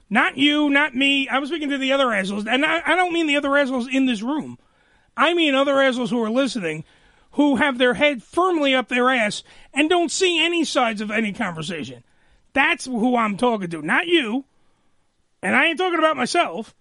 not 0.09 0.37
you, 0.37 0.69
not 0.69 0.93
me. 0.93 1.27
I 1.29 1.39
was 1.39 1.49
speaking 1.49 1.69
to 1.69 1.77
the 1.77 1.93
other 1.93 2.11
assholes, 2.13 2.45
and 2.45 2.65
I, 2.65 2.81
I 2.85 2.95
don't 2.95 3.13
mean 3.13 3.25
the 3.27 3.37
other 3.37 3.55
assholes 3.57 3.87
in 3.87 4.05
this 4.05 4.21
room. 4.21 4.59
I 5.17 5.33
mean 5.33 5.55
other 5.55 5.81
assholes 5.81 6.09
who 6.09 6.21
are 6.23 6.29
listening, 6.29 6.83
who 7.33 7.55
have 7.57 7.77
their 7.77 7.93
head 7.93 8.23
firmly 8.23 8.73
up 8.73 8.89
their 8.89 9.09
ass 9.09 9.43
and 9.73 9.89
don't 9.89 10.11
see 10.11 10.43
any 10.43 10.63
sides 10.63 11.01
of 11.01 11.11
any 11.11 11.33
conversation. 11.33 12.03
That's 12.53 12.85
who 12.85 13.15
I'm 13.15 13.37
talking 13.37 13.69
to, 13.69 13.81
not 13.81 14.07
you. 14.07 14.45
And 15.41 15.55
I 15.55 15.67
ain't 15.67 15.77
talking 15.77 15.99
about 15.99 16.17
myself. 16.17 16.75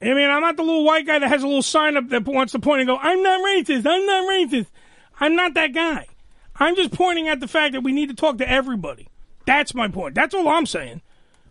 I 0.00 0.06
mean, 0.06 0.30
I'm 0.30 0.40
not 0.40 0.56
the 0.56 0.62
little 0.62 0.84
white 0.84 1.06
guy 1.06 1.18
that 1.18 1.28
has 1.28 1.42
a 1.42 1.46
little 1.46 1.62
sign 1.62 1.96
up 1.96 2.08
that 2.10 2.24
wants 2.24 2.52
to 2.52 2.58
point 2.58 2.80
and 2.80 2.88
go, 2.88 2.96
I'm 2.96 3.22
not 3.22 3.40
racist, 3.40 3.86
I'm 3.86 4.06
not 4.06 4.28
racist. 4.28 4.66
I'm 5.20 5.34
not 5.34 5.54
that 5.54 5.72
guy. 5.72 6.06
I'm 6.56 6.76
just 6.76 6.92
pointing 6.92 7.28
at 7.28 7.40
the 7.40 7.48
fact 7.48 7.72
that 7.72 7.82
we 7.82 7.92
need 7.92 8.08
to 8.08 8.14
talk 8.14 8.38
to 8.38 8.48
everybody. 8.48 9.08
That's 9.46 9.74
my 9.74 9.88
point. 9.88 10.14
That's 10.14 10.34
all 10.34 10.48
I'm 10.48 10.66
saying. 10.66 11.02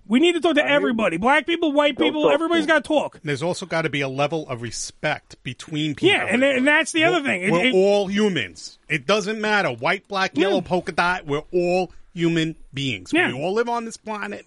We 0.07 0.19
need 0.19 0.33
to 0.33 0.39
talk 0.41 0.55
to 0.55 0.65
everybody. 0.65 1.17
Black 1.17 1.45
people, 1.45 1.71
white 1.73 1.97
people, 1.97 2.29
everybody's 2.29 2.65
got 2.65 2.83
to 2.83 2.87
talk. 2.87 3.19
There's 3.23 3.43
also 3.43 3.65
got 3.65 3.81
to 3.83 3.89
be 3.89 4.01
a 4.01 4.07
level 4.07 4.47
of 4.47 4.61
respect 4.61 5.41
between 5.43 5.95
people. 5.95 6.09
Yeah, 6.15 6.25
and, 6.25 6.43
and 6.43 6.67
that's 6.67 6.91
the 6.91 7.03
other 7.03 7.21
thing. 7.23 7.43
It- 7.43 7.51
We're 7.51 7.65
it- 7.65 7.73
all 7.75 8.07
humans. 8.07 8.79
It 8.89 9.05
doesn't 9.05 9.41
matter 9.41 9.69
white, 9.69 10.07
black, 10.07 10.37
yellow, 10.37 10.61
polka 10.61 10.91
dot. 10.93 11.25
We're 11.25 11.43
all 11.51 11.91
human 12.13 12.55
beings. 12.73 13.11
Yeah. 13.13 13.27
We 13.27 13.33
all 13.41 13.53
live 13.53 13.69
on 13.69 13.85
this 13.85 13.97
planet. 13.97 14.45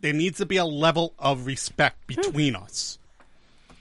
There 0.00 0.12
needs 0.12 0.38
to 0.38 0.46
be 0.46 0.58
a 0.58 0.64
level 0.64 1.14
of 1.18 1.46
respect 1.46 2.06
between 2.06 2.54
us. 2.54 2.97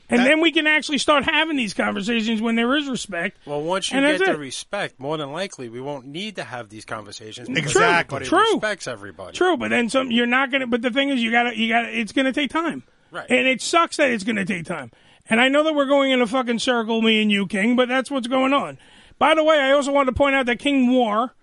And 0.10 0.26
then 0.26 0.40
we 0.40 0.52
can 0.54 0.68
actually 0.68 1.00
start 1.00 1.26
having 1.26 1.58
these 1.58 1.74
conversations 1.74 2.42
when 2.42 2.56
there 2.56 2.76
is 2.78 2.88
respect. 2.88 3.38
Well, 3.46 3.62
once 3.62 3.92
you 3.92 3.98
And 3.98 4.06
get 4.18 4.26
the 4.26 4.34
it. 4.34 4.40
respect, 4.40 5.00
more 5.00 5.18
than 5.18 5.34
likely 5.34 5.68
we 5.68 5.82
won't 5.82 6.06
need 6.06 6.38
to 6.38 6.44
have 6.46 6.70
these 6.70 6.86
conversations. 6.86 7.50
Exactly. 7.50 8.16
everybody 8.18 8.26
True. 8.26 8.54
respects 8.54 8.88
everybody. 8.88 9.36
True, 9.36 9.58
but 9.58 9.70
then 9.70 9.90
some. 9.90 10.10
You're 10.12 10.26
not 10.26 10.50
gonna. 10.52 10.68
But 10.68 10.82
the 10.82 10.92
thing 10.92 11.10
is, 11.10 11.22
you 11.22 11.32
gotta. 11.32 11.58
You 11.58 11.68
gotta. 11.68 11.90
It's 12.00 12.14
gonna 12.14 12.32
take 12.32 12.52
time. 12.52 12.84
Right. 13.12 13.30
And 13.30 13.48
it 13.48 13.62
sucks 13.62 13.98
that 13.98 14.10
it's 14.12 14.24
gonna 14.24 14.46
take 14.46 14.66
time. 14.66 14.92
And 15.30 15.42
I 15.42 15.50
know 15.50 15.64
that 15.66 15.76
we're 15.76 15.88
going 15.88 16.12
in 16.12 16.22
a 16.22 16.28
fucking 16.28 16.60
circle, 16.60 17.02
me 17.02 17.22
and 17.22 17.30
you, 17.30 17.46
King. 17.46 17.76
But 17.76 17.90
that's 17.90 18.10
what's 18.10 18.28
going 18.28 18.54
on. 18.54 18.78
By 19.20 19.36
the 19.36 19.44
way, 19.44 19.60
I 19.60 19.72
also 19.72 19.92
want 19.92 20.08
to 20.08 20.14
point 20.14 20.36
out 20.36 20.46
that 20.46 20.60
King 20.60 20.88
Noire 20.90 21.34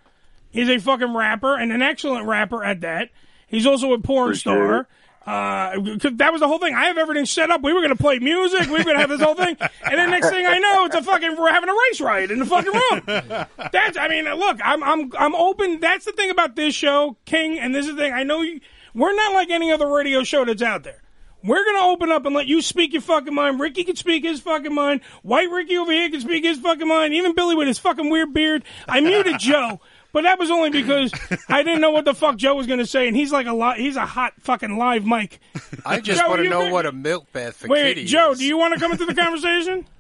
is 0.55 0.71
a 0.71 0.79
fucking 0.79 1.15
rapper 1.15 1.55
and 1.57 1.71
an 1.71 1.83
excellent 1.83 2.27
rapper 2.27 2.65
at 2.65 2.81
that. 2.81 3.11
He's 3.47 3.67
also 3.67 3.93
a 3.93 3.99
porn 3.99 4.29
Appreciate 4.31 4.41
star. 4.41 4.89
Uh, 5.27 5.97
that 6.13 6.33
was 6.33 6.41
the 6.41 6.49
whole 6.49 6.59
thing. 6.59 6.75
I 6.75 6.85
have 6.85 6.99
everything 6.99 7.25
set 7.25 7.51
up. 7.51 7.63
We 7.63 7.73
were 7.73 7.81
going 7.81 7.97
to 7.97 8.03
play 8.03 8.19
music. 8.19 8.67
We 8.67 8.73
were 8.73 8.85
going 8.85 8.97
to 8.97 9.01
have 9.01 9.09
this 9.09 9.23
whole 9.23 9.35
thing. 9.35 9.57
And 9.59 9.99
then 9.99 10.11
next 10.11 10.29
thing 10.29 10.45
I 10.47 10.59
know, 10.59 10.85
it's 10.85 10.95
a 10.95 11.03
fucking, 11.03 11.37
we're 11.39 11.51
having 11.51 11.71
a 11.71 11.73
race 11.73 12.01
riot 12.01 12.31
in 12.31 12.39
the 12.39 12.47
fucking 12.47 12.73
room. 12.73 13.47
That's, 13.73 13.97
I 13.97 14.09
mean, 14.09 14.25
look, 14.25 14.61
I'm, 14.63 14.83
I'm, 14.83 15.11
I'm 15.19 15.35
open. 15.35 15.81
That's 15.81 16.05
the 16.05 16.13
thing 16.13 16.31
about 16.31 16.57
this 16.57 16.75
show, 16.75 17.17
King. 17.25 17.59
And 17.59 17.75
this 17.75 17.87
is 17.87 17.97
the 17.97 18.03
thing. 18.03 18.13
I 18.13 18.23
know 18.23 18.43
you, 18.43 18.61
we're 18.95 19.15
not 19.15 19.33
like 19.33 19.51
any 19.51 19.73
other 19.73 19.91
radio 19.91 20.25
show 20.25 20.45
that's 20.45 20.63
out 20.63 20.85
there. 20.85 21.01
We're 21.43 21.63
going 21.65 21.77
to 21.77 21.85
open 21.85 22.11
up 22.11 22.25
and 22.25 22.35
let 22.35 22.47
you 22.47 22.63
speak 22.63 22.95
your 22.95 23.03
fucking 23.03 23.35
mind. 23.35 23.61
Ricky 23.61 23.85
can 23.85 23.97
speak 23.97 24.25
his 24.25 24.41
fucking 24.41 24.75
mind. 24.75 25.03
White 25.23 25.51
Ricky 25.51 25.77
over 25.77 25.93
here 25.93 26.09
can 26.09 26.23
speak 26.23 26.43
his 26.43 26.59
fucking 26.59 26.89
mind. 26.89 27.13
Even 27.13 27.35
Billy 27.35 27.55
with 27.55 27.69
his 27.69 27.79
fucking 27.79 28.09
weird 28.09 28.33
beard. 28.33 28.65
I 28.89 29.01
muted 29.01 29.39
Joe. 29.39 29.81
But 30.15 30.23
that 30.23 30.39
was 30.39 30.51
only 30.51 30.71
because 30.71 31.13
I 31.51 31.63
didn't 31.63 31.83
know 31.83 31.91
what 31.91 32.07
the 32.07 32.15
fuck 32.15 32.37
Joe 32.37 32.55
was 32.55 32.67
going 32.67 32.79
to 32.79 32.87
say, 32.87 33.07
and 33.09 33.15
he's 33.17 33.33
like 33.33 33.47
a 33.47 33.53
lot. 33.53 33.77
He's 33.79 33.97
a 33.97 34.07
hot 34.07 34.33
fucking 34.41 34.79
live 34.79 35.05
mic. 35.05 35.41
I 35.85 36.01
just 36.01 36.23
Joe, 36.23 36.29
want 36.29 36.39
to 36.39 36.45
you 36.45 36.51
know 36.51 36.61
think- 36.61 36.73
what 36.73 36.87
a 36.87 36.93
milk 36.93 37.31
bath 37.33 37.57
for 37.57 37.69
Wait, 37.69 37.95
kitty 37.97 38.05
Joe, 38.07 38.31
is. 38.31 38.39
do 38.39 38.47
you 38.47 38.57
want 38.57 38.73
to 38.75 38.81
come 38.81 38.93
into 38.93 39.05
the 39.05 39.15
conversation? 39.15 39.85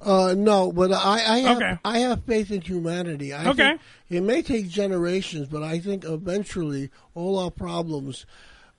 Uh, 0.00 0.32
no, 0.38 0.70
but 0.70 0.92
I, 0.92 1.14
I 1.26 1.38
have 1.40 1.56
Okay. 1.56 1.76
I 1.84 1.98
have 1.98 2.22
faith 2.22 2.52
in 2.52 2.60
humanity. 2.60 3.32
I 3.32 3.48
Okay. 3.50 3.70
think 3.70 3.80
it 4.10 4.20
may 4.22 4.42
take 4.42 4.68
generations, 4.68 5.48
but 5.48 5.64
I 5.64 5.80
think 5.80 6.04
eventually 6.04 6.90
all 7.16 7.36
our 7.36 7.50
problems, 7.50 8.24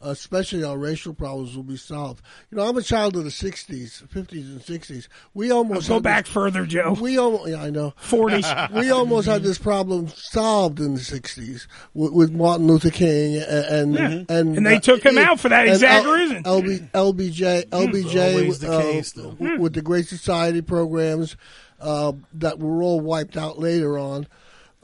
especially 0.02 0.64
our 0.64 0.78
racial 0.78 1.14
problems, 1.14 1.56
will 1.56 1.64
be 1.64 1.76
solved. 1.78 2.24
You 2.52 2.58
know, 2.58 2.68
I'm 2.68 2.78
a 2.78 2.82
child 2.82 3.16
of 3.18 3.24
the 3.24 3.30
'60s, 3.30 4.08
'50s, 4.08 4.32
and 4.46 4.62
'60s. 4.62 5.08
We 5.34 5.52
almost 5.52 5.90
Go 5.90 6.00
back 6.00 6.26
this- 6.26 6.34
further, 6.34 6.66
Joe. 6.66 6.96
We 7.00 7.18
almost, 7.18 7.50
yeah, 7.50 7.62
I 7.64 7.70
know, 7.70 7.94
40s. 8.02 8.74
we 8.80 8.92
almost 8.92 9.28
had 9.28 9.44
this 9.44 9.58
problem 9.58 10.08
solved 10.10 10.80
in 10.80 10.94
the 10.96 11.00
'60s 11.02 11.68
with, 11.94 12.14
with 12.14 12.32
Martin 12.32 12.68
Luther 12.68 12.90
King 12.92 13.36
and 13.42 13.94
Yeah. 13.96 14.06
and, 14.06 14.32
and 14.32 14.58
And 14.58 14.66
they 14.66 14.80
took 14.80 15.04
him 15.04 15.18
out 15.18 15.40
for 15.40 15.50
that 15.50 15.66
and 15.66 15.74
exact 15.76 16.06
L- 16.06 16.14
reason. 16.14 16.44
LB, 16.44 16.92
LBJ, 16.92 17.66
LBJ, 17.70 18.34
always 18.34 18.60
the 18.60 18.72
uh, 18.72 18.82
case, 18.82 19.12
though. 19.12 19.32
w- 19.32 19.60
with 19.60 19.74
the 19.74 19.82
Great 19.82 20.06
Society 20.08 20.62
programs 20.62 21.36
uh, 21.82 22.14
that 22.34 22.60
were 22.60 22.82
all 22.84 23.00
wiped 23.02 23.38
out 23.38 23.60
later 23.60 23.98
on. 23.98 24.28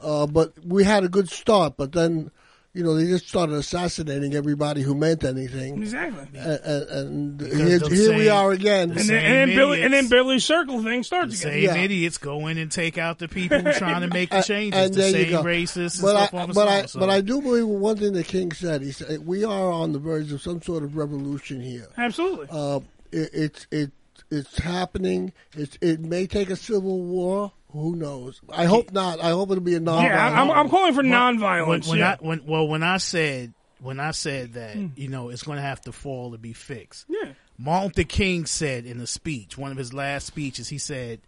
Uh, 0.00 0.26
but 0.26 0.52
we 0.64 0.84
had 0.84 1.04
a 1.04 1.08
good 1.08 1.30
start, 1.30 1.74
but 1.78 1.92
then, 1.92 2.30
you 2.76 2.84
know, 2.84 2.94
they 2.94 3.06
just 3.06 3.26
started 3.28 3.54
assassinating 3.54 4.34
everybody 4.34 4.82
who 4.82 4.94
meant 4.94 5.24
anything. 5.24 5.78
Exactly. 5.82 6.26
And, 6.38 6.60
and, 6.64 7.40
and 7.40 7.40
here, 7.68 7.78
them 7.78 7.92
here 7.92 8.16
we 8.16 8.28
are 8.28 8.52
again. 8.52 8.90
And 8.90 9.00
then, 9.00 9.24
and 9.24 9.50
then 9.50 9.56
Billy, 9.56 9.82
and 9.82 9.92
then 9.94 10.08
Billy's 10.08 10.44
circle 10.44 10.82
thing 10.82 11.02
starts 11.02 11.40
The 11.40 11.48
again. 11.48 11.74
same 11.74 11.84
idiots 11.84 12.18
go 12.18 12.46
in 12.48 12.58
and 12.58 12.70
take 12.70 12.98
out 12.98 13.18
the 13.18 13.28
people 13.28 13.62
trying 13.72 14.02
to 14.02 14.08
make 14.14 14.28
the 14.30 14.36
And- 14.36 14.44
changes. 14.44 14.80
and 14.80 14.94
the 14.94 15.06
you 15.06 15.12
same 15.12 15.30
go. 15.30 15.42
racists 15.42 15.94
and 15.96 16.02
but 16.02 16.10
stuff 16.28 16.34
I, 16.34 16.38
on 16.42 16.48
the 16.48 16.54
but 16.54 16.64
song, 16.66 16.68
I, 16.68 16.86
so. 16.86 17.00
but 17.00 17.10
I 17.10 17.20
do 17.22 17.40
believe 17.40 17.66
one 17.66 17.96
thing 17.96 18.12
that 18.12 18.26
King 18.28 18.52
said. 18.52 18.82
He 18.82 18.92
said 18.92 19.26
we 19.26 19.44
are 19.44 19.70
on 19.72 19.92
the 19.92 19.98
verge 19.98 20.30
of 20.32 20.42
some 20.42 20.60
sort 20.60 20.82
of 20.84 20.96
revolution 20.96 21.60
here. 21.62 21.86
Absolutely. 21.96 22.48
Uh, 22.50 22.80
it, 23.10 23.30
it's 23.32 23.66
it 23.70 23.90
it's 24.30 24.58
happening. 24.58 25.32
It 25.56 25.78
it 25.80 26.00
may 26.00 26.26
take 26.26 26.50
a 26.50 26.56
civil 26.56 27.00
war 27.02 27.52
Who 27.72 27.96
knows? 27.96 28.40
I 28.50 28.64
hope 28.64 28.92
not. 28.92 29.20
I 29.20 29.30
hope 29.30 29.50
it'll 29.50 29.62
be 29.62 29.74
a 29.74 29.80
non. 29.80 30.02
Yeah, 30.04 30.40
I'm, 30.42 30.50
I'm 30.50 30.68
calling 30.68 30.92
for 30.94 30.98
When- 31.02 31.06
nonviolence. 31.10 31.66
When, 31.68 31.80
when 31.88 31.98
yeah. 31.98 32.12
I, 32.20 32.24
when, 32.24 32.46
well, 32.46 32.66
when 32.68 32.82
I 32.82 32.96
said 32.98 33.52
when 33.80 34.00
I 34.00 34.12
said 34.12 34.54
that, 34.54 34.74
Hmm. 34.74 34.86
you 34.96 35.08
know, 35.08 35.28
it's 35.28 35.42
going 35.42 35.56
to 35.56 35.62
have 35.62 35.82
to 35.82 35.92
fall 35.92 36.32
to 36.32 36.38
be 36.38 36.54
fixed. 36.54 37.04
Yeah. 37.08 37.32
Martin 37.58 37.88
Luther 37.88 38.04
King 38.04 38.46
said 38.46 38.86
in 38.86 39.00
a 39.00 39.06
speech, 39.06 39.58
one 39.58 39.70
of 39.70 39.76
his 39.76 39.92
last 39.92 40.26
speeches, 40.26 40.68
he 40.68 40.78
said, 40.78 41.20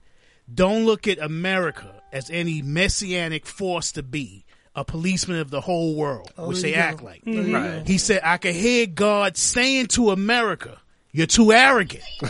"Don't 0.52 0.86
look 0.86 1.06
at 1.06 1.18
America 1.18 2.02
as 2.12 2.30
any 2.30 2.62
messianic 2.62 3.46
force 3.46 3.92
to 3.92 4.02
be." 4.02 4.44
A 4.74 4.84
policeman 4.84 5.40
of 5.40 5.50
the 5.50 5.60
whole 5.60 5.96
world, 5.96 6.30
Oh, 6.38 6.48
which 6.48 6.62
they 6.62 6.68
you 6.70 6.74
act 6.76 6.98
go. 6.98 7.06
like. 7.06 7.22
There 7.24 7.34
you 7.34 7.52
Right. 7.56 7.86
He 7.88 7.98
said, 7.98 8.20
"I 8.22 8.36
could 8.36 8.54
hear 8.54 8.86
God 8.86 9.36
saying 9.36 9.88
to 9.88 10.10
America, 10.12 10.78
you're 11.10 11.26
too 11.26 11.50
arrogant. 11.52 12.04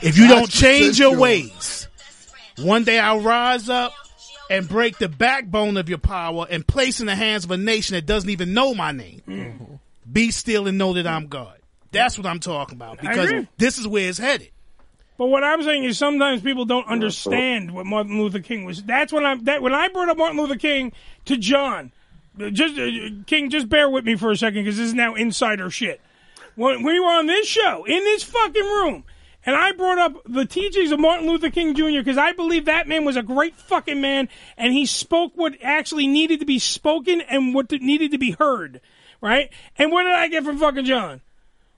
if 0.00 0.16
you 0.16 0.28
don't 0.28 0.48
change 0.48 1.00
your 1.00 1.16
ways, 1.18 1.88
one 2.58 2.84
day 2.84 2.98
I'll 2.98 3.20
rise 3.20 3.68
up 3.68 3.92
and 4.50 4.68
break 4.68 4.98
the 4.98 5.08
backbone 5.08 5.76
of 5.76 5.88
your 5.88 5.98
power 5.98 6.46
and 6.48 6.66
place 6.66 7.00
in 7.00 7.06
the 7.06 7.14
hands 7.14 7.44
of 7.44 7.50
a 7.50 7.56
nation 7.56 7.94
that 7.94 8.06
doesn't 8.06 8.28
even 8.28 8.52
know 8.52 8.74
my 8.74 8.92
name. 8.92 9.22
Mm-hmm. 9.26 9.74
Be 10.10 10.30
still 10.30 10.66
and 10.66 10.76
know 10.76 10.94
that 10.94 11.06
I'm 11.06 11.28
God. 11.28 11.58
That's 11.90 12.18
what 12.18 12.26
I'm 12.26 12.40
talking 12.40 12.76
about 12.76 13.00
because 13.00 13.46
this 13.58 13.78
is 13.78 13.86
where 13.86 14.08
it's 14.08 14.18
headed. 14.18 14.50
But 15.18 15.26
what 15.26 15.44
I'm 15.44 15.62
saying 15.62 15.84
is 15.84 15.98
sometimes 15.98 16.42
people 16.42 16.64
don't 16.64 16.86
understand 16.86 17.72
what 17.72 17.86
Martin 17.86 18.20
Luther 18.20 18.40
King 18.40 18.64
was. 18.64 18.82
That's 18.82 19.12
when 19.12 19.24
I'm 19.24 19.44
that 19.44 19.62
when 19.62 19.74
I 19.74 19.88
brought 19.88 20.08
up 20.08 20.16
Martin 20.16 20.38
Luther 20.38 20.56
King 20.56 20.92
to 21.26 21.36
John. 21.36 21.92
Just 22.38 22.78
uh, 22.78 22.88
King, 23.26 23.50
just 23.50 23.68
bear 23.68 23.90
with 23.90 24.04
me 24.04 24.16
for 24.16 24.30
a 24.30 24.36
second 24.36 24.64
because 24.64 24.78
this 24.78 24.86
is 24.86 24.94
now 24.94 25.14
insider 25.14 25.68
shit. 25.68 26.00
When 26.54 26.82
we 26.82 26.98
were 26.98 27.06
on 27.06 27.26
this 27.26 27.46
show 27.46 27.84
in 27.84 28.02
this 28.04 28.22
fucking 28.22 28.64
room, 28.64 29.04
and 29.44 29.56
I 29.56 29.72
brought 29.72 29.98
up 29.98 30.22
the 30.24 30.44
teachings 30.44 30.92
of 30.92 31.00
Martin 31.00 31.26
Luther 31.26 31.50
King 31.50 31.74
Jr. 31.74 31.98
because 31.98 32.18
I 32.18 32.32
believe 32.32 32.66
that 32.66 32.88
man 32.88 33.04
was 33.04 33.16
a 33.16 33.22
great 33.22 33.56
fucking 33.56 34.00
man, 34.00 34.28
and 34.56 34.72
he 34.72 34.86
spoke 34.86 35.32
what 35.34 35.56
actually 35.62 36.06
needed 36.06 36.40
to 36.40 36.46
be 36.46 36.58
spoken 36.58 37.20
and 37.20 37.54
what 37.54 37.70
needed 37.72 38.12
to 38.12 38.18
be 38.18 38.32
heard, 38.32 38.80
right? 39.20 39.50
And 39.76 39.90
what 39.90 40.04
did 40.04 40.12
I 40.12 40.28
get 40.28 40.44
from 40.44 40.58
fucking 40.58 40.84
John? 40.84 41.20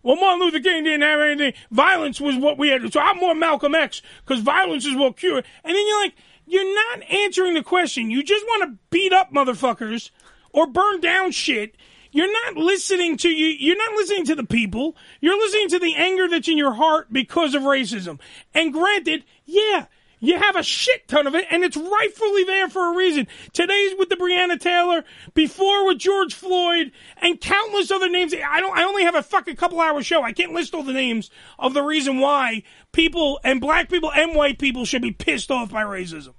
Well, 0.02 0.16
Martin 0.16 0.40
Luther 0.40 0.60
King 0.60 0.84
didn't 0.84 1.00
have 1.00 1.20
anything. 1.20 1.54
Violence 1.70 2.20
was 2.20 2.36
what 2.36 2.58
we 2.58 2.68
had. 2.68 2.92
So 2.92 3.00
I'm 3.00 3.16
more 3.16 3.34
Malcolm 3.34 3.74
X 3.74 4.02
because 4.24 4.42
violence 4.42 4.84
is 4.84 4.94
what 4.94 5.16
cured. 5.16 5.46
And 5.64 5.74
then 5.74 5.86
you're 5.86 6.00
like, 6.02 6.14
you're 6.46 6.74
not 6.74 7.10
answering 7.10 7.54
the 7.54 7.62
question. 7.62 8.10
You 8.10 8.22
just 8.22 8.44
want 8.44 8.64
to 8.64 8.78
beat 8.90 9.14
up 9.14 9.32
motherfuckers 9.32 10.10
or 10.52 10.66
burn 10.66 11.00
down 11.00 11.30
shit. 11.30 11.74
You're 12.14 12.30
not 12.30 12.56
listening 12.56 13.16
to 13.18 13.28
you. 13.28 13.48
You're 13.48 13.76
not 13.76 13.96
listening 13.96 14.26
to 14.26 14.36
the 14.36 14.44
people. 14.44 14.96
You're 15.20 15.36
listening 15.36 15.68
to 15.70 15.80
the 15.80 15.96
anger 15.96 16.28
that's 16.28 16.46
in 16.46 16.56
your 16.56 16.72
heart 16.72 17.12
because 17.12 17.56
of 17.56 17.62
racism. 17.62 18.20
And 18.54 18.72
granted, 18.72 19.24
yeah, 19.44 19.86
you 20.20 20.38
have 20.38 20.54
a 20.54 20.62
shit 20.62 21.08
ton 21.08 21.26
of 21.26 21.34
it, 21.34 21.44
and 21.50 21.64
it's 21.64 21.76
rightfully 21.76 22.44
there 22.44 22.68
for 22.68 22.92
a 22.92 22.96
reason. 22.96 23.26
Today's 23.52 23.96
with 23.98 24.10
the 24.10 24.14
Breonna 24.14 24.60
Taylor, 24.60 25.02
before 25.34 25.86
with 25.86 25.98
George 25.98 26.34
Floyd, 26.34 26.92
and 27.16 27.40
countless 27.40 27.90
other 27.90 28.08
names. 28.08 28.32
I 28.32 28.60
don't. 28.60 28.78
I 28.78 28.84
only 28.84 29.02
have 29.02 29.16
a 29.16 29.22
fucking 29.22 29.56
couple 29.56 29.80
hour 29.80 30.00
show. 30.04 30.22
I 30.22 30.30
can't 30.30 30.54
list 30.54 30.72
all 30.72 30.84
the 30.84 30.92
names 30.92 31.30
of 31.58 31.74
the 31.74 31.82
reason 31.82 32.20
why 32.20 32.62
people 32.92 33.40
and 33.42 33.60
black 33.60 33.88
people 33.90 34.12
and 34.12 34.36
white 34.36 34.60
people 34.60 34.84
should 34.84 35.02
be 35.02 35.10
pissed 35.10 35.50
off 35.50 35.72
by 35.72 35.82
racism. 35.82 36.34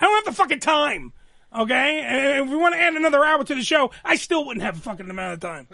I 0.00 0.06
don't 0.06 0.24
have 0.24 0.34
the 0.34 0.42
fucking 0.42 0.58
time. 0.58 1.12
Okay, 1.54 2.00
and 2.00 2.44
if 2.46 2.50
we 2.50 2.56
want 2.56 2.74
to 2.74 2.80
add 2.80 2.94
another 2.94 3.24
hour 3.24 3.44
to 3.44 3.54
the 3.54 3.62
show, 3.62 3.90
I 4.04 4.16
still 4.16 4.44
wouldn't 4.44 4.64
have 4.64 4.76
a 4.76 4.80
fucking 4.80 5.08
amount 5.08 5.34
of 5.34 5.40
time. 5.40 5.68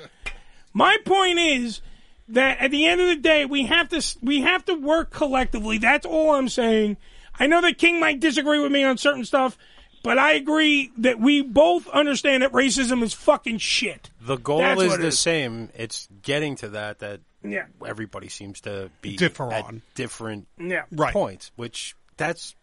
My 0.74 0.96
point 1.04 1.38
is 1.38 1.80
that 2.28 2.58
at 2.60 2.70
the 2.70 2.86
end 2.86 3.00
of 3.00 3.08
the 3.08 3.16
day, 3.16 3.44
we 3.46 3.64
have 3.66 3.88
to 3.88 4.16
we 4.22 4.42
have 4.42 4.64
to 4.66 4.74
work 4.74 5.10
collectively. 5.10 5.78
That's 5.78 6.04
all 6.06 6.34
I'm 6.34 6.48
saying. 6.48 6.96
I 7.38 7.46
know 7.46 7.60
that 7.62 7.78
King 7.78 7.98
might 7.98 8.20
disagree 8.20 8.60
with 8.60 8.70
me 8.70 8.84
on 8.84 8.98
certain 8.98 9.24
stuff, 9.24 9.56
but 10.02 10.18
I 10.18 10.32
agree 10.32 10.92
that 10.98 11.18
we 11.18 11.40
both 11.42 11.88
understand 11.88 12.42
that 12.42 12.52
racism 12.52 13.02
is 13.02 13.14
fucking 13.14 13.58
shit. 13.58 14.10
The 14.20 14.36
goal 14.36 14.58
That's 14.58 14.82
is 14.82 14.96
the 14.98 15.06
is. 15.06 15.18
same. 15.18 15.70
It's 15.74 16.08
getting 16.22 16.56
to 16.56 16.68
that 16.70 16.98
that 16.98 17.20
Yeah. 17.42 17.64
everybody 17.86 18.28
seems 18.28 18.60
to 18.62 18.90
be 19.00 19.16
Differ 19.16 19.50
at 19.52 19.64
on. 19.64 19.82
different 19.94 20.46
Yeah. 20.58 20.82
Right. 20.92 21.12
points, 21.14 21.50
which 21.56 21.96
that's 22.18 22.54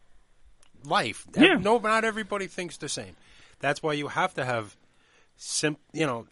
life. 0.85 1.25
Yeah. 1.35 1.55
No, 1.55 1.77
not 1.79 2.03
everybody 2.05 2.47
thinks 2.47 2.77
the 2.77 2.89
same. 2.89 3.15
That's 3.59 3.81
why 3.83 3.93
you 3.93 4.07
have 4.07 4.33
to 4.35 4.45
have 4.45 4.75
sim- 5.37 5.77
you 5.93 6.05
know, 6.05 6.27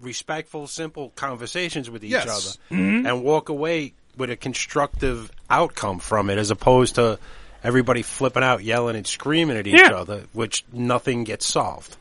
respectful, 0.00 0.66
simple 0.66 1.10
conversations 1.10 1.88
with 1.90 2.04
each 2.04 2.10
Yes. 2.12 2.26
other 2.28 2.76
Mm-hmm. 2.80 3.06
and 3.06 3.22
walk 3.22 3.48
away 3.48 3.94
with 4.16 4.30
a 4.30 4.36
constructive 4.36 5.30
outcome 5.48 5.98
from 6.00 6.30
it 6.30 6.38
as 6.38 6.50
opposed 6.50 6.96
to 6.96 7.18
everybody 7.62 8.02
flipping 8.02 8.42
out, 8.42 8.62
yelling 8.64 8.96
and 8.96 9.06
screaming 9.06 9.56
at 9.56 9.66
each 9.66 9.74
Yeah. 9.80 9.92
other, 9.96 10.24
which 10.32 10.64
nothing 10.72 11.24
gets 11.24 11.46
solved. 11.46 11.96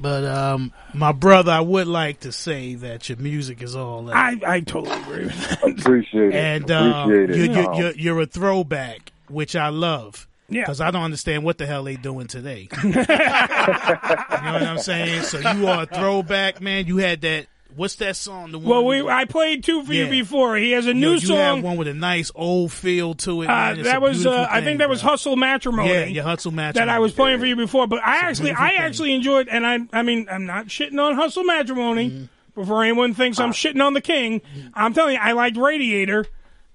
But 0.00 0.24
um, 0.24 0.72
my 0.92 1.12
brother, 1.12 1.52
I 1.52 1.60
would 1.60 1.86
like 1.86 2.20
to 2.20 2.32
say 2.32 2.74
that 2.74 3.08
your 3.08 3.18
music 3.18 3.62
is 3.62 3.76
all 3.76 4.02
that. 4.06 4.16
I, 4.16 4.54
I 4.56 4.60
totally 4.60 4.96
agree 5.00 5.24
with 5.26 5.48
that. 5.50 5.78
Appreciate 5.78 6.28
it. 6.28 6.34
and 6.34 6.70
uh, 6.70 7.02
Appreciate 7.04 7.30
it. 7.30 7.36
you're, 7.36 7.54
you're, 7.62 7.74
you're, 7.74 7.92
you're 7.94 8.20
a 8.22 8.26
throwback, 8.26 9.12
which 9.28 9.54
I 9.54 9.68
love. 9.68 10.26
Yeah. 10.48 10.62
Because 10.62 10.80
I 10.80 10.90
don't 10.90 11.02
understand 11.02 11.42
what 11.44 11.58
the 11.58 11.66
hell 11.66 11.84
they 11.84 11.96
doing 11.96 12.26
today. 12.26 12.68
you 12.84 12.90
know 12.90 13.00
what 13.00 14.62
I'm 14.62 14.78
saying? 14.78 15.22
So 15.22 15.38
you 15.38 15.66
are 15.68 15.84
a 15.84 15.86
throwback, 15.86 16.60
man. 16.60 16.86
You 16.86 16.98
had 16.98 17.22
that. 17.22 17.46
What's 17.76 17.96
that 17.96 18.14
song? 18.14 18.52
The 18.52 18.58
one 18.58 18.68
Well, 18.68 18.84
we 18.86 19.02
I 19.08 19.24
played 19.24 19.64
two 19.64 19.82
for 19.82 19.92
you 19.92 20.08
before. 20.08 20.56
He 20.56 20.70
has 20.72 20.86
a 20.86 20.90
Yo, 20.90 20.94
new 20.94 21.12
you 21.14 21.18
song. 21.20 21.62
one 21.62 21.76
with 21.76 21.88
a 21.88 21.94
nice 21.94 22.30
old 22.34 22.70
feel 22.70 23.14
to 23.14 23.42
it. 23.42 23.50
Uh, 23.50 23.74
that 23.82 24.00
was, 24.00 24.24
uh, 24.26 24.46
I 24.48 24.60
think 24.60 24.78
that 24.78 24.88
was. 24.88 25.00
Hustle 25.00 25.34
Matrimony. 25.34 25.88
Yeah, 25.88 26.04
your 26.04 26.22
Hustle 26.22 26.52
Matrimony 26.52 26.86
That 26.86 26.94
I 26.94 27.00
was 27.00 27.12
playing 27.12 27.40
for 27.40 27.46
you 27.46 27.56
before, 27.56 27.88
but 27.88 28.00
I 28.04 28.14
It's 28.14 28.38
actually, 28.38 28.52
I 28.52 28.70
thing. 28.70 28.78
actually 28.78 29.12
enjoyed, 29.14 29.48
and 29.48 29.66
I, 29.66 29.80
I 29.92 30.02
mean, 30.02 30.28
I'm 30.30 30.46
not 30.46 30.66
shitting 30.66 31.02
on 31.02 31.16
Hustle 31.16 31.42
Matrimony. 31.42 32.10
Mm-hmm. 32.10 32.24
Before 32.54 32.84
anyone 32.84 33.14
thinks 33.14 33.40
I'm 33.40 33.50
shitting 33.50 33.84
on 33.84 33.94
the 33.94 34.00
King, 34.00 34.40
I'm 34.74 34.94
telling 34.94 35.14
you, 35.14 35.20
I 35.20 35.32
liked 35.32 35.56
Radiator. 35.56 36.24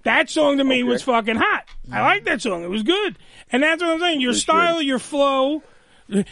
That 0.02 0.28
song 0.28 0.58
to 0.58 0.64
me 0.64 0.82
was 0.82 1.02
fucking 1.02 1.36
hot. 1.36 1.64
Mm-hmm. 1.84 1.94
I 1.94 2.02
liked 2.02 2.26
that 2.26 2.42
song. 2.42 2.62
It 2.62 2.68
was 2.68 2.82
good, 2.82 3.16
and 3.52 3.62
that's 3.62 3.82
what 3.82 3.90
I'm 3.92 4.00
saying. 4.00 4.20
Your 4.20 4.32
style, 4.34 4.80
your 4.82 4.98
flow. 4.98 5.62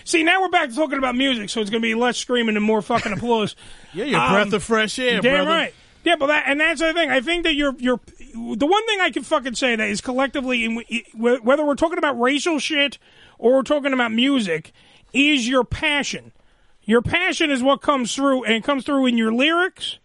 See, 0.05 0.25
now 0.25 0.41
we're 0.43 0.49
back 0.49 0.71
to 0.71 0.75
talking 0.75 0.99
about 0.99 1.15
music, 1.15 1.51
so 1.51 1.61
it's 1.61 1.71
going 1.71 1.81
to 1.81 1.87
be 1.87 1.95
less 1.95 2.17
screaming 2.19 2.57
and 2.57 2.65
more 2.65 2.83
fucking 2.83 3.13
applause. 3.13 3.55
Yeah, 3.95 4.05
your 4.07 4.21
Um, 4.21 4.33
breath 4.33 4.53
of 4.53 4.63
fresh 4.65 4.99
air, 4.99 5.21
Damn 5.21 5.45
brother. 5.45 5.51
right. 5.51 5.75
Yeah, 6.05 6.17
but 6.17 6.27
that 6.27 6.45
and 6.47 6.61
that's 6.61 6.81
the 6.81 6.93
thing. 6.93 7.11
I 7.11 7.21
think 7.21 7.45
that 7.45 7.55
you're 7.55 7.75
you're 7.79 8.01
the 8.35 8.67
one 8.67 8.87
thing 8.87 9.01
I 9.01 9.11
can 9.11 9.23
fucking 9.23 9.55
say 9.55 9.77
that 9.77 9.89
is 9.89 10.01
collectively, 10.01 10.65
in, 10.65 10.83
whether 11.15 11.65
we're 11.65 11.75
talking 11.75 11.99
about 11.99 12.19
racial 12.21 12.59
shit 12.59 12.99
or 13.39 13.55
we're 13.55 13.63
talking 13.63 13.93
about 13.93 14.13
music, 14.13 14.73
is 15.13 15.49
your 15.49 15.65
passion. 15.65 16.33
Your 16.85 17.03
passion 17.03 17.51
is 17.51 17.63
what 17.63 17.81
comes 17.83 18.15
through, 18.15 18.45
and 18.45 18.55
it 18.55 18.65
comes 18.65 18.85
through 18.85 19.07
in 19.07 19.17
your 19.19 19.33
lyrics, 19.33 19.99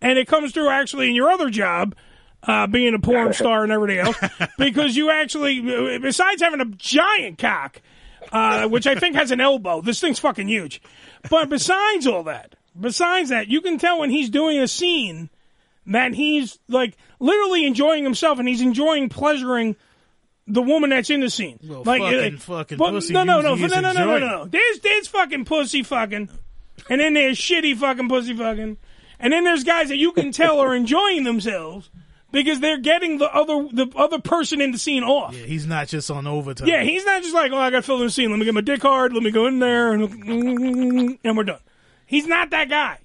and 0.00 0.18
it 0.18 0.26
comes 0.28 0.52
through 0.52 0.68
actually 0.68 1.08
in 1.08 1.14
your 1.14 1.30
other 1.30 1.50
job, 1.50 1.94
uh, 2.42 2.66
being 2.66 2.94
a 2.94 2.98
porn 2.98 3.32
star 3.32 3.62
and 3.62 3.72
everything 3.72 3.98
else, 3.98 4.16
because 4.58 4.96
you 4.96 5.10
actually, 5.10 5.98
besides 5.98 6.42
having 6.42 6.60
a 6.60 6.66
giant 6.66 7.38
cock, 7.38 7.80
uh, 8.32 8.68
which 8.68 8.86
I 8.86 8.94
think 8.94 9.16
has 9.16 9.30
an 9.30 9.40
elbow, 9.40 9.80
this 9.80 10.00
thing's 10.00 10.18
fucking 10.18 10.48
huge. 10.48 10.80
But 11.30 11.48
besides 11.48 12.06
all 12.06 12.24
that, 12.24 12.54
besides 12.78 13.30
that, 13.30 13.48
you 13.48 13.60
can 13.60 13.78
tell 13.78 14.00
when 14.00 14.10
he's 14.10 14.30
doing 14.30 14.58
a 14.58 14.68
scene 14.68 15.30
that 15.86 16.14
he's 16.14 16.58
like 16.68 16.96
literally 17.18 17.66
enjoying 17.66 18.04
himself 18.04 18.38
and 18.38 18.46
he's 18.46 18.60
enjoying 18.60 19.08
pleasuring 19.08 19.74
the 20.46 20.62
woman 20.62 20.90
that's 20.90 21.10
in 21.10 21.20
the 21.20 21.30
scene. 21.30 21.58
Well, 21.62 21.82
like, 21.84 22.00
fucking- 22.02 22.34
uh, 22.34 22.38
fucking 22.38 22.78
but- 22.78 22.90
pussy 22.90 23.12
no, 23.14 23.24
no, 23.24 23.40
no, 23.40 23.54
usually 23.54 23.80
no, 23.82 23.92
no, 23.92 24.04
no, 24.04 24.18
no, 24.18 24.26
no. 24.26 24.44
There's 24.46 24.80
there's 24.80 25.08
fucking 25.08 25.44
pussy 25.44 25.82
fucking, 25.82 26.28
and 26.88 27.00
then 27.00 27.14
there's 27.14 27.38
shitty 27.38 27.76
fucking 27.76 28.08
pussy 28.08 28.34
fucking, 28.34 28.76
and 29.18 29.32
then 29.32 29.44
there's 29.44 29.64
guys 29.64 29.88
that 29.88 29.96
you 29.96 30.12
can 30.12 30.30
tell 30.32 30.60
are 30.60 30.74
enjoying 30.74 31.24
themselves 31.24 31.90
because 32.30 32.60
they're 32.60 32.78
getting 32.78 33.18
the 33.18 33.32
other 33.32 33.68
the 33.72 33.90
other 33.96 34.18
person 34.18 34.60
in 34.60 34.72
the 34.72 34.78
scene 34.78 35.02
off. 35.02 35.34
Yeah, 35.34 35.46
he's 35.46 35.66
not 35.66 35.88
just 35.88 36.10
on 36.10 36.26
overtime. 36.26 36.68
Yeah, 36.68 36.82
he's 36.82 37.04
not 37.04 37.22
just 37.22 37.34
like, 37.34 37.52
oh, 37.52 37.58
I 37.58 37.70
got 37.70 37.78
to 37.78 37.82
fill 37.82 37.98
the 37.98 38.10
scene. 38.10 38.30
Let 38.30 38.38
me 38.38 38.44
get 38.44 38.54
my 38.54 38.60
dick 38.60 38.82
hard. 38.82 39.12
Let 39.12 39.22
me 39.22 39.30
go 39.30 39.46
in 39.46 39.58
there, 39.58 39.92
and, 39.92 41.18
and 41.24 41.36
we're 41.36 41.44
done. 41.44 41.60
He's 42.06 42.26
not 42.26 42.50
that 42.50 42.68
guy. 42.68 42.98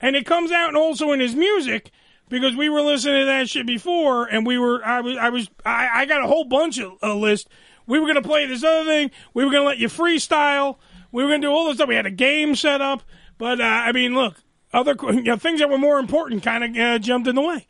And 0.00 0.16
it 0.16 0.26
comes 0.26 0.52
out 0.52 0.74
also 0.74 1.12
in 1.12 1.20
his 1.20 1.34
music 1.34 1.90
because 2.28 2.56
we 2.56 2.68
were 2.68 2.82
listening 2.82 3.22
to 3.22 3.26
that 3.26 3.48
shit 3.48 3.66
before, 3.66 4.26
and 4.26 4.46
we 4.46 4.58
were, 4.58 4.84
I 4.84 5.00
was, 5.00 5.16
I 5.16 5.28
was, 5.30 5.50
I, 5.64 5.88
I 5.92 6.04
got 6.06 6.22
a 6.22 6.26
whole 6.26 6.44
bunch 6.44 6.78
of 6.78 6.92
a 7.02 7.14
list. 7.14 7.48
We 7.86 7.98
were 7.98 8.06
going 8.06 8.22
to 8.22 8.28
play 8.28 8.46
this 8.46 8.62
other 8.62 8.84
thing. 8.84 9.10
We 9.34 9.44
were 9.44 9.50
going 9.50 9.62
to 9.62 9.66
let 9.68 9.78
you 9.78 9.88
freestyle. 9.88 10.76
We 11.10 11.22
were 11.22 11.30
going 11.30 11.40
to 11.40 11.48
do 11.48 11.50
all 11.50 11.66
this 11.66 11.76
stuff. 11.76 11.88
We 11.88 11.94
had 11.94 12.06
a 12.06 12.10
game 12.10 12.54
set 12.54 12.80
up. 12.80 13.02
But, 13.38 13.60
uh, 13.60 13.64
I 13.64 13.92
mean, 13.92 14.14
look, 14.14 14.36
other 14.72 14.94
you 15.02 15.22
know, 15.22 15.36
things 15.36 15.60
that 15.60 15.70
were 15.70 15.78
more 15.78 15.98
important 15.98 16.42
kind 16.42 16.64
of 16.64 16.76
uh, 16.76 16.98
jumped 16.98 17.28
in 17.28 17.34
the 17.34 17.42
way. 17.42 17.66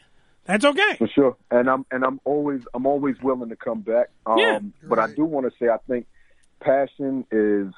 That's 0.49 0.65
okay. 0.65 0.97
For 0.97 1.07
sure, 1.09 1.37
and 1.51 1.69
I'm 1.69 1.85
and 1.91 2.03
I'm 2.03 2.20
always 2.25 2.62
I'm 2.73 2.87
always 2.87 3.20
willing 3.23 3.51
to 3.51 3.57
come 3.57 3.83
back. 3.83 4.09
Um, 4.25 4.39
Yeah. 4.39 4.61
But 4.83 4.99
I 4.99 5.12
do 5.12 5.27
want 5.27 5.45
to 5.47 5.53
say 5.59 5.69
I 5.69 5.77
think 5.87 6.07
passion 6.61 7.27
is 7.31 7.75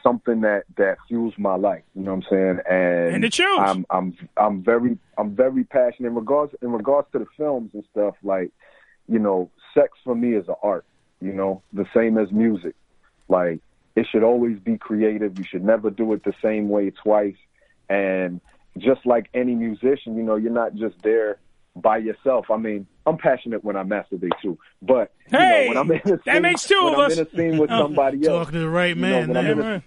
something 0.00 0.42
that 0.42 0.66
that 0.76 0.98
fuels 1.08 1.34
my 1.36 1.56
life. 1.56 1.82
You 1.96 2.02
know 2.02 2.14
what 2.14 2.24
I'm 2.30 2.30
saying? 2.30 2.60
And 2.70 3.14
And 3.16 3.24
it 3.24 3.34
shows. 3.34 3.58
I'm 3.60 3.84
I'm 3.90 4.16
I'm 4.36 4.62
very 4.62 4.98
I'm 5.18 5.34
very 5.34 5.64
passionate 5.64 6.10
in 6.10 6.14
regards 6.14 6.54
in 6.62 6.70
regards 6.70 7.08
to 7.10 7.18
the 7.18 7.26
films 7.36 7.72
and 7.74 7.82
stuff. 7.90 8.14
Like 8.22 8.52
you 9.08 9.18
know, 9.18 9.50
sex 9.74 9.98
for 10.04 10.14
me 10.14 10.36
is 10.36 10.48
an 10.48 10.54
art. 10.62 10.84
You 11.20 11.32
know, 11.32 11.60
the 11.72 11.86
same 11.92 12.18
as 12.18 12.30
music. 12.30 12.76
Like 13.28 13.58
it 13.96 14.06
should 14.12 14.22
always 14.22 14.60
be 14.60 14.78
creative. 14.78 15.36
You 15.38 15.44
should 15.44 15.64
never 15.64 15.90
do 15.90 16.12
it 16.12 16.22
the 16.22 16.34
same 16.40 16.68
way 16.68 16.90
twice. 16.90 17.34
And 17.88 18.40
just 18.78 19.04
like 19.04 19.28
any 19.34 19.56
musician, 19.56 20.16
you 20.16 20.22
know, 20.22 20.36
you're 20.36 20.52
not 20.52 20.76
just 20.76 20.94
there 21.02 21.38
by 21.76 21.98
yourself. 21.98 22.46
I 22.50 22.56
mean, 22.56 22.86
I'm 23.06 23.16
passionate 23.18 23.64
when 23.64 23.76
I 23.76 23.82
masturbate 23.84 24.30
too, 24.42 24.58
but 24.82 25.12
you 25.30 25.38
Hey, 25.38 25.64
know, 25.64 25.68
when 25.68 25.76
I'm 25.76 25.90
in 25.90 25.98
a 25.98 26.02
scene, 26.08 26.18
that 26.26 26.42
makes 26.42 26.66
two 26.66 26.80
when 26.82 26.94
of 26.94 27.00
I'm 27.00 27.10
us. 27.10 27.18
in 27.18 27.26
a 27.26 27.30
scene 27.36 27.58
with 27.58 27.70
Oh, 27.70 27.78
somebody 27.82 28.26
else, 28.26 28.46
Talking 28.46 28.52
to 28.54 28.58
the 28.60 28.68
right 28.68 28.96
you 28.96 29.02
know, 29.06 29.20
man. 29.20 29.28
when 29.28 29.36
I'm 29.36 29.44
there. 29.44 29.52
in 29.52 29.58
a- 29.76 29.82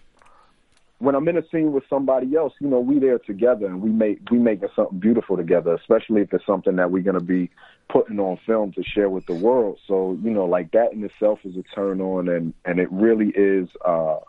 when 1.00 1.16
I'm 1.16 1.28
in 1.28 1.38
a 1.38 1.44
scene 1.52 1.74
with 1.74 1.84
somebody 1.90 2.34
else, 2.38 2.54
you 2.62 2.68
know, 2.70 2.80
we 2.80 2.98
there 2.98 3.20
together 3.20 3.66
and 3.66 3.82
we 3.82 3.90
make 3.90 4.20
we 4.32 4.38
making 4.40 4.70
something 4.74 5.00
beautiful 5.00 5.36
together, 5.36 5.74
especially 5.74 6.22
if 6.22 6.34
it's 6.34 6.46
something 6.46 6.78
that 6.78 6.92
we're 6.92 7.04
gonna 7.04 7.20
be 7.20 7.50
putting 7.90 8.20
on 8.20 8.38
film 8.46 8.72
to 8.74 8.84
share 8.84 9.10
with 9.10 9.26
the 9.26 9.34
world. 9.34 9.78
So, 9.86 10.18
you 10.24 10.32
know, 10.32 10.46
like 10.46 10.72
that 10.72 10.94
in 10.94 11.04
itself 11.04 11.40
is 11.44 11.58
a 11.58 11.64
turn 11.76 12.00
on 12.00 12.30
and 12.30 12.54
and 12.64 12.80
it 12.80 12.90
really 12.90 13.34
is 13.36 13.68
uh 13.84 14.20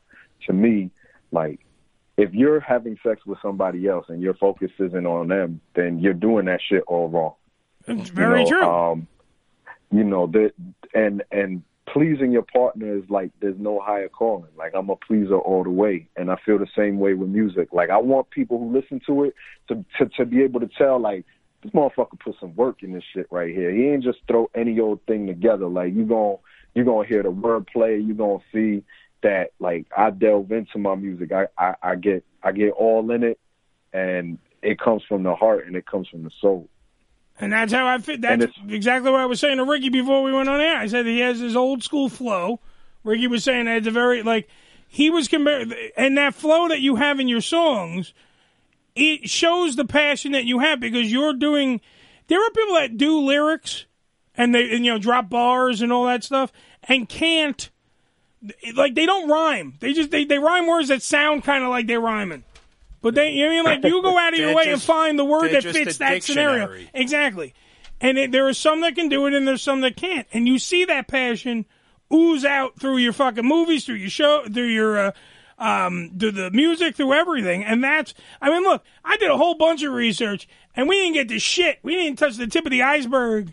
to 0.47 0.52
me 0.52 0.90
like 1.31 1.60
if 2.16 2.32
you're 2.35 2.59
having 2.60 2.97
sex 3.06 3.24
with 3.24 3.39
somebody 3.40 3.86
else 3.86 4.06
and 4.09 4.20
your 4.20 4.35
focus 4.35 4.70
isn't 4.81 5.06
on 5.06 5.28
them, 5.28 5.60
then 5.76 6.01
you're 6.01 6.12
doing 6.12 6.47
that 6.47 6.60
shit 6.68 6.82
all 6.89 7.09
wrong. 7.09 7.35
It's 7.86 8.11
very 8.11 8.44
you 8.44 8.51
know, 8.51 8.51
true. 8.51 8.69
Um, 8.69 9.06
you 9.90 10.05
know 10.05 10.27
that, 10.28 10.52
and 10.94 11.23
and 11.31 11.62
pleasing 11.86 12.32
your 12.32 12.43
partner 12.43 12.97
is 12.97 13.05
like 13.09 13.31
there's 13.40 13.59
no 13.59 13.81
higher 13.81 14.09
calling. 14.09 14.51
Like 14.56 14.73
I'm 14.74 14.90
a 14.90 14.97
pleaser 14.97 15.39
all 15.39 15.65
the 15.65 15.70
way, 15.70 16.09
and 16.16 16.31
I 16.31 16.36
feel 16.44 16.59
the 16.59 16.66
same 16.77 16.98
way 16.98 17.15
with 17.15 17.28
music. 17.28 17.69
Like 17.73 17.90
I 17.90 17.98
want 17.98 18.31
people 18.31 18.59
who 18.59 18.73
listen 18.73 19.01
to 19.06 19.24
it 19.24 19.35
to 19.69 19.85
to, 19.98 20.06
to 20.16 20.24
be 20.24 20.43
able 20.43 20.61
to 20.61 20.69
tell 20.78 20.98
like 20.98 21.24
this 21.62 21.73
motherfucker 21.73 22.19
put 22.19 22.36
some 22.40 22.55
work 22.56 22.82
in 22.82 22.93
this 22.93 23.05
shit 23.12 23.27
right 23.31 23.55
here. 23.55 23.70
He 23.70 23.86
ain't 23.86 24.05
just 24.05 24.19
throw 24.27 24.51
any 24.55 24.78
old 24.81 25.01
thing 25.06 25.27
together. 25.27 25.66
Like 25.66 25.94
you 25.94 26.05
gon' 26.05 26.39
you 26.74 26.85
gonna 26.85 27.06
hear 27.06 27.23
the 27.23 27.32
wordplay. 27.32 28.05
You 28.05 28.15
gonna 28.15 28.43
see 28.52 28.82
that 29.23 29.52
like 29.59 29.86
I 29.97 30.11
delve 30.11 30.52
into 30.52 30.78
my 30.78 30.94
music. 30.94 31.32
I, 31.32 31.47
I 31.59 31.74
I 31.82 31.94
get 31.97 32.24
I 32.43 32.52
get 32.52 32.73
all 32.73 33.11
in 33.11 33.23
it, 33.23 33.39
and 33.93 34.39
it 34.62 34.78
comes 34.78 35.02
from 35.09 35.23
the 35.23 35.35
heart 35.35 35.66
and 35.66 35.77
it 35.77 35.86
comes 35.86 36.09
from 36.09 36.24
the 36.24 36.31
soul. 36.40 36.69
And 37.40 37.52
that's 37.52 37.73
how 37.73 37.86
I 37.86 37.98
fit. 37.98 38.20
That's 38.20 38.47
exactly 38.69 39.11
what 39.11 39.20
I 39.20 39.27
was 39.27 39.40
saying 39.40 39.56
to 39.59 39.65
Ricky 39.65 39.89
before 39.89 40.23
we 40.23 40.32
went 40.32 40.48
on 40.48 40.61
air. 40.61 40.77
I 40.77 40.86
said 40.86 41.05
he 41.05 41.19
has 41.20 41.40
his 41.40 41.56
old 41.56 41.82
school 41.82 42.09
flow. 42.09 42.61
Ricky 43.02 43.27
was 43.27 43.43
saying 43.43 43.66
that 43.66 43.78
it's 43.78 43.86
a 43.86 43.90
very 43.90 44.23
like 44.23 44.48
he 44.89 45.11
was 45.11 45.27
compared, 45.27 45.74
and 45.97 46.16
that 46.16 46.35
flow 46.35 46.69
that 46.69 46.81
you 46.81 46.97
have 46.97 47.19
in 47.19 47.27
your 47.27 47.40
songs, 47.40 48.15
it 48.94 49.28
shows 49.28 49.74
the 49.74 49.85
passion 49.85 50.32
that 50.32 50.44
you 50.44 50.61
have 50.61 50.78
because 50.78 51.11
you're 51.11 51.35
doing. 51.35 51.81
There 52.28 52.40
are 52.40 52.51
people 52.51 52.77
that 52.77 52.97
do 52.97 53.20
lyrics, 53.20 53.86
and 54.36 54.55
they 54.55 54.74
and, 54.74 54.85
you 54.85 54.93
know 54.93 54.98
drop 54.98 55.28
bars 55.28 55.82
and 55.82 55.93
all 55.93 56.06
that 56.06 56.23
stuff, 56.23 56.52
and 56.85 57.09
can't 57.09 57.69
like 58.77 58.94
they 58.94 59.06
don't 59.06 59.28
rhyme. 59.28 59.74
They 59.81 59.93
just 59.93 60.11
they, 60.11 60.24
they 60.24 60.39
rhyme 60.39 60.66
words 60.66 60.89
that 60.89 61.02
sound 61.02 61.44
kind 61.44 61.65
of 61.65 61.70
like 61.70 61.89
they're 61.89 62.01
rhyming. 62.01 62.44
But 63.05 63.16
they, 63.16 63.32
you 63.32 63.44
know, 63.44 63.51
I 63.51 63.55
mean, 63.56 63.64
like 63.64 63.85
you 63.85 64.01
go 64.01 64.16
out 64.16 64.32
of 64.32 64.39
your 64.39 64.55
way 64.56 64.72
and 64.72 64.81
find 64.81 65.18
the 65.18 65.26
word 65.26 65.52
that 65.52 65.62
fits 65.62 65.98
that 65.98 66.22
scenario. 66.22 66.74
Exactly. 66.94 67.52
And 68.01 68.16
it, 68.16 68.32
there 68.32 68.48
are 68.48 68.55
some 68.55 68.81
that 68.81 68.94
can 68.94 69.10
do 69.10 69.26
it, 69.26 69.35
and 69.35 69.47
there's 69.47 69.60
some 69.60 69.82
that 69.82 69.94
can't. 69.94 70.26
And 70.32 70.48
you 70.48 70.59
see 70.59 70.86
that 70.86 71.06
passion 71.06 71.66
ooze 72.10 72.47
out 72.47 72.81
through 72.81 72.97
your 72.97 73.12
fucking 73.12 73.44
movies, 73.44 73.85
through 73.85 73.97
your 73.97 74.09
show, 74.09 74.44
through 74.51 74.68
your, 74.68 74.98
uh, 74.98 75.12
um, 75.59 76.12
through 76.18 76.31
the 76.31 76.51
music, 76.51 76.97
through 76.97 77.12
everything. 77.12 77.62
And 77.62 77.85
that's, 77.85 78.14
I 78.40 78.48
mean, 78.48 78.62
look, 78.62 78.82
I 79.05 79.18
did 79.18 79.31
a 79.31 79.36
whole 79.36 79.56
bunch 79.56 79.82
of 79.82 79.93
research, 79.93 80.48
and 80.74 80.89
we 80.89 80.97
didn't 80.97 81.12
get 81.12 81.28
to 81.28 81.39
shit. 81.39 81.81
We 81.82 81.97
didn't 81.97 82.18
touch 82.18 82.39
the 82.39 82.47
tip 82.47 82.64
of 82.64 82.70
the 82.70 82.85
iceberg 82.85 83.52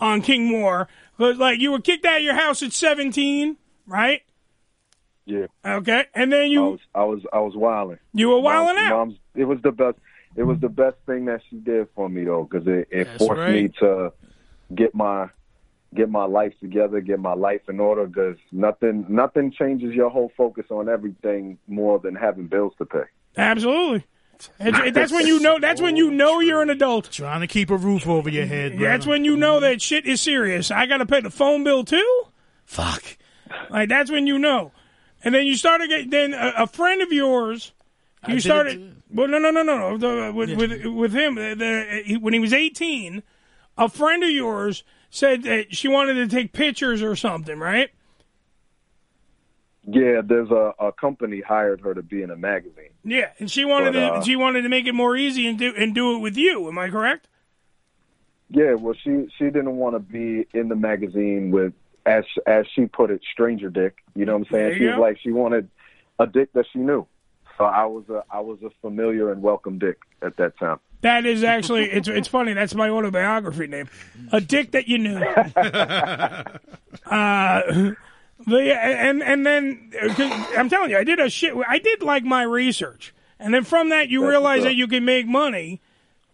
on 0.00 0.22
King 0.22 0.50
Noire. 0.50 0.88
But 1.16 1.36
like, 1.36 1.60
you 1.60 1.70
were 1.70 1.80
kicked 1.80 2.04
out 2.04 2.16
of 2.16 2.24
your 2.24 2.34
house 2.34 2.64
at 2.64 2.72
17, 2.72 3.58
right? 3.86 4.22
Yeah. 5.28 5.46
Okay. 5.64 6.06
And 6.14 6.32
then 6.32 6.48
you, 6.50 6.64
I 6.64 6.68
was 6.68 6.80
I 6.94 7.04
was 7.04 7.20
I 7.34 7.38
was 7.40 7.54
wilding. 7.54 7.98
You 8.14 8.30
were 8.30 8.40
wilding 8.40 8.76
Mom's- 8.76 8.90
out. 8.90 8.96
Mom's, 8.98 9.14
it 9.34 9.44
was 9.44 9.58
the 9.62 9.70
best. 9.72 9.96
It 10.36 10.42
was 10.44 10.58
the 10.60 10.68
best 10.68 10.96
thing 11.06 11.26
that 11.26 11.40
she 11.50 11.56
did 11.56 11.88
for 11.94 12.08
me 12.08 12.24
though, 12.24 12.44
because 12.50 12.66
it, 12.66 12.88
it 12.90 13.04
That's 13.04 13.18
forced 13.18 13.52
me 13.52 13.68
to 13.80 14.12
get 14.74 14.94
my 14.94 15.28
get 15.94 16.08
my 16.10 16.24
life 16.24 16.52
together, 16.60 17.00
get 17.00 17.18
my 17.20 17.34
life 17.34 17.62
in 17.68 17.78
order. 17.80 18.06
Because 18.06 18.36
nothing 18.52 19.04
nothing 19.08 19.52
changes 19.52 19.94
your 19.94 20.08
whole 20.10 20.32
focus 20.36 20.64
on 20.70 20.88
everything 20.88 21.58
more 21.66 21.98
than 21.98 22.14
having 22.14 22.46
bills 22.46 22.72
to 22.78 22.86
pay. 22.86 23.04
absolutely. 23.36 24.04
And- 24.60 24.76
and 24.76 24.94
that's 24.94 25.10
when 25.12 25.26
you 25.26 25.40
know. 25.40 25.58
That's 25.58 25.80
when 25.80 25.96
you 25.96 26.12
know 26.12 26.38
you're 26.38 26.62
an 26.62 26.70
adult. 26.70 27.10
Trying 27.10 27.40
to 27.40 27.48
keep 27.48 27.70
a 27.70 27.76
roof 27.76 28.06
over 28.06 28.28
your 28.30 28.46
head. 28.46 28.74
Yeah, 28.78 28.90
that's 28.92 29.04
when 29.04 29.24
you 29.24 29.36
know 29.36 29.58
that 29.60 29.82
shit 29.82 30.06
is 30.06 30.20
serious. 30.22 30.70
I 30.70 30.86
got 30.86 30.98
to 30.98 31.06
pay 31.06 31.20
the 31.20 31.30
phone 31.30 31.64
bill 31.64 31.82
too. 31.84 32.22
Fuck. 32.64 33.02
Like 33.68 33.88
that's 33.88 34.10
when 34.12 34.28
you 34.28 34.38
know. 34.38 34.70
And 35.24 35.34
then 35.34 35.46
you 35.46 35.56
started 35.56 35.88
getting. 35.88 36.10
Then 36.10 36.34
a, 36.34 36.52
a 36.58 36.66
friend 36.66 37.02
of 37.02 37.12
yours, 37.12 37.72
you 38.26 38.34
did 38.34 38.38
it 38.38 38.42
started. 38.42 39.02
Well, 39.10 39.26
no, 39.28 39.38
no, 39.38 39.50
no, 39.50 39.62
no, 39.62 39.96
no. 39.96 39.98
The, 39.98 40.32
with, 40.32 40.56
with 40.56 40.84
with 40.86 41.12
him, 41.12 41.34
the, 41.34 41.54
the, 42.06 42.16
when 42.18 42.34
he 42.34 42.38
was 42.38 42.52
eighteen, 42.52 43.22
a 43.76 43.88
friend 43.88 44.22
of 44.22 44.30
yours 44.30 44.84
said 45.10 45.42
that 45.44 45.74
she 45.74 45.88
wanted 45.88 46.14
to 46.14 46.28
take 46.28 46.52
pictures 46.52 47.02
or 47.02 47.16
something, 47.16 47.58
right? 47.58 47.90
Yeah, 49.90 50.20
there's 50.22 50.50
a, 50.50 50.74
a 50.78 50.92
company 50.92 51.40
hired 51.40 51.80
her 51.80 51.94
to 51.94 52.02
be 52.02 52.20
in 52.22 52.30
a 52.30 52.36
magazine. 52.36 52.90
Yeah, 53.04 53.30
and 53.38 53.50
she 53.50 53.64
wanted 53.64 53.94
But, 53.94 54.00
to. 54.00 54.06
uh, 54.16 54.22
she 54.22 54.36
wanted 54.36 54.62
to 54.62 54.68
make 54.68 54.86
it 54.86 54.94
more 54.94 55.16
easy 55.16 55.46
and 55.46 55.58
do 55.58 55.72
and 55.74 55.94
do 55.94 56.14
it 56.14 56.18
with 56.18 56.36
you. 56.36 56.68
Am 56.68 56.78
I 56.78 56.90
correct? 56.90 57.26
Yeah, 58.50 58.74
well, 58.74 58.94
she 59.02 59.28
she 59.38 59.44
didn't 59.44 59.76
want 59.76 59.94
to 59.94 60.00
be 60.00 60.46
in 60.52 60.68
the 60.68 60.76
magazine 60.76 61.50
with 61.50 61.72
as 62.06 62.24
as 62.46 62.66
she 62.74 62.86
put 62.86 63.10
it, 63.10 63.20
stranger 63.32 63.70
dick. 63.70 63.98
You 64.14 64.24
know 64.24 64.36
what 64.36 64.48
I'm 64.48 64.52
saying? 64.52 64.78
She 64.78 64.86
was 64.86 64.98
like 64.98 65.18
she 65.22 65.30
wanted 65.32 65.68
a 66.18 66.26
dick 66.26 66.52
that 66.54 66.66
she 66.72 66.78
knew. 66.78 67.06
So 67.56 67.64
I 67.64 67.86
was 67.86 68.08
a 68.08 68.24
I 68.30 68.40
was 68.40 68.58
a 68.62 68.70
familiar 68.80 69.32
and 69.32 69.42
welcome 69.42 69.78
dick 69.78 69.98
at 70.22 70.36
that 70.36 70.58
time. 70.58 70.78
That 71.00 71.26
is 71.26 71.44
actually 71.44 71.90
it's 71.90 72.08
it's 72.08 72.28
funny. 72.28 72.54
That's 72.54 72.74
my 72.74 72.88
autobiography 72.88 73.66
name, 73.66 73.88
a 74.32 74.40
dick 74.40 74.72
that 74.72 74.88
you 74.88 74.98
knew. 74.98 75.16
uh, 77.06 77.62
the 78.46 78.74
and 78.80 79.22
and 79.22 79.46
then 79.46 79.92
uh, 80.00 80.46
I'm 80.56 80.68
telling 80.68 80.90
you, 80.90 80.98
I 80.98 81.04
did 81.04 81.20
a 81.20 81.30
shit. 81.30 81.54
I 81.68 81.78
did 81.78 82.02
like 82.02 82.24
my 82.24 82.42
research, 82.42 83.14
and 83.38 83.54
then 83.54 83.64
from 83.64 83.90
that 83.90 84.08
you 84.08 84.22
That's 84.22 84.30
realize 84.30 84.62
that 84.64 84.74
you 84.74 84.88
can 84.88 85.04
make 85.04 85.26
money 85.26 85.80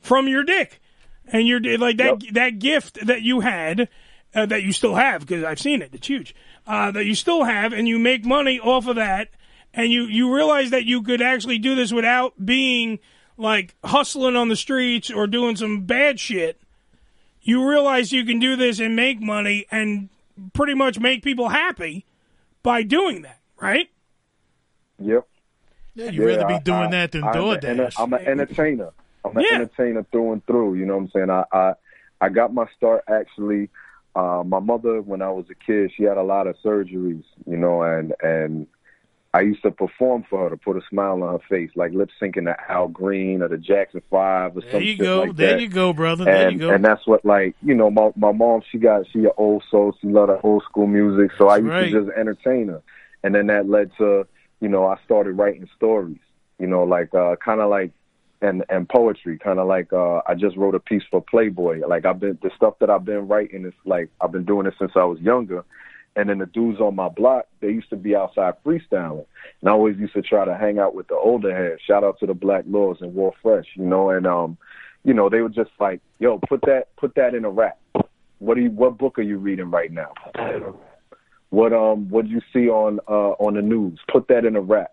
from 0.00 0.28
your 0.28 0.44
dick, 0.44 0.80
and 1.26 1.46
your 1.46 1.60
like 1.78 1.98
that 1.98 2.22
that 2.32 2.58
gift 2.58 3.06
that 3.06 3.22
you 3.22 3.40
had. 3.40 3.88
Uh, 4.34 4.46
that 4.46 4.62
you 4.64 4.72
still 4.72 4.94
have 4.96 5.20
because 5.20 5.44
I've 5.44 5.60
seen 5.60 5.80
it. 5.80 5.90
It's 5.92 6.06
huge. 6.08 6.34
Uh, 6.66 6.90
that 6.90 7.04
you 7.04 7.14
still 7.14 7.44
have, 7.44 7.72
and 7.72 7.86
you 7.86 7.98
make 8.00 8.24
money 8.24 8.58
off 8.58 8.86
of 8.88 8.96
that, 8.96 9.28
and 9.72 9.92
you 9.92 10.04
you 10.04 10.34
realize 10.34 10.70
that 10.70 10.84
you 10.84 11.02
could 11.02 11.22
actually 11.22 11.58
do 11.58 11.74
this 11.76 11.92
without 11.92 12.32
being 12.44 12.98
like 13.36 13.74
hustling 13.84 14.34
on 14.36 14.48
the 14.48 14.56
streets 14.56 15.10
or 15.10 15.26
doing 15.26 15.54
some 15.56 15.82
bad 15.82 16.18
shit. 16.18 16.60
You 17.42 17.68
realize 17.68 18.10
you 18.12 18.24
can 18.24 18.38
do 18.38 18.56
this 18.56 18.80
and 18.80 18.96
make 18.96 19.20
money 19.20 19.66
and 19.70 20.08
pretty 20.52 20.74
much 20.74 20.98
make 20.98 21.22
people 21.22 21.50
happy 21.50 22.04
by 22.62 22.82
doing 22.82 23.22
that, 23.22 23.38
right? 23.60 23.88
Yep. 24.98 25.26
Yeah, 25.96 26.10
you'd 26.10 26.24
rather 26.26 26.46
be 26.46 26.58
doing 26.60 26.78
I- 26.78 26.90
that 26.90 27.12
than 27.12 27.24
I'm 27.24 27.34
DoorDash. 27.34 27.94
I'm 27.98 28.12
an 28.14 28.26
entertainer. 28.26 28.90
I'm 29.24 29.36
an 29.36 29.44
Yeah. 29.48 29.56
entertainer 29.56 30.02
through 30.10 30.32
and 30.32 30.46
through. 30.46 30.74
You 30.74 30.86
know 30.86 30.96
what 30.96 31.02
I'm 31.04 31.10
saying? 31.10 31.30
I 31.30 31.44
I, 31.52 31.74
I 32.20 32.28
got 32.30 32.52
my 32.52 32.66
start 32.76 33.04
actually. 33.08 33.68
Uh, 34.14 34.42
my 34.46 34.60
mother, 34.60 35.02
when 35.02 35.22
I 35.22 35.30
was 35.30 35.46
a 35.50 35.54
kid, 35.54 35.92
she 35.96 36.04
had 36.04 36.16
a 36.16 36.22
lot 36.22 36.46
of 36.46 36.56
surgeries. 36.64 37.24
You 37.46 37.56
know, 37.56 37.82
and 37.82 38.14
and 38.22 38.66
I 39.34 39.40
used 39.40 39.62
to 39.62 39.72
perform 39.72 40.24
for 40.30 40.44
her 40.44 40.50
to 40.50 40.56
put 40.56 40.76
a 40.76 40.80
smile 40.88 41.20
on 41.24 41.32
her 41.32 41.44
face, 41.48 41.70
like 41.74 41.92
lip 41.92 42.10
syncing 42.22 42.44
to 42.44 42.56
Al 42.70 42.86
Green 42.86 43.42
or 43.42 43.48
the 43.48 43.58
Jackson 43.58 44.00
Five 44.08 44.56
or 44.56 44.60
There 44.60 44.70
some 44.70 44.82
you 44.82 44.96
go. 44.96 45.22
like 45.22 45.36
there 45.36 45.54
that. 45.56 45.60
you 45.60 45.68
go, 45.68 45.92
brother. 45.92 46.24
There 46.24 46.48
and, 46.48 46.52
you 46.52 46.68
go. 46.68 46.72
And 46.72 46.84
that's 46.84 47.04
what 47.04 47.24
like 47.24 47.56
you 47.60 47.74
know 47.74 47.90
my 47.90 48.12
my 48.14 48.30
mom 48.30 48.62
she 48.70 48.78
got 48.78 49.06
she 49.12 49.18
an 49.20 49.32
old 49.36 49.64
soul 49.70 49.96
she 50.00 50.06
loved 50.06 50.30
the 50.30 50.40
old 50.42 50.62
school 50.62 50.86
music 50.86 51.32
so 51.36 51.48
I 51.48 51.56
used 51.56 51.68
right. 51.68 51.92
to 51.92 52.04
just 52.04 52.16
entertain 52.16 52.68
her 52.68 52.82
and 53.24 53.34
then 53.34 53.48
that 53.48 53.68
led 53.68 53.90
to 53.98 54.24
you 54.60 54.68
know 54.68 54.86
I 54.86 54.98
started 55.04 55.32
writing 55.32 55.68
stories 55.76 56.20
you 56.60 56.68
know 56.68 56.84
like 56.84 57.12
uh 57.12 57.34
kind 57.44 57.60
of 57.60 57.70
like 57.70 57.90
and 58.44 58.64
and 58.68 58.88
poetry 58.88 59.38
kind 59.38 59.58
of 59.58 59.66
like 59.66 59.92
uh 59.92 60.20
I 60.26 60.34
just 60.34 60.56
wrote 60.56 60.74
a 60.74 60.80
piece 60.80 61.02
for 61.10 61.22
Playboy 61.22 61.86
like 61.86 62.04
I've 62.04 62.20
been 62.20 62.38
the 62.42 62.50
stuff 62.56 62.74
that 62.80 62.90
I've 62.90 63.04
been 63.04 63.28
writing 63.28 63.64
is 63.64 63.74
like 63.84 64.08
I've 64.20 64.32
been 64.32 64.44
doing 64.44 64.66
it 64.66 64.74
since 64.78 64.92
I 64.96 65.04
was 65.04 65.20
younger 65.20 65.64
and 66.16 66.28
then 66.28 66.38
the 66.38 66.46
dudes 66.46 66.80
on 66.80 66.94
my 66.94 67.08
block 67.08 67.46
they 67.60 67.68
used 67.68 67.90
to 67.90 67.96
be 67.96 68.14
outside 68.14 68.54
freestyling 68.64 69.26
and 69.60 69.68
I 69.68 69.72
always 69.72 69.98
used 69.98 70.14
to 70.14 70.22
try 70.22 70.44
to 70.44 70.56
hang 70.56 70.78
out 70.78 70.94
with 70.94 71.08
the 71.08 71.16
older 71.16 71.54
heads 71.54 71.80
shout 71.86 72.04
out 72.04 72.18
to 72.20 72.26
the 72.26 72.34
Black 72.34 72.64
Lords 72.68 73.00
and 73.02 73.14
War 73.14 73.32
Fresh 73.42 73.66
you 73.74 73.84
know 73.84 74.10
and 74.10 74.26
um 74.26 74.58
you 75.04 75.12
know, 75.12 75.28
they 75.28 75.40
were 75.40 75.50
just 75.50 75.70
like, 75.78 76.00
"Yo, 76.18 76.38
put 76.48 76.62
that 76.62 76.96
put 76.96 77.14
that 77.14 77.34
in 77.34 77.44
a 77.44 77.50
rap. 77.50 77.78
What 78.38 78.56
do 78.56 78.62
you 78.62 78.70
what 78.70 78.98
book 78.98 79.18
are 79.18 79.22
you 79.22 79.38
reading 79.38 79.70
right 79.70 79.92
now? 79.92 80.12
What 81.50 81.72
um 81.72 82.08
what 82.08 82.26
you 82.26 82.40
see 82.52 82.68
on 82.68 82.98
uh 83.06 83.32
on 83.38 83.54
the 83.54 83.62
news? 83.62 84.00
Put 84.10 84.28
that 84.28 84.44
in 84.44 84.56
a 84.56 84.60
rap. 84.60 84.92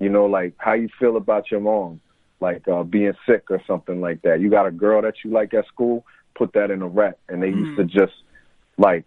You 0.00 0.08
know, 0.08 0.24
like 0.24 0.54
how 0.58 0.72
you 0.72 0.88
feel 0.98 1.16
about 1.16 1.50
your 1.50 1.60
mom, 1.60 2.00
like 2.42 2.68
uh 2.68 2.82
being 2.82 3.14
sick 3.26 3.50
or 3.50 3.62
something 3.66 4.02
like 4.02 4.20
that. 4.22 4.40
You 4.40 4.50
got 4.50 4.66
a 4.66 4.70
girl 4.70 5.00
that 5.00 5.14
you 5.24 5.30
like 5.30 5.54
at 5.54 5.66
school, 5.68 6.04
put 6.34 6.52
that 6.52 6.70
in 6.70 6.82
a 6.82 6.88
rap. 6.88 7.18
And 7.28 7.42
they 7.42 7.48
used 7.48 7.78
to 7.78 7.84
just 7.84 8.12
like 8.76 9.06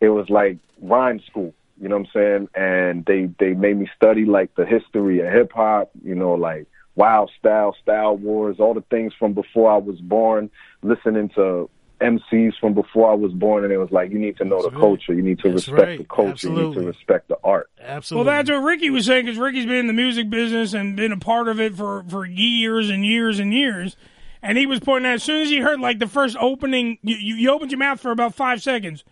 it 0.00 0.10
was 0.10 0.28
like 0.28 0.58
rhyme 0.82 1.20
school. 1.30 1.54
You 1.80 1.88
know 1.88 1.96
what 1.96 2.08
I'm 2.08 2.12
saying? 2.12 2.48
And 2.54 3.04
they 3.06 3.30
they 3.38 3.54
made 3.54 3.78
me 3.78 3.88
study 3.96 4.26
like 4.26 4.54
the 4.56 4.66
history 4.66 5.20
of 5.20 5.32
hip 5.32 5.52
hop. 5.54 5.90
You 6.04 6.14
know, 6.14 6.34
like 6.34 6.66
Wild 6.96 7.30
Style, 7.38 7.74
Style 7.80 8.16
Wars, 8.16 8.56
all 8.58 8.74
the 8.74 8.84
things 8.90 9.12
from 9.18 9.32
before 9.32 9.70
I 9.70 9.78
was 9.78 10.00
born. 10.00 10.50
Listening 10.82 11.30
to 11.36 11.70
MCs 12.00 12.54
from 12.60 12.74
before 12.74 13.10
I 13.10 13.14
was 13.14 13.32
born, 13.32 13.64
and 13.64 13.72
it 13.72 13.78
was 13.78 13.90
like 13.90 14.10
you 14.10 14.18
need 14.18 14.36
to 14.38 14.44
know 14.44 14.62
the 14.62 14.70
culture, 14.70 15.12
you 15.12 15.22
need 15.22 15.38
to 15.40 15.50
That's 15.50 15.68
respect 15.68 15.88
right. 15.88 15.98
the 15.98 16.04
culture, 16.04 16.48
you 16.48 16.54
need 16.54 16.74
to 16.74 16.86
respect 16.86 17.28
the 17.28 17.38
art. 17.42 17.70
Absolutely. 17.80 18.26
Well, 18.26 18.36
that's 18.36 18.50
what 18.50 18.58
Ricky 18.58 18.90
was 18.90 19.06
saying 19.06 19.24
because 19.26 19.38
Ricky's 19.38 19.66
been 19.66 19.76
in 19.76 19.86
the 19.86 19.92
music 19.92 20.30
business 20.30 20.74
and 20.74 20.96
been 20.96 21.12
a 21.12 21.18
part 21.18 21.48
of 21.48 21.60
it 21.60 21.74
for, 21.74 22.04
for 22.08 22.24
years 22.24 22.90
and 22.90 23.04
years 23.04 23.38
and 23.38 23.52
years. 23.52 23.96
And 24.40 24.56
he 24.56 24.66
was 24.66 24.80
pointing 24.80 25.10
out 25.10 25.14
as 25.14 25.24
soon 25.24 25.42
as 25.42 25.48
he 25.48 25.58
heard 25.58 25.80
like 25.80 25.98
the 25.98 26.06
first 26.06 26.36
opening, 26.40 26.98
you, 27.02 27.16
you, 27.16 27.34
you 27.34 27.50
opened 27.50 27.72
your 27.72 27.78
mouth 27.78 28.00
for 28.00 28.12
about 28.12 28.34
five 28.34 28.62
seconds 28.62 29.02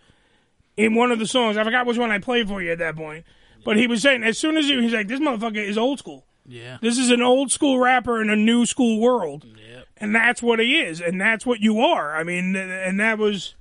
in 0.77 0.95
one 0.95 1.11
of 1.11 1.19
the 1.19 1.27
songs. 1.27 1.57
I 1.57 1.63
forgot 1.63 1.85
which 1.85 1.97
one 1.97 2.11
I 2.11 2.19
played 2.19 2.47
for 2.47 2.61
you 2.61 2.71
at 2.71 2.79
that 2.79 2.95
point. 2.95 3.25
But 3.65 3.75
he 3.75 3.87
was 3.87 4.01
saying 4.01 4.23
as 4.23 4.37
soon 4.37 4.55
as 4.55 4.65
he, 4.65 4.81
he's 4.81 4.93
like, 4.93 5.09
this 5.09 5.19
motherfucker 5.19 5.57
is 5.57 5.77
old 5.77 5.99
school. 5.99 6.25
Yeah. 6.45 6.77
This 6.81 6.97
is 6.97 7.09
an 7.09 7.21
old 7.21 7.51
school 7.51 7.79
rapper 7.79 8.21
in 8.21 8.29
a 8.29 8.35
new 8.37 8.65
school 8.65 9.01
world. 9.01 9.45
And 9.99 10.13
that's 10.15 10.41
what 10.41 10.59
he 10.59 10.79
is. 10.79 11.01
And 11.01 11.19
that's 11.19 11.45
what 11.45 11.59
you 11.59 11.79
are. 11.81 12.15
I 12.15 12.23
mean, 12.23 12.55
and 12.55 12.99
that 12.99 13.17
was. 13.17 13.55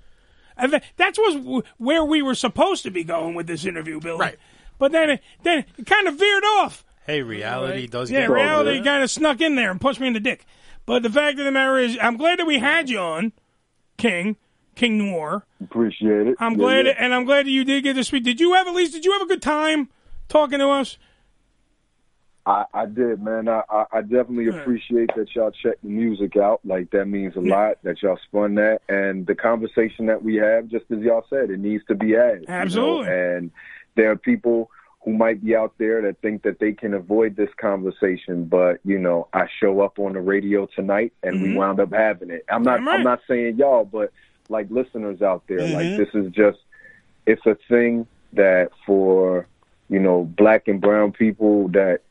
I 0.59 0.67
That 0.97 1.15
was 1.19 1.65
where 1.77 2.05
we 2.05 2.23
were 2.23 2.35
supposed 2.35 2.83
to 2.85 2.91
be 2.91 3.05
going 3.05 3.35
with 3.35 3.47
this 3.47 3.65
interview, 3.67 4.01
Billy. 4.01 4.19
Right. 4.21 4.39
But 4.79 4.93
then, 4.93 5.11
it, 5.11 5.21
then 5.43 5.65
it 5.79 5.87
kind 5.87 6.07
of 6.09 6.19
veered 6.19 6.45
off. 6.45 6.85
Hey, 7.07 7.23
reality 7.23 7.87
does 7.87 8.11
Yeah, 8.11 8.21
get 8.23 8.31
reality 8.31 8.83
kind 8.83 9.03
of 9.03 9.11
snuck 9.11 9.41
in 9.41 9.55
there 9.55 9.71
and 9.71 9.81
pushed 9.81 10.01
me 10.01 10.09
in 10.09 10.13
the 10.13 10.21
dick. 10.21 10.45
But 10.87 11.03
the 11.03 11.11
fact 11.11 11.39
of 11.39 11.45
the 11.45 11.51
matter 11.53 11.79
is, 11.79 11.97
I'm 12.01 12.17
glad 12.17 12.39
that 12.39 12.47
we 12.47 12.59
had 12.59 12.89
you 12.91 12.99
on, 12.99 13.33
King, 13.97 14.37
King 14.75 14.99
Noire. 14.99 15.45
Appreciate 15.63 16.27
it. 16.27 16.37
I'm 16.41 16.53
Yeah, 16.53 16.59
glad, 16.59 16.87
yeah. 16.87 16.95
and 16.99 17.15
I'm 17.15 17.25
glad 17.25 17.47
that 17.47 17.51
you 17.51 17.65
did 17.65 17.85
get 17.85 17.95
to 17.95 18.05
speak. 18.05 18.25
Did 18.25 18.41
you 18.41 18.55
have 18.55 18.67
at 18.67 18.75
least? 18.75 18.93
Did 18.93 19.05
you 19.05 19.13
have 19.13 19.23
a 19.23 19.27
good 19.27 19.43
time 19.43 19.89
talking 20.29 20.59
to 20.59 20.69
us? 20.69 20.97
I, 22.47 22.65
I 22.73 22.87
did, 22.87 23.21
man. 23.23 23.49
I, 23.49 23.63
I, 23.93 24.03
definitely 24.03 24.47
appreciate 24.47 25.11
that 25.17 25.35
y'all 25.35 25.51
check 25.51 25.79
the 25.83 25.89
music 25.89 26.37
out. 26.37 26.61
Like 26.65 26.91
that 26.93 27.07
means 27.07 27.35
a 27.35 27.41
lot 27.41 27.79
that 27.83 28.03
y'all 28.03 28.19
spun 28.29 28.55
that, 28.55 28.83
and 28.89 29.27
the 29.27 29.35
conversation 29.35 30.07
that 30.07 30.23
we 30.23 30.37
have, 30.37 30.69
just 30.69 30.85
as 30.93 31.01
y'all 31.01 31.27
said, 31.29 31.51
it 31.51 31.59
needs 31.59 31.85
to 31.87 31.97
be 31.97 32.13
had. 32.13 32.43
you 32.43 32.47
know? 32.47 32.55
Absolutely. 32.55 33.09
And 33.13 33.51
there 33.97 34.13
are 34.13 34.17
people 34.17 34.71
who 35.05 35.13
might 35.13 35.45
be 35.45 35.57
out 35.57 35.75
there 35.79 36.01
that 36.03 36.21
think 36.21 36.43
that 36.43 36.61
they 36.61 36.73
can 36.73 36.95
avoid 36.95 37.35
this 37.35 37.51
conversation, 37.61 38.45
but 38.45 38.79
you 38.85 38.99
know, 38.99 39.27
I 39.33 39.49
show 39.61 39.81
up 39.81 39.99
on 39.99 40.13
the 40.13 40.21
radio 40.21 40.67
tonight, 40.67 41.13
and 41.25 41.43
we 41.43 41.49
Mhm. 41.49 41.57
wound 41.57 41.81
up 41.81 41.93
having 41.93 42.31
it. 42.31 42.45
I'm 42.49 42.63
not. 42.63 42.81
Right. 42.85 42.99
I'm 42.99 43.03
not 43.05 43.23
saying 43.27 43.57
y'all, 43.57 43.85
but 43.85 44.13
like 44.49 44.71
listeners 44.71 45.21
out 45.21 45.43
there, 45.49 45.67
like 45.67 45.87
Mhm. 45.87 45.97
this 45.97 46.15
is 46.15 46.31
just 46.33 46.59
it's 47.27 47.45
a 47.45 47.57
thing 47.69 48.07
that 48.35 48.71
for 48.85 49.49
you 49.89 49.99
know 49.99 50.23
black 50.37 50.69
and 50.69 50.81
brown 50.81 51.11
people 51.11 51.67
that 51.69 52.03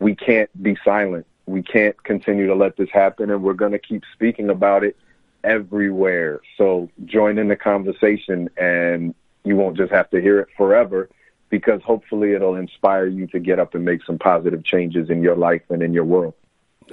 we 0.00 0.16
can't 0.16 0.50
be 0.60 0.76
silent. 0.84 1.26
We 1.46 1.62
can't 1.62 2.02
continue 2.02 2.46
to 2.46 2.54
let 2.54 2.76
this 2.76 2.90
happen, 2.92 3.30
and 3.30 3.42
we're 3.42 3.54
going 3.54 3.72
to 3.72 3.78
keep 3.78 4.02
speaking 4.12 4.50
about 4.50 4.84
it 4.84 4.96
everywhere. 5.44 6.40
So 6.56 6.90
join 7.04 7.38
in 7.38 7.48
the 7.48 7.56
conversation, 7.56 8.50
and 8.56 9.14
you 9.44 9.56
won't 9.56 9.76
just 9.76 9.92
have 9.92 10.10
to 10.10 10.20
hear 10.20 10.40
it 10.40 10.48
forever, 10.56 11.08
because 11.48 11.82
hopefully 11.82 12.34
it'll 12.34 12.54
inspire 12.54 13.06
you 13.06 13.26
to 13.28 13.38
get 13.38 13.58
up 13.58 13.74
and 13.74 13.84
make 13.84 14.04
some 14.04 14.18
positive 14.18 14.64
changes 14.64 15.10
in 15.10 15.22
your 15.22 15.36
life 15.36 15.62
and 15.70 15.82
in 15.82 15.92
your 15.92 16.04
world. 16.04 16.34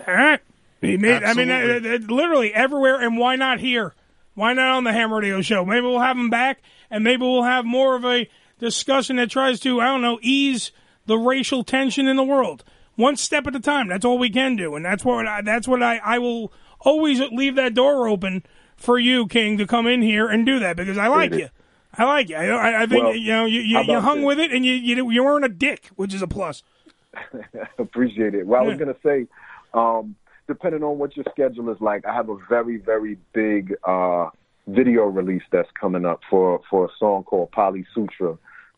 All 0.07 0.13
right. 0.13 0.39
He 0.81 0.97
made, 0.97 1.23
I 1.23 1.33
mean, 1.33 1.49
Absolutely. 1.49 1.89
uh, 1.89 1.95
uh, 1.95 2.15
literally 2.15 2.53
everywhere, 2.53 3.01
and 3.01 3.17
why 3.17 3.35
not 3.35 3.59
here? 3.59 3.93
Why 4.35 4.53
not 4.53 4.75
on 4.75 4.83
the 4.83 4.93
Ham 4.93 5.11
Radio 5.11 5.41
Show? 5.41 5.65
Maybe 5.65 5.81
we'll 5.81 5.99
have 5.99 6.17
him 6.17 6.29
back, 6.29 6.59
and 6.91 7.03
maybe 7.03 7.23
we'll 7.23 7.43
have 7.43 7.65
more 7.65 7.95
of 7.95 8.05
a 8.05 8.29
discussion 8.59 9.15
that 9.15 9.31
tries 9.31 9.59
to, 9.61 9.81
I 9.81 9.85
don't 9.85 10.01
know, 10.01 10.19
ease 10.21 10.71
the 11.07 11.17
racial 11.17 11.63
tension 11.63 12.07
in 12.07 12.15
the 12.15 12.23
world, 12.23 12.63
one 12.97 13.15
step 13.15 13.47
at 13.47 13.55
a 13.55 13.59
time. 13.61 13.87
That's 13.87 14.03
all 14.03 14.17
we 14.17 14.29
can 14.29 14.57
do, 14.57 14.75
and 14.75 14.83
that's 14.83 15.05
what 15.05 15.25
I, 15.25 15.41
that's 15.41 15.67
what 15.67 15.81
I, 15.81 16.01
I 16.03 16.19
will 16.19 16.51
always 16.81 17.21
leave 17.31 17.55
that 17.55 17.73
door 17.73 18.09
open 18.09 18.43
for 18.75 18.99
you, 18.99 19.27
King, 19.27 19.57
to 19.59 19.65
come 19.65 19.87
in 19.87 20.01
here 20.01 20.27
and 20.27 20.45
do 20.45 20.59
that 20.59 20.75
because 20.75 20.97
I 20.97 21.07
like 21.07 21.33
you. 21.33 21.49
I 21.97 22.03
like 22.03 22.29
you. 22.29 22.35
I, 22.35 22.83
I- 22.83 22.85
think 22.85 23.03
Well, 23.05 23.15
you 23.15 23.31
know 23.31 23.45
you, 23.45 23.61
you, 23.61 23.79
you 23.81 23.99
hung 24.01 24.23
with 24.23 24.39
it, 24.39 24.51
and 24.51 24.65
you 24.65 24.73
you 24.73 25.09
you 25.09 25.23
weren't 25.23 25.45
a 25.45 25.49
dick, 25.49 25.89
which 25.95 26.13
is 26.13 26.21
a 26.21 26.27
plus. 26.27 26.63
Appreciate 27.79 28.35
it. 28.35 28.45
Well, 28.45 28.61
I 28.61 28.65
was 28.65 28.77
going 28.77 28.93
to 28.93 28.99
say, 29.03 29.27
um, 29.73 30.15
depending 30.47 30.83
on 30.83 30.97
what 30.97 31.15
your 31.15 31.25
schedule 31.31 31.69
is 31.71 31.79
like, 31.81 32.05
I 32.05 32.13
have 32.13 32.29
a 32.29 32.37
very, 32.49 32.77
very 32.77 33.17
big 33.33 33.75
uh, 33.83 34.29
video 34.67 35.05
release 35.05 35.41
that's 35.51 35.69
coming 35.79 36.05
up 36.05 36.21
for, 36.29 36.61
for 36.69 36.85
a 36.85 36.89
song 36.99 37.23
called 37.23 37.51
Poly 37.51 37.85
Sutra 37.95 38.37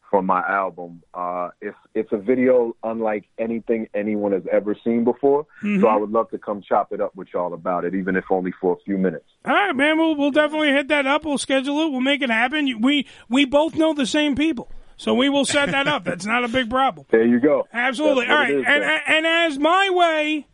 from 0.10 0.26
my 0.26 0.42
album. 0.48 1.04
Uh, 1.14 1.50
it's 1.62 1.78
it's 1.94 2.12
a 2.12 2.18
video 2.18 2.76
unlike 2.84 3.26
anything 3.38 3.88
anyone 3.94 4.32
has 4.32 4.44
ever 4.52 4.76
seen 4.84 5.04
before. 5.04 5.46
Mhm. 5.64 5.82
So 5.82 5.88
I 5.88 5.96
would 5.96 6.12
love 6.12 6.30
to 6.32 6.38
come 6.38 6.62
chop 6.62 6.92
it 6.92 7.02
up 7.02 7.16
with 7.16 7.28
y'all 7.34 7.54
about 7.54 7.86
it, 7.86 7.94
even 7.96 8.16
if 8.16 8.26
only 8.32 8.52
for 8.60 8.74
a 8.74 8.84
few 8.86 8.98
minutes. 8.98 9.26
All 9.46 9.54
right, 9.54 9.76
man. 9.76 9.98
We'll 9.98 10.16
we'll 10.16 10.32
definitely 10.32 10.70
hit 10.70 10.88
that 10.90 11.06
up. 11.06 11.26
We'll 11.26 11.38
schedule 11.38 11.80
it. 11.86 11.92
We'll 11.92 12.02
make 12.02 12.22
it 12.22 12.30
happen. 12.30 12.82
We 12.82 13.08
we 13.30 13.46
both 13.46 13.76
know 13.76 13.94
the 13.94 14.06
same 14.06 14.36
people, 14.36 14.72
so 14.98 15.14
we 15.14 15.30
will 15.30 15.46
set 15.46 15.72
that 15.72 15.88
up. 15.88 16.04
That's 16.04 16.26
not 16.26 16.44
a 16.44 16.48
big 16.48 16.70
problem. 16.70 17.06
There 17.10 17.26
you 17.26 17.40
go. 17.40 17.68
Absolutely. 17.72 18.26
All 18.26 18.36
right. 18.36 18.52
All 18.52 18.58
what 18.58 18.66
right. 18.68 18.80
it 18.80 18.82
is, 18.82 18.84
and, 18.84 18.84
then. 18.84 19.00
and 19.08 19.28
as 19.28 19.60
my 19.60 19.90
way 19.92 20.48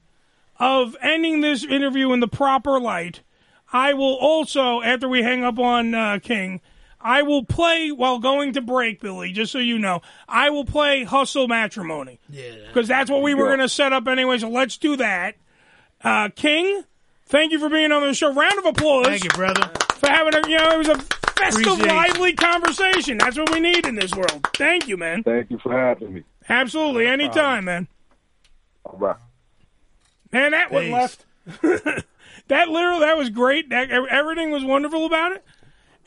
of 0.59 0.95
ending 1.01 1.41
this 1.41 1.63
interview 1.63 2.13
in 2.13 2.19
the 2.19 2.27
proper 2.27 2.79
light, 2.79 3.21
I 3.73 3.93
will 3.93 4.15
also, 4.15 4.81
after 4.81 5.09
we 5.09 5.21
hang 5.21 5.43
up 5.43 5.59
on 5.59 5.93
uh, 5.93 6.19
King, 6.21 6.61
I 7.05 7.21
will 7.21 7.45
play 7.45 7.91
while 7.91 8.17
going 8.17 8.53
to 8.53 8.61
break, 8.61 8.99
Billy. 8.99 9.31
Just 9.31 9.51
so 9.51 9.59
you 9.59 9.77
know, 9.77 10.01
I 10.27 10.49
will 10.49 10.65
play 10.65 11.03
Hustle 11.03 11.47
Matrimony. 11.47 12.19
Yeah. 12.31 12.53
Because 12.65 12.87
that's 12.87 13.11
what 13.11 13.21
we 13.21 13.35
were 13.35 13.45
going 13.45 13.59
to 13.59 13.69
set 13.69 13.93
up 13.93 14.07
anyway. 14.07 14.39
So 14.39 14.49
let's 14.49 14.79
do 14.79 14.95
that. 14.95 15.35
Uh, 16.03 16.29
King, 16.35 16.83
thank 17.27 17.51
you 17.51 17.59
for 17.59 17.69
being 17.69 17.91
on 17.91 18.01
the 18.01 18.15
show. 18.15 18.33
Round 18.33 18.57
of 18.57 18.65
applause. 18.65 19.05
Thank 19.05 19.23
you, 19.23 19.29
brother. 19.29 19.69
For 19.97 20.09
having 20.09 20.33
a, 20.33 20.49
you 20.49 20.57
know, 20.57 20.71
it 20.71 20.77
was 20.79 20.87
a 20.87 20.97
festive, 20.97 21.67
Appreciate 21.67 21.85
you. 21.85 21.95
lively 21.95 22.33
conversation. 22.33 23.19
That's 23.19 23.37
what 23.37 23.51
we 23.51 23.59
need 23.59 23.85
in 23.85 23.93
this 23.93 24.15
world. 24.15 24.49
Thank 24.55 24.87
you, 24.87 24.97
man. 24.97 25.21
Thank 25.21 25.51
you 25.51 25.59
for 25.59 25.71
having 25.77 26.11
me. 26.11 26.23
Absolutely. 26.49 27.05
Anytime, 27.05 27.65
man. 27.65 27.87
All 28.83 28.97
right. 28.97 29.17
Man, 30.31 30.51
that 30.51 30.71
one 30.71 30.89
left. 30.89 31.23
that 31.61 32.67
literally, 32.67 33.01
that 33.01 33.15
was 33.15 33.29
great. 33.29 33.69
That, 33.69 33.91
everything 33.91 34.49
was 34.49 34.63
wonderful 34.63 35.05
about 35.05 35.33
it. 35.33 35.45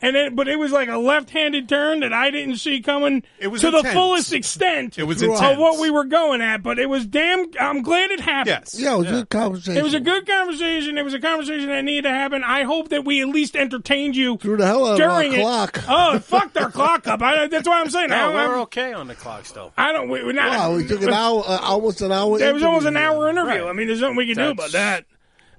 And 0.01 0.15
then, 0.15 0.35
but 0.35 0.47
it 0.47 0.57
was 0.57 0.71
like 0.71 0.87
a 0.87 0.97
left-handed 0.97 1.67
turn 1.67 1.99
that 2.01 2.13
I 2.13 2.31
didn't 2.31 2.57
see 2.57 2.81
coming 2.81 3.23
It 3.37 3.47
was 3.47 3.61
to 3.61 3.71
the 3.71 3.83
fullest 3.83 4.31
extent. 4.31 4.97
It 4.97 5.03
was 5.03 5.21
of 5.21 5.29
what 5.29 5.79
we 5.79 5.89
were 5.89 6.05
going 6.05 6.41
at. 6.41 6.63
But 6.63 6.79
it 6.79 6.87
was 6.89 7.05
damn. 7.05 7.47
I'm 7.59 7.81
glad 7.81 8.09
it 8.11 8.21
happened. 8.21 8.47
Yes. 8.61 8.79
Yeah, 8.79 8.95
it 8.95 8.97
was 8.99 9.07
a 9.07 9.11
good 9.11 9.29
conversation. 9.29 9.77
It 9.77 9.83
was 9.83 9.93
a 9.93 9.99
good 9.99 10.25
conversation. 10.25 10.97
It 10.97 11.03
was 11.03 11.13
a 11.13 11.19
conversation 11.19 11.67
that 11.67 11.81
needed 11.83 12.03
to 12.03 12.11
happen. 12.11 12.43
I 12.45 12.63
hope 12.63 12.89
that 12.89 13.03
we 13.03 13.21
at 13.21 13.27
least 13.27 13.55
entertained 13.55 14.15
you 14.15 14.37
Threw 14.37 14.55
the 14.57 14.65
hell 14.65 14.85
out 14.85 14.99
of 15.01 15.09
our 15.09 15.23
it. 15.23 15.35
clock. 15.35 15.83
Oh, 15.89 16.15
it 16.15 16.23
fucked 16.23 16.57
our 16.57 16.71
clock 16.71 17.05
up. 17.07 17.21
I, 17.21 17.47
that's 17.47 17.67
what 17.67 17.81
I'm 17.81 17.89
saying. 17.89 18.09
No, 18.09 18.15
I, 18.15 18.33
we're 18.33 18.39
I'm- 18.51 18.59
okay 18.61 18.93
on 18.93 19.07
the 19.07 19.15
clock 19.15 19.45
still. 19.45 19.73
I 19.77 19.91
don't. 19.91 20.09
We, 20.09 20.23
we're 20.23 20.31
not. 20.31 20.49
Wow, 20.49 20.75
we 20.77 20.87
took 20.87 21.01
an 21.01 21.09
hour, 21.09 21.43
uh, 21.45 21.59
almost 21.61 22.01
an 22.01 22.11
hour. 22.11 22.39
It 22.41 22.53
was 22.53 22.63
almost 22.63 22.85
an 22.85 22.95
hour 22.97 23.29
interview. 23.29 23.65
I 23.65 23.73
mean, 23.73 23.87
there's 23.87 24.01
nothing 24.01 24.15
we 24.15 24.33
can 24.33 24.37
do 24.37 24.51
about 24.51 24.71
that. 24.71 25.05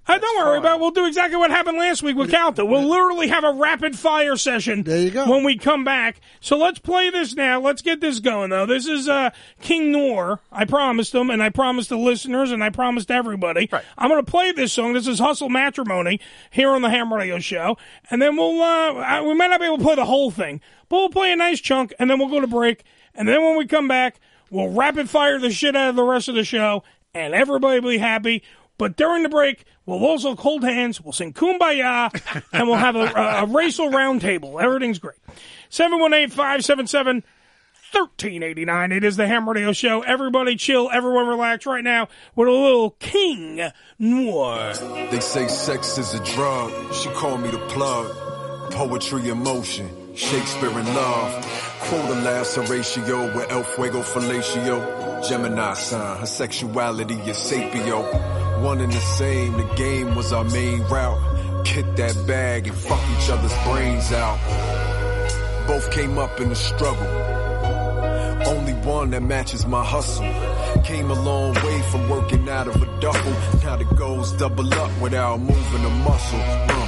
Uh, 0.06 0.18
don't 0.18 0.44
worry 0.44 0.58
about. 0.58 0.78
it. 0.78 0.80
We'll 0.80 0.90
do 0.90 1.06
exactly 1.06 1.36
what 1.36 1.52
happened 1.52 1.78
last 1.78 2.02
week 2.02 2.16
with 2.16 2.30
Calta. 2.32 2.64
We'll 2.64 2.82
literally 2.88 3.28
have 3.28 3.44
a 3.44 3.52
rapid 3.52 3.96
fire 3.96 4.36
session. 4.36 4.82
There 4.82 4.98
you 4.98 5.10
go. 5.10 5.30
When 5.30 5.44
we 5.44 5.56
come 5.56 5.84
back, 5.84 6.20
so 6.40 6.56
let's 6.58 6.80
play 6.80 7.10
this 7.10 7.36
now. 7.36 7.60
Let's 7.60 7.80
get 7.80 8.00
this 8.00 8.18
going 8.18 8.50
though. 8.50 8.66
This 8.66 8.86
is 8.86 9.08
uh, 9.08 9.30
King 9.60 9.92
Noire. 9.92 10.40
I 10.50 10.64
promised 10.64 11.12
them, 11.12 11.30
and 11.30 11.40
I 11.40 11.50
promised 11.50 11.90
the 11.90 11.96
listeners, 11.98 12.50
and 12.50 12.64
I 12.64 12.70
promised 12.70 13.08
everybody. 13.10 13.68
I'm 13.96 14.10
going 14.10 14.24
to 14.24 14.28
play 14.28 14.50
this 14.50 14.72
song. 14.72 14.94
This 14.94 15.06
is 15.06 15.20
Hustle 15.20 15.48
Matrimony 15.48 16.18
here 16.50 16.70
on 16.70 16.82
the 16.82 16.90
Ham 16.90 17.14
Radio 17.14 17.38
Show, 17.38 17.76
and 18.10 18.20
then 18.20 18.36
we'll 18.36 18.60
uh, 18.60 18.94
I- 18.94 19.22
we 19.22 19.34
might 19.34 19.48
not 19.48 19.60
be 19.60 19.66
able 19.66 19.78
to 19.78 19.84
play 19.84 19.94
the 19.94 20.06
whole 20.06 20.32
thing, 20.32 20.60
but 20.88 20.96
we'll 20.96 21.10
play 21.10 21.30
a 21.30 21.36
nice 21.36 21.60
chunk, 21.60 21.94
and 22.00 22.10
then 22.10 22.18
we'll 22.18 22.30
go 22.30 22.40
to 22.40 22.48
break, 22.48 22.82
and 23.14 23.28
then 23.28 23.42
when 23.44 23.56
we 23.56 23.64
come 23.66 23.86
back, 23.86 24.18
we'll 24.50 24.70
rapid 24.70 25.08
fire 25.08 25.38
the 25.38 25.52
shit 25.52 25.76
out 25.76 25.90
of 25.90 25.96
the 25.96 26.02
rest 26.02 26.26
of 26.26 26.34
the 26.34 26.42
show, 26.42 26.82
and 27.14 27.32
everybody 27.32 27.78
will 27.78 27.90
be 27.92 27.98
happy. 27.98 28.42
But 28.76 28.96
during 28.96 29.22
the 29.22 29.28
break, 29.28 29.64
we'll 29.90 30.04
also 30.04 30.36
hold 30.36 30.62
hands, 30.62 31.00
we'll 31.00 31.12
sing 31.12 31.32
Kumbaya, 31.32 32.10
and 32.52 32.68
we'll 32.68 32.76
have 32.76 32.96
a, 32.96 33.00
a, 33.04 33.44
a 33.44 33.46
racial 33.46 33.90
roundtable. 33.90 34.62
Everything's 34.62 34.98
great. 34.98 35.18
718 35.68 36.30
577 36.30 37.24
1389. 37.92 38.92
It 38.92 39.02
is 39.02 39.16
the 39.16 39.26
Ham 39.26 39.48
Radio 39.48 39.72
Show. 39.72 40.02
Everybody 40.02 40.54
chill, 40.54 40.88
everyone 40.92 41.26
relax 41.26 41.66
right 41.66 41.82
now 41.82 42.08
with 42.36 42.46
a 42.46 42.52
little 42.52 42.90
King 43.00 43.60
Noire. 43.98 44.74
They 45.10 45.18
say 45.18 45.48
sex 45.48 45.98
is 45.98 46.14
a 46.14 46.24
drug. 46.24 46.94
She 46.94 47.08
called 47.10 47.40
me 47.40 47.50
the 47.50 47.58
plug. 47.66 48.14
Poetry 48.70 49.28
in 49.30 49.42
motion. 49.42 50.14
Shakespeare 50.14 50.70
in 50.70 50.86
love. 50.94 51.44
Quote 51.80 52.10
a 52.10 52.20
last 52.20 52.54
Horatio 52.54 53.34
with 53.34 53.50
El 53.50 53.64
Fuego 53.64 54.02
Fellatio. 54.02 55.09
Gemini 55.28 55.74
sign. 55.74 56.18
Her 56.18 56.26
sexuality 56.26 57.14
is 57.14 57.36
sapio. 57.36 58.62
One 58.62 58.80
and 58.80 58.92
the 58.92 59.00
same. 59.00 59.52
The 59.56 59.74
game 59.74 60.14
was 60.14 60.32
our 60.32 60.44
main 60.44 60.80
route. 60.84 61.64
Kick 61.64 61.96
that 61.96 62.16
bag 62.26 62.66
and 62.66 62.76
fuck 62.76 63.02
each 63.16 63.30
other's 63.30 63.54
brains 63.64 64.12
out. 64.12 64.38
both 65.66 65.90
came 65.92 66.18
up 66.18 66.40
in 66.40 66.48
the 66.48 66.54
struggle. 66.56 67.06
Only 68.46 68.72
one 68.72 69.10
that 69.10 69.22
matches 69.22 69.66
my 69.66 69.84
hustle. 69.84 70.24
Came 70.84 71.10
a 71.10 71.22
long 71.22 71.54
way 71.54 71.82
from 71.90 72.08
working 72.08 72.48
out 72.48 72.68
of 72.68 72.82
a 72.82 73.00
duffel. 73.00 73.32
Now 73.62 73.76
the 73.76 73.84
goals 73.84 74.32
double 74.32 74.72
up 74.74 74.90
without 75.00 75.40
moving 75.40 75.84
a 75.84 75.90
muscle. 75.90 76.40
Uh. 76.40 76.80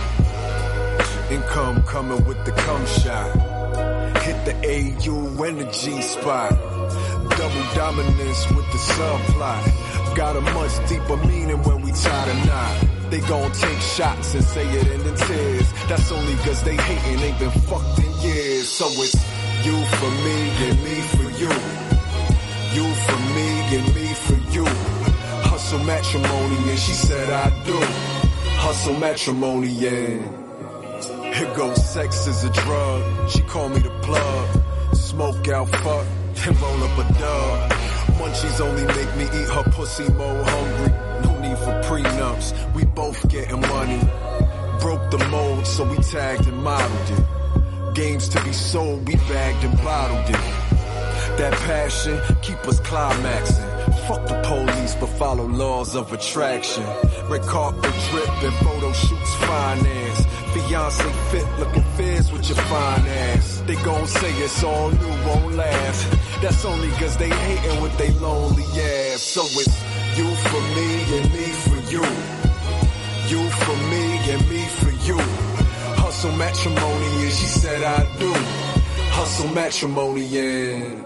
Income 1.31 1.83
coming 1.85 2.25
with 2.25 2.45
the 2.45 2.53
cum 2.53 2.87
shot. 2.87 3.53
Hit 4.23 4.45
the 4.45 4.55
AU 4.75 5.71
G 5.71 6.03
spot. 6.03 6.53
Double 7.29 7.75
dominance 7.75 8.51
with 8.51 8.67
the 8.73 8.79
subplot. 8.79 10.17
Got 10.17 10.37
a 10.37 10.41
much 10.41 10.89
deeper 10.89 11.17
meaning 11.17 11.63
when 11.63 11.83
we 11.83 11.93
tie 11.93 12.27
the 12.29 12.47
knot. 12.47 13.11
They 13.11 13.21
gon' 13.21 13.53
take 13.53 13.81
shots 13.81 14.35
and 14.35 14.45
say 14.45 14.67
it 14.67 14.87
in 14.89 15.03
the 15.05 15.15
tears. 15.15 15.73
That's 15.89 16.11
only 16.13 16.35
cause 16.45 16.63
they 16.63 16.77
hating, 16.77 17.21
ain't 17.21 17.39
been 17.39 17.51
fucked 17.51 17.99
in 17.99 18.13
years. 18.21 18.69
So 18.69 18.87
it's 18.89 19.15
you 19.67 19.77
for 20.01 20.11
me 20.25 20.39
and 20.67 20.83
me 20.83 21.01
for 21.15 21.29
you. 21.41 21.53
You 22.77 22.95
for 23.07 23.19
me 23.37 23.49
and 23.77 23.95
me 23.95 24.07
for 24.15 24.39
you. 24.51 24.65
Hustle 25.45 25.85
matrimony 25.85 26.71
and 26.71 26.79
she 26.79 26.93
said 26.93 27.31
I 27.31 27.51
do. 27.65 27.79
Hustle 28.65 28.99
matrimony, 28.99 29.69
yeah. 29.69 30.43
Here 31.35 31.55
goes 31.55 31.85
sex 31.85 32.27
is 32.27 32.45
a 32.45 32.51
drug. 32.51 33.31
She 33.31 33.41
called 33.43 33.73
me 33.73 33.81
the 33.81 33.91
plug. 34.01 34.63
Smoke 34.95 35.49
out, 35.49 35.69
fuck, 35.69 36.07
and 36.47 36.61
roll 36.61 36.83
up 36.85 36.99
a 36.99 37.13
dub. 37.19 37.73
Munchies 38.19 38.61
only 38.61 38.85
make 38.85 39.17
me 39.17 39.25
eat 39.25 39.49
her 39.49 39.65
pussy 39.71 40.09
more 40.13 40.45
hungry. 40.45 40.93
No 41.25 41.39
need 41.41 41.59
for 41.59 41.75
prenups. 41.89 42.75
We 42.75 42.85
both 42.85 43.29
getting 43.29 43.61
money. 43.61 44.01
Broke 44.81 45.11
the 45.11 45.19
mold, 45.31 45.67
so 45.67 45.85
we 45.85 45.97
tagged 45.99 46.47
and 46.47 46.63
modeled 46.63 47.11
it. 47.19 47.95
Games 47.95 48.29
to 48.31 48.43
be 48.45 48.53
sold, 48.53 49.07
we 49.07 49.17
bagged 49.17 49.65
and 49.65 49.77
bottled 49.79 50.29
it. 50.31 50.43
That 51.39 51.53
passion 51.67 52.21
keep 52.43 52.59
us 52.67 52.81
climaxing. 52.81 53.65
Fuck 54.07 54.27
the 54.27 54.41
police, 54.45 54.95
but 54.97 55.09
follow 55.11 55.47
laws 55.47 55.95
of 55.95 56.13
attraction. 56.13 56.85
Red 57.29 57.43
carpet 57.43 57.95
drip 58.11 58.43
and 58.43 58.55
photo 58.65 58.93
shoots 58.93 59.35
finance. 59.37 60.27
Beyonce 60.53 61.31
fit 61.31 61.47
looking 61.59 61.85
fierce 61.97 62.31
with 62.33 62.47
your 62.49 62.59
fine 62.59 63.07
ass. 63.07 63.63
They 63.67 63.77
gon' 63.77 64.07
say 64.07 64.31
it's 64.43 64.63
all 64.63 64.91
new, 64.91 65.27
won't 65.27 65.55
laugh. 65.55 66.22
That's 66.43 66.65
only 66.65 66.91
cause 66.99 67.17
they 67.17 67.29
hating 67.29 67.81
with 67.81 67.97
they 67.99 68.11
lonely 68.15 68.65
ass. 68.65 69.23
So 69.23 69.43
it's 69.45 70.19
you 70.19 70.29
for 70.51 70.61
me 70.75 70.89
and 71.17 71.33
me 71.33 71.47
for 71.65 71.79
you. 71.93 72.03
You 73.31 73.49
for 73.49 73.77
me 73.93 74.05
and 74.33 74.51
me 74.51 74.67
for 74.67 74.91
you. 75.07 75.19
Hustle 76.03 76.33
matrimony 76.33 77.23
and 77.23 77.33
she 77.33 77.47
said 77.47 77.83
I 77.85 78.19
do. 78.19 78.33
Hustle 79.15 79.55
matrimony 79.55 80.37
and 80.37 81.05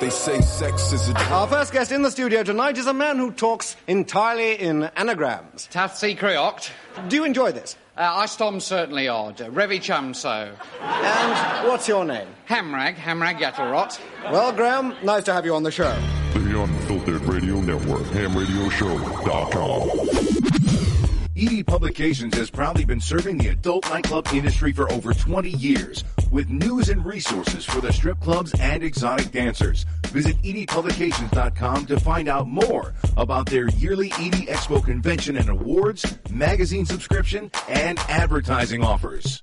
they 0.00 0.10
say 0.10 0.38
sex 0.42 0.92
is 0.92 1.08
a 1.08 1.14
drug. 1.14 1.32
Our 1.32 1.46
first 1.46 1.72
guest 1.72 1.90
in 1.90 2.02
the 2.02 2.10
studio 2.10 2.42
tonight 2.42 2.76
is 2.76 2.86
a 2.86 2.92
man 2.92 3.16
who 3.16 3.32
talks 3.32 3.74
entirely 3.86 4.56
in 4.60 4.84
anagrams. 4.96 5.66
Tathsi 5.72 6.14
Creoct. 6.18 6.72
Do 7.08 7.16
you 7.16 7.24
enjoy 7.24 7.52
this? 7.52 7.76
Uh, 7.94 8.00
I 8.00 8.26
stom 8.26 8.58
certainly 8.58 9.06
odd. 9.08 9.36
Revi 9.36 9.78
Chamso. 9.78 10.54
And 10.80 11.68
what's 11.68 11.86
your 11.86 12.04
name? 12.06 12.26
Hamrag, 12.48 12.94
Hamrag 12.96 13.38
Yattlerot. 13.38 14.00
Well, 14.30 14.50
Graham, 14.52 14.94
nice 15.04 15.24
to 15.24 15.32
have 15.34 15.44
you 15.44 15.54
on 15.54 15.62
the 15.62 15.70
show. 15.70 15.94
The 16.32 16.62
Unfiltered 16.62 17.22
Radio 17.24 17.60
Network, 17.60 18.02
hamradioshow.com. 18.04 19.90
ED 21.34 21.52
E 21.52 21.62
Publications 21.62 22.34
has 22.36 22.50
proudly 22.50 22.84
been 22.84 23.00
serving 23.00 23.36
the 23.38 23.48
adult 23.48 23.88
nightclub 23.90 24.26
industry 24.32 24.72
for 24.72 24.90
over 24.92 25.12
20 25.12 25.50
years 25.50 26.04
with 26.32 26.48
news 26.48 26.88
and 26.88 27.04
resources 27.04 27.64
for 27.64 27.80
the 27.80 27.92
strip 27.92 28.18
clubs 28.18 28.52
and 28.58 28.82
exotic 28.82 29.30
dancers. 29.30 29.84
Visit 30.08 30.36
E 30.42 30.66
edpublications.com 30.66 31.86
to 31.86 32.00
find 32.00 32.28
out 32.28 32.48
more 32.48 32.94
about 33.16 33.46
their 33.46 33.68
yearly 33.68 34.10
ED 34.12 34.48
Expo 34.48 34.82
convention 34.82 35.36
and 35.36 35.50
awards, 35.50 36.18
magazine 36.30 36.86
subscription, 36.86 37.50
and 37.68 37.98
advertising 38.08 38.82
offers. 38.82 39.42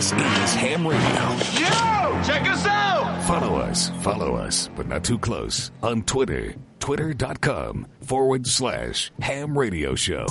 This 0.00 0.12
is 0.12 0.54
Ham 0.54 0.88
Radio. 0.88 1.20
Yo, 1.60 2.22
check 2.24 2.50
us 2.50 2.64
out. 2.64 3.22
Follow 3.24 3.56
us, 3.56 3.90
follow 4.00 4.34
us, 4.34 4.70
but 4.74 4.88
not 4.88 5.04
too 5.04 5.18
close 5.18 5.70
on 5.82 6.04
Twitter. 6.04 6.54
Twitter.com 6.78 7.86
forward 8.00 8.46
slash 8.46 9.12
ham 9.20 9.58
radio 9.58 9.94
show. 9.94 10.24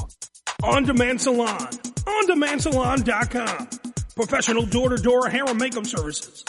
On 0.63 0.85
Demand 0.85 1.21
Salon. 1.21 1.59
OnDemandSalon.com. 1.59 3.69
Professional 4.15 4.65
door-to-door 4.65 5.29
hair 5.29 5.45
and 5.45 5.59
makeup 5.59 5.85
services. 5.85 6.43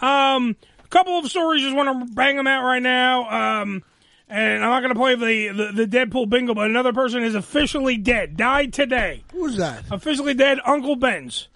Um, 0.00 0.56
a 0.82 0.88
couple 0.88 1.18
of 1.18 1.28
stories. 1.28 1.62
Just 1.62 1.76
want 1.76 2.08
to 2.08 2.14
bang 2.14 2.36
them 2.36 2.46
out 2.46 2.64
right 2.64 2.82
now. 2.82 3.60
Um, 3.62 3.82
and 4.28 4.64
I'm 4.64 4.70
not 4.70 4.80
going 4.80 4.94
to 4.94 4.98
play 4.98 5.14
the, 5.16 5.64
the 5.72 5.84
the 5.84 5.98
Deadpool 5.98 6.28
bingo, 6.30 6.54
but 6.54 6.70
another 6.70 6.92
person 6.92 7.22
is 7.22 7.34
officially 7.34 7.96
dead. 7.96 8.36
Died 8.36 8.72
today. 8.72 9.22
Who's 9.32 9.56
that? 9.56 9.84
Officially 9.90 10.34
dead. 10.34 10.58
Uncle 10.64 10.96
Ben's. 10.96 11.48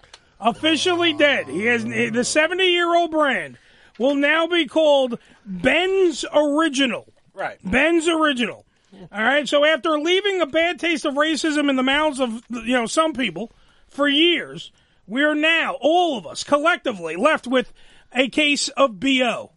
Officially 0.45 1.13
dead. 1.13 1.47
He 1.47 1.65
has 1.65 1.83
the 1.83 2.23
70 2.23 2.63
year 2.63 2.95
old 2.95 3.11
brand 3.11 3.57
will 3.97 4.15
now 4.15 4.45
be 4.47 4.67
called 4.67 5.17
Ben's 5.45 6.23
Original. 6.33 7.11
Right. 7.33 7.57
Ben's 7.63 8.07
Original. 8.07 8.65
All 9.11 9.23
right. 9.23 9.47
So 9.47 9.65
after 9.65 9.99
leaving 9.99 10.41
a 10.41 10.45
bad 10.45 10.79
taste 10.79 11.03
of 11.03 11.15
racism 11.15 11.69
in 11.69 11.75
the 11.75 11.83
mouths 11.83 12.19
of 12.19 12.43
you 12.49 12.73
know 12.73 12.85
some 12.85 13.13
people 13.13 13.51
for 13.89 14.07
years, 14.07 14.71
we 15.07 15.23
are 15.23 15.35
now 15.35 15.77
all 15.81 16.17
of 16.17 16.27
us 16.27 16.43
collectively 16.43 17.15
left 17.15 17.47
with 17.47 17.73
a 18.13 18.29
case 18.29 18.69
of 18.69 18.99
bo. 18.99 19.51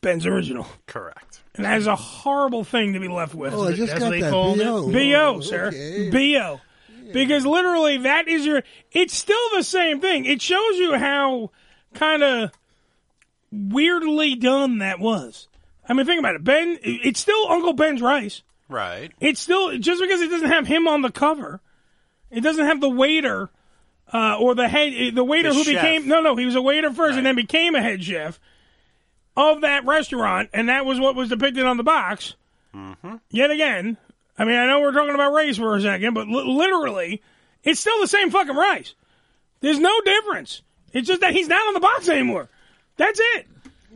Ben's 0.00 0.26
Original. 0.26 0.66
Correct. 0.86 1.42
And 1.54 1.64
that 1.64 1.78
is 1.78 1.86
a 1.86 1.96
horrible 1.96 2.64
thing 2.64 2.92
to 2.92 3.00
be 3.00 3.08
left 3.08 3.34
with. 3.34 3.54
Oh, 3.54 3.64
I 3.64 3.72
just 3.72 3.92
That's 3.92 4.04
got 4.04 4.10
that. 4.10 4.30
BO. 4.30 4.92
BO, 4.92 5.40
sir. 5.40 5.68
okay. 5.68 6.10
BO. 6.10 6.60
Because 7.12 7.46
literally 7.46 7.98
that 7.98 8.28
is 8.28 8.44
your 8.46 8.62
it's 8.92 9.14
still 9.14 9.36
the 9.54 9.62
same 9.62 10.00
thing. 10.00 10.24
It 10.24 10.40
shows 10.42 10.76
you 10.78 10.94
how 10.98 11.50
kind 11.94 12.22
of 12.22 12.50
weirdly 13.52 14.34
done 14.34 14.78
that 14.78 14.98
was. 14.98 15.48
I 15.88 15.92
mean 15.92 16.06
think 16.06 16.18
about 16.18 16.34
it. 16.34 16.44
Ben 16.44 16.78
it's 16.82 17.20
still 17.20 17.48
Uncle 17.48 17.72
Ben's 17.72 18.02
rice. 18.02 18.42
Right. 18.68 19.12
It's 19.20 19.40
still 19.40 19.78
just 19.78 20.00
because 20.00 20.20
it 20.20 20.30
doesn't 20.30 20.50
have 20.50 20.66
him 20.66 20.88
on 20.88 21.02
the 21.02 21.10
cover. 21.12 21.60
It 22.30 22.40
doesn't 22.40 22.66
have 22.66 22.80
the 22.80 22.90
waiter 22.90 23.50
uh, 24.12 24.36
or 24.40 24.54
the 24.54 24.68
head 24.68 25.14
the 25.14 25.24
waiter 25.24 25.50
The 25.50 25.54
who 25.54 25.64
chef. 25.64 25.74
became 25.74 26.08
no 26.08 26.20
no, 26.20 26.36
he 26.36 26.44
was 26.46 26.56
a 26.56 26.62
waiter 26.62 26.92
first 26.92 27.16
and 27.16 27.24
then 27.26 27.36
became 27.36 27.74
a 27.74 27.82
head 27.82 28.02
chef 28.02 28.40
of 29.36 29.60
that 29.60 29.84
restaurant 29.84 30.48
and 30.52 30.68
that 30.68 30.84
was 30.86 30.98
what 30.98 31.14
was 31.14 31.28
depicted 31.28 31.64
on 31.64 31.76
the 31.76 31.82
box 31.84 32.34
Mm-hmm. 32.74 33.16
yet 33.30 33.50
again, 33.50 33.96
I 34.38 34.44
mean, 34.44 34.56
I 34.56 34.66
know 34.66 34.80
we're 34.80 34.92
talking 34.92 35.14
about 35.14 35.32
race 35.32 35.56
for 35.56 35.74
a 35.76 35.80
second, 35.80 36.14
but 36.14 36.28
li- 36.28 36.44
literally, 36.46 37.22
it's 37.64 37.80
still 37.80 38.00
the 38.00 38.06
same 38.08 38.30
fucking 38.30 38.54
rice. 38.54 38.94
There's 39.60 39.78
no 39.78 40.00
difference. 40.02 40.62
It's 40.92 41.08
just 41.08 41.20
that 41.22 41.32
he's 41.32 41.48
not 41.48 41.66
on 41.66 41.74
the 41.74 41.80
box 41.80 42.08
anymore. 42.08 42.48
That's 42.96 43.18
it. 43.20 43.46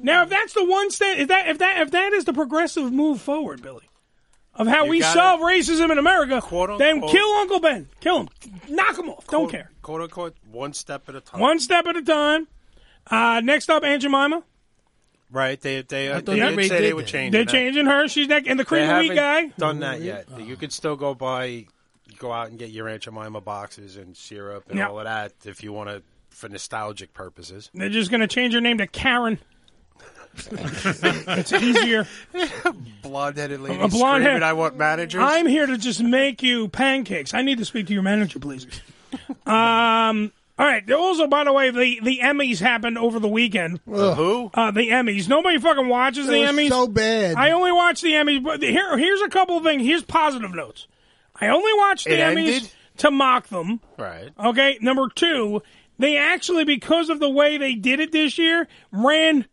Now, 0.03 0.23
if 0.23 0.31
that's 0.31 0.55
the 0.55 0.65
one 0.65 0.91
step, 0.91 1.19
if 1.19 1.29
that 1.29 1.49
if 1.49 1.59
that 1.59 1.81
if 1.83 1.91
that 1.91 2.13
is 2.15 2.25
the 2.25 2.33
progressive 2.33 2.91
move 2.91 3.21
forward, 3.21 3.61
Billy, 3.63 3.89
of 4.55 4.67
how 4.67 4.85
You 4.85 4.91
we 4.91 5.03
solve 5.03 5.41
racism 5.41 5.91
in 5.93 5.99
America, 5.99 6.41
then 6.79 6.95
unquote- 6.97 7.11
kill 7.13 7.29
Uncle 7.35 7.61
Ben, 7.61 7.89
kill 8.01 8.21
him, 8.21 8.29
knock 8.69 8.99
him 8.99 9.11
off. 9.11 9.27
Don't 9.29 9.51
care. 9.51 9.71
Quote 9.83 10.01
unquote, 10.01 10.37
one 10.51 10.73
step 10.73 11.09
at 11.09 11.15
a 11.17 11.21
time. 11.21 11.41
One 11.41 11.59
step 11.61 11.87
at 11.87 11.97
a 11.97 12.03
time. 12.03 12.49
Uh, 13.11 13.41
next 13.45 13.69
up, 13.71 13.85
Aunt 13.85 14.01
Jemima. 14.03 14.43
Right. 15.33 15.61
They 15.61 15.83
they, 15.83 16.09
uh, 16.09 16.17
they 16.21 16.21
they 16.23 16.35
did 16.37 16.43
already 16.43 16.69
say 16.69 16.75
they 16.79 16.81
did 16.87 16.95
were 16.95 17.03
that. 17.03 17.07
changing. 17.09 17.33
They're 17.33 17.45
that. 17.45 17.53
changing 17.53 17.87
her. 17.87 18.09
She's 18.09 18.27
next, 18.29 18.49
and 18.49 18.59
the 18.59 18.65
cream 18.65 18.87
They 18.89 18.93
of 18.95 19.01
wheat 19.01 19.15
guy. 19.15 19.47
Done 19.59 19.81
that 19.81 20.01
yet. 20.01 20.27
You 20.41 20.57
could 20.57 20.73
still 20.73 20.97
go 20.97 21.15
buy, 21.15 21.67
go 22.19 22.33
out 22.33 22.49
and 22.49 22.59
get 22.59 22.71
your 22.71 22.89
Aunt 22.89 23.03
Jemima 23.03 23.41
boxes 23.41 23.97
and 23.97 24.17
syrup 24.17 24.65
and 24.69 24.79
Yeah. 24.79 24.89
all 24.89 24.99
of 24.99 25.05
that 25.05 25.33
if 25.45 25.63
you 25.63 25.73
want 25.73 25.89
to, 25.91 26.03
for 26.31 26.49
nostalgic 26.49 27.15
purposes. 27.15 27.71
They're 27.75 27.89
just 27.89 28.11
going 28.11 28.21
to 28.23 28.27
change 28.27 28.55
her 28.55 28.61
name 28.61 28.79
to 28.79 28.87
Karen. 28.87 29.39
it's 30.37 31.53
easier. 31.53 32.07
Blonde-headed 33.03 33.61
lady 33.61 33.75
A 33.77 33.89
blonde 33.89 33.93
screaming, 34.23 34.23
head- 34.23 34.43
I 34.43 34.53
want 34.53 34.77
managers. 34.77 35.21
I'm 35.25 35.47
here 35.47 35.67
to 35.67 35.77
just 35.77 36.01
make 36.03 36.43
you 36.43 36.69
pancakes. 36.69 37.35
I 37.35 37.43
need 37.43 37.59
to 37.59 37.65
speak 37.65 37.87
to 37.89 37.93
your 37.93 38.03
manager, 38.03 38.39
please. 38.39 38.67
um. 39.47 40.33
All 40.61 40.67
right. 40.67 40.91
Also, 40.93 41.27
by 41.27 41.45
the 41.45 41.55
way, 41.55 41.71
the, 41.71 42.01
the 42.03 42.19
Emmys 42.23 42.61
happened 42.61 42.99
over 42.99 43.19
the 43.19 43.29
weekend. 43.29 43.81
The 43.87 44.15
who? 44.15 44.51
Uh, 44.53 44.71
the 44.71 44.91
Emmys. 44.91 45.27
Nobody 45.27 45.59
fucking 45.59 45.89
watches 45.89 46.27
the 46.27 46.39
was 46.41 46.51
Emmys. 46.51 46.69
so 46.69 46.87
bad. 46.87 47.37
I 47.37 47.53
only 47.53 47.73
watch 47.73 48.03
the 48.03 48.13
Emmys. 48.13 48.45
But 48.45 48.61
here, 48.63 48.99
here's 48.99 49.23
a 49.23 49.29
couple 49.31 49.57
of 49.57 49.65
things. 49.65 49.83
Here's 49.83 50.03
positive 50.03 50.55
notes. 50.55 50.87
I 51.35 51.49
only 51.49 51.73
watch 51.79 52.05
the 52.05 52.13
It 52.13 52.21
Emmys 52.21 52.47
ended? 52.57 52.71
to 52.99 53.11
mock 53.11 53.49
them. 53.49 53.81
Right. 53.97 54.29
Okay. 54.39 54.77
Number 54.83 55.09
two, 55.09 55.63
they 55.99 56.19
actually, 56.19 56.65
because 56.65 57.09
of 57.09 57.21
the 57.21 57.31
way 57.31 57.57
they 57.57 57.75
did 57.75 57.99
it 58.01 58.13
this 58.13 58.37
year, 58.37 58.69
ran 58.93 59.47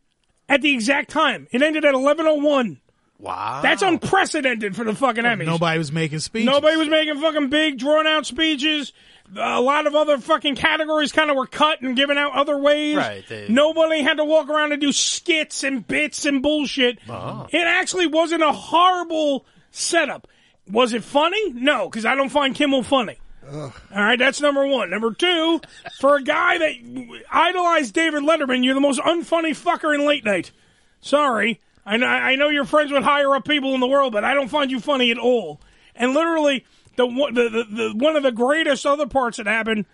at 0.49 0.61
the 0.61 0.73
exact 0.73 1.09
time. 1.09 1.47
It 1.51 1.61
ended 1.61 1.85
at 1.85 1.93
11:01. 1.93 2.79
Wow. 3.19 3.61
That's 3.63 3.81
unprecedented 3.81 4.75
for 4.75 4.83
the 4.83 4.93
fucking 4.93 5.23
Emmys. 5.23 5.45
Nobody 5.45 5.77
was 5.77 5.91
making 5.91 6.19
speeches. 6.19 6.45
Nobody 6.45 6.75
was 6.77 6.87
making 6.87 7.19
fucking 7.19 7.49
big, 7.49 7.79
drawn 7.79 8.05
out 8.05 8.25
speeches. 8.27 8.93
A 9.35 9.59
lot 9.59 9.87
of 9.87 9.95
other 9.95 10.17
fucking 10.19 10.55
categories 10.55 11.11
kind 11.11 11.29
of 11.29 11.35
were 11.35 11.47
cut 11.47 11.81
and 11.81 11.95
given 11.97 12.17
out 12.17 12.33
other 12.33 12.57
ways. 12.57 12.95
Right, 12.95 13.27
they- 13.27 13.47
Nobody 13.49 14.01
had 14.01 14.17
to 14.17 14.25
walk 14.25 14.49
around 14.49 14.71
and 14.71 14.79
do 14.81 14.91
skits 14.93 15.63
and 15.63 15.85
bits 15.85 16.25
and 16.25 16.41
bullshit. 16.41 16.99
Uh-huh. 17.09 17.47
It 17.49 17.67
actually 17.67 18.07
wasn't 18.07 18.41
a 18.43 18.51
horrible 18.53 19.45
setup. 19.71 20.27
Was 20.71 20.93
it 20.93 21.03
funny? 21.03 21.51
No, 21.53 21.89
because 21.89 22.05
I 22.05 22.15
don't 22.15 22.29
find 22.29 22.55
Kimmel 22.55 22.83
funny. 22.83 23.17
All 23.49 23.71
right, 23.93 24.19
that's 24.19 24.41
number 24.41 24.65
one. 24.67 24.89
Number 24.89 25.13
two, 25.13 25.61
for 25.99 26.17
a 26.17 26.21
guy 26.23 26.57
that 26.57 27.21
idolized 27.31 27.93
David 27.93 28.23
Letterman, 28.23 28.63
you're 28.65 28.73
the 28.73 28.81
most 28.81 28.99
unfunny 28.99 29.51
fucker 29.51 29.95
in 29.95 30.05
late 30.05 30.25
night. 30.25 30.51
Sorry. 31.01 31.61
I 31.85 31.95
know, 31.97 32.07
I 32.07 32.35
know 32.35 32.49
you're 32.49 32.65
friends 32.65 32.91
with 32.91 33.03
higher 33.03 33.33
up 33.35 33.45
people 33.47 33.73
in 33.73 33.79
the 33.79 33.87
world, 33.87 34.11
but 34.11 34.25
I 34.25 34.33
don't 34.33 34.49
find 34.49 34.69
you 34.71 34.81
funny 34.81 35.11
at 35.11 35.17
all. 35.17 35.61
And 35.95 36.13
literally, 36.13 36.65
the, 36.97 37.07
one- 37.07 37.33
the, 37.33 37.43
the, 37.49 37.63
the 37.63 37.93
one 37.95 38.15
of 38.15 38.23
the 38.23 38.31
greatest 38.31 38.85
other 38.85 39.07
parts 39.07 39.37
that 39.37 39.45
happened 39.47 39.85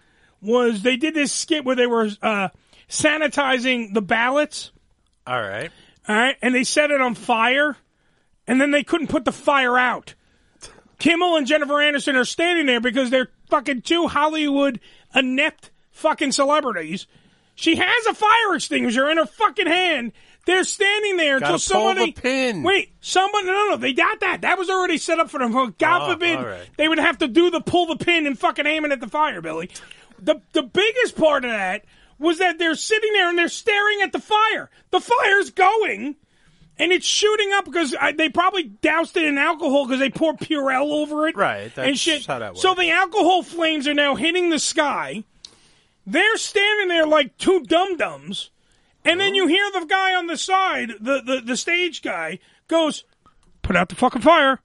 was 0.42 0.82
they 0.82 0.98
did 0.98 1.14
this 1.14 1.32
skit 1.32 1.64
where 1.64 1.76
they 1.76 1.88
were 1.88 2.10
uh, 2.22 2.50
sanitizing 2.90 3.94
the 3.94 4.02
ballots. 4.02 4.72
All 5.26 5.40
right. 5.42 5.72
All 6.08 6.16
right, 6.16 6.36
and 6.42 6.54
they 6.54 6.66
set 6.66 6.92
it 6.92 7.00
on 7.00 7.16
fire, 7.16 7.78
and 8.46 8.60
then 8.60 8.72
they 8.72 8.84
couldn't 8.84 9.08
put 9.08 9.24
the 9.24 9.32
fire 9.32 9.78
out. 9.78 10.16
Kimmel 11.00 11.38
and 11.38 11.48
Jennifer 11.48 11.76
Aniston 11.76 12.16
are 12.16 12.26
standing 12.26 12.66
there 12.66 12.82
because 12.82 13.10
they're 13.10 13.30
fucking 13.50 13.84
two 13.84 14.08
Hollywood 14.08 14.80
inept 15.16 15.72
fucking 15.92 16.34
celebrities. 16.34 17.08
She 17.56 17.76
has 17.78 18.06
a 18.08 18.14
fire 18.14 18.56
extinguisher 18.56 19.10
in 19.10 19.18
her 19.18 19.26
fucking 19.26 19.68
hand. 19.68 20.12
They're 20.46 20.64
standing 20.66 21.16
there 21.18 21.40
Gotta 21.40 21.54
until 21.54 21.80
pull 21.80 21.94
the 21.94 22.00
somebody. 22.02 22.12
pin. 22.12 22.64
Wait, 22.64 22.92
somebody. 23.00 23.46
No, 23.48 23.70
no, 23.70 23.78
they 23.78 23.94
got 23.94 24.20
that. 24.20 24.42
That 24.42 24.58
was 24.58 24.70
already 24.70 24.98
set 24.98 25.20
up 25.20 25.30
for 25.30 25.40
them. 25.40 25.52
God 25.78 26.02
Oh, 26.02 26.12
forbid 26.14 26.38
all 26.38 26.46
right. 26.46 26.70
they 26.78 26.88
would 26.90 27.00
have 27.00 27.20
to 27.20 27.28
do 27.30 27.50
the 27.50 27.62
pull 27.62 27.86
the 27.86 27.96
pin 27.96 28.28
and 28.28 28.38
fucking 28.38 28.66
aim 28.66 28.84
it 28.84 28.92
at 28.92 29.00
the 29.00 29.08
fire, 29.08 29.42
Billy. 29.42 29.70
The 30.22 30.42
the 30.52 30.64
biggest 30.64 31.16
part 31.16 31.46
of 31.46 31.52
that 31.52 31.86
was 32.20 32.40
that 32.40 32.60
they're 32.60 32.76
sitting 32.76 33.12
there 33.14 33.30
and 33.30 33.38
they're 33.38 33.48
staring 33.50 34.02
at 34.02 34.12
the 34.12 34.20
fire. 34.20 34.70
The 34.92 35.00
fire's 35.02 35.50
going, 35.50 36.16
and 36.78 36.92
it's 36.92 37.06
shooting 37.06 37.52
up 37.54 37.66
because 37.66 37.96
I, 38.00 38.12
they 38.12 38.30
probably 38.30 38.64
doused 38.64 39.16
it 39.18 39.24
in 39.26 39.38
alcohol 39.38 39.86
because 39.86 40.00
they 40.00 40.10
poured 40.10 40.38
Purell 40.40 40.92
over 40.92 41.28
it, 41.28 41.36
Right, 41.38 41.64
and 41.64 41.72
that's 41.74 42.00
shit. 42.00 42.26
how 42.26 42.40
that 42.40 42.58
So 42.58 42.76
the 42.76 42.92
alcohol 42.92 43.44
flames 43.44 43.88
are 43.88 43.94
now 43.94 44.16
hitting 44.16 44.50
the 44.50 44.60
sky. 44.60 45.24
They're 46.06 46.38
standing 46.38 46.90
there 46.90 47.08
like 47.08 47.38
two 47.38 47.62
dum 47.62 47.98
dums, 47.98 48.52
And 49.06 49.20
then 49.20 49.36
you 49.36 49.48
hear 49.48 49.70
the 49.72 49.86
guy 49.86 50.14
on 50.16 50.28
the 50.28 50.38
side, 50.38 50.92
the, 51.00 51.22
the, 51.22 51.42
the 51.44 51.58
stage 51.58 52.02
guy, 52.02 52.40
goes, 52.68 53.04
Put 53.64 53.78
out 53.78 53.90
the 53.90 53.96
fucking 53.96 54.22
fire. 54.22 54.60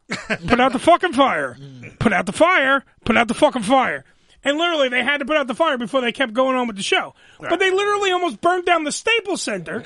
Put 0.48 0.60
out 0.60 0.72
the 0.72 0.80
fucking 0.80 1.12
fire. 1.12 1.56
Put 2.00 2.12
out 2.12 2.26
the 2.26 2.32
fire. 2.32 2.84
Put 3.04 3.16
out 3.16 3.28
the 3.28 3.34
fucking 3.34 3.62
fire. 3.62 4.04
And 4.44 4.58
literally, 4.58 4.88
they 4.88 5.02
had 5.02 5.18
to 5.18 5.24
put 5.24 5.36
out 5.36 5.46
the 5.46 5.54
fire 5.54 5.78
before 5.78 6.00
they 6.00 6.12
kept 6.12 6.32
going 6.32 6.56
on 6.56 6.66
with 6.66 6.76
the 6.76 6.82
show. 6.82 7.14
But 7.40 7.60
they 7.60 7.70
literally 7.70 8.10
almost 8.10 8.40
burned 8.40 8.66
down 8.66 8.84
the 8.84 8.92
Staples 8.92 9.40
Center 9.40 9.84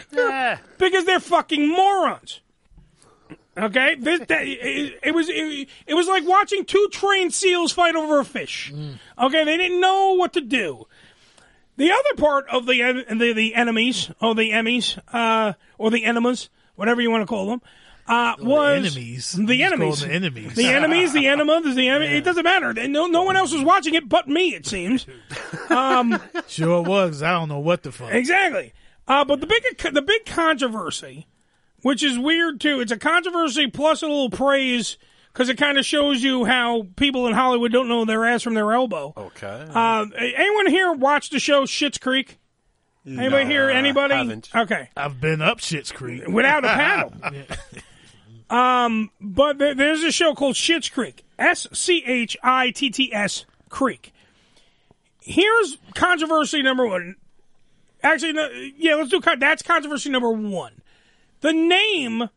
because 0.79 1.05
they're 1.05 1.21
fucking 1.21 1.69
morons. 1.69 2.41
Okay, 3.57 3.97
this, 3.97 4.21
that, 4.29 4.47
it, 4.47 4.99
it 5.03 5.15
was 5.15 5.29
it, 5.29 5.69
it 5.87 5.93
was 5.93 6.09
like 6.09 6.27
watching 6.27 6.65
two 6.65 6.89
trained 6.91 7.35
seals 7.35 7.71
fight 7.71 7.95
over 7.95 8.19
a 8.19 8.25
fish. 8.25 8.73
Mm. 8.75 8.99
Okay, 9.19 9.45
they 9.45 9.59
didn't 9.59 9.79
know 9.79 10.15
what 10.15 10.33
to 10.33 10.41
do. 10.41 10.87
The 11.83 11.91
other 11.91 12.15
part 12.17 12.47
of 12.49 12.67
the 12.67 13.05
the, 13.11 13.33
the 13.33 13.57
enemies 13.57 14.09
or 14.21 14.37
the 14.37 14.53
Emmys 14.53 15.01
uh, 15.13 15.55
or 15.79 15.91
the 15.91 16.05
enemas, 16.05 16.49
whatever 16.77 17.01
you 17.03 17.11
want 17.11 17.23
to 17.23 17.27
call 17.27 17.47
them, 17.47 17.61
uh, 18.07 18.37
was 18.39 18.97
enemies. 18.97 19.33
The 19.33 19.59
just 19.59 19.75
call 19.75 19.83
enemies. 19.83 20.01
the 20.01 20.13
enemies. 20.13 20.55
The 20.55 20.67
enemies. 20.67 21.13
The 21.13 21.27
enemas. 21.27 21.75
The 21.75 21.89
enemy. 21.89 22.17
It 22.19 22.23
doesn't 22.23 22.45
matter. 22.45 22.73
No, 22.87 23.09
no 23.09 23.25
one 23.25 23.37
else 23.37 23.53
was 23.53 23.65
watching 23.65 23.95
it 23.95 24.09
but 24.09 24.29
me. 24.29 24.55
It 24.55 24.65
seems. 24.65 25.07
Um, 25.71 26.21
Sure 26.47 26.83
was. 26.83 27.21
I 27.21 27.33
don't 27.33 27.49
know 27.49 27.59
what 27.59 27.83
the 27.83 27.91
fuck. 27.91 28.13
Exactly. 28.13 28.75
Uh, 29.09 29.25
but 29.25 29.41
the 29.41 29.49
big 29.49 29.63
the 29.93 30.03
big 30.03 30.25
controversy, 30.25 31.27
which 31.81 32.05
is 32.05 32.17
weird 32.17 32.61
too, 32.61 32.79
it's 32.79 32.93
a 32.93 32.97
controversy 32.97 33.67
plus 33.67 34.03
a 34.03 34.07
little 34.07 34.31
praise 34.31 34.99
because 35.33 35.49
it 35.49 35.57
kind 35.59 35.79
of 35.79 35.85
shows 35.87 36.23
you 36.23 36.45
how 36.45 36.87
people 36.97 37.27
in 37.27 37.33
Hollywood 37.35 37.73
don't 37.73 37.89
know 37.89 38.05
their 38.05 38.25
ass 38.27 38.43
from 38.43 38.55
their 38.55 38.73
elbow. 38.73 39.13
Okay. 39.17 39.67
Uh, 39.75 40.07
anyone 40.17 40.67
here 40.69 40.93
watch 40.93 41.31
the 41.31 41.39
show 41.39 41.63
Schitt's 41.65 41.99
Creek? 41.99 42.39
Anybody 43.07 43.45
No, 43.45 43.51
here? 43.51 43.71
Anybody? 43.71 44.15
haven't. 44.15 44.49
Okay. 44.55 44.89
I've 44.97 45.21
been 45.21 45.43
up 45.43 45.59
Shit's 45.59 45.91
Creek 45.91 46.27
Without 46.29 46.65
a 46.65 46.69
paddle. 46.69 47.13
Um, 48.51 49.11
but 49.21 49.59
there, 49.59 49.75
there's 49.75 50.03
a 50.03 50.13
show 50.13 50.35
called 50.35 50.55
Schitt's 50.57 50.89
Creek. 50.89 51.25
S 51.39 51.67
C 51.73 52.05
H 52.07 52.37
I 52.43 52.71
T 52.71 52.91
T 52.91 53.13
S 53.13 53.45
Creek. 53.71 54.13
Here's 55.21 55.79
controversy 55.95 56.63
number 56.63 56.87
one. 56.87 57.17
Actually, 58.03 58.33
no, 58.35 58.49
yeah, 58.77 58.95
let's 58.97 59.09
do. 59.11 59.21
con- 59.21 59.39
That's 59.39 59.63
controversy 59.63 60.11
number 60.11 60.31
one. 60.31 60.83
The 61.41 61.53
name 61.53 62.29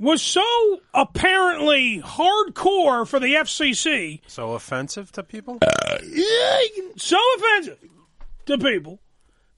was 0.00 0.22
so 0.22 0.80
apparently 0.94 2.00
hardcore 2.00 3.06
for 3.06 3.20
the 3.20 3.34
FCC, 3.34 4.22
So 4.26 4.54
offensive 4.54 5.12
to 5.12 5.22
people? 5.22 5.58
Uh, 5.60 5.98
yeah, 6.02 6.58
so 6.96 7.18
offensive 7.36 7.78
to 8.46 8.56
people 8.56 8.98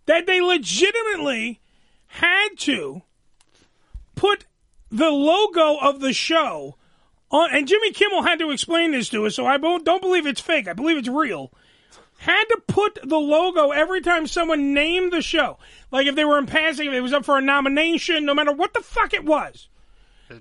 that 0.06 0.26
they 0.26 0.40
legitimately 0.40 1.60
had 2.06 2.48
to 2.58 3.02
put 4.16 4.44
the 4.90 5.10
logo 5.10 5.76
of 5.76 6.00
the 6.00 6.12
show 6.12 6.76
on. 7.30 7.50
And 7.54 7.68
Jimmy 7.68 7.92
Kimmel 7.92 8.24
had 8.24 8.40
to 8.40 8.50
explain 8.50 8.90
this 8.90 9.08
to 9.10 9.24
us, 9.26 9.36
so 9.36 9.46
I 9.46 9.58
don't 9.58 9.84
don't 9.84 10.02
believe 10.02 10.26
it's 10.26 10.40
fake. 10.40 10.66
I 10.66 10.72
believe 10.72 10.98
it's 10.98 11.08
real. 11.08 11.52
Had 12.18 12.44
to 12.44 12.62
put 12.66 12.98
the 13.02 13.18
logo 13.18 13.70
every 13.70 14.00
time 14.00 14.26
someone 14.26 14.74
named 14.74 15.12
the 15.12 15.22
show. 15.22 15.58
Like 15.92 16.06
if 16.08 16.16
they 16.16 16.24
were 16.24 16.38
in 16.38 16.46
passing, 16.46 16.88
if 16.88 16.92
it 16.94 17.00
was 17.00 17.12
up 17.12 17.24
for 17.24 17.38
a 17.38 17.42
nomination, 17.42 18.24
no 18.24 18.34
matter 18.34 18.52
what 18.52 18.74
the 18.74 18.82
fuck 18.82 19.14
it 19.14 19.24
was. 19.24 19.68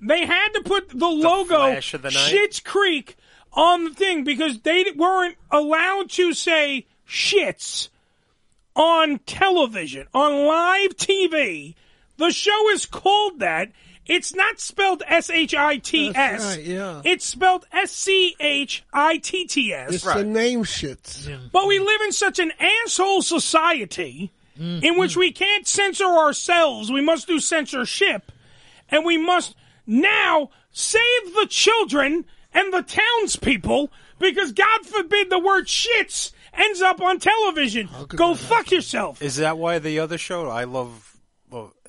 They 0.00 0.24
had 0.26 0.48
to 0.54 0.62
put 0.62 0.88
the, 0.88 1.08
logo 1.08 1.56
flash 1.56 1.94
of 1.94 2.02
the 2.02 2.10
night? 2.10 2.32
Schitt's 2.32 2.60
Creek 2.60 3.16
on 3.52 3.84
the 3.84 3.90
thing 3.90 4.24
because 4.24 4.60
they 4.60 4.84
weren't 4.96 5.36
allowed 5.50 6.10
to 6.10 6.32
say 6.32 6.86
shits 7.08 7.88
on 8.74 9.18
television, 9.26 10.06
on 10.14 10.46
live 10.46 10.96
TV. 10.96 11.74
The 12.16 12.30
show 12.30 12.70
is 12.70 12.86
called 12.86 13.40
that. 13.40 13.70
It's 14.04 14.34
not 14.34 14.58
spelled 14.58 15.02
S 15.06 15.30
H 15.30 15.54
I 15.54 15.76
T 15.76 16.10
That's 16.10 16.44
S. 16.44 16.56
right, 16.56 16.64
yeah. 16.66 17.02
It's 17.04 17.24
spelled 17.24 17.66
S 17.72 17.92
C 17.92 18.34
H 18.40 18.82
I 18.92 19.18
T 19.18 19.46
T 19.46 19.72
S. 19.72 19.94
It's 19.94 20.04
the 20.04 20.24
name 20.24 20.64
shits. 20.64 21.32
But 21.52 21.68
we 21.68 21.78
live 21.78 22.00
in 22.02 22.12
such 22.12 22.38
an 22.38 22.52
asshole 22.84 23.22
society 23.22 24.30
Mm-hmm. 24.60 24.84
in 24.84 24.98
which 24.98 25.16
we 25.16 25.32
can't 25.32 25.66
censor 25.66 26.04
ourselves. 26.04 26.92
We 26.92 27.00
must 27.00 27.26
do 27.26 27.40
censorship. 27.40 28.30
And 28.90 29.02
we 29.02 29.16
must 29.16 29.54
now 29.86 30.50
save 30.70 31.34
the 31.34 31.46
children 31.48 32.24
and 32.54 32.72
the 32.72 32.82
townspeople 32.82 33.90
because 34.18 34.52
God 34.52 34.86
forbid 34.86 35.30
the 35.30 35.38
word 35.38 35.66
shits 35.66 36.32
ends 36.54 36.80
up 36.80 37.00
on 37.00 37.18
television. 37.18 37.88
Go 38.08 38.34
fuck 38.34 38.70
yourself. 38.70 39.22
Is 39.22 39.36
that 39.36 39.58
why 39.58 39.78
the 39.78 39.98
other 39.98 40.18
show, 40.18 40.48
I 40.48 40.64
Love. 40.64 41.11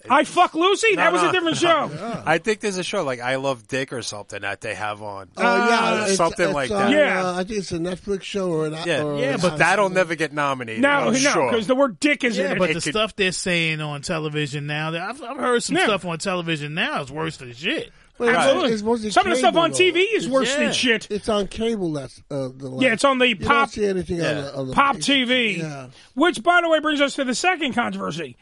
Well, 0.10 0.18
I 0.20 0.24
Fuck 0.24 0.54
Lucy? 0.54 0.92
No, 0.92 0.96
that 0.98 1.14
was 1.14 1.22
no, 1.22 1.30
a 1.30 1.32
different 1.32 1.62
no. 1.62 1.90
show. 1.90 2.24
I 2.26 2.38
think 2.38 2.60
there's 2.60 2.78
a 2.78 2.84
show 2.84 3.04
like 3.04 3.20
I 3.20 3.36
Love 3.38 3.68
Dick 3.68 3.94
or 3.94 4.02
something 4.02 4.42
that 4.42 4.62
they 4.62 4.76
have 4.76 5.02
on. 5.02 5.30
Oh 5.38 5.42
yeah, 5.70 5.94
it's- 6.04 6.18
something 6.18 6.46
it's 6.48 6.54
like 6.54 6.72
on, 6.72 6.92
that. 6.92 7.26
uh, 7.26 7.34
I 7.36 7.44
think 7.44 7.60
it's 7.60 7.72
a 7.72 7.78
Netflix 7.80 8.24
show 8.24 8.52
or 8.52 8.66
an 8.68 8.76
yeah, 8.86 9.04
or 9.04 9.20
yeah, 9.20 9.38
but 9.42 9.58
that'll 9.58 9.90
never 9.90 10.16
get 10.16 10.34
nominated. 10.34 10.82
No, 10.82 10.90
I'm 10.90 11.14
no, 11.14 11.20
sure. 11.20 11.50
because 11.52 11.68
the 11.68 11.76
word 11.76 12.00
dick 12.00 12.24
is 12.24 12.38
Yeah, 12.38 12.52
in 12.54 12.58
but 12.58 12.72
it. 12.72 12.74
the 12.76 12.82
stuff 12.82 13.16
they're 13.16 13.32
saying 13.32 13.82
on 13.82 14.02
television 14.02 14.68
now, 14.68 14.92
that- 14.92 15.02
I've, 15.02 15.22
I've 15.22 15.38
heard 15.38 15.64
some 15.64 15.78
Yeah. 15.78 15.86
stuff 15.86 16.06
on 16.06 16.18
television 16.20 16.74
now 16.74 17.02
is 17.02 17.12
worse 17.12 17.38
than 17.38 17.54
shit. 17.54 17.92
Well, 18.20 18.30
it's- 18.30 18.44
Absolutely. 18.46 18.74
it's 18.74 18.84
mostly 18.84 19.10
Some 19.10 19.26
of 19.26 19.32
the 19.32 19.38
stuff 19.38 19.54
cable, 19.54 19.62
on 19.64 19.72
though. 19.72 19.78
TV 19.78 20.06
is 20.14 20.30
worse 20.30 20.50
Yeah. 20.52 20.60
than 20.66 20.74
shit. 20.74 21.08
It's 21.10 21.30
on 21.30 21.48
cable. 21.48 21.94
That's 21.94 22.22
uh, 22.30 22.50
the 22.56 22.78
Yeah, 22.80 22.94
it's 22.94 23.04
on 23.04 23.18
the 23.18 23.28
you 23.30 23.38
pop. 23.38 23.48
Don't 23.48 23.72
see 23.72 23.86
anything 23.86 24.22
on, 24.22 24.36
the, 24.36 24.56
on 24.56 24.68
the 24.68 24.74
Pop 24.74 24.98
TV. 24.98 25.58
Yeah. 25.58 25.88
Which, 26.14 26.44
by 26.44 26.62
the 26.62 26.70
way, 26.70 26.80
brings 26.80 27.02
us 27.02 27.16
to 27.16 27.24
the 27.24 27.34
second 27.34 27.74
controversy. 27.74 28.38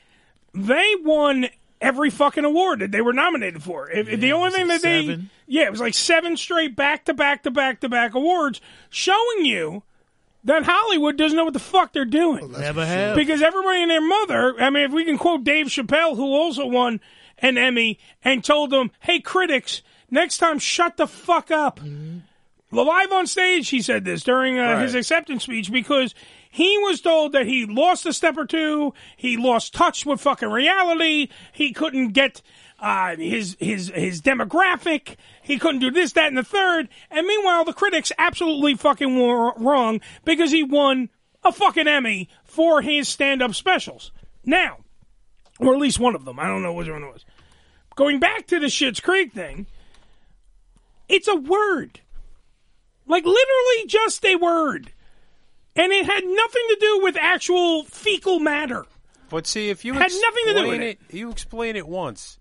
They 0.54 0.96
won 1.04 1.48
every 1.80 2.10
fucking 2.10 2.46
award 2.46 2.80
that 2.80 2.92
they 2.92 3.02
were 3.02 3.14
nominated 3.14 3.64
for. 3.64 3.90
If, 3.90 4.08
if 4.08 4.20
the 4.20 4.34
only 4.34 4.52
thing 4.52 4.68
that 4.68 4.82
they, 4.82 5.20
yeah, 5.48 5.64
it 5.64 5.72
was 5.72 5.80
like 5.82 5.94
seven 5.94 6.38
straight 6.38 6.76
back 6.76 7.06
to 7.06 7.14
back 7.14 7.44
to 7.44 7.52
back 7.52 7.82
to 7.82 7.90
back 7.90 8.14
awards, 8.14 8.62
showing 8.90 9.46
you 9.46 9.84
that 10.44 10.64
Hollywood 10.64 11.18
doesn't 11.18 11.36
know 11.36 11.46
what 11.46 11.54
the 11.54 11.60
fuck 11.60 11.94
they're 11.94 12.06
doing. 12.06 12.52
Never 12.52 12.86
have. 12.86 13.16
Because 13.16 13.42
everybody 13.42 13.82
and 13.82 13.92
their 13.92 14.02
mother, 14.02 14.56
I 14.60 14.70
mean, 14.70 14.84
if 14.84 14.92
we 14.92 15.06
can 15.06 15.18
quote 15.18 15.44
Dave 15.44 15.68
Chappelle, 15.68 16.16
who 16.16 16.34
also 16.34 16.66
won 16.66 17.00
an 17.40 17.58
Emmy, 17.58 17.98
and 18.24 18.44
told 18.44 18.70
them, 18.70 18.92
hey, 19.00 19.20
critics, 19.20 19.82
next 20.10 20.38
time 20.38 20.60
shut 20.60 20.98
the 20.98 21.08
fuck 21.08 21.50
up. 21.52 21.80
Live 22.72 23.12
on 23.12 23.28
stage, 23.28 23.70
he 23.70 23.82
said 23.82 24.06
this 24.06 24.24
during 24.24 24.58
uh, 24.58 24.80
his 24.82 24.96
acceptance 24.96 25.44
speech 25.44 25.72
because 25.72 26.16
he 26.52 26.78
was 26.80 27.02
told 27.02 27.32
that 27.32 27.48
he 27.48 27.66
lost 27.66 28.06
a 28.06 28.14
step 28.14 28.38
or 28.38 28.46
two, 28.46 28.94
he 29.16 29.38
lost 29.38 29.74
touch 29.74 30.06
with 30.06 30.22
fucking 30.22 30.50
reality, 30.50 31.30
he 31.54 31.72
couldn't 31.72 32.10
get 32.10 32.42
uh, 32.80 33.16
his 33.16 33.56
his 33.60 33.90
his 33.90 34.22
demographic, 34.22 35.16
he 35.42 35.58
couldn't 35.58 35.82
do 35.82 35.92
this, 35.92 36.12
that, 36.14 36.28
and 36.28 36.38
the 36.38 36.44
third. 36.44 36.90
And 37.10 37.26
meanwhile, 37.26 37.64
the 37.64 37.74
critics 37.74 38.12
absolutely 38.18 38.76
fucking 38.76 39.20
were 39.20 39.54
wrong 39.56 40.02
because 40.26 40.52
he 40.52 40.64
won 40.64 41.10
a 41.44 41.52
fucking 41.52 41.88
Emmy 41.88 42.28
for 42.44 42.82
his 42.82 43.08
stand-up 43.08 43.56
specials. 43.56 44.12
Now, 44.46 44.80
or 45.60 45.74
at 45.74 45.80
least 45.80 46.00
one 46.00 46.16
of 46.16 46.26
them. 46.26 46.40
I 46.40 46.48
don't 46.48 46.64
know 46.64 46.74
which 46.74 46.90
one 46.90 47.04
it 47.04 47.14
was. 47.14 47.26
Going 47.96 48.20
back 48.20 48.48
to 48.48 48.60
the 48.60 48.68
Schitt's 48.68 49.00
Creek 49.00 49.32
thing, 49.32 49.68
it's 51.08 51.28
a 51.28 51.36
word. 51.36 52.02
Like 53.08 53.26
literally 53.26 53.88
just 53.88 54.26
a 54.26 54.36
word. 54.36 54.92
And 55.76 55.92
it 55.92 56.06
had 56.06 56.24
nothing 56.24 56.64
to 56.70 56.78
do 56.80 57.00
with 57.04 57.16
actual 57.20 57.84
fecal 57.86 58.40
matter. 58.40 58.86
But 59.30 59.48
see, 59.48 59.70
if 59.70 59.86
you 59.86 59.94
Had 59.94 60.12
nothing 60.12 60.44
to 60.48 60.54
do 60.56 60.68
with 60.68 60.82
it, 60.82 61.00
you 61.10 61.32
explain 61.32 61.76
it 61.78 61.88
once. 61.88 62.38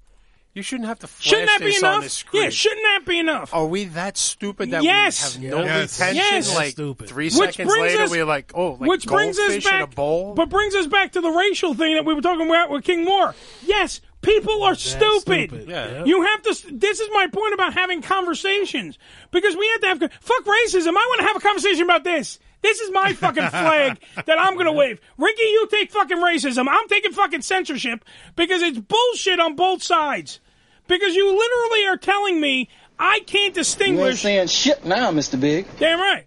You 0.53 0.63
shouldn't 0.63 0.89
have 0.89 0.99
to 0.99 1.07
flash 1.07 1.27
Shouldn't 1.29 1.47
that 1.47 1.61
be 1.61 1.67
this 1.67 1.83
on 1.85 1.93
the 1.93 1.97
enough? 1.99 2.11
screen. 2.11 2.43
Yeah, 2.43 2.49
shouldn't 2.51 2.83
that 2.83 3.01
be 3.07 3.21
enough? 3.21 3.55
Are 3.55 3.67
we 3.67 3.85
that 3.85 4.19
stupid 4.19 4.73
that 4.73 4.83
Yes. 4.83 5.39
we 5.39 5.45
have 5.47 5.55
no 5.55 5.63
Yes. 5.65 6.01
retention? 6.01 6.17
Yes. 6.17 6.55
Like 6.57 6.71
Stupid. 6.73 7.09
three 7.09 7.27
Which 7.27 7.35
seconds 7.35 7.73
later, 7.73 8.03
us- 8.03 8.11
we're 8.11 8.25
like, 8.25 8.51
oh, 8.57 8.71
like 8.81 8.81
Which 8.91 9.07
brings 9.07 9.39
us 9.39 9.45
goldfish 9.47 9.67
in 9.67 9.75
a 9.75 9.87
back, 9.87 9.95
bowl. 9.95 10.35
but 10.35 10.49
brings 10.49 10.75
us 10.75 10.89
back 10.89 11.13
to 11.13 11.21
the 11.21 11.31
racial 11.31 11.75
thing 11.75 11.95
that 11.95 12.05
we 12.05 12.15
were 12.15 12.21
talking 12.21 12.49
about 12.49 12.69
with 12.71 12.83
King 12.83 13.05
Noire. 13.05 13.37
Yes, 13.65 14.01
people 14.23 14.65
are 14.65 14.75
stupid. 14.75 15.21
stupid. 15.51 15.69
Yeah. 15.69 16.05
You 16.05 16.23
have 16.25 16.43
to. 16.43 16.57
This 16.73 16.99
is 16.99 17.09
my 17.13 17.29
point 17.29 17.55
about 17.55 17.73
having 17.75 18.03
conversations 18.03 18.99
because 19.31 19.55
we 19.57 19.69
have 19.69 19.81
to 19.83 19.87
have 19.87 20.13
fuck 20.21 20.45
racism. 20.45 20.89
I 20.89 20.93
want 20.95 21.21
to 21.21 21.27
have 21.29 21.37
a 21.37 21.41
conversation 21.41 21.83
about 21.85 22.03
this. 22.03 22.41
This 22.63 22.81
is 22.81 22.91
my 22.93 23.13
fucking 23.13 23.49
flag 23.51 23.99
that 24.15 24.39
I'm 24.39 24.55
going 24.55 24.67
to 24.67 24.73
wave. 24.73 25.01
Ricky, 25.17 25.43
you 25.43 25.67
take 25.71 25.91
fucking 25.91 26.19
racism. 26.19 26.67
I'm 26.69 26.89
taking 26.89 27.13
fucking 27.13 27.43
censorship 27.43 28.05
because 28.37 28.63
it's 28.63 28.79
bullshit 28.79 29.41
on 29.41 29.57
both 29.57 29.83
sides. 29.83 30.41
Because 30.87 31.15
you 31.15 31.27
literally 31.27 31.87
are 31.87 31.97
telling 31.97 32.41
me 32.41 32.69
I 32.99 33.21
can't 33.21 33.55
distinguish. 33.55 34.25
You 34.25 34.31
ain't 34.31 34.49
distinguish. 34.49 34.53
saying 34.53 34.77
shit 34.77 34.85
now, 34.85 35.11
Mr. 35.11 35.41
Big. 35.41 35.67
Damn 35.79 36.01
right. 36.01 36.27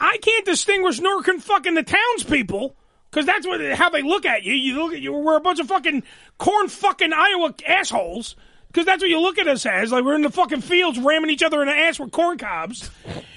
I 0.00 0.18
can't 0.18 0.44
distinguish 0.44 1.00
nor 1.00 1.22
can 1.22 1.40
fucking 1.40 1.74
the 1.74 1.82
townspeople 1.82 2.76
because 3.10 3.26
that's 3.26 3.46
what 3.46 3.60
how 3.72 3.90
they 3.90 4.02
look 4.02 4.26
at 4.26 4.42
you. 4.42 4.52
You 4.52 4.82
look 4.82 4.92
at 4.92 5.00
you. 5.00 5.12
We're 5.12 5.36
a 5.36 5.40
bunch 5.40 5.58
of 5.58 5.68
fucking 5.68 6.02
corn 6.38 6.68
fucking 6.68 7.12
Iowa 7.12 7.54
assholes 7.66 8.36
because 8.76 8.84
that's 8.84 9.02
what 9.02 9.08
you 9.08 9.18
look 9.18 9.38
at 9.38 9.48
us 9.48 9.64
as. 9.64 9.90
Like 9.90 10.04
we're 10.04 10.16
in 10.16 10.20
the 10.20 10.30
fucking 10.30 10.60
fields 10.60 10.98
ramming 10.98 11.30
each 11.30 11.42
other 11.42 11.62
in 11.62 11.68
the 11.68 11.74
ass 11.74 11.98
with 11.98 12.12
corn 12.12 12.36
cobs. 12.36 12.90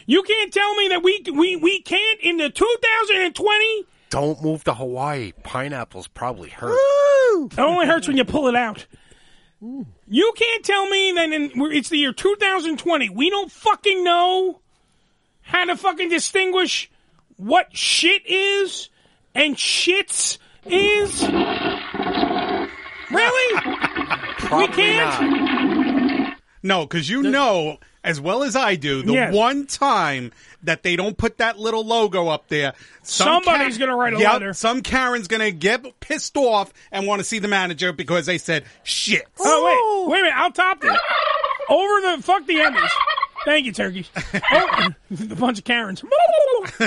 You 0.05 0.21
can't 0.21 0.51
tell 0.51 0.75
me 0.75 0.89
that 0.89 1.01
we 1.01 1.23
we 1.33 1.55
we 1.55 1.81
can't 1.81 2.19
in 2.19 2.35
the 2.35 2.49
2020. 2.49 3.85
Don't 4.09 4.43
move 4.43 4.65
to 4.65 4.73
Hawaii. 4.73 5.31
Pineapples 5.43 6.09
probably 6.09 6.49
hurt. 6.49 6.77
It 7.53 7.57
only 7.57 7.87
hurts 7.87 8.09
when 8.09 8.17
you 8.17 8.25
pull 8.25 8.49
it 8.49 8.55
out. 8.55 8.85
You 9.61 10.33
can't 10.35 10.65
tell 10.65 10.89
me 10.89 11.13
that 11.13 11.31
in, 11.31 11.51
it's 11.71 11.87
the 11.87 11.97
year 11.97 12.11
2020. 12.11 13.09
We 13.09 13.29
don't 13.29 13.49
fucking 13.49 14.03
know 14.03 14.59
how 15.41 15.63
to 15.63 15.77
fucking 15.77 16.09
distinguish 16.09 16.91
what 17.37 17.73
shit 17.77 18.25
is 18.25 18.89
and 19.33 19.55
shits 19.55 20.37
is. 20.65 21.23
Really? 23.09 24.15
we 24.51 24.67
can't. 24.67 26.35
No, 26.61 26.81
because 26.85 27.09
you 27.09 27.23
know 27.23 27.77
as 28.03 28.19
well 28.19 28.43
as 28.43 28.55
I 28.55 28.75
do 28.75 29.01
the 29.03 29.13
Yes. 29.13 29.33
one 29.33 29.65
time 29.67 30.31
that 30.63 30.83
they 30.83 30.95
don't 30.95 31.17
put 31.17 31.37
that 31.37 31.57
little 31.59 31.85
logo 31.85 32.27
up 32.27 32.47
there, 32.47 32.73
some 33.03 33.43
Somebody's 33.43 33.77
gonna 33.77 33.95
write 33.95 34.13
a 34.13 34.19
Yep, 34.19 34.33
letter. 34.33 34.53
Some 34.53 34.81
Karen's 34.81 35.27
gonna 35.27 35.51
get 35.51 35.99
pissed 35.99 36.35
off 36.37 36.73
and 36.91 37.05
want 37.07 37.19
to 37.19 37.23
see 37.23 37.39
the 37.39 37.47
manager 37.47 37.91
because 37.93 38.25
they 38.25 38.37
said 38.37 38.65
shit. 38.83 39.25
Oh 39.39 40.05
wait, 40.07 40.11
wait 40.11 40.19
a 40.19 40.23
minute! 40.23 40.37
I'll 40.37 40.51
top 40.51 40.81
this. 40.81 40.97
Over 41.69 42.01
the 42.17 42.23
fuck 42.23 42.45
the 42.45 42.55
Emmys. 42.55 42.89
Thank 43.45 43.65
you, 43.65 43.71
turkeys. 43.71 44.09
Oh, 44.51 44.89
a 45.31 45.35
bunch 45.35 45.59
of 45.59 45.63
Karens. 45.65 46.03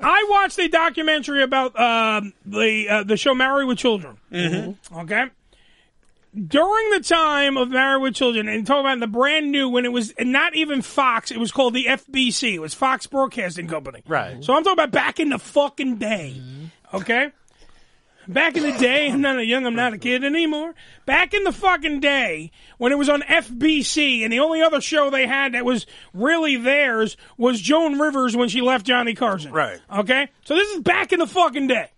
I 0.00 0.26
watched 0.30 0.58
a 0.58 0.68
documentary 0.68 1.42
about 1.42 1.78
um, 1.78 2.32
the 2.46 2.88
uh, 2.88 3.02
the 3.04 3.16
show 3.16 3.34
Married 3.34 3.66
with 3.66 3.78
Children. 3.78 4.16
Mm-hmm. 4.32 4.98
Okay. 5.00 5.24
During 6.34 6.90
the 6.90 7.00
time 7.00 7.58
of 7.58 7.68
Married 7.68 8.00
with 8.00 8.14
Children, 8.14 8.48
and 8.48 8.66
talking 8.66 8.86
about 8.86 9.00
the 9.00 9.06
brand 9.06 9.52
new 9.52 9.68
when 9.68 9.84
it 9.84 9.92
was 9.92 10.14
not 10.18 10.54
even 10.56 10.80
Fox, 10.80 11.30
it 11.30 11.38
was 11.38 11.52
called 11.52 11.74
the 11.74 11.84
FBC. 11.84 12.54
It 12.54 12.58
was 12.58 12.72
Fox 12.72 13.06
Broadcasting 13.06 13.66
Company. 13.68 14.02
Right. 14.06 14.42
So 14.42 14.54
I'm 14.54 14.64
talking 14.64 14.72
about 14.72 14.92
back 14.92 15.20
in 15.20 15.28
the 15.28 15.38
fucking 15.38 15.96
day. 15.96 16.36
Mm-hmm. 16.38 16.96
Okay. 16.96 17.32
Back 18.28 18.56
in 18.56 18.62
the 18.62 18.78
day, 18.78 19.10
I'm 19.10 19.20
not 19.20 19.38
a 19.38 19.44
young, 19.44 19.66
I'm 19.66 19.74
not 19.74 19.92
a 19.94 19.98
kid 19.98 20.24
anymore. 20.24 20.74
Back 21.06 21.34
in 21.34 21.42
the 21.42 21.52
fucking 21.52 22.00
day, 22.00 22.52
when 22.78 22.92
it 22.92 22.98
was 22.98 23.08
on 23.08 23.22
FBC, 23.22 24.22
and 24.22 24.32
the 24.32 24.38
only 24.38 24.62
other 24.62 24.80
show 24.80 25.10
they 25.10 25.26
had 25.26 25.54
that 25.54 25.64
was 25.64 25.86
really 26.14 26.56
theirs 26.56 27.16
was 27.36 27.60
Joan 27.60 27.98
Rivers 27.98 28.36
when 28.36 28.48
she 28.48 28.60
left 28.60 28.86
Johnny 28.86 29.14
Carson. 29.14 29.52
Right. 29.52 29.80
Okay? 29.92 30.28
So 30.44 30.54
this 30.54 30.68
is 30.70 30.80
back 30.80 31.12
in 31.12 31.18
the 31.18 31.26
fucking 31.26 31.66
day. 31.66 31.90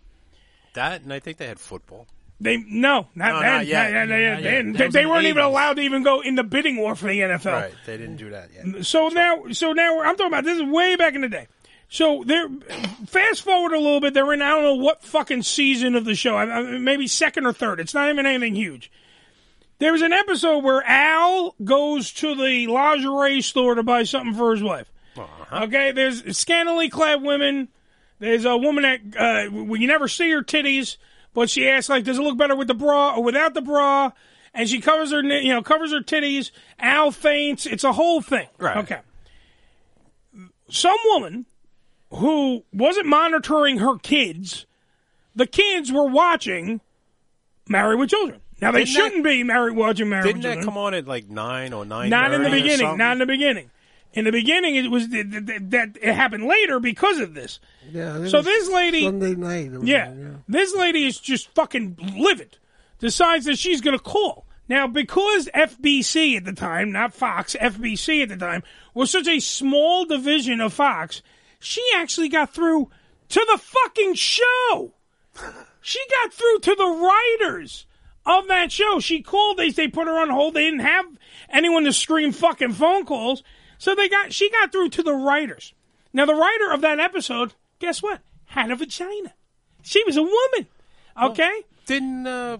That, 0.72 1.02
and 1.02 1.12
I 1.12 1.20
think 1.20 1.36
they 1.36 1.46
had 1.46 1.60
football. 1.60 2.06
They 2.40 2.56
no, 2.58 3.06
not 3.14 3.28
No, 3.28 3.40
then. 3.40 3.52
not 3.52 3.66
yet. 3.66 3.92
Not- 3.92 3.98
not- 3.98 4.08
Not 4.08 4.08
they- 4.08 4.22
yet. 4.22 4.42
they- 4.42 4.50
they, 4.50 4.84
was 4.86 4.92
they 4.92 5.00
in 5.00 5.06
the 5.06 5.10
weren't 5.10 5.26
even 5.26 5.42
allowed 5.42 5.74
to 5.76 5.82
even 5.82 6.02
go 6.02 6.20
in 6.20 6.34
the 6.34 6.42
bidding 6.44 6.76
war 6.76 6.94
for 6.96 7.06
the 7.06 7.20
NFL. 7.20 7.52
Right. 7.52 7.74
They 7.86 7.96
didn't 7.96 8.16
do 8.16 8.30
that 8.30 8.48
yet. 8.54 8.84
So 8.84 9.08
now, 9.08 9.44
so 9.52 9.72
now 9.72 10.00
I'm 10.00 10.16
talking 10.16 10.26
about 10.32 10.44
this 10.44 10.56
is 10.58 10.64
way 10.64 10.96
back 10.96 11.14
in 11.14 11.20
the 11.20 11.28
day. 11.28 11.46
So 11.88 12.24
they're 12.26 12.48
fast 13.06 13.42
forward 13.42 13.72
a 13.72 13.78
little 13.78 14.00
bit. 14.00 14.14
They're 14.14 14.32
in 14.32 14.42
I 14.42 14.50
don't 14.50 14.62
know 14.64 14.74
what 14.74 15.04
fucking 15.04 15.42
season 15.42 15.94
of 15.94 16.04
the 16.04 16.14
show. 16.16 16.34
I- 16.36 16.58
I- 16.58 16.78
Maybe 16.78 17.06
second 17.06 17.46
or 17.46 17.52
third. 17.52 17.78
It's 17.78 17.94
not 17.94 18.10
even 18.10 18.26
anything 18.26 18.56
huge. 18.56 18.90
There 19.78 19.92
was 19.92 20.02
an 20.02 20.12
episode 20.12 20.64
where 20.64 20.82
Al 20.86 21.54
goes 21.62 22.12
to 22.14 22.34
the 22.34 22.66
lingerie 22.68 23.42
store 23.42 23.74
to 23.76 23.82
buy 23.82 24.02
something 24.04 24.34
for 24.34 24.52
his 24.52 24.62
wife. 24.62 24.90
Okay, 25.52 25.92
there's 25.92 26.36
scantily 26.36 26.88
clad 26.88 27.22
women. 27.22 27.68
There's 28.18 28.44
a 28.44 28.56
woman 28.56 28.82
that 28.82 29.46
uh, 29.48 29.50
we 29.52 29.80
you 29.80 29.86
never 29.86 30.08
see 30.08 30.30
her 30.30 30.42
titties, 30.42 30.96
but 31.34 31.50
she 31.50 31.68
asks 31.68 31.88
like, 31.90 32.04
"Does 32.04 32.18
it 32.18 32.22
look 32.22 32.38
better 32.38 32.56
with 32.56 32.68
the 32.68 32.74
bra 32.74 33.14
or 33.16 33.22
without 33.22 33.52
the 33.54 33.60
bra?" 33.62 34.12
And 34.54 34.68
she 34.68 34.80
covers 34.80 35.10
her, 35.10 35.20
you 35.22 35.52
know, 35.52 35.62
covers 35.62 35.90
her 35.92 36.00
titties. 36.00 36.50
Al 36.78 37.10
faints. 37.10 37.66
It's 37.66 37.82
a 37.84 37.92
whole 37.92 38.22
thing. 38.22 38.46
Right. 38.58 38.76
Okay. 38.76 39.00
Some 40.70 40.96
woman 41.06 41.46
who 42.10 42.64
wasn't 42.72 43.06
monitoring 43.06 43.78
her 43.78 43.98
kids, 43.98 44.66
the 45.34 45.46
kids 45.46 45.92
were 45.92 46.06
watching 46.06 46.80
Married 47.68 47.98
with 47.98 48.10
Children. 48.10 48.40
Now 48.60 48.70
they 48.70 48.84
Didn't 48.84 48.94
shouldn't 48.94 49.24
be 49.24 49.42
married 49.42 49.76
watching 49.76 50.08
Married 50.08 50.26
with 50.26 50.34
Children. 50.36 50.42
Didn't 50.42 50.42
with 50.42 50.42
that 50.42 50.48
Children. 50.64 50.66
come 50.66 50.78
on 50.78 50.94
at 50.94 51.06
like 51.08 51.28
nine 51.28 51.72
or 51.72 51.84
nine? 51.84 52.08
Not 52.10 52.32
in 52.32 52.42
the 52.42 52.50
beginning. 52.50 52.96
Not 52.96 53.12
in 53.12 53.18
the 53.18 53.26
beginning. 53.26 53.70
In 54.14 54.24
the 54.24 54.32
beginning, 54.32 54.76
it 54.76 54.90
was 54.90 55.08
th- 55.08 55.30
th- 55.30 55.46
th- 55.46 55.60
that 55.70 55.98
it 56.00 56.14
happened 56.14 56.44
later 56.44 56.78
because 56.80 57.18
of 57.18 57.34
this. 57.34 57.58
Yeah. 57.90 58.26
So 58.26 58.42
this 58.42 58.70
lady, 58.70 59.04
Sunday 59.04 59.34
night. 59.34 59.72
was 59.72 59.84
yeah, 59.84 60.14
this 60.48 60.74
lady 60.74 61.04
is 61.04 61.18
just 61.18 61.48
fucking 61.54 62.14
livid. 62.16 62.58
Decides 63.00 63.44
that 63.46 63.58
she's 63.58 63.80
going 63.80 63.98
to 63.98 64.02
call 64.02 64.46
now 64.68 64.86
because 64.86 65.48
FBC 65.54 66.36
at 66.36 66.44
the 66.44 66.52
time, 66.52 66.92
not 66.92 67.12
Fox, 67.12 67.56
FBC 67.60 68.22
at 68.22 68.28
the 68.28 68.36
time 68.36 68.62
was 68.94 69.10
such 69.10 69.26
a 69.28 69.40
small 69.40 70.06
division 70.06 70.60
of 70.60 70.72
Fox. 70.72 71.20
She 71.58 71.82
actually 71.96 72.28
got 72.28 72.54
through 72.54 72.90
to 73.30 73.46
the 73.50 73.58
fucking 73.58 74.14
show. 74.14 74.94
She 75.86 76.00
got 76.22 76.32
through 76.32 76.60
to 76.60 76.74
the 76.74 76.86
writers 77.42 77.84
of 78.24 78.48
that 78.48 78.72
show. 78.72 79.00
She 79.00 79.20
called. 79.20 79.58
They 79.58 79.68
they 79.68 79.86
put 79.86 80.06
her 80.06 80.18
on 80.18 80.30
hold. 80.30 80.54
They 80.54 80.64
didn't 80.64 80.80
have 80.80 81.04
anyone 81.50 81.84
to 81.84 81.92
screen 81.92 82.32
fucking 82.32 82.72
phone 82.72 83.04
calls, 83.04 83.42
so 83.78 83.94
they 83.94 84.08
got 84.08 84.32
she 84.32 84.50
got 84.50 84.72
through 84.72 84.90
to 84.90 85.02
the 85.02 85.12
writers. 85.14 85.72
Now 86.12 86.26
the 86.26 86.34
writer 86.34 86.72
of 86.72 86.80
that 86.82 87.00
episode, 87.00 87.54
guess 87.78 88.02
what? 88.02 88.20
Had 88.46 88.70
a 88.70 88.76
vagina. 88.76 89.34
She 89.82 90.02
was 90.04 90.16
a 90.16 90.22
woman. 90.22 90.68
Okay. 91.20 91.62
Didn't 91.86 92.26
uh, 92.26 92.58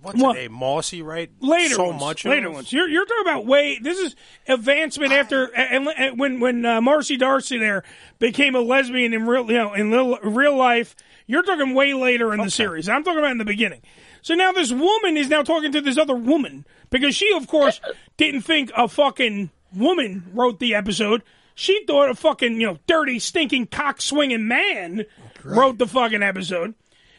what's 0.00 0.20
What? 0.20 0.36
her 0.36 0.42
name? 0.42 0.52
Mossy, 0.52 1.02
right? 1.02 1.30
Later 1.40 1.74
so 1.74 1.88
ones, 1.88 2.00
much. 2.00 2.24
later 2.24 2.48
of- 2.48 2.54
ones. 2.54 2.72
You're 2.72 2.88
you're 2.88 3.04
talking 3.06 3.22
about 3.24 3.46
way. 3.46 3.78
This 3.80 3.98
is 3.98 4.16
advancement 4.48 5.12
after 5.12 5.44
and, 5.54 5.88
and 5.88 6.18
when 6.18 6.40
when 6.40 6.64
uh, 6.64 6.80
Marcy 6.80 7.16
Darcy 7.16 7.58
there 7.58 7.82
became 8.18 8.54
a 8.54 8.60
lesbian 8.60 9.12
in 9.14 9.26
real 9.26 9.46
you 9.50 9.58
know 9.58 9.74
in 9.74 9.90
real, 9.90 10.18
real 10.22 10.56
life. 10.56 10.94
You're 11.26 11.42
talking 11.42 11.74
way 11.74 11.94
later 11.94 12.32
in 12.34 12.40
the 12.40 12.50
series. 12.50 12.88
I'm 12.88 13.04
talking 13.04 13.18
about 13.20 13.30
in 13.32 13.38
the 13.38 13.44
beginning. 13.44 13.80
So 14.22 14.34
now 14.34 14.52
this 14.52 14.72
woman 14.72 15.16
is 15.16 15.28
now 15.28 15.42
talking 15.42 15.72
to 15.72 15.80
this 15.80 15.96
other 15.98 16.14
woman 16.14 16.64
because 16.90 17.14
she, 17.14 17.32
of 17.34 17.46
course, 17.46 17.80
didn't 18.16 18.42
think 18.42 18.70
a 18.76 18.86
fucking 18.88 19.50
woman 19.74 20.30
wrote 20.32 20.58
the 20.58 20.74
episode. 20.74 21.22
She 21.54 21.84
thought 21.86 22.10
a 22.10 22.14
fucking 22.14 22.60
you 22.60 22.66
know 22.66 22.78
dirty, 22.86 23.18
stinking, 23.18 23.66
cock 23.66 24.00
swinging 24.00 24.48
man 24.48 25.04
wrote 25.44 25.78
the 25.78 25.86
fucking 25.86 26.22
episode. 26.22 26.74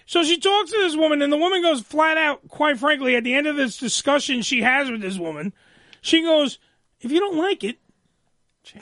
So 0.05 0.23
she 0.23 0.37
talks 0.37 0.71
to 0.71 0.77
this 0.79 0.95
woman, 0.97 1.21
and 1.21 1.31
the 1.31 1.37
woman 1.37 1.61
goes 1.61 1.81
flat 1.81 2.17
out, 2.17 2.47
quite 2.49 2.77
frankly, 2.77 3.15
at 3.15 3.23
the 3.23 3.33
end 3.33 3.47
of 3.47 3.55
this 3.55 3.77
discussion 3.77 4.41
she 4.41 4.61
has 4.61 4.91
with 4.91 5.01
this 5.01 5.17
woman, 5.17 5.53
she 6.01 6.21
goes, 6.23 6.59
If 6.99 7.11
you 7.11 7.19
don't 7.21 7.37
like 7.37 7.63
it, 7.63 7.77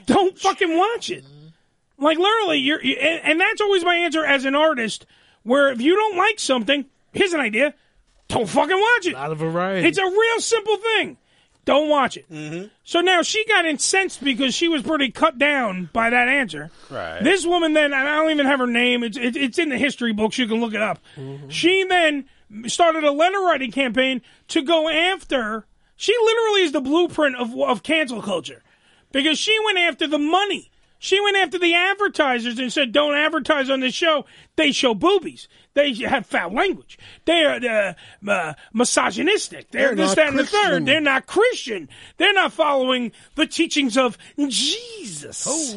don't 0.06 0.38
fucking 0.38 0.76
watch 0.76 1.10
it. 1.10 1.24
Like, 1.98 2.18
literally, 2.18 2.58
you're, 2.58 2.84
you- 2.84 2.96
and, 2.96 3.22
and 3.24 3.40
that's 3.42 3.62
always 3.62 3.84
my 3.86 3.96
answer 3.98 4.26
as 4.26 4.46
an 4.46 4.56
artist, 4.56 5.06
where 5.44 5.72
if 5.72 5.80
you 5.82 5.96
don't 5.96 6.18
like 6.18 6.40
something, 6.40 6.86
here's 7.14 7.34
an 7.34 7.40
idea, 7.42 7.76
don't 8.28 8.50
fucking 8.50 8.80
watch 8.80 9.06
it. 9.08 9.14
A 9.14 9.18
lot 9.18 9.32
of 9.32 9.38
variety. 9.38 9.88
It's 9.88 9.98
a 10.00 10.06
real 10.06 10.40
simple 10.40 10.78
thing. 10.78 11.18
Don't 11.64 11.90
watch 11.90 12.18
it. 12.18 12.30
Mm-hmm. 12.32 12.68
So 12.84 13.02
now 13.02 13.22
she 13.22 13.46
got 13.46 13.66
incensed 13.66 14.24
because 14.24 14.54
she 14.56 14.68
was 14.68 14.82
pretty 14.82 15.12
cut 15.12 15.38
down 15.38 15.90
by 15.94 16.10
that 16.10 16.28
answer. 16.28 16.72
Right. 16.90 17.24
This 17.24 17.46
woman 17.46 17.74
then, 17.74 17.94
and 17.94 18.10
I 18.10 18.16
don't 18.16 18.32
even 18.32 18.48
have 18.48 18.60
her 18.60 18.68
name. 18.68 19.04
It's 19.04 19.18
it, 19.18 19.36
it's 19.36 19.60
in 19.60 19.70
the 19.70 19.78
history 19.78 20.12
books. 20.12 20.38
You 20.38 20.48
can 20.48 20.60
look 20.60 20.74
it 20.74 20.82
up. 20.82 21.00
Mm-hmm. 21.16 21.50
She 21.50 21.84
then 21.84 22.26
started 22.68 23.04
a 23.04 23.12
letter 23.12 23.40
writing 23.40 23.72
campaign 23.72 24.22
to 24.50 24.64
go 24.64 24.90
after. 24.90 25.66
She 25.96 26.16
literally 26.24 26.62
is 26.64 26.72
the 26.72 26.82
blueprint 26.82 27.36
of 27.36 27.56
of 27.60 27.84
cancel 27.84 28.24
culture 28.24 28.64
because 29.12 29.38
she 29.38 29.56
went 29.66 29.78
after 29.78 30.08
the 30.08 30.20
money. 30.20 30.72
She 30.98 31.20
went 31.20 31.38
after 31.38 31.58
the 31.58 31.74
advertisers 31.76 32.58
and 32.58 32.74
said, 32.74 32.92
"Don't 32.92 33.16
advertise 33.16 33.70
on 33.70 33.82
this 33.82 33.94
show. 33.94 34.26
They 34.56 34.72
show 34.72 34.96
boobies. 34.96 35.48
They 35.74 35.94
have 35.94 36.26
foul 36.26 36.54
language. 36.54 37.00
They 37.26 37.44
are 37.46 37.96
uh, 38.28 38.30
uh, 38.30 38.54
misogynistic. 38.74 39.72
They're, 39.72 39.96
They're 39.96 39.96
this, 39.96 40.08
not 40.10 40.16
that, 40.18 40.28
and 40.30 40.40
the 40.40 40.44
Christian." 40.44 40.70
third. 40.72 40.86
They're 40.86 41.02
not 41.02 41.28
Christian. 41.28 41.90
They're 42.18 42.34
not 42.34 42.52
following 42.52 43.14
the 43.36 43.48
teachings 43.48 43.98
of 43.98 44.18
Jesus." 44.38 45.76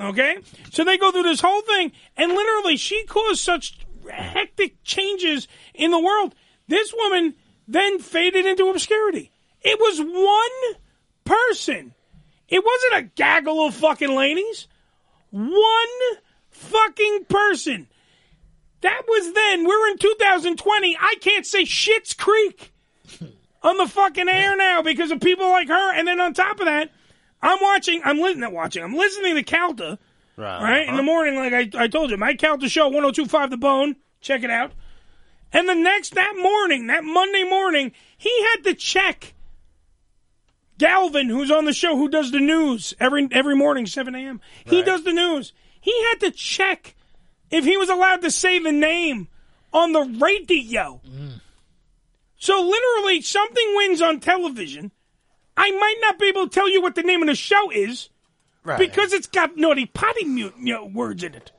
Okay, 0.00 0.36
so 0.70 0.84
they 0.84 0.98
go 0.98 1.10
through 1.12 1.22
this 1.22 1.40
whole 1.40 1.62
thing, 1.62 1.92
and 2.16 2.32
literally, 2.32 2.76
she 2.76 3.04
caused 3.04 3.40
such 3.40 3.78
hectic 4.10 4.82
changes 4.84 5.48
in 5.74 5.90
the 5.90 6.00
world. 6.00 6.34
This 6.68 6.92
woman 6.92 7.34
then 7.68 8.00
faded 8.00 8.44
into 8.44 8.68
obscurity. 8.68 9.30
It 9.62 9.78
was 9.78 10.00
one 10.00 10.80
person. 11.24 11.94
It 12.48 12.62
wasn't 12.64 13.06
a 13.06 13.10
gaggle 13.14 13.66
of 13.66 13.74
fucking 13.74 14.14
ladies. 14.14 14.68
One 15.30 15.56
fucking 16.50 17.26
person. 17.28 17.88
That 18.82 19.02
was 19.08 19.32
then. 19.32 19.64
We're 19.64 19.88
in 19.88 19.98
2020. 19.98 20.96
I 21.00 21.14
can't 21.20 21.46
say 21.46 21.64
Shit's 21.64 22.14
Creek 22.14 22.72
on 23.62 23.78
the 23.78 23.86
fucking 23.88 24.28
air 24.28 24.56
now 24.56 24.82
because 24.82 25.10
of 25.10 25.20
people 25.20 25.48
like 25.48 25.68
her. 25.68 25.94
And 25.94 26.06
then 26.06 26.20
on 26.20 26.34
top 26.34 26.60
of 26.60 26.66
that, 26.66 26.90
I'm 27.40 27.58
watching. 27.60 28.02
I'm 28.04 28.18
listening. 28.18 28.40
Not 28.40 28.52
watching. 28.52 28.82
I'm 28.82 28.94
listening 28.94 29.36
to 29.36 29.42
Calta. 29.42 29.98
Right. 30.36 30.62
Right 30.62 30.88
in 30.88 30.94
the 30.94 30.94
uh-huh. 30.94 31.02
morning, 31.02 31.36
like 31.36 31.52
I, 31.52 31.84
I 31.84 31.88
told 31.88 32.10
you, 32.10 32.16
my 32.16 32.34
Calta 32.34 32.68
show 32.68 32.90
102.5 32.90 33.50
The 33.50 33.56
Bone. 33.56 33.96
Check 34.20 34.42
it 34.42 34.50
out. 34.50 34.72
And 35.52 35.68
the 35.68 35.74
next 35.74 36.14
that 36.14 36.34
morning, 36.36 36.86
that 36.86 37.04
Monday 37.04 37.44
morning, 37.44 37.92
he 38.16 38.46
had 38.50 38.64
to 38.64 38.74
check 38.74 39.34
Galvin, 40.78 41.28
who's 41.28 41.50
on 41.50 41.66
the 41.66 41.72
show, 41.74 41.96
who 41.96 42.08
does 42.08 42.30
the 42.32 42.40
news 42.40 42.94
every 42.98 43.28
every 43.30 43.54
morning, 43.54 43.86
7 43.86 44.14
a.m. 44.14 44.40
He 44.64 44.82
does 44.82 45.04
the 45.04 45.12
news. 45.12 45.52
He 45.80 45.92
had 46.04 46.20
to 46.20 46.30
check 46.30 46.96
if 47.52 47.64
he 47.64 47.76
was 47.76 47.88
allowed 47.88 48.22
to 48.22 48.30
say 48.30 48.58
the 48.58 48.72
name 48.72 49.28
on 49.72 49.92
the 49.92 50.00
radio. 50.20 51.00
So 52.38 52.60
literally, 52.60 53.20
something 53.22 53.72
wins 53.76 54.02
on 54.02 54.18
television. 54.18 54.90
I 55.56 55.70
might 55.70 55.96
not 56.00 56.18
be 56.18 56.26
able 56.26 56.48
to 56.48 56.50
tell 56.52 56.68
you 56.68 56.82
what 56.82 56.94
the 56.96 57.02
name 57.02 57.22
of 57.22 57.28
the 57.28 57.34
show 57.36 57.70
is 57.70 58.08
Right. 58.64 58.78
because 58.78 59.12
it's 59.12 59.26
got 59.26 59.56
naughty 59.56 59.86
potty 59.86 60.24
mute 60.24 60.54
you 60.58 60.72
know, 60.74 60.84
words 60.86 61.22
in 61.24 61.34
it. 61.34 61.50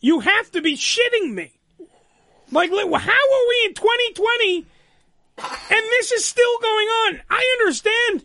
You 0.00 0.20
have 0.20 0.50
to 0.52 0.60
be 0.62 0.76
shitting 0.76 1.32
me. 1.34 1.52
Like, 2.52 2.70
how 2.70 2.76
are 2.76 3.48
we 3.48 3.62
in 3.66 3.74
2020 3.74 4.66
and 5.38 5.46
this 5.90 6.12
is 6.12 6.24
still 6.24 6.58
going 6.60 6.86
on? 6.86 7.20
I 7.30 7.56
understand 7.60 8.24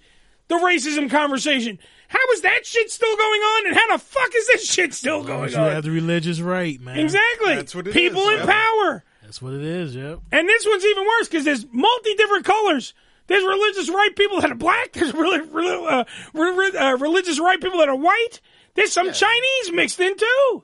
the 0.50 0.56
racism 0.56 1.10
conversation. 1.10 1.80
How 2.10 2.20
is 2.34 2.42
that 2.42 2.66
shit 2.66 2.90
still 2.92 3.16
going 3.16 3.42
on? 3.42 3.68
And 3.68 3.76
how 3.76 3.96
the 3.96 4.04
fuck 4.04 4.32
is 4.36 4.48
this 4.48 4.66
shit 4.70 4.94
still 4.96 5.24
going 5.24 5.52
you 5.52 5.58
on? 5.58 5.72
have 5.72 5.84
the 5.84 5.92
religious 5.92 6.42
right, 6.42 6.80
man. 6.82 6.98
Exactly. 7.00 7.56
That's 7.56 7.76
what 7.76 7.88
it 7.88 7.94
People 7.94 8.24
is, 8.30 8.42
in 8.42 8.48
yeah. 8.48 8.54
power. 8.54 9.04
That's 9.22 9.42
what 9.42 9.54
it 9.54 9.62
is. 9.62 9.96
Yep. 9.96 10.20
And 10.32 10.50
this 10.50 10.66
one's 10.66 10.84
even 10.86 11.06
worse 11.06 11.28
because 11.30 11.46
there's 11.46 11.66
multi 11.72 12.16
different 12.16 12.46
colors. 12.46 12.96
There's 13.28 13.44
religious 13.44 13.90
right 13.90 14.16
people 14.16 14.42
that 14.42 14.52
are 14.52 14.56
black. 14.56 14.92
There's 14.94 15.14
really, 15.14 15.46
reli- 15.46 15.92
uh, 15.92 16.04
re- 16.34 16.52
re- 16.72 16.78
uh, 16.78 16.98
religious 16.98 17.40
right 17.40 17.62
people 17.62 17.78
that 17.78 17.88
are 17.90 17.96
white. 17.96 18.42
There's 18.74 18.92
some 18.92 19.14
Chinese 19.14 19.72
mixed 19.72 20.00
in 20.00 20.18
too. 20.18 20.64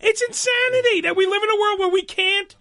It's 0.00 0.22
insanity 0.22 1.00
that 1.00 1.16
we 1.16 1.26
live 1.26 1.42
in 1.42 1.50
a 1.50 1.60
world 1.60 1.78
where 1.80 1.88
we 1.88 2.02
can't 2.02 2.54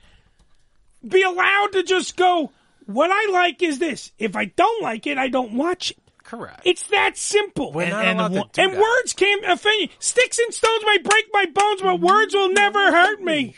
be 1.07 1.21
allowed 1.21 1.73
to 1.73 1.83
just 1.83 2.17
go. 2.17 2.51
What 2.87 3.11
I 3.11 3.31
like 3.31 3.61
is 3.61 3.77
this. 3.77 4.11
If 4.17 4.35
I 4.35 4.45
don't 4.45 4.81
like 4.81 5.05
it, 5.05 5.19
I 5.19 5.27
don't 5.27 5.53
watch 5.53 5.91
it. 5.91 5.97
Correct. 6.37 6.61
It's 6.65 6.87
that 6.87 7.15
simple. 7.15 7.71
We're 7.71 7.89
not 7.89 8.05
and 8.05 8.19
allowed 8.19 8.33
to 8.33 8.49
do 8.53 8.61
and 8.63 8.73
that. 8.73 8.81
words 8.81 9.13
can't 9.13 9.45
offend 9.45 9.81
you. 9.81 9.87
Sticks 9.99 10.39
and 10.39 10.51
stones 10.53 10.83
may 10.85 10.97
break 10.97 11.25
my 11.31 11.45
bones, 11.45 11.81
but 11.81 11.99
words 11.99 12.33
will 12.33 12.49
never 12.51 12.79
hurt 12.91 13.21
me. 13.21 13.55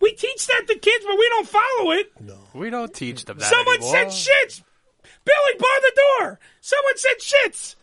We 0.00 0.12
teach 0.14 0.46
that 0.48 0.64
to 0.66 0.74
kids, 0.78 1.04
but 1.06 1.16
we 1.16 1.28
don't 1.28 1.48
follow 1.48 1.92
it. 1.92 2.12
No, 2.20 2.36
We 2.54 2.70
don't 2.70 2.92
teach 2.92 3.24
them 3.24 3.38
that 3.38 3.46
Someone 3.48 3.76
anymore. 3.76 4.10
said 4.10 4.28
shits. 4.28 4.62
Billy, 5.24 5.58
bar 5.58 5.68
the 5.80 6.00
door. 6.18 6.40
Someone 6.60 6.96
said 6.96 7.18
shits. 7.20 7.76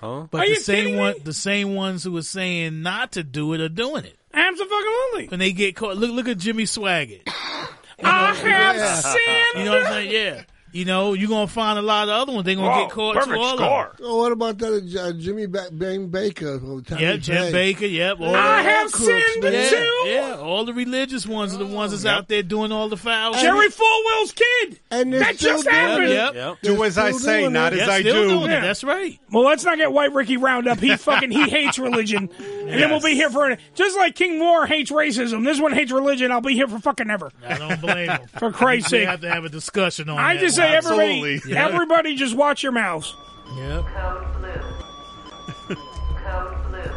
Huh? 0.00 0.26
But 0.30 0.42
Are 0.42 0.44
the 0.44 0.50
you 0.50 0.60
same 0.60 0.76
kidding 0.84 0.96
one, 0.98 1.14
the 1.24 1.34
same 1.34 1.74
ones 1.74 2.04
who 2.04 2.12
were 2.12 2.22
saying 2.22 2.82
not 2.82 3.12
to 3.12 3.24
do 3.24 3.52
it 3.52 3.60
are 3.60 3.68
doing 3.68 4.04
it. 4.04 4.16
I'm 4.32 4.56
so 4.56 4.64
fucking 4.64 4.76
Absolutely. 4.76 5.28
When 5.28 5.40
they 5.40 5.52
get 5.52 5.74
caught, 5.76 5.96
look 5.96 6.12
look 6.12 6.28
at 6.28 6.38
Jimmy 6.38 6.64
Swaggart. 6.64 7.22
I 7.26 8.32
have 8.34 8.46
Yeah. 8.76 8.94
sinned. 8.94 9.18
You 9.56 9.64
know 9.64 9.72
what 9.72 9.86
I'm 9.86 9.92
saying? 9.92 10.10
Yeah. 10.10 10.42
You 10.72 10.86
know, 10.86 11.12
you're 11.12 11.28
gonna 11.28 11.46
find 11.48 11.78
a 11.78 11.82
lot 11.82 12.08
of 12.08 12.14
other 12.14 12.32
ones. 12.32 12.46
They're 12.46 12.54
gonna 12.54 12.68
Whoa, 12.70 12.82
get 12.86 12.90
caught 12.90 13.14
perfect 13.16 13.34
too. 13.34 13.40
All 13.40 13.56
score. 13.56 13.86
Of 13.88 13.96
them. 13.98 14.06
Oh, 14.08 14.16
what 14.18 14.32
about 14.32 14.56
that 14.58 14.96
uh, 15.04 15.12
Jimmy 15.20 15.46
ba- 15.46 15.68
Bang 15.70 16.08
Baker? 16.08 16.58
from 16.58 16.82
Tommy 16.82 17.18
Jim 17.18 17.52
Bakker. 17.52 17.90
Yep. 17.92 18.20
All 18.20 18.34
I 18.34 18.62
the- 18.62 18.68
have 18.70 18.90
sinned 18.90 19.42
yeah, 19.42 19.68
too. 19.68 20.02
Yeah, 20.06 20.36
all 20.40 20.64
the 20.64 20.72
religious 20.72 21.26
ones 21.26 21.54
are 21.54 21.58
the 21.58 21.66
ones 21.66 21.92
that's 21.92 22.06
out 22.06 22.28
there 22.28 22.42
doing 22.42 22.72
all 22.72 22.88
the 22.88 22.96
fouls. 22.96 23.40
Jerry 23.40 23.68
Falwell's 23.68 24.32
kid. 24.32 24.80
And 24.90 25.12
that 25.12 25.36
just 25.36 25.68
happened. 25.68 26.08
Yep, 26.08 26.34
yep. 26.34 26.56
Do 26.62 26.82
as 26.84 26.96
I 26.96 27.12
say, 27.12 27.48
not 27.48 27.74
as 27.74 27.88
I 27.88 28.00
do. 28.02 28.40
Yeah. 28.48 28.60
That's 28.60 28.82
right. 28.82 29.18
Well, 29.30 29.44
let's 29.44 29.64
not 29.64 29.76
get 29.76 29.92
White 29.92 30.14
Ricky 30.14 30.38
round 30.38 30.68
up. 30.68 30.78
He 30.80 30.96
fucking 30.96 31.30
he 31.30 31.50
hates 31.50 31.78
religion, 31.78 32.30
and 32.38 32.68
then 32.80 32.88
we'll 32.90 33.00
be 33.00 33.14
here 33.14 33.28
for 33.30 33.56
just 33.74 33.98
like 33.98 34.14
King 34.14 34.38
Noire 34.38 34.66
hates 34.66 34.90
racism. 34.90 35.44
This 35.44 35.60
one 35.60 35.72
hates 35.72 35.92
religion. 35.92 36.32
I'll 36.32 36.40
be 36.40 36.54
here 36.54 36.68
for 36.68 36.78
fucking 36.78 37.10
ever. 37.10 37.30
I 37.46 37.58
don't 37.58 37.80
blame 37.80 38.08
him. 38.08 38.20
For 38.38 38.50
Christ's 38.50 38.90
sake, 38.90 39.00
we 39.00 39.06
have 39.06 39.20
to 39.20 39.28
have 39.30 39.44
a 39.44 39.48
discussion 39.48 40.08
on 40.08 40.18
I 40.18 40.34
that 40.34 40.40
just 40.40 40.58
one. 40.58 40.61
Say 40.62 40.76
everybody, 40.76 41.12
Absolutely. 41.34 41.40
Yeah. 41.54 41.66
everybody, 41.68 42.14
just 42.16 42.34
watch 42.36 42.62
your 42.62 42.72
mouths. 42.72 43.14
Yep. 43.56 43.84
Code 43.86 44.26
blue. 44.38 45.76
Code 45.76 46.56
blue. 46.70 46.92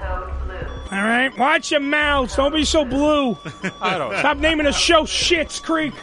Code 0.00 0.32
blue. 0.46 0.96
All 0.96 1.02
right, 1.04 1.36
watch 1.38 1.70
your 1.70 1.80
mouths. 1.80 2.36
Don't 2.36 2.52
be 2.52 2.64
so 2.64 2.84
blue. 2.84 3.36
I 3.80 3.98
don't. 3.98 4.16
Stop 4.18 4.38
naming 4.38 4.64
the 4.66 4.72
show 4.72 5.02
Shits 5.04 5.62
Creek. 5.62 5.94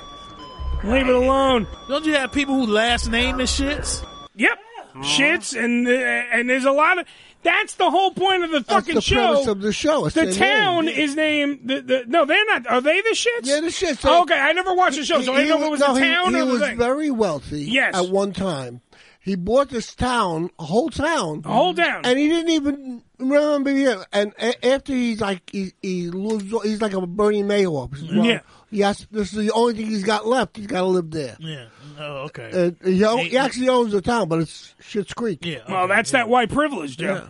Leave 0.83 1.07
it 1.07 1.15
alone. 1.15 1.67
Don't 1.87 2.05
you 2.05 2.13
have 2.13 2.31
people 2.31 2.53
who 2.55 2.67
last 2.71 3.09
name 3.09 3.39
is 3.39 3.49
shits? 3.49 4.05
Yep, 4.35 4.59
shits, 4.97 5.57
and 5.59 5.87
uh, 5.87 5.91
and 5.91 6.49
there's 6.49 6.65
a 6.65 6.71
lot 6.71 6.99
of. 6.99 7.07
That's 7.45 7.75
the 7.75 7.89
whole 7.89 8.11
point 8.11 8.43
of 8.43 8.51
the 8.51 8.59
That's 8.59 8.69
fucking 8.73 8.95
the 8.95 9.01
show. 9.01 9.15
premise 9.15 9.47
of 9.47 9.61
the 9.61 9.71
show. 9.71 10.05
It's 10.07 10.15
The 10.15 10.33
town 10.33 10.85
name. 10.85 10.99
is 10.99 11.15
named. 11.15 11.59
The, 11.63 11.79
the, 11.81 12.03
no, 12.07 12.25
they're 12.25 12.43
not. 12.45 12.67
Are 12.67 12.81
they 12.81 12.99
the 13.01 13.09
shits? 13.15 13.43
Yeah, 13.45 13.61
the 13.61 13.67
shits. 13.67 13.99
Oh, 14.03 14.23
okay, 14.23 14.37
I 14.37 14.51
never 14.51 14.73
watched 14.73 14.97
the 14.97 15.05
show, 15.05 15.21
so 15.21 15.33
I 15.33 15.37
He- 15.41 15.47
didn't 15.47 15.61
know 15.61 15.65
if 15.65 15.67
it 15.67 15.71
was 15.71 15.79
no, 15.79 15.93
the 15.93 15.99
town 16.01 16.33
he, 16.33 16.39
the 16.41 16.45
was 16.47 16.61
thing. 16.61 16.77
very 16.77 17.11
wealthy. 17.11 17.61
Yes. 17.61 17.95
At 17.95 18.09
one 18.09 18.33
time, 18.33 18.81
he 19.21 19.35
bought 19.35 19.69
this 19.69 19.95
town, 19.95 20.49
a 20.59 20.63
whole 20.65 20.89
town, 20.89 21.43
a 21.45 21.53
whole 21.53 21.73
town, 21.73 22.01
and 22.03 22.19
he 22.19 22.27
didn't 22.27 22.49
even 22.49 23.03
remember 23.19 23.69
it. 23.71 23.97
And 24.11 24.33
a- 24.39 24.65
after 24.65 24.93
he's 24.93 25.21
like 25.21 25.49
he, 25.51 25.71
he 25.81 26.09
loses, 26.09 26.51
he's 26.63 26.81
like 26.81 26.93
a 26.93 27.05
Bernie 27.07 27.43
Madoff. 27.43 27.91
Well, 28.15 28.25
Yeah. 28.25 28.39
Yes, 28.71 29.05
this 29.11 29.31
is 29.31 29.37
the 29.45 29.51
only 29.51 29.73
thing 29.75 29.85
he's 29.87 30.03
got 30.03 30.25
left. 30.27 30.57
He's 30.57 30.67
got 30.67 30.81
to 30.81 30.85
live 30.87 31.11
there. 31.11 31.37
Yeah. 31.39 31.65
Oh, 31.99 32.23
okay. 32.25 32.49
And 32.51 32.77
he, 32.83 33.03
o- 33.05 33.17
he 33.17 33.37
actually 33.37 33.69
owns 33.69 33.91
the 33.93 34.01
town, 34.01 34.27
but 34.27 34.39
it's 34.41 34.73
Shit's 34.81 35.13
Creek. 35.13 35.45
Yeah. 35.45 35.59
well, 35.69 35.87
that's 35.87 36.11
that 36.11 36.27
white 36.27 36.49
privilege, 36.49 36.97
Joe. 36.97 37.29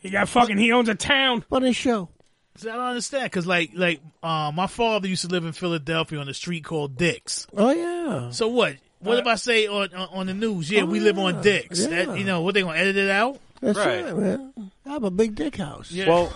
He 0.00 0.10
got 0.10 0.28
fucking. 0.28 0.58
He 0.58 0.72
owns 0.72 0.88
a 0.88 0.94
town. 0.94 1.42
Funny 1.48 1.72
show. 1.72 2.08
See, 2.56 2.68
I 2.68 2.76
don't 2.76 2.84
understand 2.84 3.24
because, 3.24 3.46
like, 3.46 3.70
like 3.74 4.00
uh, 4.22 4.50
my 4.54 4.66
father 4.66 5.08
used 5.08 5.22
to 5.22 5.28
live 5.28 5.44
in 5.44 5.52
Philadelphia 5.52 6.18
on 6.18 6.28
a 6.28 6.34
street 6.34 6.64
called 6.64 6.96
Dix. 6.96 7.46
Oh 7.56 7.70
yeah. 7.70 8.30
So 8.30 8.48
what? 8.48 8.76
What 8.98 9.16
uh, 9.16 9.20
if 9.20 9.26
I 9.26 9.34
say 9.36 9.66
on 9.68 9.94
on, 9.94 10.08
on 10.12 10.26
the 10.26 10.34
news? 10.34 10.70
Yeah, 10.70 10.84
we 10.84 11.00
live 11.00 11.18
on 11.18 11.36
ah, 11.36 11.40
Dix. 11.42 11.80
yeah. 11.80 12.04
That 12.04 12.18
you 12.18 12.24
know 12.24 12.42
what 12.42 12.54
they 12.54 12.62
gonna 12.62 12.78
edit 12.78 12.96
it 12.96 13.10
out? 13.10 13.38
That's 13.60 13.78
Right. 13.78 14.04
right, 14.04 14.16
man. 14.16 14.52
I 14.84 14.88
have 14.90 15.04
a 15.04 15.10
big 15.10 15.34
dick 15.36 15.56
house. 15.56 15.94
Well, 15.94 16.32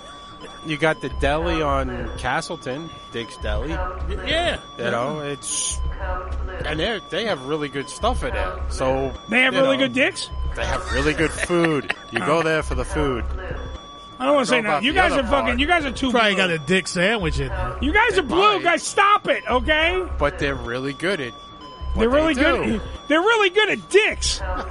you 0.66 0.76
got 0.76 1.00
the 1.00 1.08
deli 1.08 1.62
on 1.62 2.10
Castleton, 2.18 2.90
Dick's 3.12 3.36
Deli. 3.38 3.70
Yeah. 3.70 4.60
You 4.78 4.84
know, 4.90 5.20
it's 5.20 5.80
and 6.64 6.78
they 6.80 7.00
they 7.10 7.24
have 7.26 7.46
really 7.46 7.68
good 7.68 7.88
stuff 7.88 8.22
in 8.24 8.32
there. 8.34 8.58
So 8.70 9.12
They 9.28 9.42
have 9.42 9.54
you 9.54 9.60
really 9.60 9.76
know, 9.76 9.84
good 9.84 9.92
dicks. 9.94 10.30
They 10.54 10.64
have 10.64 10.90
really 10.92 11.12
good 11.14 11.30
food. 11.30 11.94
You 12.10 12.18
go 12.20 12.42
there 12.42 12.62
for 12.62 12.74
the 12.74 12.84
food. 12.84 13.24
I 14.18 14.24
don't 14.24 14.34
want 14.36 14.46
to 14.46 14.50
say 14.50 14.60
Know 14.62 14.68
about 14.68 14.72
nothing. 14.76 14.86
You 14.86 14.92
the 14.92 14.98
guys 14.98 15.12
other 15.12 15.20
are 15.22 15.24
fucking. 15.24 15.44
part. 15.46 15.58
You 15.60 15.66
guys 15.66 15.84
are 15.84 15.92
too. 15.92 16.10
Probably 16.10 16.30
blue. 16.34 16.38
got 16.42 16.50
a 16.50 16.58
dick 16.58 16.88
sandwich 16.88 17.38
in 17.38 17.48
there. 17.48 17.76
You 17.82 17.92
guys 17.92 18.16
are 18.18 18.22
blue, 18.22 18.54
might. 18.54 18.62
guys. 18.62 18.82
Stop 18.82 19.28
it, 19.28 19.44
okay? 19.46 20.06
But 20.18 20.38
they're 20.38 20.54
really 20.54 20.94
good 20.94 21.20
at. 21.20 21.32
What 21.34 22.00
They're 22.00 22.08
really 22.10 22.34
they 22.34 22.42
do. 22.42 22.64
good. 22.78 22.82
They're 23.08 23.20
really 23.20 23.50
good 23.50 23.70
at 23.70 23.88
dicks. 23.90 24.40
I 24.40 24.64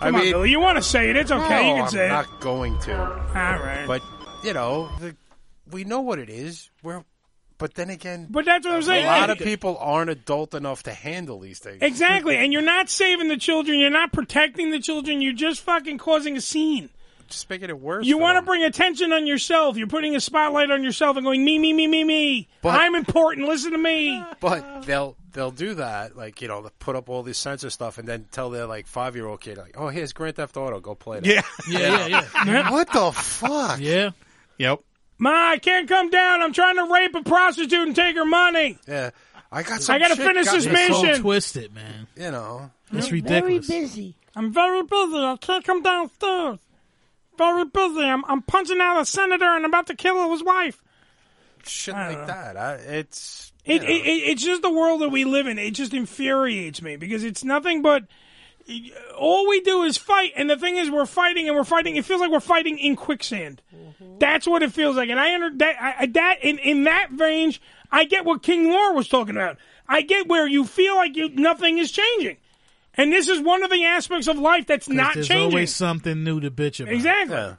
Come 0.00 0.14
on, 0.16 0.20
mean, 0.20 0.32
Billy. 0.32 0.50
You 0.50 0.60
want 0.60 0.76
to 0.78 0.82
say 0.82 1.10
it? 1.10 1.16
It's 1.16 1.30
okay. 1.32 1.48
no, 1.48 1.60
you 1.68 1.74
can 1.74 1.82
I'm 1.84 1.88
say 1.90 2.08
not 2.08 2.40
going 2.40 2.78
to. 2.80 2.96
All 2.96 3.14
right. 3.34 3.84
But 3.86 4.02
you 4.46 4.54
know, 4.54 4.90
the, 5.00 5.16
we 5.70 5.84
know 5.84 6.00
what 6.00 6.18
it 6.18 6.30
is. 6.30 6.70
We're, 6.82 7.02
but 7.58 7.74
then 7.74 7.90
again, 7.90 8.26
But 8.30 8.44
that's 8.44 8.66
what 8.66 8.74
I'm 8.74 8.82
saying. 8.82 9.04
a 9.04 9.08
lot 9.08 9.30
of 9.30 9.38
people 9.38 9.78
aren't 9.78 10.10
adult 10.10 10.54
enough 10.54 10.82
to 10.84 10.92
handle 10.92 11.40
these 11.40 11.58
things. 11.58 11.78
Exactly, 11.82 12.36
and 12.36 12.52
you're 12.52 12.62
not 12.62 12.88
saving 12.90 13.28
the 13.28 13.36
children. 13.38 13.78
You're 13.78 13.90
not 13.90 14.12
protecting 14.12 14.70
the 14.70 14.78
children. 14.78 15.20
You're 15.22 15.32
just 15.32 15.60
fucking 15.62 15.98
causing 15.98 16.36
a 16.36 16.40
scene. 16.40 16.90
Just 17.28 17.50
making 17.50 17.70
it 17.70 17.80
worse. 17.80 18.06
You 18.06 18.18
want 18.18 18.36
to 18.36 18.42
bring 18.42 18.62
attention 18.62 19.12
on 19.12 19.26
yourself. 19.26 19.76
You're 19.76 19.88
putting 19.88 20.14
a 20.14 20.20
spotlight 20.20 20.70
on 20.70 20.84
yourself 20.84 21.16
and 21.16 21.24
going 21.26 21.44
me, 21.44 21.58
me, 21.58 21.72
me, 21.72 21.88
me, 21.88 22.04
me. 22.04 22.48
But- 22.62 22.78
I'm 22.80 22.94
important. 22.94 23.48
Listen 23.48 23.72
to 23.72 23.78
me. 23.78 24.22
But 24.38 24.82
they'll 24.82 25.16
they'll 25.32 25.50
do 25.50 25.74
that, 25.74 26.16
like 26.16 26.40
you 26.40 26.46
know, 26.48 26.62
they 26.62 26.68
put 26.78 26.94
up 26.94 27.08
all 27.08 27.22
this 27.24 27.36
censor 27.38 27.70
stuff, 27.70 27.98
and 27.98 28.06
then 28.06 28.26
tell 28.30 28.50
their 28.50 28.66
like 28.66 28.86
five 28.86 29.16
year 29.16 29.26
old 29.26 29.40
kid, 29.40 29.58
like, 29.58 29.74
"Oh, 29.76 29.88
here's 29.88 30.12
Grand 30.12 30.36
Theft 30.36 30.56
Auto, 30.56 30.78
go 30.78 30.94
play 30.94 31.18
that." 31.20 31.26
Yeah. 31.26 31.42
Yeah, 31.68 32.06
yeah, 32.06 32.26
yeah. 32.46 32.70
what 32.70 32.92
the 32.92 33.10
fuck? 33.10 33.80
Yeah. 33.80 34.10
Yep. 34.58 34.80
Ma, 35.18 35.50
I 35.52 35.58
can't 35.58 35.88
come 35.88 36.10
down. 36.10 36.42
I'm 36.42 36.52
trying 36.52 36.76
to 36.76 36.92
rape 36.92 37.14
a 37.14 37.22
prostitute 37.22 37.86
and 37.86 37.96
take 37.96 38.16
her 38.16 38.24
money. 38.26 38.78
Yeah, 38.86 39.10
I 39.50 39.62
got. 39.62 39.80
Some 39.82 39.94
I 39.94 39.98
got 39.98 40.08
to 40.08 40.16
chick 40.16 40.24
finish 40.26 40.44
got 40.46 40.54
this 40.54 40.66
me- 40.66 40.72
It's 40.72 40.96
so 40.96 41.02
mission. 41.02 41.22
twisted, 41.22 41.74
man. 41.74 42.06
You 42.16 42.30
know, 42.30 42.70
It's 42.92 43.08
Very 43.08 43.22
ridiculous. 43.22 43.66
busy. 43.68 44.14
I'm 44.34 44.52
very 44.52 44.82
busy. 44.82 45.16
I 45.16 45.36
can't 45.40 45.64
come 45.64 45.82
downstairs. 45.82 46.58
Very 47.38 47.64
busy. 47.64 48.02
I'm, 48.02 48.24
I'm 48.26 48.42
punching 48.42 48.80
out 48.80 49.00
a 49.00 49.06
senator 49.06 49.44
and 49.46 49.64
about 49.64 49.86
to 49.88 49.94
kill 49.94 50.30
his 50.32 50.42
wife. 50.44 50.82
shit 51.64 51.94
I 51.94 52.08
don't 52.10 52.18
like 52.18 52.28
know. 52.28 52.34
that. 52.34 52.56
I, 52.56 52.72
it's 52.74 53.52
It, 53.64 53.82
it, 53.82 53.88
it, 53.90 54.08
it's 54.30 54.42
just 54.44 54.60
the 54.62 54.70
world 54.70 55.00
that 55.02 55.08
we 55.10 55.24
live 55.24 55.46
in. 55.46 55.58
It 55.58 55.72
just 55.72 55.92
infuriates 55.94 56.80
me 56.82 56.96
because 56.96 57.24
it's 57.24 57.42
nothing 57.44 57.80
but 57.82 58.04
all 59.18 59.48
we 59.48 59.60
do 59.60 59.82
is 59.82 59.96
fight. 59.96 60.32
And 60.36 60.48
the 60.50 60.56
thing 60.56 60.76
is, 60.76 60.90
we're 60.90 61.06
fighting 61.06 61.46
and 61.48 61.56
we're 61.56 61.64
fighting. 61.64 61.96
It 61.96 62.04
feels 62.04 62.20
like 62.20 62.30
we're 62.30 62.40
fighting 62.40 62.78
in 62.78 62.96
quicksand. 62.96 63.62
That's 64.18 64.46
what 64.46 64.62
it 64.62 64.72
feels 64.72 64.96
like. 64.96 65.08
And 65.10 65.20
I 65.20 65.34
under 65.34 65.50
that, 65.58 65.76
I, 65.82 65.94
I- 66.02 66.06
that 66.06 66.36
in, 66.42 66.58
in 66.58 66.84
that 66.84 67.08
range, 67.18 67.60
I 67.92 68.04
get 68.04 68.24
what 68.24 68.42
King 68.42 68.64
Noire 68.68 68.94
was 68.94 69.08
talking 69.08 69.36
about. 69.36 69.58
I 69.88 70.02
get 70.02 70.26
where 70.26 70.46
you 70.48 70.64
feel 70.64 70.96
like 70.96 71.16
you, 71.16 71.28
nothing 71.28 71.78
is 71.78 71.92
changing. 71.92 72.36
And 72.94 73.12
this 73.12 73.28
is 73.28 73.40
one 73.40 73.62
of 73.62 73.70
the 73.70 73.84
aspects 73.84 74.26
of 74.26 74.38
life 74.38 74.66
that's 74.66 74.88
not 74.88 75.14
there's 75.14 75.28
changing. 75.28 75.50
always 75.52 75.74
something 75.74 76.24
new 76.24 76.40
to 76.40 76.50
bitch 76.50 76.80
about. 76.80 76.94
exactly. 76.94 77.56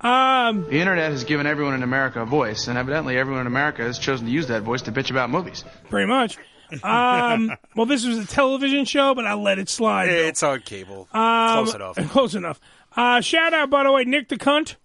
Um, 0.00 0.64
The 0.64 0.78
internet 0.80 1.10
has 1.10 1.24
given 1.24 1.46
everyone 1.46 1.74
in 1.74 1.82
America 1.82 2.20
a 2.20 2.26
voice, 2.26 2.68
and 2.68 2.76
evidently 2.76 3.16
everyone 3.16 3.40
in 3.42 3.46
America 3.46 3.82
has 3.82 3.98
chosen 3.98 4.26
to 4.26 4.32
use 4.32 4.48
that 4.48 4.62
voice 4.62 4.82
to 4.82 4.92
bitch 4.92 5.10
about 5.10 5.30
movies. 5.30 5.64
pretty 5.88 6.06
much. 6.06 6.36
Um, 6.82 7.52
well, 7.76 7.86
this 7.86 8.06
was 8.06 8.18
a 8.18 8.26
television 8.26 8.84
show, 8.84 9.14
but 9.14 9.26
I'll 9.26 9.42
let 9.42 9.58
it 9.58 9.68
slide. 9.68 10.06
Bill. 10.06 10.28
it's 10.28 10.42
on 10.42 10.60
cable. 10.60 11.08
Um, 11.12 11.64
Close 11.64 11.74
enough. 11.74 11.96
Close 12.10 12.34
enough. 12.34 12.60
Uh, 12.96 13.20
shout 13.20 13.54
out, 13.54 13.70
by 13.70 13.84
the 13.84 13.92
way, 13.92 14.04
Nick 14.04 14.28
the 14.28 14.36
cunt 14.36 14.76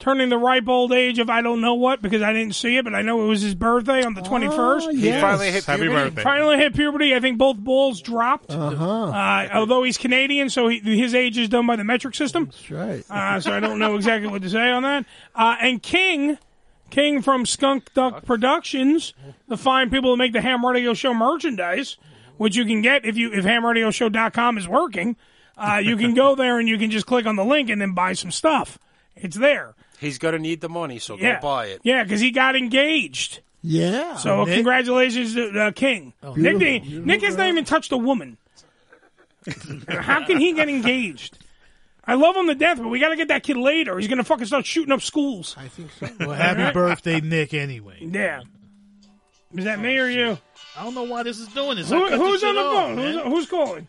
turning 0.00 0.30
the 0.30 0.38
ripe 0.38 0.66
old 0.66 0.92
age 0.92 1.18
of 1.18 1.30
I 1.30 1.42
don't 1.42 1.60
know 1.60 1.74
what 1.74 2.02
because 2.02 2.22
I 2.22 2.32
didn't 2.32 2.54
see 2.54 2.76
it, 2.76 2.84
but 2.84 2.94
I 2.94 3.02
know 3.02 3.22
it 3.22 3.26
was 3.26 3.42
his 3.42 3.54
birthday 3.54 4.02
on 4.02 4.14
the 4.14 4.22
21st. 4.22 4.92
He 4.92 5.06
yes. 5.06 5.20
finally 5.20 5.50
hit 5.52 5.64
Happy 5.64 5.82
puberty. 5.82 6.04
birthday. 6.08 6.22
Finally 6.22 6.56
hit 6.56 6.74
puberty. 6.74 7.14
I 7.14 7.20
think 7.20 7.38
both 7.38 7.58
balls 7.58 8.00
dropped. 8.00 8.50
Uh-huh. 8.50 9.04
Uh, 9.10 9.48
although 9.52 9.84
he's 9.84 9.98
Canadian, 9.98 10.50
so 10.50 10.68
he, 10.68 10.80
his 10.80 11.14
age 11.14 11.38
is 11.38 11.48
done 11.48 11.66
by 11.66 11.76
the 11.76 11.84
metric 11.84 12.14
system. 12.14 12.46
That's 12.46 12.70
right. 12.70 13.04
Uh, 13.08 13.40
so 13.40 13.52
I 13.52 13.60
don't 13.60 13.78
know 13.78 13.94
exactly 13.94 14.28
what 14.28 14.42
to 14.42 14.50
say 14.50 14.70
on 14.70 14.82
that. 14.82 15.04
Uh, 15.34 15.56
and 15.60 15.82
King, 15.82 16.38
King 16.90 17.22
from 17.22 17.46
Skunk 17.46 17.92
Duck 17.94 18.24
Productions, 18.24 19.14
the 19.48 19.56
fine 19.56 19.90
people 19.90 20.10
that 20.10 20.16
make 20.16 20.32
the 20.32 20.40
Ham 20.40 20.64
Radio 20.64 20.92
Show 20.94 21.14
merchandise, 21.14 21.96
which 22.36 22.56
you 22.56 22.64
can 22.64 22.82
get 22.82 23.04
if 23.04 23.16
you 23.16 23.32
if 23.32 23.44
hamradioshow.com 23.44 24.58
is 24.58 24.68
working. 24.68 25.16
Uh, 25.56 25.80
you 25.82 25.96
can 25.96 26.14
go 26.14 26.34
there 26.36 26.58
and 26.58 26.68
you 26.68 26.78
can 26.78 26.90
just 26.90 27.06
click 27.06 27.26
on 27.26 27.36
the 27.36 27.44
link 27.44 27.70
and 27.70 27.80
then 27.80 27.92
buy 27.94 28.12
some 28.14 28.30
stuff. 28.30 28.78
It's 29.16 29.36
there. 29.36 29.74
He's 29.98 30.16
going 30.18 30.32
to 30.32 30.38
need 30.38 30.60
the 30.62 30.68
money, 30.70 30.98
so 30.98 31.16
Yeah, 31.18 31.34
go 31.34 31.40
buy 31.42 31.66
it. 31.66 31.80
Yeah, 31.82 32.02
because 32.02 32.20
he 32.20 32.30
got 32.30 32.56
engaged. 32.56 33.40
Yeah. 33.62 34.16
So 34.16 34.44
Nick? 34.44 34.54
congratulations 34.54 35.34
to 35.34 35.60
uh, 35.60 35.70
King. 35.72 36.14
Oh, 36.22 36.32
Nick, 36.34 36.58
beautiful, 36.58 36.90
didn't- 36.90 37.06
Nick 37.06 37.22
has 37.22 37.36
not 37.36 37.48
even 37.48 37.64
touched 37.66 37.92
a 37.92 37.98
woman. 37.98 38.38
How 39.88 40.24
can 40.26 40.38
he 40.40 40.52
get 40.54 40.68
engaged? 40.68 41.38
I 42.04 42.14
love 42.14 42.34
him 42.36 42.46
to 42.46 42.54
death, 42.54 42.78
but 42.78 42.88
we 42.88 42.98
got 42.98 43.10
to 43.10 43.16
get 43.16 43.28
that 43.28 43.42
kid 43.42 43.56
later. 43.56 43.98
He's 43.98 44.08
going 44.08 44.18
to 44.18 44.24
fucking 44.24 44.46
start 44.46 44.66
shooting 44.66 44.92
up 44.92 45.02
schools. 45.02 45.54
I 45.58 45.68
think 45.68 45.90
so. 45.92 46.08
Well, 46.20 46.30
happy 46.32 46.72
birthday, 46.74 47.20
Nick. 47.20 47.54
Anyway, 47.54 47.98
Yeah. 48.00 48.42
Is 49.54 49.64
that 49.64 49.80
me 49.80 49.98
or 49.98 50.08
you? 50.08 50.38
I 50.78 50.84
don't 50.84 50.94
know 50.94 51.02
why 51.02 51.24
this 51.24 51.40
is 51.40 51.48
doing 51.48 51.76
this. 51.76 51.90
Who, 51.90 52.06
who's 52.08 52.40
this 52.40 52.44
on 52.44 52.54
the 52.54 52.60
shit 52.60 52.66
off, 52.66 52.86
phone? 52.86 52.98
Who's, 52.98 53.16
who's 53.22 53.46
calling? 53.48 53.88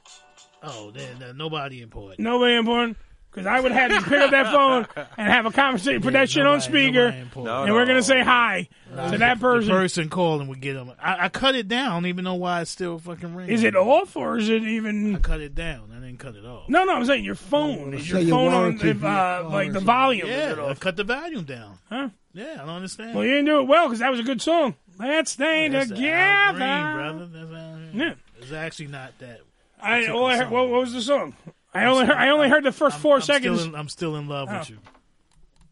Oh, 0.64 0.92
then 0.92 1.20
then 1.20 1.38
nobody 1.38 1.82
important. 1.82 2.20
Nobody 2.20 2.56
important. 2.56 2.98
Because 3.32 3.48
I 3.48 3.62
would 3.62 3.72
have 3.72 3.92
to 3.92 4.02
pick 4.10 4.20
up 4.20 4.32
that 4.32 4.48
phone 4.52 4.86
and 5.18 5.32
have 5.32 5.46
a 5.46 5.52
conversation, 5.52 6.02
put 6.02 6.12
that 6.14 6.30
shit 6.30 6.46
on 6.46 6.60
speaker, 6.60 7.08
and 7.08 7.34
we're 7.34 7.86
going 7.86 7.96
to 7.98 8.04
say 8.04 8.22
hi 8.22 8.68
to 8.90 9.18
that 9.20 9.38
The 9.38 9.42
person. 9.42 9.70
person 9.70 10.10
calling 10.10 10.50
would 10.50 10.60
get 10.60 10.74
them. 10.74 10.92
I, 11.02 11.26
I 11.26 11.30
cut 11.30 11.56
it 11.56 11.70
down. 11.70 11.92
I 11.92 11.94
don't 11.96 12.08
even 12.08 12.26
know 12.26 12.36
why 12.36 12.60
it's 12.60 12.72
still 12.72 13.00
fucking 13.00 13.34
ringing. 13.34 13.54
Is 13.54 13.64
it 13.64 13.74
off 13.74 14.18
or 14.18 14.38
is 14.38 14.50
it 14.50 14.64
even? 14.64 15.16
I 15.16 15.20
cut 15.20 15.40
it 15.40 15.56
down. 15.56 15.92
I 15.96 16.02
didn't 16.06 16.18
cut 16.20 16.36
it 16.36 16.46
off. 16.46 16.68
No, 16.68 16.84
no, 16.84 16.94
I'm 16.94 17.06
saying 17.06 17.24
your 17.24 17.36
phone. 17.36 17.94
Is 17.94 18.10
your 18.10 18.22
phone 18.26 18.54
on 18.54 18.80
if, 18.86 19.02
uh, 19.02 19.48
like 19.50 19.72
the 19.72 19.80
volume? 19.80 20.28
Yeah, 20.28 20.66
I 20.68 20.74
cut 20.74 20.98
the 20.98 21.06
volume 21.06 21.46
down. 21.46 21.78
Huh? 21.90 22.10
Yeah, 22.34 22.56
I 22.56 22.66
don't 22.66 22.70
understand. 22.70 23.16
Well, 23.16 23.24
you 23.24 23.32
didn't 23.32 23.46
do 23.46 23.60
it 23.62 23.68
well 23.68 23.88
because 23.88 24.00
that 24.00 24.12
was 24.12 24.20
a 24.20 24.24
good 24.24 24.42
song. 24.42 24.76
Let's 25.00 25.32
stay 25.32 25.70
That's 25.70 25.88
the 25.90 25.96
together. 25.96 26.14
Al 26.20 26.54
Green, 26.54 27.28
brother. 27.30 27.46
That's 27.46 27.96
Yeah. 27.96 28.14
It's 28.42 28.52
actually 28.52 28.88
not 28.88 29.18
that. 29.20 29.40
I, 29.82 30.08
all 30.08 30.26
I 30.26 30.36
heard, 30.38 30.52
what, 30.52 30.70
what 30.70 30.82
was 30.82 30.94
the 30.94 31.02
song? 31.02 31.34
I 31.74 31.86
only 31.86 32.06
heard, 32.06 32.16
I 32.18 32.30
only 32.30 32.50
heard 32.50 32.64
the 32.64 32.72
1st 32.72 32.92
I'm- 32.94 33.02
4 33.02 33.16
I'm 33.16 33.22
still 33.22 33.36
seconds. 33.36 33.64
in- 33.66 33.76
I'm 33.76 33.90
still 33.90 34.16
in 34.18 34.28
love 34.28 34.50
Oh. 34.52 34.60
with 34.60 34.70
you. 34.70 34.80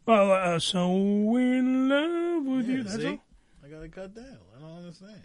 Well, 0.06 0.32
uh, 0.32 0.60
so 0.60 0.88
in 1.36 1.90
love 1.90 2.46
with 2.46 2.68
you. 2.70 2.84
That's 2.84 2.96
see? 2.96 3.08
all. 3.08 3.24
I 3.64 3.68
gotta 3.70 3.90
cut 3.90 4.16
down. 4.16 4.38
I 4.58 4.62
don't 4.62 4.78
understand. 4.78 5.22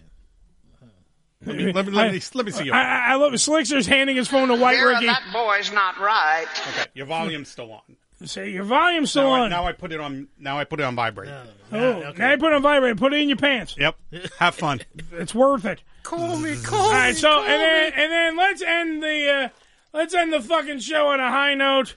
Let 1.46 1.56
me- 1.56 1.72
let 1.72 1.86
me- 1.86 1.92
let 1.92 2.12
me- 2.12 2.20
let 2.34 2.46
me 2.46 2.52
see 2.52 2.64
your- 2.64 2.74
I, 2.74 2.82
I, 3.08 3.12
I 3.12 3.14
love 3.16 3.32
it. 3.34 3.36
Slickster's 3.36 3.86
handing 3.86 4.16
his 4.16 4.28
phone 4.28 4.48
to 4.48 4.54
White 4.54 4.78
Vera, 4.78 4.94
Ricky. 4.94 5.06
that 5.06 5.22
boy's 5.32 5.70
not 5.72 5.98
right. 6.00 6.46
Okay, 6.68 6.86
your 6.94 7.06
volume's 7.06 7.48
still 7.48 7.70
on. 7.72 7.96
Say 8.26 8.50
your 8.50 8.64
volume's 8.64 9.10
still 9.10 9.24
now 9.24 9.32
I, 9.32 9.40
on. 9.40 9.50
now 9.50 9.66
I 9.66 9.72
put 9.72 9.92
it 9.92 10.00
on. 10.00 10.28
Now 10.38 10.58
I 10.58 10.64
put 10.64 10.80
it 10.80 10.84
on 10.84 10.94
vibrate. 10.94 11.28
oh, 11.72 12.12
now 12.16 12.30
you 12.30 12.38
put 12.38 12.52
it 12.52 12.54
on 12.54 12.62
vibrate. 12.62 12.96
Put 12.96 13.12
it 13.12 13.20
in 13.20 13.28
your 13.28 13.36
pants. 13.36 13.74
Yep. 13.76 13.96
Have 14.38 14.54
fun. 14.54 14.80
It's 15.12 15.34
worth 15.34 15.64
it. 15.66 15.82
Call 16.04 16.38
me, 16.38 16.56
call 16.62 16.80
All 16.86 16.90
right, 16.92 17.14
so 17.14 17.40
and 17.42 17.48
then 17.60 17.92
and 17.94 18.12
then 18.12 18.36
let's 18.36 18.62
end 18.62 19.02
the 19.02 19.30
uh, 19.30 19.48
let's 19.94 20.12
end 20.12 20.32
the 20.32 20.42
fucking 20.42 20.80
show 20.80 21.06
on 21.08 21.20
a 21.20 21.30
high 21.30 21.54
note. 21.54 21.96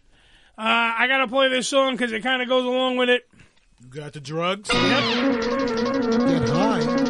Uh, 0.58 0.94
I 0.98 1.08
gotta 1.08 1.28
play 1.28 1.50
this 1.50 1.68
song 1.68 1.94
because 1.94 2.14
it 2.14 2.24
kind 2.24 2.42
of 2.42 2.48
goes 2.48 2.66
along 2.66 2.98
with 2.98 3.10
it. 3.10 3.28
You 3.82 3.90
got 3.90 4.14
the 4.14 4.22
drugs? 4.22 4.70
Yep. 4.72 5.04
Get 6.28 6.50
high. 6.50 7.08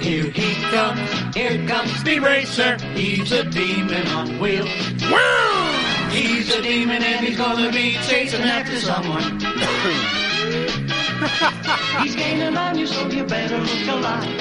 Here 0.00 0.30
he 0.30 0.54
comes, 0.70 1.36
here 1.36 1.68
comes 1.68 1.92
Speed 1.96 2.22
Racer. 2.22 2.76
He's 2.94 3.32
a 3.32 3.44
demon 3.44 4.06
on 4.08 4.38
wheels. 4.38 4.68
He's 6.10 6.54
a 6.54 6.62
demon 6.62 7.02
and 7.02 7.26
he's 7.26 7.36
gonna 7.36 7.70
be 7.70 7.92
chasing 8.08 8.42
after 8.42 8.78
someone. 8.80 10.16
he's 12.02 12.16
gaining 12.16 12.56
on 12.56 12.78
you, 12.78 12.86
so 12.86 13.08
you 13.08 13.24
better 13.24 13.58
look 13.58 13.88
alive. 13.88 14.40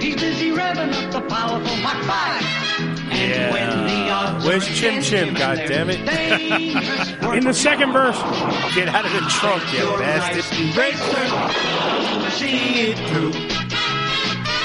He's 0.00 0.16
busy 0.16 0.50
revving 0.50 0.92
up 0.92 1.12
the 1.12 1.20
powerful 1.22 1.76
Mach 1.78 2.02
5. 2.04 2.64
And 3.12 3.52
when 3.52 3.86
the 3.86 4.10
odds 4.10 4.44
Where's 4.44 4.66
Chim 4.66 5.02
Chim? 5.02 5.34
God 5.34 5.56
damn 5.66 5.90
it! 5.90 6.00
In 7.36 7.44
the 7.44 7.54
second 7.54 7.92
verse, 7.92 8.18
get 8.74 8.88
out 8.88 9.04
of 9.04 9.12
the 9.12 9.20
trunk, 9.30 9.62
you 9.72 9.86
bastard! 9.98 10.44
Racer. 10.76 11.26
See 12.30 12.90
it 12.90 12.98
through. 13.08 13.32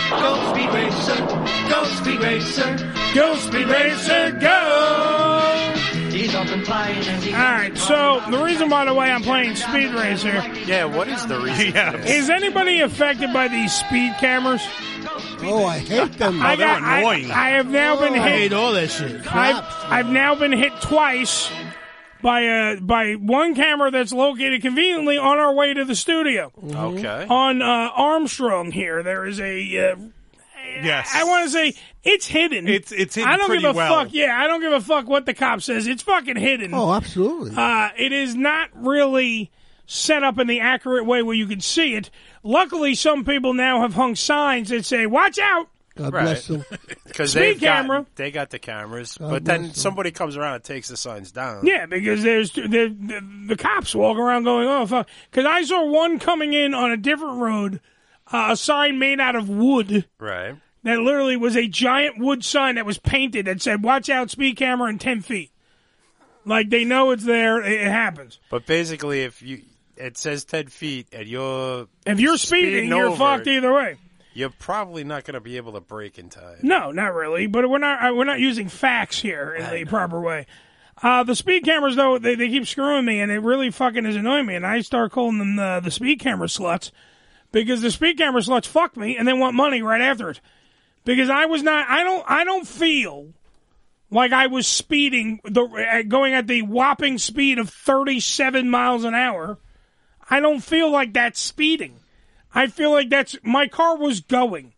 Go 0.10 0.54
Speed 0.54 0.70
Racer, 0.74 1.26
go 1.70 1.84
Speed 1.86 2.20
Racer. 2.20 2.94
Go 3.14 3.36
Speed 3.36 3.68
Racer, 3.68 4.32
go! 4.40 5.79
He's 6.12 6.34
up 6.36 6.48
and 6.48 6.66
flying 6.66 6.98
as 6.98 7.24
he 7.24 7.34
All 7.34 7.40
right, 7.40 7.78
so 7.78 8.22
the 8.30 8.44
reason, 8.44 8.70
by 8.70 8.86
the 8.86 8.94
way, 8.94 9.12
I'm 9.12 9.22
playing 9.22 9.56
Speed 9.56 9.94
Racer. 9.94 10.44
Yeah, 10.66 10.86
what 10.86 11.08
is 11.08 11.26
the 11.28 11.40
reason? 11.40 11.72
for 11.72 11.98
this? 11.98 12.12
Is 12.12 12.30
anybody 12.30 12.82
affected 12.82 13.32
by 13.34 13.48
these 13.48 13.74
speed 13.74 14.16
cameras? 14.20 14.62
Oh, 15.42 15.66
I 15.66 15.80
hate 15.80 16.14
them. 16.14 16.42
I 16.42 16.56
got. 16.56 16.82
I, 16.82 17.04
I 17.32 17.50
have 17.52 17.70
now 17.70 18.00
been 18.00 18.14
hit. 18.14 18.22
I 18.22 18.30
hate 18.30 18.54
all 18.54 18.74
that 18.74 18.90
shit. 18.90 19.26
I've, 19.34 19.64
I've 19.86 20.10
now 20.10 20.36
been 20.36 20.52
hit 20.52 20.74
twice 20.82 21.50
by 22.22 22.42
a 22.42 22.82
by 22.82 23.14
one 23.14 23.56
camera 23.56 23.92
that's 23.92 24.12
located 24.12 24.62
conveniently 24.62 25.18
on 25.18 25.38
our 25.40 25.54
way 25.54 25.74
to 25.74 25.86
the 25.86 25.96
studio. 25.96 26.52
Okay. 26.62 27.26
On 27.30 27.62
uh, 27.62 27.66
Armstrong 27.96 28.72
here, 28.72 29.04
there 29.04 29.26
is 29.26 29.40
a. 29.40 29.92
Uh, 29.92 29.96
Yes. 30.84 31.10
I 31.14 31.24
want 31.24 31.46
to 31.46 31.52
say 31.52 31.74
it's 32.04 32.26
hidden. 32.28 32.68
It's 32.68 32.92
it's 32.92 33.16
hidden 33.16 33.30
I 33.30 33.38
don't 33.38 33.48
pretty 33.48 33.62
give 33.64 33.76
a 33.76 33.78
well. 33.78 34.04
fuck. 34.06 34.14
Yeah, 34.14 34.38
I 34.40 34.48
don't 34.48 34.62
give 34.62 34.74
a 34.74 34.82
fuck 34.82 35.08
what 35.08 35.26
the 35.26 35.34
cop 35.34 35.62
says. 35.62 35.88
It's 35.88 36.04
fucking 36.04 36.38
hidden. 36.38 36.74
Oh, 36.74 36.94
absolutely. 36.94 37.54
Uh, 37.56 37.90
it 37.98 38.12
is 38.12 38.36
not 38.36 38.70
really 38.74 39.52
set 39.86 40.24
up 40.24 40.38
in 40.40 40.48
the 40.48 40.60
accurate 40.60 41.06
way 41.06 41.22
where 41.24 41.36
you 41.36 41.48
can 41.48 41.60
see 41.62 41.96
it. 41.96 42.10
Luckily, 42.44 42.96
some 42.96 43.26
people 43.26 43.54
now 43.54 43.82
have 43.82 43.94
hung 43.94 44.16
signs 44.16 44.70
that 44.70 44.86
say 44.86 45.06
"Watch 45.06 45.40
out." 45.40 45.68
God 45.96 46.14
Right. 46.14 46.24
bless 46.24 46.48
them. 46.48 46.64
Because 47.10 47.32
Speed 47.32 47.42
they've 47.42 47.62
got- 47.62 47.76
camera. 47.82 48.06
they 48.16 48.32
got 48.32 48.52
the 48.52 48.60
cameras, 48.60 49.18
God 49.18 49.30
but 49.32 49.46
then 49.46 49.64
them. 49.64 49.74
somebody 49.74 50.12
comes 50.12 50.38
around 50.38 50.56
and 50.56 50.64
takes 50.64 50.88
the 50.88 50.96
signs 50.96 51.32
down. 51.32 51.66
Yeah, 51.66 51.88
because 51.88 52.22
there's 52.24 52.52
the, 52.52 52.68
the, 52.68 53.46
the 53.48 53.56
cops 53.58 53.94
walk 53.96 54.18
around 54.18 54.44
going, 54.44 54.68
"Oh 54.68 54.86
fuck!" 54.86 55.10
Because 55.30 55.46
I 55.46 55.64
saw 55.64 55.86
one 55.86 56.20
coming 56.20 56.54
in 56.54 56.74
on 56.76 56.92
a 56.92 56.98
different 56.98 57.40
road, 57.40 57.82
uh, 58.32 58.50
a 58.52 58.56
sign 58.56 59.00
made 59.00 59.20
out 59.20 59.36
of 59.36 59.50
wood 59.50 60.06
Right. 60.20 60.56
That 60.84 61.00
literally 61.00 61.38
was 61.38 61.56
a 61.56 61.68
giant 61.68 62.20
wood 62.20 62.44
sign 62.44 62.76
that 62.76 62.86
was 62.86 62.98
painted 62.98 63.46
that 63.46 63.62
said 63.62 63.84
"Watch 63.84 64.10
out, 64.10 64.30
speed 64.30 64.58
camera 64.58 64.90
in 64.90 65.00
ten 65.00 65.22
feet." 65.22 65.52
Like 66.46 66.70
they 66.70 66.86
know 66.86 67.12
it's 67.12 67.26
there, 67.26 67.62
it, 67.62 67.82
happens. 67.82 68.40
But 68.50 68.66
basically, 68.66 69.24
if 69.24 69.42
you 69.42 69.62
it 69.98 70.18
says 70.18 70.46
ten 70.46 70.68
feet 70.68 71.08
and 71.12 71.28
you're 71.28 71.88
If 72.06 72.20
you're 72.20 72.38
speeding, 72.38 72.88
you're 72.88 73.08
over, 73.08 73.18
fucked 73.18 73.48
either 73.48 73.74
way. 73.74 73.98
You're 74.34 74.52
probably 74.52 75.04
not 75.04 75.26
going 75.26 75.34
to 75.34 75.42
be 75.42 75.58
able 75.58 75.74
to 75.74 75.82
break 75.82 76.18
in 76.18 76.30
time. 76.30 76.60
No, 76.62 76.92
not 76.92 77.14
really. 77.14 77.48
But 77.48 77.70
we're 77.70 77.80
not 77.80 78.12
uh, 78.12 78.16
we're 78.16 78.24
not 78.24 78.40
using 78.40 78.70
facts 78.70 79.20
here 79.20 79.54
in 79.54 79.70
the 79.70 79.86
proper 79.86 80.22
way. 80.22 80.46
Uh, 81.02 81.24
the 81.24 81.36
speed 81.36 81.64
cameras, 81.64 81.96
though, 81.96 82.20
they, 82.20 82.36
they 82.36 82.50
keep 82.50 82.68
screwing 82.68 83.06
me, 83.06 83.22
and 83.22 83.32
it 83.32 83.40
really 83.40 83.72
fucking 83.72 84.06
is 84.06 84.18
annoying 84.18 84.46
me. 84.46 84.56
And 84.56 84.66
I 84.66 84.82
start 84.82 85.12
calling 85.14 85.38
them 85.38 85.56
the, 85.56 85.80
the 85.82 85.92
speed 85.92 86.20
camera 86.20 86.48
sluts 86.48 86.92
because 87.52 87.82
the 87.82 87.92
speed 87.92 88.18
camera 88.18 88.42
sluts 88.42 88.66
fuck 88.66 88.98
me 88.98 89.18
and 89.18 89.28
they 89.28 89.34
want 89.34 89.56
money 89.56 89.82
right 89.82 90.02
after 90.02 90.30
it. 90.30 90.42
Because 91.10 91.32
I 91.32 91.46
was 91.46 91.64
not, 91.64 91.90
I 91.90 92.04
don't, 92.04 92.24
I 92.30 92.44
don't 92.44 92.68
feel 92.68 93.30
like 94.12 94.32
I 94.32 94.46
was 94.46 94.68
speeding, 94.68 95.40
the, 95.44 95.64
uh, 95.64 96.04
going 96.08 96.36
at 96.36 96.46
the 96.46 96.62
whopping 96.62 97.18
speed 97.18 97.58
of 97.58 97.68
37 97.68 98.70
miles 98.70 99.06
an 99.06 99.16
hour. 99.16 99.58
I 100.30 100.40
don't 100.40 100.60
feel 100.60 100.92
like 100.92 101.14
that's 101.14 101.40
speeding. 101.40 101.96
I 102.54 102.68
feel 102.68 102.92
like 102.92 103.10
that's 103.10 103.36
my 103.42 103.68
car 103.68 103.98
was 103.98 104.20
going. 104.22 104.74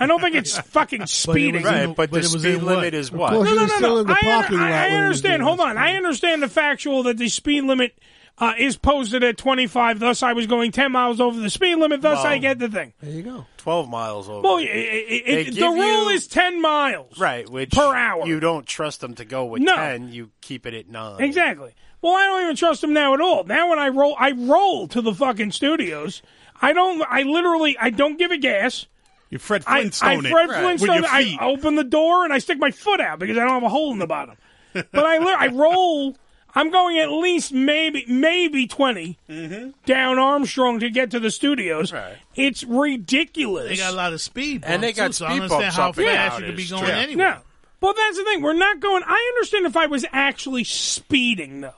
I 0.00 0.06
don't 0.06 0.22
think 0.22 0.36
it's 0.36 0.56
fucking 0.70 1.04
speeding. 1.04 1.64
Right, 1.64 1.94
but, 1.94 2.10
the 2.10 2.22
speed 2.22 2.62
limit 2.62 2.94
is 2.94 3.12
what? 3.12 3.34
No, 3.34 3.42
no, 3.42 3.66
no, 3.66 4.02
no. 4.02 4.04
I, 4.08 4.16
I- 4.22 4.46
I 4.48 4.88
when 4.88 4.90
he 4.90 4.96
was 4.96 5.04
understand. 5.04 5.42
Hold 5.42 5.60
on. 5.60 5.76
I 5.76 5.96
understand 5.96 6.42
the 6.42 6.48
factual 6.48 7.02
that 7.02 7.18
the 7.18 7.28
speed 7.28 7.64
limit 7.64 7.94
uh, 8.38 8.54
is 8.58 8.76
posted 8.76 9.22
at 9.22 9.36
25. 9.36 10.00
Thus, 10.00 10.22
I 10.22 10.32
was 10.32 10.46
going 10.46 10.72
10 10.72 10.90
miles 10.92 11.20
over 11.20 11.38
the 11.40 11.50
speed 11.50 11.76
limit. 11.76 12.02
Thus, 12.02 12.18
Well, 12.24 12.26
I 12.32 12.38
get 12.38 12.58
the 12.58 12.68
thing. 12.68 12.92
There 13.00 13.10
you 13.12 13.22
go. 13.22 13.46
Twelve 13.58 13.88
miles 13.88 14.28
over. 14.28 14.42
Well, 14.42 14.58
it, 14.58 14.64
it, 14.66 15.48
it, 15.48 15.54
the 15.54 15.68
rule 15.68 16.04
you- 16.10 16.16
is 16.16 16.26
10 16.26 16.60
miles. 16.60 17.18
right, 17.18 17.48
which 17.48 17.70
per 17.70 17.94
hour. 17.94 18.26
You 18.26 18.40
don't 18.40 18.66
trust 18.66 19.00
them 19.00 19.14
to 19.14 19.24
go 19.24 19.46
with 19.46 19.62
No. 19.62 19.74
ten. 19.74 20.12
You 20.12 20.30
keep 20.42 20.66
it 20.66 20.74
at 20.74 20.88
nine. 20.88 21.22
Exactly. 21.22 21.72
Well, 22.02 22.12
I 22.14 22.24
don't 22.26 22.42
even 22.42 22.56
trust 22.56 22.82
them 22.82 22.92
now 22.92 23.14
at 23.14 23.20
all. 23.22 23.44
Now 23.44 23.70
when 23.70 23.78
I 23.78 23.88
roll, 23.88 24.14
I 24.18 24.32
roll 24.32 24.86
to 24.88 25.00
the 25.00 25.14
fucking 25.14 25.52
studios. 25.52 26.20
I 26.60 26.74
don't. 26.74 27.02
I 27.08 27.22
literally. 27.22 27.78
I 27.80 27.88
don't 27.90 28.18
give 28.18 28.30
a 28.30 28.36
gas. 28.36 28.86
You 29.30 29.38
Fred 29.38 29.64
Flintstone 29.64 30.10
I 30.10 30.28
it 30.28 30.30
Fred 30.30 30.48
with 30.48 30.56
Flintstone. 30.58 30.96
your 31.02 31.06
I 31.06 31.38
open 31.40 31.76
the 31.76 31.84
door 31.84 32.24
and 32.24 32.32
I 32.34 32.38
stick 32.38 32.58
my 32.58 32.70
foot 32.70 33.00
out 33.00 33.18
because 33.18 33.38
I 33.38 33.40
don't 33.40 33.48
have 33.54 33.62
a 33.62 33.68
hole 33.70 33.92
in 33.92 33.98
the 33.98 34.06
bottom. 34.06 34.36
but 34.74 34.86
I 35.06 35.16
li- 35.18 35.34
I 35.38 35.46
roll. 35.46 36.16
I'm 36.54 36.70
going 36.70 36.98
at 36.98 37.10
least 37.10 37.52
maybe 37.52 38.04
maybe 38.06 38.66
20 38.66 39.18
mm-hmm. 39.28 39.70
down 39.86 40.18
Armstrong 40.18 40.80
to 40.80 40.90
get 40.90 41.10
to 41.10 41.20
the 41.20 41.30
studios. 41.30 41.92
It's 42.36 42.62
ridiculous. 42.62 43.68
They 43.68 43.76
got 43.76 43.92
a 43.92 43.96
lot 43.96 44.12
of 44.12 44.20
speed 44.20 44.60
bumps 44.60 44.72
And 44.72 44.82
they 44.82 44.92
got 44.92 45.08
too, 45.08 45.12
so 45.14 45.26
I 45.26 45.30
speed 45.30 45.42
understand 45.42 45.62
bumps 45.62 45.76
how 45.76 45.88
up 45.90 45.98
and 45.98 46.06
fast 46.06 46.40
you 46.40 46.46
could 46.46 46.56
be 46.56 46.68
going 46.68 46.84
true. 46.84 46.92
anyway. 46.92 47.24
No. 47.24 47.38
Well, 47.80 47.94
that's 47.94 48.16
the 48.16 48.24
thing. 48.24 48.40
We're 48.40 48.54
not 48.54 48.80
going. 48.80 49.02
I 49.04 49.32
understand 49.34 49.66
if 49.66 49.76
I 49.76 49.86
was 49.86 50.06
actually 50.12 50.64
speeding, 50.64 51.60
though. 51.60 51.74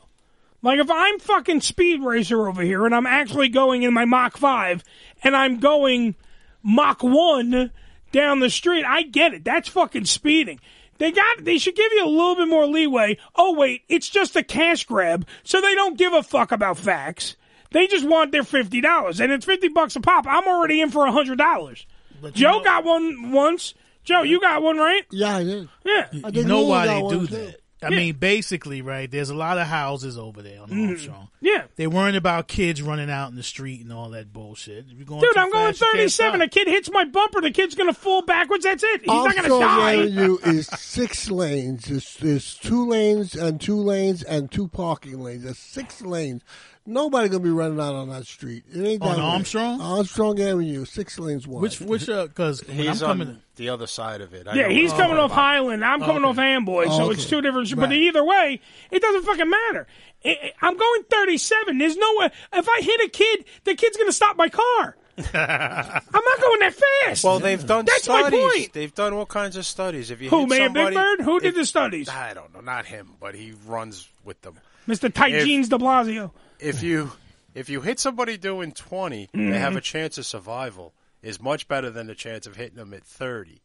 Like 0.63 0.79
if 0.79 0.91
I'm 0.91 1.19
fucking 1.21 1.61
speed 1.61 2.03
racer 2.03 2.49
over 2.49 2.63
here 2.63 2.87
and 2.87 2.95
I'm 2.95 3.07
actually 3.07 3.49
going 3.49 3.83
in 3.83 3.95
my 3.95 4.05
Mach 4.05 4.37
5 4.37 4.83
and 5.23 5.37
I'm 5.37 5.61
going 5.61 6.17
Mach 6.63 7.03
1 7.03 7.71
down 8.11 8.41
the 8.41 8.51
street, 8.51 8.85
I 8.85 9.03
get 9.03 9.35
it. 9.35 9.45
That's 9.45 9.69
fucking 9.69 10.07
speeding. 10.07 10.59
They 10.99 11.13
got 11.13 11.45
they 11.45 11.59
should 11.59 11.75
give 11.77 11.93
you 11.93 12.05
a 12.05 12.09
little 12.09 12.37
bit 12.37 12.49
more 12.49 12.67
leeway. 12.67 13.19
Oh 13.35 13.55
wait, 13.55 13.83
it's 13.89 14.09
just 14.09 14.37
a 14.37 14.43
cash 14.43 14.85
grab, 14.85 15.27
so 15.45 15.61
they 15.61 15.75
don't 15.75 15.99
give 15.99 16.13
a 16.13 16.23
fuck 16.23 16.53
about 16.53 16.79
facts. 16.79 17.37
They 17.73 17.87
just 17.87 18.07
want 18.07 18.33
their 18.33 18.45
fifty 18.45 18.81
dollars, 18.81 19.21
and 19.21 19.33
it's 19.33 19.45
fifty 19.45 19.69
bucks 19.69 19.97
a 19.97 20.01
pop. 20.01 20.27
I'm 20.27 20.47
already 20.47 20.81
in 20.81 20.91
for 20.91 21.07
a 21.07 21.13
hundred 21.13 21.39
dollars. 21.39 21.87
Joe 22.33 22.63
got 22.63 22.85
one 22.85 23.33
once. 23.33 23.75
Joe, 24.05 24.23
you 24.23 24.41
got 24.41 24.63
one, 24.63 24.79
right? 24.79 25.03
Yeah, 25.11 25.37
I 25.37 25.43
did. 25.45 25.69
Yeah, 25.85 26.07
I 26.13 26.17
You 26.29 26.33
think 26.33 26.47
know 26.47 26.63
why 26.63 26.87
got 26.87 27.11
they 27.11 27.17
do 27.19 27.27
too. 27.27 27.37
that. 27.37 27.57
I 27.83 27.91
mean, 27.91 28.15
basically, 28.17 28.81
right? 28.81 29.11
There's 29.11 29.29
a 29.29 29.35
lot 29.35 29.59
of 29.59 29.67
houses 29.67 30.17
over 30.17 30.41
there 30.41 30.63
on 30.63 30.69
Mhm. 30.71 30.89
Armstrong. 30.89 31.29
Yeah. 31.43 31.65
They 31.77 31.87
worrying 31.87 32.17
about 32.17 32.49
kids 32.49 32.81
running 32.81 33.11
out 33.11 33.29
in 33.31 33.37
the 33.37 33.43
street 33.43 33.83
and 33.83 33.93
all 33.93 34.09
that 34.11 34.33
bullshit. 34.33 34.87
If 34.91 34.97
you're 34.97 35.05
going 35.05 35.21
Dude, 35.21 35.37
I'm 35.37 35.53
going 35.53 35.75
fast, 35.75 35.81
37. 35.93 36.41
stop. 36.41 36.47
A 36.47 36.51
kid 36.51 36.69
hits 36.69 36.91
my 36.91 37.05
bumper. 37.05 37.43
The 37.43 37.51
kid's 37.51 37.75
going 37.75 37.93
to 37.93 37.99
fall 37.99 38.23
backwards. 38.23 38.65
That's 38.65 38.83
it. 38.83 39.01
He's 39.01 39.09
not 39.09 39.35
going 39.37 39.45
to 39.49 39.53
Armstrong 39.55 39.61
die. 39.61 39.95
Avenue 40.03 40.39
is 40.45 40.67
six 40.69 41.31
lanes. 41.31 41.85
There's, 41.85 42.17
there's 42.17 42.55
two 42.55 42.87
lanes 42.89 43.35
and 43.35 43.61
two 43.61 43.77
lanes 43.77 44.23
and 44.23 44.51
two 44.51 44.69
parking 44.69 45.21
lanes. 45.23 45.45
There's 45.45 45.59
six 45.59 46.01
lanes. 46.01 46.43
Nobody 46.87 47.29
gonna 47.29 47.43
be 47.43 47.51
running 47.51 47.81
out 47.81 47.95
on 47.95 48.09
that 48.11 48.27
street. 48.27 48.63
It 48.73 48.81
ain't 48.85 49.03
On 49.03 49.09
that 49.11 49.17
way. 49.19 49.23
Armstrong? 49.25 49.81
Armstrong 49.81 50.41
Avenue, 50.41 50.85
six 50.85 51.19
lanes 51.19 51.47
wide. 51.47 51.61
Which, 51.63 51.81
which, 51.81 52.09
uh, 52.09 52.27
because 52.29 52.65
when 52.67 52.79
I'm 52.81 52.87
He's 52.87 53.01
coming, 53.01 53.29
on 53.29 53.43
the 53.57 53.69
other 53.71 53.87
side 53.87 54.21
of 54.21 54.33
it. 54.35 54.47
I 54.47 54.55
Yeah, 54.55 54.63
know 54.65 54.69
he's 54.69 54.91
what 54.93 55.01
coming 55.01 55.17
you're 55.17 55.25
off 55.25 55.31
talking 55.31 55.43
about. 55.43 55.53
Highland. 55.53 55.85
I'm 55.85 56.01
coming 56.01 56.17
Okay. 56.25 56.31
off 56.31 56.39
Amboy, 56.39 56.87
so 56.89 57.11
it's 57.11 57.27
two 57.27 57.41
different. 57.41 57.69
But 57.75 57.89
Right. 57.89 57.93
either 57.99 58.25
way, 58.25 58.61
it 58.91 59.03
doesn't 59.03 59.25
fucking 59.25 59.51
matter. 59.51 59.87
I- 60.25 60.29
I- 60.29 60.53
I'm 60.63 60.77
going 60.77 61.03
37. 61.11 61.79
There's 61.79 61.97
no 61.97 62.15
way. 62.19 62.31
If 62.53 62.69
I 62.69 62.81
hit 62.83 63.01
a 63.01 63.09
kid, 63.09 63.45
the 63.65 63.75
kid's 63.75 63.97
going 63.97 64.09
to 64.09 64.13
stop 64.13 64.37
my 64.37 64.49
car. 64.49 64.97
I'm 65.19 65.33
not 65.35 66.41
going 66.41 66.61
that 66.61 66.75
fast. 67.05 67.25
Well, 67.25 67.39
they've 67.41 67.65
done 67.67 67.85
That's 67.87 68.07
my 68.09 68.21
studies. 68.21 68.41
point. 68.41 68.73
They've 68.75 68.95
done 68.95 69.13
all 69.15 69.27
kinds 69.27 69.57
of 69.57 69.65
studies. 69.67 70.11
If 70.11 70.21
you 70.21 70.29
Who, 70.31 70.41
hit 70.41 70.49
Mayor 70.51 70.59
Big 70.69 70.77
somebody, 70.85 70.97
Bird? 70.97 71.21
Who 71.23 71.41
did 71.41 71.49
if- 71.49 71.55
the 71.57 71.65
studies? 71.65 72.09
I 72.09 72.35
don't 72.35 72.53
know, 72.55 72.61
not 72.61 72.87
him, 72.87 73.15
but 73.21 73.35
he 73.35 73.55
runs 73.67 74.09
with 74.25 74.41
them. 74.43 74.59
Mr. 74.87 75.13
Tight 75.13 75.35
If- 75.35 75.45
Jeans 75.45 75.69
De 75.69 75.79
Blasio. 75.79 76.31
If 76.61 76.83
you 76.83 77.13
if 77.55 77.69
you 77.71 77.81
hit 77.81 77.99
somebody 77.99 78.37
doing 78.37 78.73
20, 78.73 79.31
they 79.33 79.59
have 79.59 79.73
a 79.73 79.77
mm-hmm. 79.77 79.81
chance 79.81 80.19
of 80.19 80.27
survival. 80.27 80.93
Is 81.23 81.41
much 81.41 81.67
better 81.67 81.91
than 81.91 82.07
the 82.07 82.15
chance 82.15 82.47
of 82.47 82.55
hitting 82.55 82.77
them 82.77 82.95
at 82.95 83.03
30. 83.03 83.61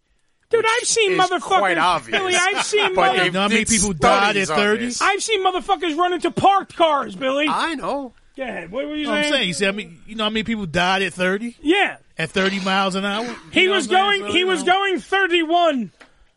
Dude, 0.50 0.66
I've 0.68 0.88
seen 0.88 1.12
is 1.12 1.20
motherfuckers. 1.20 1.42
quite 1.42 1.78
obvious. 1.78 2.18
Billy, 2.18 2.34
I've 2.36 2.66
seen 2.66 2.96
But 2.96 3.08
mother- 3.08 3.18
they 3.20 3.26
You 3.26 3.32
know 3.32 3.42
how 3.42 3.48
many 3.50 3.66
people 3.66 3.94
died 3.94 4.36
at 4.38 4.48
30? 4.48 4.94
I've 5.02 5.22
seen 5.22 5.44
motherfuckers 5.46 5.96
run 5.98 6.14
into 6.14 6.32
parked 6.32 6.76
cars, 6.76 7.16
Billy. 7.16 7.48
I 7.48 7.76
know. 7.76 8.14
Go 8.36 8.44
ahead. 8.44 8.72
What 8.72 8.86
were 8.88 8.96
you 8.96 9.02
You 9.02 9.06
know 9.06 9.12
what 9.12 9.22
saying? 9.22 9.26
I'm 9.26 9.38
saying? 9.38 9.48
You 9.50 9.54
see, 9.54 9.68
I 9.68 9.72
mean, 9.72 10.02
you 10.08 10.16
know 10.16 10.24
how 10.24 10.30
many 10.30 10.44
people 10.44 10.66
died 10.66 11.04
at 11.04 11.14
30? 11.14 11.58
Yeah. 11.62 11.98
At 12.18 12.32
30 12.32 12.62
miles 12.62 12.96
an 12.96 13.06
hour? 13.06 13.26
He 13.52 13.62
You 13.64 13.70
know 13.70 13.76
was 13.76 13.88
what 13.88 13.98
I'm 13.98 14.10
saying? 14.12 14.22
going. 14.22 14.34
He 14.34 14.44
was 14.46 14.64
know. 14.64 14.74
going 14.74 15.00
31. 15.00 15.92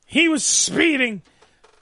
He 0.06 0.28
was 0.28 0.44
speeding. 0.44 1.22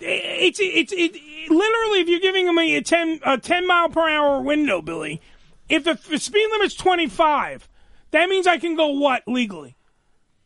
It's 0.04 0.58
it's 0.60 0.92
it, 0.92 1.12
literally 1.50 2.00
if 2.00 2.08
you're 2.08 2.20
giving 2.20 2.46
him 2.46 2.58
a 2.58 2.80
10 2.80 3.20
a 3.24 3.38
10 3.38 3.66
mile 3.66 3.88
per 3.88 4.08
hour 4.08 4.40
window, 4.40 4.82
Billy. 4.82 5.20
If 5.68 5.84
the, 5.84 5.94
the 6.10 6.18
speed 6.18 6.48
limit's 6.52 6.74
25, 6.74 7.68
that 8.10 8.28
means 8.28 8.46
I 8.46 8.58
can 8.58 8.76
go 8.76 8.88
what 8.88 9.22
legally? 9.26 9.76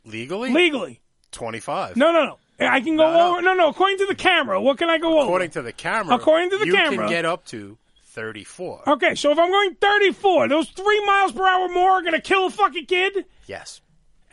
Legally? 0.04 0.52
Legally. 0.52 1.00
25. 1.32 1.96
No, 1.96 2.12
no, 2.12 2.24
no. 2.24 2.38
I 2.68 2.80
can 2.80 2.96
go 2.96 3.04
No, 3.10 3.12
no. 3.12 3.30
over. 3.32 3.42
No, 3.42 3.54
no. 3.54 3.68
According 3.68 3.98
to 3.98 4.06
the 4.06 4.14
camera, 4.14 4.60
what 4.60 4.78
can 4.78 4.88
I 4.88 4.98
go 4.98 5.18
over? 5.18 5.24
According 5.26 5.50
to 5.50 5.62
the 5.62 5.72
camera, 5.72 6.14
According 6.14 6.50
to 6.50 6.58
the 6.58 6.66
you 6.66 6.74
camera. 6.74 6.98
can 6.98 7.08
get 7.08 7.24
up 7.24 7.44
to 7.46 7.76
34. 8.04 8.88
Okay, 8.88 9.14
so 9.14 9.32
if 9.32 9.38
I'm 9.38 9.50
going 9.50 9.74
34, 9.74 10.48
those 10.48 10.68
three 10.70 11.04
miles 11.04 11.32
per 11.32 11.46
hour 11.46 11.68
more 11.68 11.90
are 11.92 12.00
going 12.02 12.14
to 12.14 12.20
kill 12.20 12.46
a 12.46 12.50
fucking 12.50 12.86
kid? 12.86 13.24
Yes. 13.46 13.80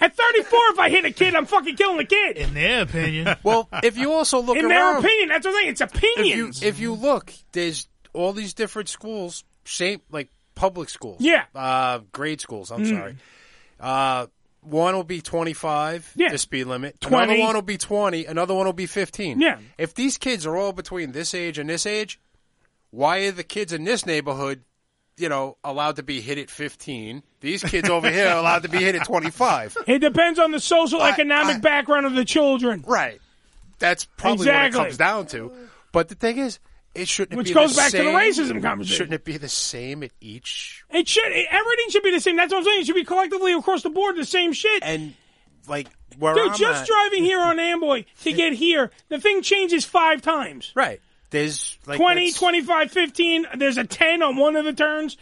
At 0.04 0.16
34, 0.18 0.60
if 0.72 0.80
I 0.80 0.90
hit 0.90 1.06
a 1.06 1.12
kid, 1.12 1.34
I'm 1.34 1.46
fucking 1.46 1.78
killing 1.78 1.98
the 1.98 2.04
kid. 2.06 2.38
In 2.38 2.54
their 2.54 2.82
opinion. 2.82 3.36
Well, 3.44 3.70
if 3.84 3.98
you 3.98 4.12
also 4.12 4.42
look 4.42 4.58
In 4.58 4.68
their 4.68 4.78
around, 4.96 5.06
opinion, 5.06 5.30
that's 5.30 5.46
what 5.46 5.52
I'm 5.56 5.62
saying. 5.62 5.70
It's 5.72 5.82
if 5.82 5.94
you 5.94 6.10
opinions. 6.20 6.64
if 6.64 6.80
you 6.80 6.94
look, 6.94 7.32
there's 7.54 7.88
all 8.14 8.34
these 8.34 8.54
different 8.54 8.90
schools, 8.90 9.44
same 9.66 10.02
like 10.12 10.30
public 10.56 10.90
schools. 10.90 11.18
Yeah. 11.22 11.46
Uh, 11.56 12.00
grade 12.12 12.42
schools. 12.42 12.70
I'm 12.72 12.84
Mm. 12.84 12.90
sorry. 12.90 13.16
Uh, 13.80 14.28
one 14.62 14.94
will 14.96 15.04
be 15.04 15.22
25, 15.22 16.12
Yeah. 16.16 16.30
the 16.32 16.38
speed 16.38 16.66
limit. 16.66 17.00
20. 17.02 17.24
Another 17.34 17.40
one 17.40 17.56
will 17.56 17.62
be 17.62 17.78
20. 17.78 18.26
Another 18.26 18.54
one 18.54 18.66
will 18.66 18.74
be 18.74 18.86
15. 18.86 19.40
Yeah. 19.42 19.58
If 19.78 19.94
these 19.94 20.18
kids 20.18 20.46
are 20.46 20.56
all 20.58 20.74
between 20.74 21.12
this 21.14 21.34
age 21.34 21.58
and 21.58 21.70
this 21.70 21.86
age, 21.86 22.20
why 22.92 23.20
are 23.20 23.32
the 23.32 23.44
kids 23.44 23.74
in 23.74 23.84
this 23.84 24.06
neighborhood, 24.06 24.64
you 25.18 25.30
know, 25.30 25.58
allowed 25.64 25.98
to 25.98 26.04
be 26.04 26.22
hit 26.22 26.38
at 26.38 26.50
15? 26.50 27.24
These 27.42 27.64
kids 27.64 27.90
over 27.90 28.10
here 28.10 28.28
are 28.30 28.38
allowed 28.38 28.64
to 28.64 28.70
be 28.70 28.78
hit 28.80 28.96
at 28.96 29.06
25. 29.06 29.78
It 29.88 30.00
depends 30.00 30.40
on 30.40 30.52
the 30.52 30.60
social 30.60 31.02
economic 31.04 31.62
background 31.62 32.06
of 32.06 32.14
the 32.14 32.26
children. 32.26 32.84
Right. 32.88 33.20
That's 33.80 34.06
probably 34.06 34.48
Exactly. 34.48 34.78
what 34.80 34.86
it 34.86 34.90
comes 34.90 34.98
down 34.98 35.28
to. 35.28 35.52
But 35.92 36.08
the 36.10 36.16
thing 36.16 36.38
is, 36.38 36.60
it 36.96 37.08
shouldn't 37.08 37.38
Which 37.38 37.54
goes 37.54 37.76
back 37.76 37.92
to 37.92 37.98
the 37.98 38.04
racism 38.04 38.62
conversation. 38.62 38.98
Shouldn't 38.98 39.14
it 39.16 39.26
be 39.26 39.38
the 39.38 39.50
same 39.50 40.04
at 40.04 40.12
each? 40.22 40.84
It 40.92 41.08
should. 41.08 41.26
Everything 41.26 41.86
should 41.90 42.04
be 42.04 42.12
the 42.12 42.20
same. 42.22 42.36
That's 42.36 42.52
what 42.54 42.60
I'm 42.60 42.66
saying. 42.66 42.82
It 42.82 42.86
should 42.86 42.96
be 42.96 43.04
collectively 43.04 43.52
across 43.54 43.82
the 43.82 43.90
board 43.90 44.16
the 44.16 44.26
same 44.26 44.54
shit. 44.54 44.84
And 44.86 45.16
like 45.68 45.88
where 46.20 46.36
Dude, 46.36 46.52
I'm 46.52 46.58
just 46.58 46.82
at- 46.84 46.88
driving 46.88 47.24
here 47.24 47.40
on 47.42 47.60
Amboy 47.60 48.06
to 48.24 48.32
get 48.34 48.54
here, 48.54 48.92
the 49.10 49.20
thing 49.20 49.42
changes 49.42 49.86
five 49.86 50.22
times. 50.22 50.72
Right. 50.76 51.02
There's 51.34 51.78
like 51.88 51.98
20, 51.98 52.32
25, 52.32 52.92
15. 52.92 53.46
There's 53.58 53.78
a 53.78 53.84
10 53.84 54.22
on 54.22 54.38
one 54.38 54.56
of 54.56 54.66
the 54.66 54.74
turns. 54.74 55.18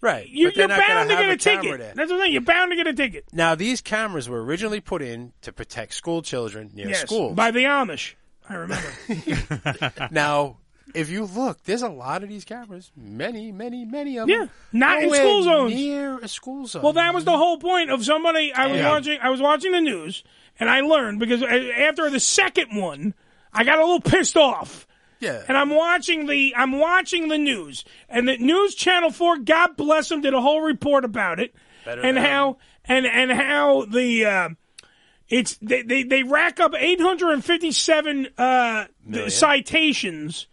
Right. 0.00 0.28
You, 0.28 0.48
But 0.48 0.56
they're 0.56 0.68
you're 0.68 0.78
bound 0.78 1.10
to 1.10 1.14
get 1.16 1.28
a, 1.28 1.32
a 1.32 1.36
ticket. 1.36 1.78
there. 1.78 1.92
That's 1.94 2.10
what 2.10 2.20
I'm. 2.20 2.32
You're 2.32 2.40
bound 2.42 2.72
to 2.72 2.76
get 2.76 2.88
a 2.88 2.92
ticket. 2.92 3.24
Now 3.32 3.54
these 3.54 3.80
cameras 3.80 4.28
were 4.28 4.42
originally 4.42 4.80
put 4.80 5.00
in 5.00 5.32
to 5.42 5.52
protect 5.52 5.94
school 5.94 6.22
children 6.22 6.72
near 6.74 6.88
yes, 6.88 7.02
schools. 7.02 7.36
by 7.36 7.52
the 7.52 7.60
Amish. 7.64 8.14
I 8.48 8.54
remember. 8.56 8.88
now, 10.10 10.56
if 10.92 11.08
you 11.08 11.24
look, 11.24 11.62
there's 11.62 11.82
a 11.82 11.88
lot 11.88 12.24
of 12.24 12.28
these 12.28 12.44
cameras. 12.44 12.90
Many, 12.96 13.52
many, 13.52 13.84
many 13.84 14.18
of 14.18 14.26
them. 14.26 14.36
Yeah, 14.40 14.46
not 14.72 15.04
in 15.04 15.14
school 15.14 15.44
zones. 15.44 15.72
Near 15.72 16.18
a 16.18 16.26
school 16.26 16.66
zone. 16.66 16.82
Well, 16.82 16.94
that 16.94 17.14
was 17.14 17.24
the 17.24 17.36
whole 17.36 17.58
point 17.58 17.92
of 17.92 18.04
somebody. 18.04 18.52
I 18.52 18.66
was 18.66 18.78
Yeah. 18.78 18.90
watching. 18.90 19.18
I 19.22 19.30
was 19.30 19.40
watching 19.40 19.70
the 19.70 19.80
news, 19.80 20.24
and 20.58 20.68
I 20.68 20.80
learned 20.80 21.20
because 21.20 21.44
after 21.44 22.10
the 22.10 22.18
second 22.18 22.76
one, 22.76 23.14
I 23.52 23.62
got 23.62 23.78
a 23.78 23.82
little 23.82 24.00
pissed 24.00 24.36
off. 24.36 24.88
Yeah. 25.22 25.44
And 25.46 25.56
I'm 25.56 25.70
watching 25.70 26.26
the 26.26 26.52
I'm 26.56 26.80
watching 26.80 27.28
the 27.28 27.38
news, 27.38 27.84
and 28.08 28.26
the 28.26 28.36
News 28.38 28.74
Channel 28.74 29.12
Four, 29.12 29.38
God 29.38 29.76
bless 29.76 30.08
them, 30.08 30.20
did 30.20 30.34
a 30.34 30.40
whole 30.40 30.60
report 30.60 31.04
about 31.04 31.38
it, 31.38 31.54
Better 31.84 32.02
and 32.02 32.18
how 32.18 32.58
and 32.84 33.06
and 33.06 33.30
how 33.30 33.84
the. 33.84 34.26
Uh, 34.26 34.48
it's 35.28 35.56
they, 35.62 35.80
they, 35.80 36.02
they 36.02 36.24
rack 36.24 36.60
up 36.60 36.74
857 36.76 38.28
uh, 38.36 38.84
citations 39.28 40.46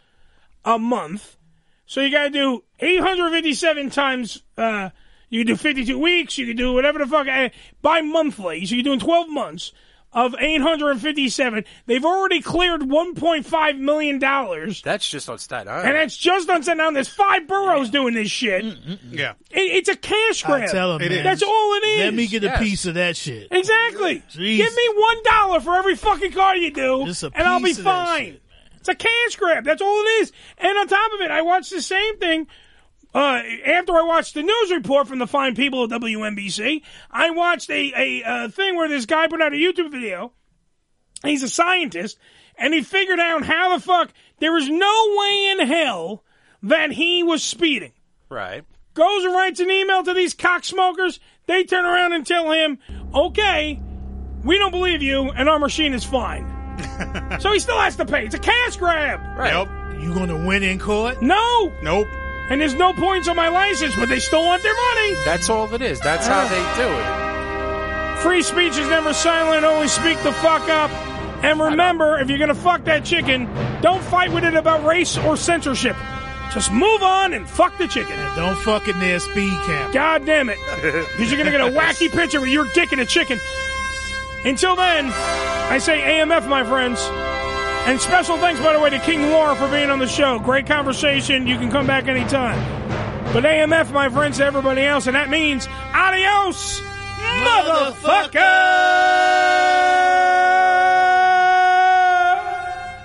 a 0.64 0.78
month. 0.78 1.36
So 1.84 2.00
you 2.00 2.10
got 2.10 2.24
to 2.24 2.30
do 2.30 2.64
857 2.78 3.90
times. 3.90 4.42
Uh, 4.56 4.88
you 5.28 5.40
can 5.40 5.48
do 5.48 5.56
52 5.56 5.98
weeks. 5.98 6.38
You 6.38 6.46
can 6.46 6.56
do 6.56 6.72
whatever 6.72 7.00
the 7.00 7.06
fuck 7.06 7.26
uh, 7.28 7.50
bi 7.82 8.00
monthly. 8.00 8.64
So 8.64 8.74
you're 8.76 8.84
doing 8.84 9.00
12 9.00 9.28
months 9.28 9.72
of 10.12 10.34
857. 10.38 11.64
They've 11.86 12.04
already 12.04 12.40
cleared 12.42 12.80
1.5 12.82 13.78
million 13.78 14.18
dollars, 14.18 14.82
That's 14.82 15.08
just 15.08 15.28
on 15.28 15.38
Staten 15.38 15.68
Island. 15.68 15.88
and 15.88 15.96
that's 15.96 16.16
just 16.16 16.50
on 16.50 16.62
Staten 16.62 16.80
Island. 16.80 16.96
There's 16.96 17.08
five 17.08 17.46
boroughs 17.46 17.90
doing 17.90 18.14
this 18.14 18.30
shit. 18.30 18.64
Mm, 18.64 18.72
mm, 18.76 18.98
mm. 18.98 18.98
Yeah. 19.18 19.32
It, 19.50 19.60
it's 19.60 19.88
a 19.88 19.96
cash 19.96 20.42
grab. 20.42 20.62
I 20.62 20.66
tell 20.66 20.92
'em, 20.94 20.98
man. 21.00 21.22
That's 21.24 21.42
all 21.42 21.74
it 21.74 21.84
is. 21.86 22.04
Let 22.06 22.14
me 22.14 22.26
get 22.26 22.42
a 22.42 22.46
Yes. 22.46 22.58
piece 22.58 22.86
of 22.86 22.94
that 22.94 23.16
shit. 23.16 23.48
Exactly. 23.50 24.22
Jeez. 24.32 24.56
Give 24.56 24.74
me 24.74 24.88
one 24.96 25.22
dollar 25.24 25.60
for 25.60 25.76
every 25.76 25.94
fucking 25.96 26.32
car 26.32 26.56
you 26.56 26.72
do, 26.72 27.04
Just 27.06 27.22
a 27.22 27.30
and 27.34 27.46
I'll 27.46 27.58
be 27.60 27.66
piece 27.66 27.78
of 27.78 27.84
that 27.84 28.08
fine. 28.08 28.36
It's 28.78 28.88
a 28.88 28.94
cash 28.94 29.36
grab. 29.36 29.64
That's 29.64 29.82
all 29.82 30.00
it 30.02 30.22
is. 30.22 30.32
And 30.58 30.76
on 30.78 30.88
top 30.88 31.12
of 31.12 31.20
it, 31.20 31.30
I 31.30 31.42
watched 31.42 31.70
the 31.70 31.82
same 31.82 32.16
thing. 32.18 32.46
Uh, 33.14 33.42
after 33.66 33.92
I 33.92 34.02
watched 34.02 34.34
the 34.34 34.42
news 34.42 34.70
report 34.70 35.08
from 35.08 35.18
the 35.18 35.26
fine 35.26 35.56
people 35.56 35.82
of 35.82 35.90
WNBC, 35.90 36.82
I 37.10 37.30
watched 37.30 37.68
a, 37.70 37.92
a, 37.96 38.22
uh 38.22 38.48
thing 38.48 38.76
where 38.76 38.88
this 38.88 39.06
guy 39.06 39.26
put 39.26 39.42
out 39.42 39.52
a 39.52 39.56
YouTube 39.56 39.90
video. 39.90 40.32
He's 41.24 41.42
a 41.42 41.48
scientist, 41.48 42.18
and 42.56 42.72
he 42.72 42.82
figured 42.82 43.18
out 43.18 43.44
how 43.44 43.76
the 43.76 43.82
fuck 43.82 44.12
there 44.38 44.56
is 44.56 44.68
no 44.68 45.16
way 45.16 45.50
in 45.50 45.66
hell 45.66 46.22
that 46.62 46.92
he 46.92 47.22
was 47.22 47.42
speeding 47.42 47.92
right. 48.28 48.64
goes 48.94 49.24
and 49.24 49.34
writes 49.34 49.60
an 49.60 49.70
email 49.70 50.02
to 50.04 50.14
these 50.14 50.34
cocksmokers. 50.34 51.18
They 51.46 51.64
turn 51.64 51.84
around 51.84 52.12
and 52.12 52.26
tell 52.26 52.50
him, 52.50 52.78
okay, 53.14 53.80
we 54.44 54.58
don't 54.58 54.70
believe 54.70 55.02
you, 55.02 55.30
and 55.30 55.48
our 55.48 55.58
machine 55.58 55.92
is 55.92 56.04
fine. 56.04 56.46
so 57.40 57.52
he 57.52 57.58
still 57.58 57.78
has 57.78 57.96
to 57.96 58.04
pay. 58.04 58.24
It's 58.24 58.34
a 58.34 58.38
cash 58.38 58.76
grab. 58.76 59.20
Right. 59.36 59.68
You 60.00 60.14
going 60.14 60.28
to 60.28 60.46
win 60.46 60.62
in 60.62 60.78
court? 60.78 61.20
No. 61.20 61.72
Nope. 61.82 62.06
And 62.50 62.60
there's 62.60 62.74
no 62.74 62.92
points 62.92 63.28
on 63.28 63.36
my 63.36 63.48
license, 63.48 63.94
but 63.94 64.08
they 64.08 64.18
still 64.18 64.44
want 64.44 64.62
their 64.62 64.74
money. 64.74 65.14
That's 65.24 65.48
all 65.48 65.72
it 65.72 65.82
is. 65.82 66.00
That's 66.00 66.26
how 66.26 66.46
they 66.48 66.82
do 66.82 66.88
it. 66.88 68.22
Free 68.22 68.42
speech 68.42 68.76
is 68.76 68.88
never 68.88 69.14
silent. 69.14 69.64
only 69.64 69.88
speak 69.88 70.18
the 70.22 70.32
fuck 70.32 70.68
up. 70.68 70.90
And 71.42 71.58
remember, 71.58 72.18
if 72.18 72.28
you're 72.28 72.38
gonna 72.38 72.54
fuck 72.54 72.84
that 72.84 73.04
chicken, 73.04 73.48
don't 73.80 74.02
fight 74.02 74.30
with 74.30 74.44
it 74.44 74.54
about 74.54 74.84
race 74.84 75.16
or 75.16 75.36
censorship. 75.36 75.96
Just 76.52 76.72
move 76.72 77.02
on 77.02 77.32
and 77.32 77.48
fuck 77.48 77.78
the 77.78 77.86
chicken. 77.86 78.16
Don't 78.34 78.58
fuck 78.58 78.88
in 78.88 78.98
their 78.98 79.20
speed 79.20 79.52
camp. 79.66 79.94
God 79.94 80.26
damn 80.26 80.50
it. 80.50 80.58
Because 81.10 81.30
you're 81.30 81.42
going 81.42 81.52
to 81.52 81.56
get 81.56 81.60
a 81.60 81.78
wacky 81.78 82.10
picture 82.10 82.40
with 82.40 82.48
your 82.48 82.66
dick 82.74 82.90
and 82.92 83.00
a 83.00 83.06
chicken. 83.06 83.38
Until 84.44 84.74
then, 84.74 85.10
I 85.12 85.78
say 85.78 86.00
AMF, 86.00 86.48
my 86.48 86.64
friends. 86.64 86.98
And 87.86 88.00
special 88.00 88.36
thanks, 88.36 88.60
by 88.60 88.72
the 88.72 88.80
way, 88.80 88.90
to 88.90 88.98
King 89.00 89.22
Noire 89.22 89.56
for 89.56 89.68
being 89.68 89.90
on 89.90 89.98
the 89.98 90.06
show. 90.06 90.38
Great 90.38 90.66
conversation. 90.66 91.46
You 91.46 91.56
can 91.56 91.70
come 91.70 91.86
back 91.86 92.06
anytime. 92.06 92.58
But 93.32 93.44
AMF, 93.44 93.92
my 93.92 94.08
friends, 94.08 94.38
to 94.38 94.44
everybody 94.44 94.82
else. 94.82 95.06
And 95.06 95.16
that 95.16 95.30
means 95.30 95.68
adios, 95.94 96.80
motherfucker! 97.20 98.32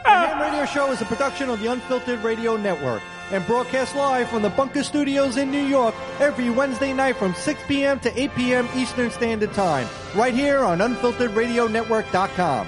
The 0.04 0.10
Ham 0.10 0.42
Radio 0.42 0.66
Show 0.66 0.92
is 0.92 1.02
a 1.02 1.06
production 1.06 1.50
of 1.50 1.60
the 1.60 1.72
Unfiltered 1.72 2.24
Radio 2.24 2.58
Network 2.58 3.02
and 3.32 3.46
broadcast 3.48 3.96
live 3.96 4.30
from 4.30 4.42
the 4.42 4.50
Bunker 4.50 4.84
Studios 4.84 5.38
in 5.38 5.50
New 5.52 5.66
York 5.66 5.96
every 6.20 6.50
Wednesday 6.50 6.94
night 6.94 7.18
from 7.18 7.34
6 7.34 7.62
p.m. 7.68 8.00
to 8.02 8.20
8 8.20 8.36
p.m. 8.36 8.68
Eastern 8.76 9.10
Standard 9.10 9.54
Time, 9.54 9.88
right 10.16 10.34
here 10.34 10.60
on 10.60 10.80
UnfilteredRadioNetwork.com. 10.80 12.68